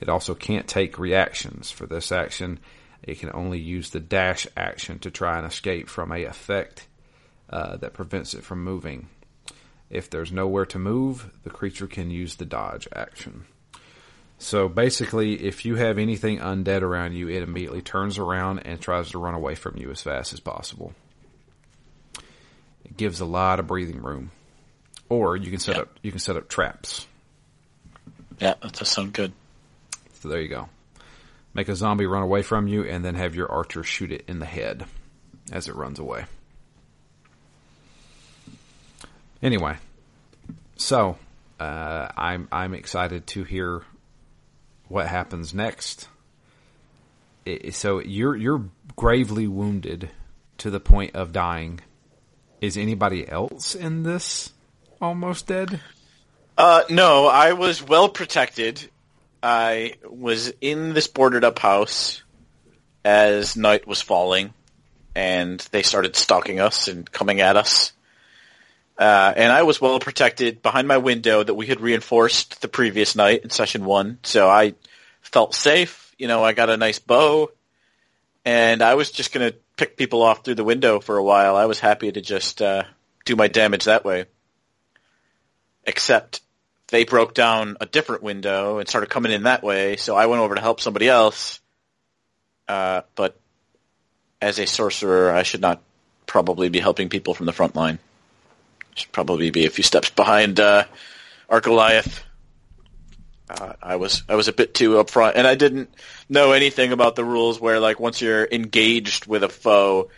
It 0.00 0.08
also 0.08 0.34
can't 0.34 0.68
take 0.68 0.98
reactions. 0.98 1.70
For 1.70 1.86
this 1.86 2.12
action, 2.12 2.58
it 3.02 3.18
can 3.18 3.30
only 3.32 3.58
use 3.58 3.90
the 3.90 4.00
dash 4.00 4.46
action 4.56 4.98
to 5.00 5.10
try 5.10 5.38
and 5.38 5.46
escape 5.46 5.88
from 5.88 6.12
a 6.12 6.24
effect 6.24 6.86
uh, 7.50 7.76
that 7.78 7.94
prevents 7.94 8.34
it 8.34 8.44
from 8.44 8.62
moving. 8.62 9.08
If 9.90 10.08
there's 10.08 10.32
nowhere 10.32 10.66
to 10.66 10.78
move, 10.78 11.30
the 11.44 11.50
creature 11.50 11.86
can 11.86 12.10
use 12.10 12.36
the 12.36 12.46
dodge 12.46 12.88
action. 12.94 13.44
So 14.42 14.68
basically, 14.68 15.34
if 15.44 15.64
you 15.64 15.76
have 15.76 15.98
anything 15.98 16.40
undead 16.40 16.82
around 16.82 17.12
you, 17.14 17.28
it 17.28 17.44
immediately 17.44 17.80
turns 17.80 18.18
around 18.18 18.58
and 18.66 18.80
tries 18.80 19.12
to 19.12 19.18
run 19.18 19.34
away 19.34 19.54
from 19.54 19.76
you 19.76 19.88
as 19.92 20.02
fast 20.02 20.32
as 20.32 20.40
possible. 20.40 20.94
It 22.84 22.96
gives 22.96 23.20
a 23.20 23.24
lot 23.24 23.60
of 23.60 23.68
breathing 23.68 24.02
room. 24.02 24.32
Or 25.08 25.36
you 25.36 25.48
can 25.48 25.60
set 25.60 25.76
Yeah. 25.76 25.82
up 25.82 25.96
you 26.02 26.10
can 26.10 26.18
set 26.18 26.36
up 26.36 26.48
traps. 26.48 27.06
Yeah, 28.40 28.54
that 28.60 28.72
does 28.72 28.88
sound 28.88 29.12
good. 29.12 29.32
So 30.14 30.28
there 30.28 30.40
you 30.40 30.48
go. 30.48 30.68
Make 31.54 31.68
a 31.68 31.76
zombie 31.76 32.06
run 32.06 32.24
away 32.24 32.42
from 32.42 32.66
you 32.66 32.82
and 32.82 33.04
then 33.04 33.14
have 33.14 33.36
your 33.36 33.48
archer 33.48 33.84
shoot 33.84 34.10
it 34.10 34.24
in 34.26 34.40
the 34.40 34.46
head 34.46 34.86
as 35.52 35.68
it 35.68 35.76
runs 35.76 36.00
away. 36.00 36.24
Anyway, 39.40 39.76
so 40.74 41.16
uh, 41.60 42.08
I'm 42.16 42.48
I'm 42.50 42.74
excited 42.74 43.28
to 43.28 43.44
hear 43.44 43.82
what 44.92 45.08
happens 45.08 45.54
next. 45.54 46.08
I- 47.46 47.70
so 47.70 47.98
you're 48.00 48.36
you're 48.36 48.64
gravely 48.94 49.46
wounded 49.46 50.10
to 50.58 50.70
the 50.70 50.80
point 50.80 51.16
of 51.16 51.32
dying. 51.32 51.80
Is 52.60 52.76
anybody 52.76 53.26
else 53.28 53.74
in 53.74 54.02
this 54.04 54.52
almost 55.00 55.46
dead? 55.48 55.80
Uh, 56.56 56.82
no, 56.90 57.26
I 57.26 57.54
was 57.54 57.82
well 57.82 58.08
protected. 58.08 58.88
I 59.42 59.94
was 60.08 60.52
in 60.60 60.92
this 60.92 61.08
boarded 61.08 61.42
up 61.42 61.58
house 61.58 62.22
as 63.04 63.56
night 63.56 63.86
was 63.88 64.00
falling, 64.02 64.52
and 65.16 65.58
they 65.72 65.82
started 65.82 66.14
stalking 66.14 66.60
us 66.60 66.86
and 66.86 67.10
coming 67.10 67.40
at 67.40 67.56
us. 67.56 67.92
Uh, 68.98 69.32
and 69.36 69.52
I 69.52 69.62
was 69.62 69.80
well 69.80 69.98
protected 69.98 70.62
behind 70.62 70.86
my 70.86 70.98
window 70.98 71.42
that 71.42 71.54
we 71.54 71.66
had 71.66 71.80
reinforced 71.80 72.60
the 72.60 72.68
previous 72.68 73.16
night 73.16 73.42
in 73.42 73.50
session 73.50 73.84
one, 73.84 74.18
so 74.22 74.48
I 74.48 74.74
felt 75.22 75.54
safe. 75.54 76.14
You 76.18 76.28
know, 76.28 76.44
I 76.44 76.52
got 76.52 76.70
a 76.70 76.76
nice 76.76 76.98
bow, 76.98 77.50
and 78.44 78.82
I 78.82 78.94
was 78.94 79.10
just 79.10 79.32
gonna 79.32 79.52
pick 79.76 79.96
people 79.96 80.22
off 80.22 80.44
through 80.44 80.56
the 80.56 80.64
window 80.64 81.00
for 81.00 81.16
a 81.16 81.24
while. 81.24 81.56
I 81.56 81.66
was 81.66 81.80
happy 81.80 82.12
to 82.12 82.20
just 82.20 82.60
uh, 82.60 82.84
do 83.24 83.34
my 83.34 83.48
damage 83.48 83.84
that 83.84 84.04
way 84.04 84.26
except 85.84 86.40
they 86.88 87.04
broke 87.04 87.34
down 87.34 87.76
a 87.80 87.86
different 87.86 88.22
window 88.22 88.78
and 88.78 88.88
started 88.88 89.10
coming 89.10 89.32
in 89.32 89.44
that 89.44 89.62
way. 89.62 89.96
So 89.96 90.16
I 90.16 90.26
went 90.26 90.42
over 90.42 90.54
to 90.54 90.60
help 90.60 90.80
somebody 90.80 91.08
else. 91.08 91.60
Uh, 92.68 93.02
but 93.14 93.38
as 94.40 94.58
a 94.58 94.66
sorcerer, 94.66 95.32
I 95.32 95.42
should 95.42 95.60
not 95.60 95.82
probably 96.26 96.68
be 96.68 96.78
helping 96.78 97.08
people 97.08 97.34
from 97.34 97.46
the 97.46 97.52
front 97.52 97.74
line. 97.74 97.98
Should 98.94 99.12
probably 99.12 99.50
be 99.50 99.66
a 99.66 99.70
few 99.70 99.84
steps 99.84 100.10
behind 100.10 100.60
uh, 100.60 100.84
our 101.48 101.60
Goliath. 101.60 102.24
Uh, 103.48 103.72
I 103.82 103.96
was 103.96 104.22
I 104.28 104.34
was 104.34 104.48
a 104.48 104.52
bit 104.52 104.74
too 104.74 104.92
upfront, 104.94 105.32
and 105.36 105.46
I 105.46 105.54
didn't 105.54 105.94
know 106.28 106.52
anything 106.52 106.92
about 106.92 107.16
the 107.16 107.24
rules. 107.24 107.60
Where 107.60 107.80
like 107.80 108.00
once 108.00 108.20
you're 108.20 108.46
engaged 108.50 109.26
with 109.26 109.44
a 109.44 109.48
foe, 109.48 110.10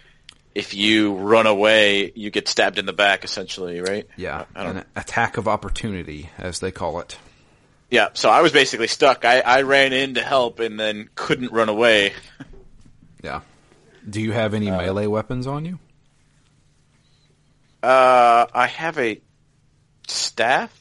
if 0.54 0.74
you 0.74 1.14
run 1.14 1.46
away, 1.46 2.12
you 2.14 2.30
get 2.30 2.48
stabbed 2.48 2.78
in 2.78 2.86
the 2.86 2.92
back, 2.92 3.24
essentially, 3.24 3.80
right? 3.80 4.06
Yeah, 4.16 4.44
an 4.54 4.84
attack 4.94 5.36
of 5.36 5.48
opportunity, 5.48 6.30
as 6.38 6.60
they 6.60 6.70
call 6.70 7.00
it. 7.00 7.16
Yeah, 7.90 8.08
so 8.14 8.28
I 8.28 8.40
was 8.40 8.50
basically 8.50 8.88
stuck. 8.88 9.24
I, 9.24 9.40
I 9.40 9.62
ran 9.62 9.92
in 9.92 10.14
to 10.14 10.22
help 10.22 10.58
and 10.58 10.80
then 10.80 11.08
couldn't 11.14 11.52
run 11.52 11.68
away. 11.68 12.12
Yeah. 13.22 13.40
Do 14.08 14.20
you 14.20 14.32
have 14.32 14.52
any 14.52 14.70
melee 14.70 15.06
weapons 15.06 15.46
on 15.46 15.64
you? 15.64 15.78
Uh, 17.84 18.46
I 18.54 18.66
have 18.66 18.98
a 18.98 19.20
staff. 20.06 20.72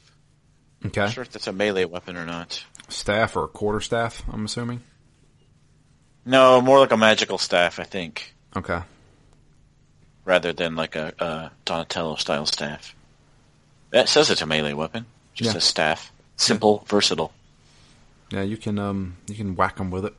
Okay. 0.86 1.00
Not 1.02 1.12
sure 1.12 1.22
if 1.22 1.30
that's 1.30 1.46
a 1.46 1.52
melee 1.52 1.84
weapon 1.84 2.16
or 2.16 2.24
not. 2.26 2.64
Staff 2.88 3.36
or 3.36 3.48
quarter 3.48 3.80
staff, 3.80 4.22
I'm 4.32 4.44
assuming. 4.44 4.80
No, 6.24 6.60
more 6.60 6.78
like 6.78 6.92
a 6.92 6.96
magical 6.96 7.38
staff, 7.38 7.78
I 7.78 7.84
think, 7.84 8.34
Okay. 8.56 8.80
rather 10.24 10.52
than 10.52 10.74
like 10.76 10.96
a, 10.96 11.12
a 11.18 11.50
Donatello 11.64 12.16
style 12.16 12.46
staff. 12.46 12.94
That 13.90 14.08
says 14.08 14.30
it's 14.30 14.42
a 14.42 14.46
melee 14.46 14.72
weapon. 14.72 15.06
Just 15.34 15.52
Yeah. 15.52 15.58
a 15.58 15.60
staff. 15.60 16.10
Simple, 16.36 16.84
versatile. 16.88 17.32
Yeah, 18.30 18.42
you 18.42 18.56
can 18.56 18.78
um 18.78 19.16
you 19.28 19.34
can 19.34 19.54
whack 19.54 19.76
them 19.76 19.90
with 19.90 20.04
it. 20.06 20.14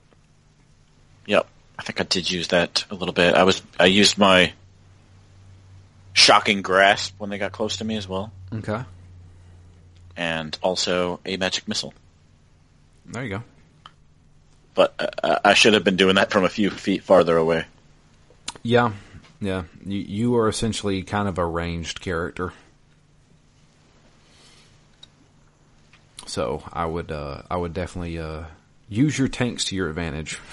Yep. 1.26 1.48
I 1.80 1.84
think 1.84 2.00
I 2.00 2.04
did 2.04 2.30
use 2.32 2.50
that 2.50 2.86
a 2.92 2.96
little 2.96 3.14
bit. 3.14 3.34
I 3.34 3.44
was 3.44 3.62
I 3.80 3.88
used 3.88 4.18
my 4.18 4.54
shocking 6.16 6.64
grasp 6.64 7.14
when 7.20 7.30
they 7.30 7.38
got 7.38 7.52
close 7.52 7.78
to 7.78 7.86
me 7.86 7.96
as 7.98 8.08
well, 8.08 8.32
Okay. 8.52 8.82
and 10.18 10.58
also 10.64 11.20
a 11.26 11.38
magic 11.38 11.68
missile. 11.68 11.94
There 13.06 13.24
you 13.24 13.30
go. 13.30 13.44
But 14.74 14.96
uh, 15.24 15.40
I 15.46 15.54
should 15.54 15.74
have 15.74 15.84
been 15.84 15.96
doing 15.98 16.16
that 16.16 16.32
from 16.32 16.44
a 16.44 16.50
few 16.50 16.70
feet 16.72 17.04
farther 17.04 17.38
away. 17.38 17.66
Yeah. 18.64 18.94
Yeah. 19.40 19.64
You 19.86 20.00
you 20.00 20.36
are 20.38 20.48
essentially 20.50 21.04
kind 21.04 21.28
of 21.28 21.38
a 21.38 21.46
ranged 21.46 22.02
character. 22.02 22.52
So 26.26 26.64
I 26.74 26.86
would 26.86 27.12
uh 27.12 27.44
I 27.50 27.58
would 27.58 27.74
definitely 27.74 28.18
uh 28.20 28.46
use 28.90 29.18
your 29.20 29.28
tanks 29.28 29.66
to 29.66 29.76
your 29.76 29.90
advantage. 29.90 30.40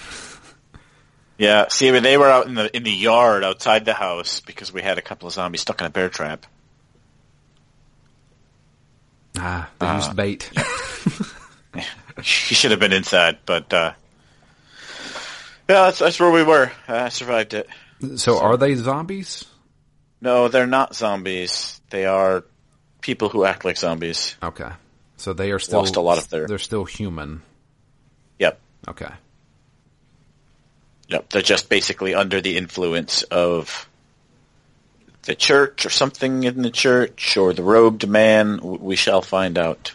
Yeah, 1.39 1.67
see, 1.69 1.91
they 1.91 2.17
were 2.17 2.29
out 2.31 2.47
in 2.47 2.55
the 2.55 2.75
in 2.77 2.83
the 2.85 2.91
yard 2.93 3.43
outside 3.43 3.85
the 3.85 3.95
house 3.95 4.41
because 4.41 4.73
we 4.73 4.83
had 4.83 4.99
a 4.99 5.03
couple 5.03 5.27
of 5.27 5.35
zombies 5.35 5.63
stuck 5.63 5.81
in 5.81 5.87
a 5.87 5.91
bear 5.91 6.09
trap. 6.09 6.47
Ah, 9.39 9.69
they 9.79 9.87
Uh, 9.87 9.97
used 9.97 10.17
bait. 10.17 10.51
He 12.23 12.55
should 12.55 12.71
have 12.73 12.79
been 12.81 12.93
inside, 12.93 13.39
but 13.47 13.73
uh, 13.73 13.95
yeah, 15.67 15.85
that's, 15.87 15.99
that's 15.99 16.21
where 16.21 16.31
we 16.31 16.43
were. 16.43 16.71
I 16.87 17.09
survived 17.09 17.55
it. 17.55 17.67
so 18.17 18.39
are 18.39 18.59
they 18.59 18.75
zombies? 18.75 19.47
No, 20.21 20.49
they're 20.49 20.67
not 20.67 20.95
zombies. 20.95 21.81
They 21.89 22.05
are 22.05 22.45
people 23.01 23.31
who 23.31 23.47
act 23.47 23.65
like 23.65 23.79
zombies. 23.79 24.37
Okay. 24.43 24.69
So 25.17 25.33
they 25.33 25.53
are 25.53 25.59
still 25.59 25.81
Lost 25.81 25.97
a 25.97 26.03
lot 26.03 26.19
of 26.19 26.29
their- 26.29 26.47
they're 26.47 26.59
still 26.59 26.85
human. 26.85 27.41
Yep, 28.39 28.61
Okay. 28.89 29.11
Yep. 31.13 31.29
They're 31.29 31.43
just 31.43 31.69
basically 31.69 32.15
under 32.15 32.41
the 32.41 32.57
influence 32.57 33.23
of 33.25 33.89
the 35.23 35.35
church 35.35 35.87
or 35.87 35.91
something 35.91 36.43
in 36.43 36.63
the 36.63 36.71
church 36.71 37.37
or 37.37 37.53
the 37.53 37.63
robed 37.63 38.09
man. 38.09 38.59
We 38.63 38.97
shall 38.97 39.23
find 39.23 39.57
out. 39.59 39.93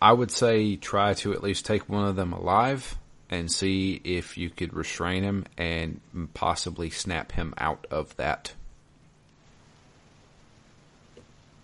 I 0.00 0.12
would 0.12 0.30
say 0.30 0.76
try 0.76 1.14
to 1.14 1.32
at 1.32 1.42
least 1.42 1.66
take 1.66 1.88
one 1.88 2.06
of 2.06 2.16
them 2.16 2.32
alive 2.32 2.96
and 3.28 3.50
see 3.50 4.00
if 4.04 4.38
you 4.38 4.50
could 4.50 4.72
restrain 4.74 5.22
him 5.22 5.46
and 5.58 6.00
possibly 6.34 6.90
snap 6.90 7.32
him 7.32 7.54
out 7.58 7.86
of 7.90 8.16
that. 8.16 8.52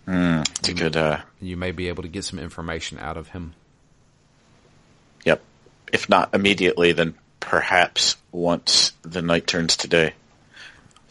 It's 0.07 0.69
a 0.69 0.73
good. 0.73 0.95
Uh, 0.95 1.19
You 1.41 1.57
may 1.57 1.71
be 1.71 1.89
able 1.89 2.03
to 2.03 2.09
get 2.09 2.23
some 2.23 2.39
information 2.39 2.97
out 2.99 3.17
of 3.17 3.29
him. 3.29 3.53
Yep. 5.25 5.41
If 5.91 6.09
not 6.09 6.33
immediately, 6.33 6.93
then 6.93 7.15
perhaps 7.39 8.15
once 8.31 8.91
the 9.01 9.21
night 9.21 9.47
turns 9.47 9.77
to 9.77 9.87
day. 9.87 10.13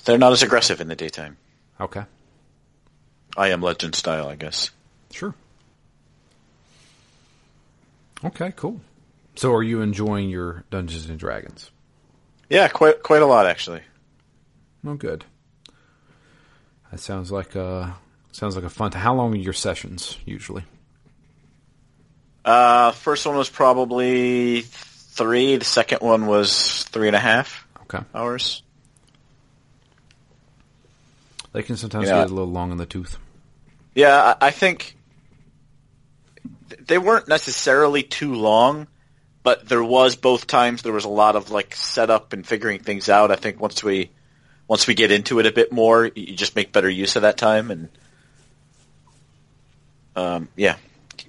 They're 0.05 0.19
not 0.19 0.33
as 0.33 0.43
aggressive 0.43 0.81
in 0.81 0.89
the 0.89 0.97
daytime. 0.97 1.37
Okay. 1.81 2.05
I 3.37 3.49
am 3.49 3.61
legend 3.61 3.95
style, 3.95 4.29
I 4.29 4.37
guess. 4.37 4.71
Sure. 5.11 5.35
Okay, 8.25 8.53
cool. 8.57 8.81
So 9.35 9.53
are 9.53 9.63
you 9.63 9.83
enjoying 9.83 10.31
your 10.31 10.65
Dungeons 10.71 11.09
and 11.09 11.19
Dragons? 11.19 11.71
Yeah, 12.49 12.69
quite 12.69 13.03
quite 13.03 13.23
a 13.23 13.27
lot 13.27 13.47
actually. 13.47 13.83
Oh, 14.87 14.95
good. 14.95 15.25
That 16.91 17.01
sounds 17.01 17.31
like 17.31 17.55
a 17.55 17.97
sounds 18.33 18.55
like 18.55 18.65
a 18.65 18.71
fun. 18.71 18.93
How 18.93 19.15
long 19.15 19.35
are 19.35 19.37
your 19.37 19.53
sessions 19.53 20.17
usually? 20.25 20.65
Uh, 22.45 22.93
first 22.93 23.27
one 23.27 23.37
was 23.37 23.51
probably 23.51 24.65
three. 25.17 25.57
The 25.57 25.65
second 25.65 26.01
one 26.01 26.27
was 26.27 26.85
three 26.85 27.07
and 27.09 27.17
a 27.17 27.21
half 27.21 27.67
Okay. 27.83 28.05
hours. 28.15 28.63
They 31.53 31.63
can 31.63 31.77
sometimes 31.77 32.09
Yeah. 32.09 32.21
get 32.21 32.31
a 32.31 32.35
little 32.35 32.51
long 32.51 32.71
in 32.71 32.77
the 32.77 32.87
tooth. 32.87 33.17
Yeah, 33.95 34.35
I, 34.41 34.51
think 34.51 34.95
they 36.87 36.99
weren't 36.99 37.29
necessarily 37.29 38.03
too 38.03 38.35
long, 38.35 38.89
but 39.43 39.67
there 39.67 39.83
was 39.83 40.17
both 40.17 40.47
times 40.47 40.83
there 40.83 40.93
was 40.93 41.07
a 41.07 41.09
lot 41.09 41.35
of 41.35 41.51
like 41.51 41.75
setup 41.75 42.35
and 42.35 42.47
figuring 42.47 42.81
things 42.81 43.09
out. 43.09 43.31
I 43.31 43.37
think 43.37 43.59
once 43.59 43.83
we 43.83 44.11
once 44.69 44.87
we 44.87 44.95
get 44.95 45.13
into 45.13 45.39
it 45.39 45.47
a 45.47 45.53
bit 45.53 45.73
more, 45.73 46.05
you 46.05 46.37
just 46.37 46.57
make 46.57 46.73
better 46.73 46.91
use 46.91 47.17
of 47.17 47.23
that 47.23 47.39
time. 47.39 47.71
And 47.71 47.89
um, 50.15 50.49
yeah, 50.57 50.77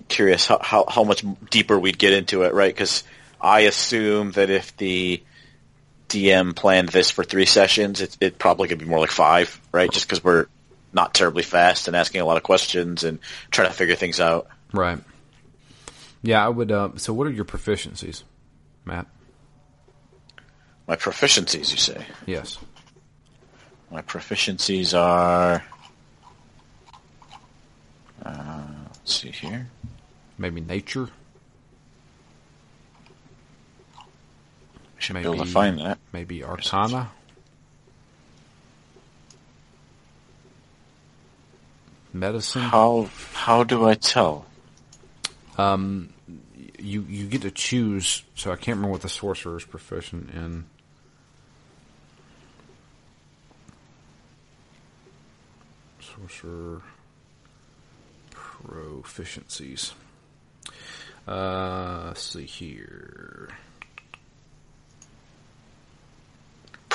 curious 0.09 0.45
how, 0.47 0.59
how 0.61 0.85
how 0.89 1.03
much 1.05 1.23
deeper 1.49 1.79
we'd 1.79 1.97
get 1.97 2.11
into 2.11 2.43
it, 2.43 2.53
right? 2.53 2.73
Because 2.73 3.03
I 3.39 3.61
assume 3.61 4.31
that 4.31 4.49
if 4.49 4.75
the 4.77 5.23
DM 6.09 6.55
planned 6.55 6.89
this 6.89 7.11
for 7.11 7.23
three 7.23 7.45
sessions, 7.45 8.01
it, 8.01 8.17
it 8.19 8.39
probably 8.39 8.67
could 8.67 8.79
be 8.79 8.85
more 8.85 8.99
like 8.99 9.11
five, 9.11 9.59
right? 9.71 9.91
Just 9.91 10.07
because 10.07 10.23
we're 10.23 10.47
not 10.93 11.13
terribly 11.13 11.43
fast 11.43 11.87
and 11.87 11.95
asking 11.95 12.21
a 12.21 12.25
lot 12.25 12.37
of 12.37 12.43
questions 12.43 13.03
and 13.03 13.19
trying 13.51 13.67
to 13.67 13.73
figure 13.73 13.95
things 13.95 14.19
out. 14.19 14.47
Right. 14.73 14.99
Yeah, 16.21 16.45
I 16.45 16.49
would. 16.49 16.71
Uh, 16.71 16.89
so, 16.95 17.13
what 17.13 17.27
are 17.27 17.31
your 17.31 17.45
proficiencies, 17.45 18.23
Matt? 18.85 19.07
My 20.87 20.95
proficiencies, 20.95 21.71
you 21.71 21.77
say? 21.77 22.05
Yes. 22.25 22.57
My 23.91 24.01
proficiencies 24.01 24.97
are. 24.97 25.63
Uh, 28.23 28.63
let's 28.89 29.13
see 29.13 29.31
here. 29.31 29.69
Maybe 30.37 30.61
nature. 30.61 31.09
Should 34.97 35.13
Maybe 35.15 35.27
able 35.27 35.45
to 35.45 35.45
find 35.45 35.79
that. 35.79 35.99
Maybe 36.11 36.43
arcana. 36.43 37.11
Medicine. 42.13 42.61
How 42.61 43.09
how 43.33 43.63
do 43.63 43.87
I 43.87 43.93
tell? 43.93 44.45
Um, 45.57 46.13
you 46.79 47.05
you 47.07 47.27
get 47.27 47.43
to 47.43 47.51
choose. 47.51 48.23
So 48.35 48.51
I 48.51 48.55
can't 48.55 48.77
remember 48.77 48.91
what 48.91 49.01
the 49.01 49.09
sorcerer 49.09 49.57
is 49.57 49.65
proficient 49.65 50.31
in. 50.31 50.65
Sorcerer 55.99 56.81
proficiencies. 58.31 59.93
Uh, 61.27 62.05
let's 62.07 62.21
see 62.21 62.45
here. 62.45 63.49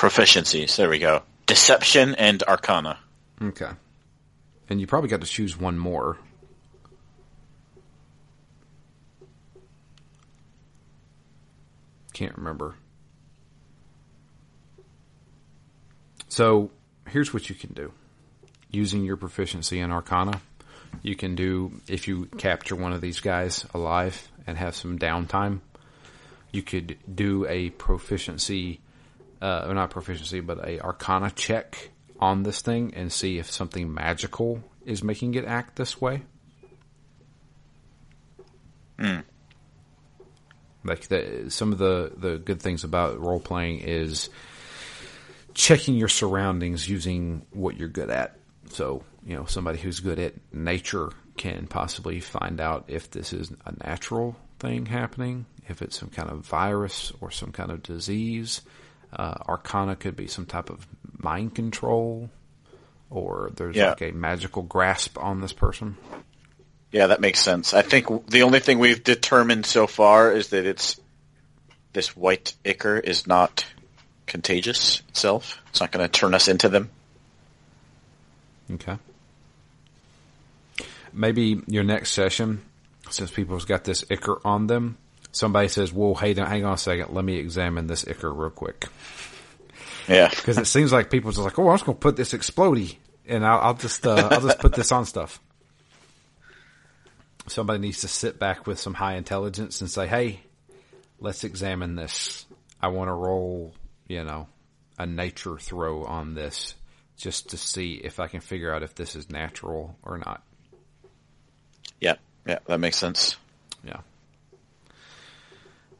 Proficiencies. 0.03 0.75
There 0.75 0.89
we 0.89 0.99
go. 0.99 1.23
Deception 1.45 2.13
and 2.15 2.43
Arcana. 2.43 2.99
Okay, 3.41 3.69
and 4.69 4.81
you 4.81 4.85
probably 4.85 5.07
got 5.07 5.21
to 5.21 5.27
choose 5.27 5.57
one 5.57 5.77
more. 5.77 6.17
Can't 12.11 12.37
remember. 12.37 12.75
So 16.27 16.71
here's 17.07 17.33
what 17.33 17.47
you 17.47 17.55
can 17.55 17.71
do. 17.71 17.93
Using 18.71 19.05
your 19.05 19.15
proficiency 19.15 19.79
in 19.79 19.89
Arcana, 19.89 20.41
you 21.01 21.15
can 21.15 21.35
do, 21.35 21.79
if 21.87 22.09
you 22.09 22.25
capture 22.37 22.75
one 22.75 22.91
of 22.91 22.99
these 22.99 23.21
guys 23.21 23.65
alive 23.73 24.29
and 24.45 24.57
have 24.57 24.75
some 24.75 24.99
downtime, 24.99 25.61
you 26.51 26.61
could 26.61 26.97
do 27.15 27.47
a 27.47 27.69
proficiency, 27.69 28.81
uh, 29.43 29.73
not 29.73 29.89
proficiency, 29.89 30.39
but 30.39 30.65
a 30.65 30.79
Arcana 30.79 31.29
check 31.29 31.89
on 32.19 32.43
this 32.43 32.61
thing 32.61 32.93
and 32.95 33.11
see 33.11 33.37
if 33.37 33.51
something 33.51 33.93
magical 33.93 34.63
is 34.85 35.03
making 35.03 35.35
it 35.35 35.43
act 35.43 35.75
this 35.75 35.99
way. 35.99 36.23
Like 40.85 41.07
the, 41.07 41.45
some 41.49 41.73
of 41.73 41.77
the, 41.77 42.13
the 42.15 42.37
good 42.37 42.61
things 42.61 42.85
about 42.85 43.19
role 43.19 43.39
playing 43.39 43.79
is 43.79 44.29
checking 45.53 45.95
your 45.95 46.07
surroundings 46.07 46.87
using 46.87 47.45
what 47.51 47.77
you're 47.77 47.89
good 47.89 48.09
at. 48.09 48.37
So, 48.69 49.03
you 49.25 49.35
know, 49.35 49.45
somebody 49.45 49.77
who's 49.79 49.99
good 49.99 50.19
at 50.19 50.33
nature 50.53 51.11
can 51.35 51.67
possibly 51.67 52.21
find 52.21 52.61
out 52.61 52.85
if 52.87 53.11
this 53.11 53.33
is 53.33 53.51
a 53.65 53.73
natural 53.85 54.37
thing 54.59 54.85
happening, 54.85 55.45
if 55.67 55.81
it's 55.81 55.99
some 55.99 56.09
kind 56.09 56.29
of 56.29 56.45
virus 56.45 57.11
or 57.19 57.29
some 57.29 57.51
kind 57.51 57.71
of 57.71 57.83
disease. 57.83 58.61
Uh, 59.15 59.35
Arcana 59.47 59.95
could 59.95 60.15
be 60.15 60.27
some 60.27 60.45
type 60.45 60.69
of 60.69 60.87
mind 61.17 61.53
control, 61.55 62.29
or 63.09 63.51
there's 63.55 63.75
Yeah. 63.75 63.89
like 63.89 64.01
a 64.01 64.11
magical 64.11 64.63
grasp 64.63 65.17
on 65.19 65.41
this 65.41 65.53
person. 65.53 65.97
Yeah, 66.91 67.07
that 67.07 67.21
makes 67.21 67.39
sense. 67.39 67.73
I 67.73 67.81
think 67.81 68.27
the 68.27 68.43
only 68.43 68.59
thing 68.59 68.79
we've 68.79 69.03
determined 69.03 69.65
so 69.65 69.87
far 69.87 70.31
is 70.31 70.49
that 70.49 70.65
it's 70.65 70.99
this 71.93 72.15
white 72.15 72.53
ichor 72.65 72.97
is 72.97 73.25
not 73.27 73.65
contagious 74.25 75.01
itself. 75.09 75.61
It's 75.69 75.79
not 75.79 75.91
going 75.91 76.05
to 76.05 76.11
turn 76.11 76.33
us 76.33 76.47
into 76.47 76.69
them. 76.69 76.89
Okay. 78.71 78.97
Maybe 81.11 81.61
your 81.67 81.83
next 81.83 82.11
session, 82.11 82.61
since 83.09 83.29
people's 83.29 83.65
got 83.65 83.83
this 83.83 84.03
ichor 84.09 84.39
on 84.45 84.67
them, 84.67 84.97
somebody 85.33 85.67
says, 85.67 85.91
"Whoa, 85.91 86.13
hey, 86.13 86.33
hang 86.33 86.63
on 86.63 86.73
a 86.73 86.77
second. 86.77 87.13
Let 87.13 87.25
me 87.25 87.35
examine 87.35 87.87
this 87.87 88.07
ichor 88.07 88.33
real 88.33 88.49
quick." 88.49 88.87
Yeah. 90.07 90.29
Because 90.35 90.57
it 90.57 90.67
seems 90.67 90.93
like 90.93 91.11
people's 91.11 91.35
just 91.35 91.45
like, 91.45 91.59
"Oh, 91.59 91.67
I'm 91.67 91.75
just 91.75 91.85
going 91.85 91.97
to 91.97 92.01
put 92.01 92.15
this 92.15 92.33
explodey, 92.33 92.95
and 93.27 93.45
I'll, 93.45 93.59
I'll 93.59 93.73
just 93.73 94.07
uh, 94.07 94.29
I'll 94.31 94.41
just 94.41 94.59
put 94.59 94.73
this 94.73 94.91
on 94.91 95.05
stuff." 95.05 95.41
Somebody 97.47 97.79
needs 97.79 98.01
to 98.01 98.07
sit 98.07 98.39
back 98.39 98.65
with 98.65 98.79
some 98.79 98.93
high 98.93 99.15
intelligence 99.15 99.81
and 99.81 99.89
say, 99.89 100.07
"Hey, 100.07 100.39
let's 101.19 101.43
examine 101.43 101.95
this. 101.95 102.45
I 102.81 102.87
want 102.87 103.09
to 103.09 103.13
roll, 103.13 103.73
you 104.07 104.23
know, 104.23 104.47
a 104.97 105.05
nature 105.05 105.57
throw 105.57 106.05
on 106.05 106.35
this." 106.35 106.75
Just 107.15 107.51
to 107.51 107.57
see 107.57 107.93
if 107.93 108.19
I 108.19 108.27
can 108.27 108.41
figure 108.41 108.73
out 108.73 108.81
if 108.81 108.95
this 108.95 109.15
is 109.15 109.29
natural 109.29 109.95
or 110.01 110.17
not. 110.17 110.41
Yeah. 112.01 112.15
Yeah, 112.45 112.59
that 112.65 112.79
makes 112.79 112.97
sense. 112.97 113.37
Yeah. 113.85 114.01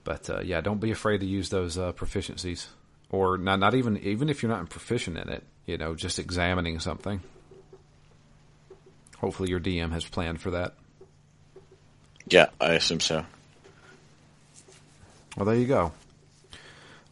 But 0.04 0.30
uh, 0.30 0.42
yeah, 0.42 0.62
don't 0.62 0.82
be 0.82 0.92
afraid 0.92 1.20
to 1.20 1.26
use 1.26 1.50
those 1.50 1.78
uh, 1.78 1.94
proficiencies, 1.94 2.68
or 3.10 3.38
not. 3.38 3.60
Not 3.60 3.76
even 3.76 3.98
even 4.00 4.30
if 4.30 4.44
you're 4.44 4.52
not 4.52 4.70
proficient 4.70 5.18
in 5.18 5.30
it, 5.30 5.44
you 5.66 5.78
know, 5.78 5.96
just 5.96 6.20
examining 6.20 6.80
something. 6.80 7.22
Hopefully, 9.20 9.50
your 9.50 9.60
DM 9.60 9.92
has 9.92 10.06
planned 10.06 10.42
for 10.42 10.52
that. 10.52 10.74
Yeah, 12.28 12.48
I 12.60 12.74
assume 12.74 13.00
so. 13.00 13.26
Well, 15.38 15.46
there 15.46 15.56
you 15.56 15.68
go. 15.68 15.94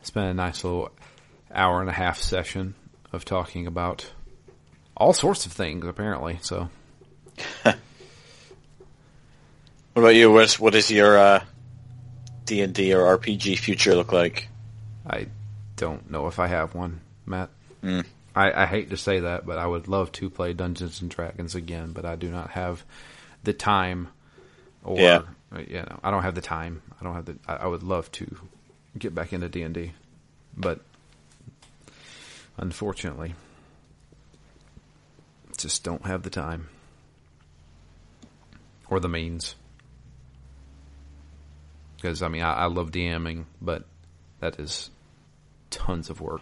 It's 0.01 0.11
been 0.11 0.25
a 0.25 0.33
nice 0.33 0.63
little 0.63 0.91
hour 1.53 1.81
and 1.81 1.89
a 1.89 1.93
half 1.93 2.19
session 2.19 2.75
of 3.13 3.25
talking 3.25 3.67
about 3.67 4.11
all 4.95 5.13
sorts 5.13 5.45
of 5.45 5.53
things, 5.53 5.85
apparently. 5.85 6.39
So, 6.41 6.69
What 9.93 10.03
about 10.03 10.15
you? 10.15 10.31
Wes? 10.31 10.57
What's, 10.57 10.89
your 10.89 11.17
uh, 11.17 11.43
D&D 12.51 12.93
or 12.93 13.17
RPG 13.17 13.59
future 13.59 13.95
look 13.95 14.11
like? 14.11 14.49
I 15.09 15.27
don't 15.77 16.11
know 16.11 16.27
if 16.27 16.37
I 16.37 16.47
have 16.47 16.75
one, 16.75 16.99
Matt. 17.25 17.49
Mm. 17.81 18.05
I, 18.35 18.63
I 18.63 18.65
hate 18.65 18.89
to 18.89 18.97
say 18.97 19.21
that, 19.21 19.45
but 19.45 19.57
I 19.57 19.65
would 19.65 19.87
love 19.87 20.11
to 20.13 20.29
play 20.29 20.51
Dungeons 20.53 21.01
and 21.01 21.09
Dragons 21.09 21.55
again, 21.55 21.93
but 21.93 22.03
I 22.05 22.17
do 22.17 22.29
not 22.29 22.51
have 22.51 22.83
the 23.45 23.53
time, 23.53 24.09
or 24.83 24.99
Yeah. 24.99 25.21
you 25.65 25.77
know, 25.79 25.99
I 26.03 26.11
don't 26.11 26.23
have 26.23 26.35
the 26.35 26.41
time. 26.41 26.81
I 26.99 27.03
don't 27.05 27.13
have 27.15 27.25
the. 27.25 27.37
I, 27.47 27.55
I 27.55 27.67
would 27.67 27.83
love 27.83 28.11
to 28.13 28.35
get 28.97 29.15
back 29.15 29.31
into 29.31 29.47
D 29.47 29.61
and 29.63 29.73
D, 29.73 29.93
but 30.57 30.81
unfortunately, 32.57 33.33
just 35.57 35.83
don't 35.85 36.05
have 36.05 36.23
the 36.23 36.29
time 36.29 36.67
or 38.89 38.99
the 38.99 39.09
means. 39.09 39.55
Because 42.01 42.23
I 42.23 42.29
mean, 42.29 42.41
I, 42.41 42.53
I 42.53 42.65
love 42.65 42.91
DMing, 42.91 43.45
but 43.61 43.85
that 44.39 44.59
is 44.59 44.89
tons 45.69 46.09
of 46.09 46.19
work. 46.19 46.41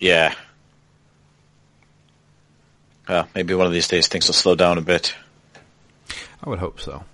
Yeah. 0.00 0.34
Uh, 3.06 3.24
maybe 3.34 3.54
one 3.54 3.66
of 3.66 3.72
these 3.72 3.86
days 3.86 4.08
things 4.08 4.26
will 4.26 4.34
slow 4.34 4.56
down 4.56 4.78
a 4.78 4.82
bit. 4.82 5.14
I 6.42 6.50
would 6.50 6.58
hope 6.58 6.80
so. 6.80 7.04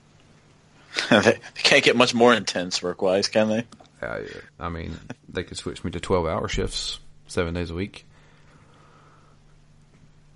they 1.10 1.38
can't 1.54 1.84
get 1.84 1.96
much 1.96 2.14
more 2.14 2.34
intense 2.34 2.82
work 2.82 3.02
wise, 3.02 3.28
can 3.28 3.48
they? 3.48 3.66
I, 4.02 4.24
I 4.58 4.68
mean, 4.70 4.98
they 5.28 5.42
could 5.42 5.58
switch 5.58 5.84
me 5.84 5.90
to 5.90 6.00
twelve 6.00 6.26
hour 6.26 6.48
shifts, 6.48 6.98
seven 7.26 7.52
days 7.52 7.70
a 7.70 7.74
week. 7.74 8.06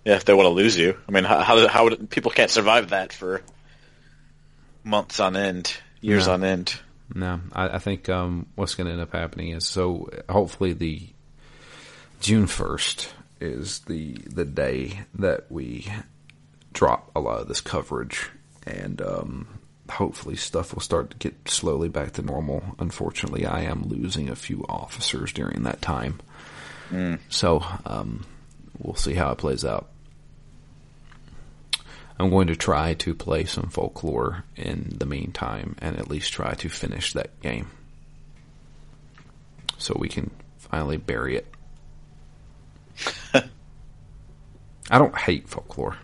Yeah, 0.05 0.16
if 0.16 0.27
they 0.27 0.35
want 0.35 0.47
to 0.47 0.51
lose 0.51 0.77
you. 0.77 0.98
I 1.09 1.12
mean, 1.12 1.24
how 1.24 1.40
how, 1.43 1.66
how 1.66 1.85
would 1.85 2.11
people 2.11 2.31
can't 2.31 2.51
survive 2.51 2.90
that 2.90 3.12
for 3.15 3.43
months 4.85 5.19
on 5.19 5.36
end, 5.36 5.74
years 6.05 6.26
No. 6.26 6.35
on 6.35 6.44
end. 6.44 6.74
No, 7.14 7.40
I, 7.52 7.68
I 7.70 7.78
think 7.78 8.09
um, 8.09 8.47
what's 8.55 8.74
going 8.74 8.86
to 8.86 8.93
end 8.93 9.02
up 9.02 9.12
happening 9.12 9.51
is 9.51 9.66
so 9.66 10.09
hopefully 10.28 10.72
the 10.72 11.02
June 12.20 12.47
first 12.47 13.12
is 13.40 13.81
the 13.81 14.14
the 14.26 14.44
day 14.44 15.01
that 15.16 15.51
we 15.51 15.86
drop 16.72 17.10
a 17.14 17.20
lot 17.20 17.40
of 17.40 17.48
this 17.48 17.60
coverage, 17.60 18.31
and 18.66 19.02
um, 19.02 19.47
hopefully 19.90 20.35
stuff 20.35 20.72
will 20.74 20.81
start 20.81 21.10
to 21.10 21.16
get 21.18 21.48
slowly 21.48 21.89
back 21.90 22.12
to 22.12 22.22
normal. 22.22 22.62
Unfortunately, 22.78 23.44
I 23.44 23.62
am 23.62 23.82
losing 23.85 24.31
a 24.31 24.36
few 24.36 24.64
officers 24.68 25.32
during 25.32 25.64
that 25.64 25.82
time, 25.82 26.20
so 27.28 27.62
um, 27.85 28.24
we'll 28.78 28.94
see 28.94 29.12
how 29.14 29.31
it 29.32 29.39
plays 29.39 29.64
out. 29.64 29.90
I'm 32.19 32.31
going 32.31 32.47
to 32.49 32.57
try 32.57 32.95
to 32.95 33.15
play 33.15 33.45
some 33.45 33.69
folklore 33.70 34.45
in 34.57 34.95
the 34.99 35.07
meantime 35.07 35.74
and 35.81 35.97
at 35.99 36.09
least 36.09 36.32
try 36.32 36.55
to 36.55 36.69
finish 36.69 37.12
that 37.15 37.41
game. 37.41 37.70
So 39.78 39.97
we 39.99 40.09
can 40.09 40.31
finally 40.59 40.97
bury 40.97 41.36
it. 41.36 41.47
I 44.91 44.99
don't 44.99 45.16
hate 45.16 45.49
folklore. 45.49 45.97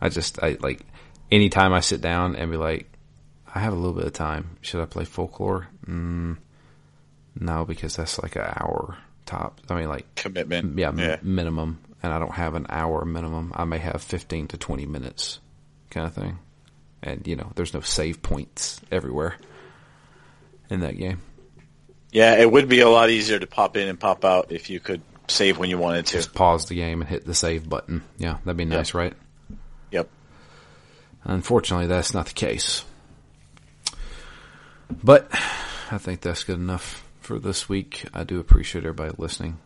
I 0.00 0.08
just, 0.10 0.42
I 0.42 0.56
like, 0.60 0.80
anytime 1.30 1.72
I 1.72 1.80
sit 1.80 2.00
down 2.00 2.36
and 2.36 2.50
be 2.50 2.56
like, 2.56 2.90
I 3.52 3.60
have 3.60 3.72
a 3.72 3.76
little 3.76 3.94
bit 3.94 4.04
of 4.04 4.12
time, 4.12 4.58
should 4.60 4.82
I 4.82 4.84
play 4.84 5.04
folklore? 5.04 5.68
Mm, 5.86 6.36
no, 7.40 7.64
because 7.64 7.96
that's 7.96 8.20
like 8.22 8.36
an 8.36 8.42
hour 8.42 8.98
top. 9.24 9.60
I 9.70 9.74
mean, 9.76 9.88
like, 9.88 10.14
Commitment. 10.16 10.78
yeah, 10.78 10.92
Yeah. 10.94 11.16
minimum, 11.22 11.78
and 12.06 12.14
I 12.14 12.20
don't 12.20 12.34
have 12.34 12.54
an 12.54 12.66
hour 12.68 13.04
minimum. 13.04 13.52
I 13.54 13.64
may 13.64 13.78
have 13.78 14.00
fifteen 14.00 14.46
to 14.48 14.56
twenty 14.56 14.86
minutes, 14.86 15.40
kind 15.90 16.06
of 16.06 16.14
thing. 16.14 16.38
And 17.02 17.26
you 17.26 17.34
know, 17.34 17.50
there's 17.56 17.74
no 17.74 17.80
save 17.80 18.22
points 18.22 18.80
everywhere 18.92 19.34
in 20.70 20.80
that 20.80 20.96
game. 20.96 21.20
Yeah, 22.12 22.36
it 22.36 22.50
would 22.50 22.68
be 22.68 22.80
a 22.80 22.88
lot 22.88 23.10
easier 23.10 23.40
to 23.40 23.46
pop 23.48 23.76
in 23.76 23.88
and 23.88 23.98
pop 23.98 24.24
out 24.24 24.52
if 24.52 24.70
you 24.70 24.78
could 24.78 25.02
save 25.26 25.58
when 25.58 25.68
you 25.68 25.78
wanted 25.78 26.06
to. 26.06 26.12
Just 26.18 26.32
pause 26.32 26.66
the 26.66 26.76
game 26.76 27.00
and 27.00 27.10
hit 27.10 27.26
the 27.26 27.34
save 27.34 27.68
button. 27.68 28.02
Yeah, 28.18 28.38
that'd 28.44 28.56
be 28.56 28.64
nice, 28.64 28.94
right? 28.94 29.12
Yep. 29.90 30.08
Unfortunately, 31.24 31.88
that's 31.88 32.14
not 32.14 32.26
the 32.26 32.34
case. 32.34 32.84
But 35.02 35.28
I 35.90 35.98
think 35.98 36.20
that's 36.20 36.44
good 36.44 36.60
enough 36.60 37.04
for 37.20 37.40
this 37.40 37.68
week. 37.68 38.04
I 38.14 38.22
do 38.22 38.38
appreciate 38.38 38.84
everybody 38.84 39.12
listening. 39.18 39.58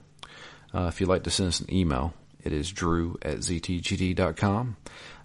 Uh, 0.73 0.87
if 0.87 1.01
you'd 1.01 1.11
like 1.11 1.25
to 1.25 1.31
send 1.31 1.49
us 1.49 1.61
an 1.61 1.73
email, 1.73 2.15
it 2.45 2.53
is 2.53 2.71
drew 2.71 3.19
at 3.23 3.39
ztgd.com. 3.39 4.77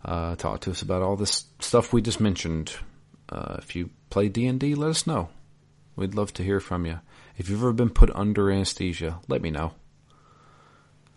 Uh, 0.04 0.36
talk 0.36 0.62
to 0.62 0.72
us 0.72 0.82
about 0.82 1.02
all 1.02 1.16
this 1.16 1.46
stuff 1.60 1.92
we 1.94 2.02
just 2.02 2.20
mentioned. 2.20 2.74
Uh, 3.30 3.56
if 3.58 3.76
you 3.76 3.90
play 4.10 4.30
D&D, 4.30 4.76
let 4.76 4.90
us 4.92 5.08
know. 5.08 5.30
We'd 5.96 6.14
love 6.16 6.34
to 6.34 6.44
hear 6.44 6.60
from 6.60 6.86
you. 6.86 7.00
If 7.38 7.50
you've 7.50 7.60
ever 7.62 7.74
been 7.74 7.90
put 7.90 8.12
under 8.16 8.52
anesthesia, 8.52 9.20
let 9.28 9.42
me 9.42 9.50
know. 9.50 9.74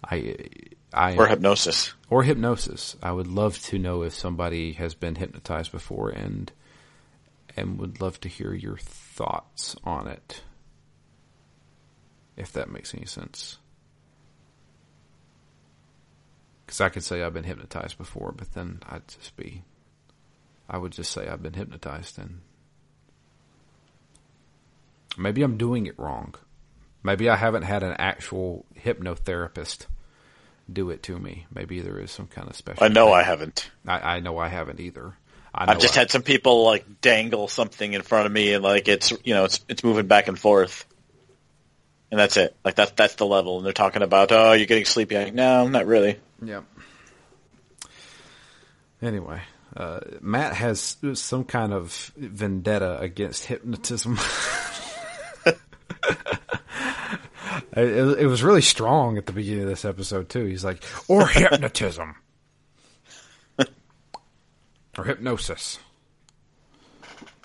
I, 0.04 0.36
I, 0.92 1.16
Or 1.16 1.26
hypnosis. 1.26 1.92
or 2.08 2.22
hypnosis. 2.22 2.96
I 3.02 3.12
would 3.12 3.26
love 3.26 3.58
to 3.64 3.78
know 3.78 4.02
if 4.02 4.14
somebody 4.14 4.72
has 4.74 4.94
been 4.94 5.16
hypnotized 5.16 5.72
before 5.72 6.10
and 6.10 6.50
and 7.56 7.78
would 7.80 8.00
love 8.00 8.20
to 8.20 8.28
hear 8.28 8.54
your 8.54 8.76
thoughts 8.76 9.74
on 9.82 10.06
it. 10.06 10.42
If 12.36 12.52
that 12.52 12.70
makes 12.70 12.94
any 12.94 13.06
sense. 13.06 13.58
Cuz 16.68 16.80
I 16.80 16.88
could 16.88 17.02
say 17.02 17.22
I've 17.22 17.34
been 17.34 17.44
hypnotized 17.44 17.98
before, 17.98 18.30
but 18.30 18.54
then 18.54 18.80
I'd 18.88 19.08
just 19.08 19.36
be 19.36 19.64
I 20.68 20.78
would 20.78 20.92
just 20.92 21.10
say 21.10 21.26
I've 21.26 21.42
been 21.42 21.54
hypnotized 21.54 22.18
and 22.18 22.40
maybe 25.16 25.42
I'm 25.42 25.56
doing 25.56 25.86
it 25.86 25.98
wrong. 25.98 26.34
Maybe 27.02 27.28
I 27.28 27.36
haven't 27.36 27.62
had 27.62 27.82
an 27.82 27.96
actual 27.98 28.66
hypnotherapist 28.78 29.86
do 30.70 30.90
it 30.90 31.02
to 31.04 31.18
me. 31.18 31.46
Maybe 31.54 31.80
there 31.80 31.98
is 31.98 32.10
some 32.10 32.26
kind 32.26 32.48
of 32.48 32.56
special. 32.56 32.84
I 32.84 32.88
know 32.88 33.06
thing. 33.06 33.14
I 33.14 33.22
haven't. 33.22 33.70
I, 33.86 34.16
I 34.16 34.20
know 34.20 34.36
I 34.38 34.48
haven't 34.48 34.80
either. 34.80 35.14
I 35.54 35.64
know 35.64 35.72
I've 35.72 35.80
just 35.80 35.96
I- 35.96 36.00
had 36.00 36.10
some 36.10 36.22
people 36.22 36.64
like 36.64 37.00
dangle 37.00 37.48
something 37.48 37.92
in 37.92 38.02
front 38.02 38.26
of 38.26 38.32
me 38.32 38.52
and 38.52 38.62
like 38.62 38.88
it's 38.88 39.10
you 39.24 39.34
know 39.34 39.44
it's 39.44 39.64
it's 39.68 39.82
moving 39.82 40.06
back 40.06 40.28
and 40.28 40.38
forth, 40.38 40.84
and 42.10 42.20
that's 42.20 42.36
it. 42.36 42.54
Like 42.64 42.74
that's 42.74 42.90
that's 42.92 43.14
the 43.14 43.26
level. 43.26 43.56
And 43.56 43.64
they're 43.64 43.72
talking 43.72 44.02
about 44.02 44.30
oh 44.32 44.52
you're 44.52 44.66
getting 44.66 44.84
sleepy. 44.84 45.16
I'm 45.16 45.24
like, 45.24 45.34
no, 45.34 45.66
not 45.68 45.86
really. 45.86 46.18
Yep. 46.42 46.64
Anyway, 49.00 49.40
uh, 49.76 50.00
Matt 50.20 50.54
has 50.54 50.96
some 51.14 51.44
kind 51.44 51.72
of 51.72 52.12
vendetta 52.16 52.98
against 52.98 53.44
hypnotism. 53.44 54.18
it, 57.76 58.18
it 58.18 58.26
was 58.26 58.42
really 58.42 58.62
strong 58.62 59.18
at 59.18 59.26
the 59.26 59.32
beginning 59.32 59.62
of 59.62 59.68
this 59.68 59.84
episode 59.84 60.28
too. 60.28 60.46
He's 60.46 60.64
like, 60.64 60.82
or 61.06 61.26
hypnotism, 61.26 62.16
or 64.96 65.04
hypnosis. 65.04 65.78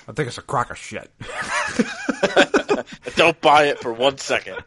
I 0.07 0.11
think 0.11 0.28
it's 0.28 0.38
a 0.38 0.41
crock 0.41 0.70
of 0.70 0.78
shit. 0.78 1.10
Don't 3.15 3.40
buy 3.40 3.65
it 3.65 3.80
for 3.80 3.94
one 3.94 4.18
second. 4.18 4.57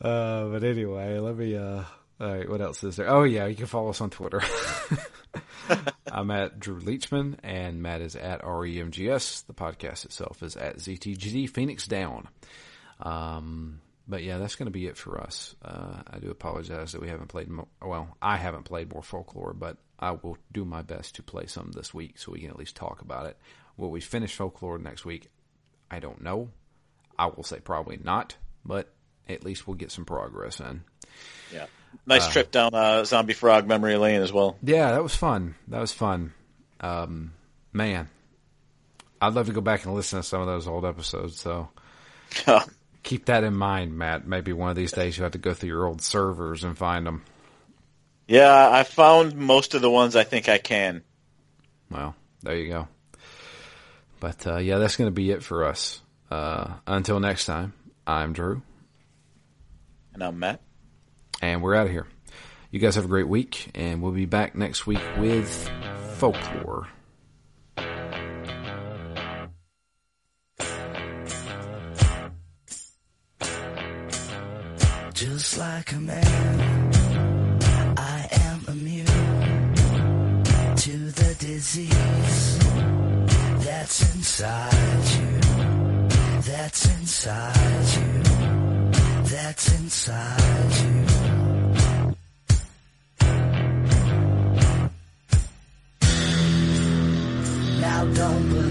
Uh, 0.00 0.48
but 0.48 0.62
anyway, 0.64 1.18
let 1.18 1.36
me. 1.36 1.56
Uh, 1.56 1.84
all 2.20 2.34
right, 2.34 2.48
what 2.48 2.60
else 2.60 2.84
is 2.84 2.96
there? 2.96 3.08
Oh 3.08 3.24
yeah, 3.24 3.46
you 3.46 3.56
can 3.56 3.66
follow 3.66 3.90
us 3.90 4.00
on 4.00 4.10
Twitter. 4.10 4.42
I'm 6.12 6.30
at 6.30 6.58
Drew 6.58 6.80
Leachman, 6.80 7.36
and 7.42 7.82
Matt 7.82 8.02
is 8.02 8.16
at 8.16 8.42
REMGS. 8.42 9.46
The 9.46 9.54
podcast 9.54 10.04
itself 10.04 10.42
is 10.42 10.56
at 10.56 10.78
ZTGD 10.78 11.48
Phoenix 11.48 11.86
Down. 11.86 12.28
Um, 13.00 13.80
but 14.06 14.22
yeah, 14.22 14.38
that's 14.38 14.56
going 14.56 14.66
to 14.66 14.72
be 14.72 14.86
it 14.86 14.96
for 14.96 15.20
us. 15.20 15.54
Uh, 15.64 16.02
I 16.06 16.18
do 16.18 16.30
apologize 16.30 16.92
that 16.92 17.00
we 17.00 17.08
haven't 17.08 17.28
played. 17.28 17.48
Mo- 17.48 17.68
well, 17.80 18.16
I 18.20 18.36
haven't 18.36 18.64
played 18.64 18.92
more 18.92 19.02
folklore, 19.02 19.54
but 19.54 19.78
I 19.98 20.10
will 20.10 20.36
do 20.52 20.64
my 20.64 20.82
best 20.82 21.14
to 21.14 21.22
play 21.22 21.46
some 21.46 21.70
this 21.72 21.94
week 21.94 22.18
so 22.18 22.32
we 22.32 22.40
can 22.40 22.50
at 22.50 22.58
least 22.58 22.76
talk 22.76 23.00
about 23.00 23.26
it. 23.26 23.38
Will 23.76 23.90
we 23.90 24.00
finish 24.00 24.34
folklore 24.34 24.78
next 24.78 25.04
week? 25.04 25.30
I 25.90 26.00
don't 26.00 26.22
know. 26.22 26.50
I 27.18 27.26
will 27.26 27.44
say 27.44 27.60
probably 27.60 27.98
not, 28.02 28.36
but 28.64 28.92
at 29.28 29.44
least 29.44 29.66
we'll 29.66 29.76
get 29.76 29.90
some 29.92 30.04
progress 30.04 30.60
in. 30.60 30.82
Yeah, 31.52 31.66
nice 32.06 32.28
trip 32.28 32.50
down 32.50 32.74
uh, 32.74 33.04
Zombie 33.04 33.32
Frog 33.32 33.66
memory 33.66 33.96
lane 33.96 34.22
as 34.22 34.32
well. 34.32 34.56
Yeah, 34.62 34.92
that 34.92 35.02
was 35.02 35.14
fun. 35.14 35.54
That 35.68 35.80
was 35.80 35.92
fun. 35.92 36.32
Um, 36.80 37.32
man, 37.72 38.08
I'd 39.20 39.34
love 39.34 39.46
to 39.46 39.52
go 39.52 39.60
back 39.60 39.84
and 39.84 39.94
listen 39.94 40.18
to 40.18 40.22
some 40.22 40.40
of 40.40 40.46
those 40.46 40.66
old 40.66 40.84
episodes. 40.84 41.38
So 41.38 41.68
keep 43.02 43.26
that 43.26 43.44
in 43.44 43.54
mind, 43.54 43.96
Matt. 43.96 44.26
Maybe 44.26 44.52
one 44.52 44.70
of 44.70 44.76
these 44.76 44.92
days 44.92 45.16
you 45.18 45.24
have 45.24 45.32
to 45.32 45.38
go 45.38 45.54
through 45.54 45.68
your 45.70 45.86
old 45.86 46.00
servers 46.02 46.64
and 46.64 46.76
find 46.78 47.06
them. 47.06 47.22
yeah, 48.28 48.70
I 48.70 48.84
found 48.84 49.34
most 49.36 49.74
of 49.74 49.82
the 49.82 49.90
ones 49.90 50.16
I 50.16 50.24
think 50.24 50.48
I 50.48 50.58
can. 50.58 51.02
Well, 51.90 52.14
there 52.42 52.56
you 52.56 52.68
go. 52.68 52.88
But 54.20 54.46
uh, 54.46 54.58
yeah, 54.58 54.78
that's 54.78 54.96
going 54.96 55.08
to 55.08 55.14
be 55.14 55.30
it 55.30 55.42
for 55.42 55.64
us. 55.64 56.00
Uh, 56.30 56.74
until 56.86 57.18
next 57.18 57.46
time, 57.46 57.72
I'm 58.06 58.32
Drew, 58.32 58.62
And 60.20 60.28
I'm 60.28 60.38
Matt. 60.38 60.60
and 61.40 61.62
we're 61.62 61.74
out 61.74 61.86
of 61.86 61.92
here. 61.92 62.06
You 62.70 62.78
guys 62.78 62.94
have 62.96 63.06
a 63.06 63.08
great 63.08 63.26
week, 63.26 63.70
and 63.74 64.02
we'll 64.02 64.12
be 64.12 64.26
back 64.26 64.54
next 64.54 64.86
week 64.86 65.00
with 65.16 65.70
folklore. 66.18 66.88
Just 75.14 75.56
like 75.56 75.92
a 75.92 76.00
man, 76.00 76.90
I 77.96 78.28
am 78.30 78.64
immune 78.68 79.74
to 80.76 80.96
the 81.12 81.34
disease 81.38 82.58
that's 83.64 84.14
inside 84.14 85.04
you. 85.18 85.40
That's 86.42 86.84
inside 86.98 87.86
you. 87.96 88.69
That's 89.30 89.72
inside 89.78 90.72
you. 90.82 91.06
Now 97.80 98.04
don't 98.06 98.48
believe 98.48 98.69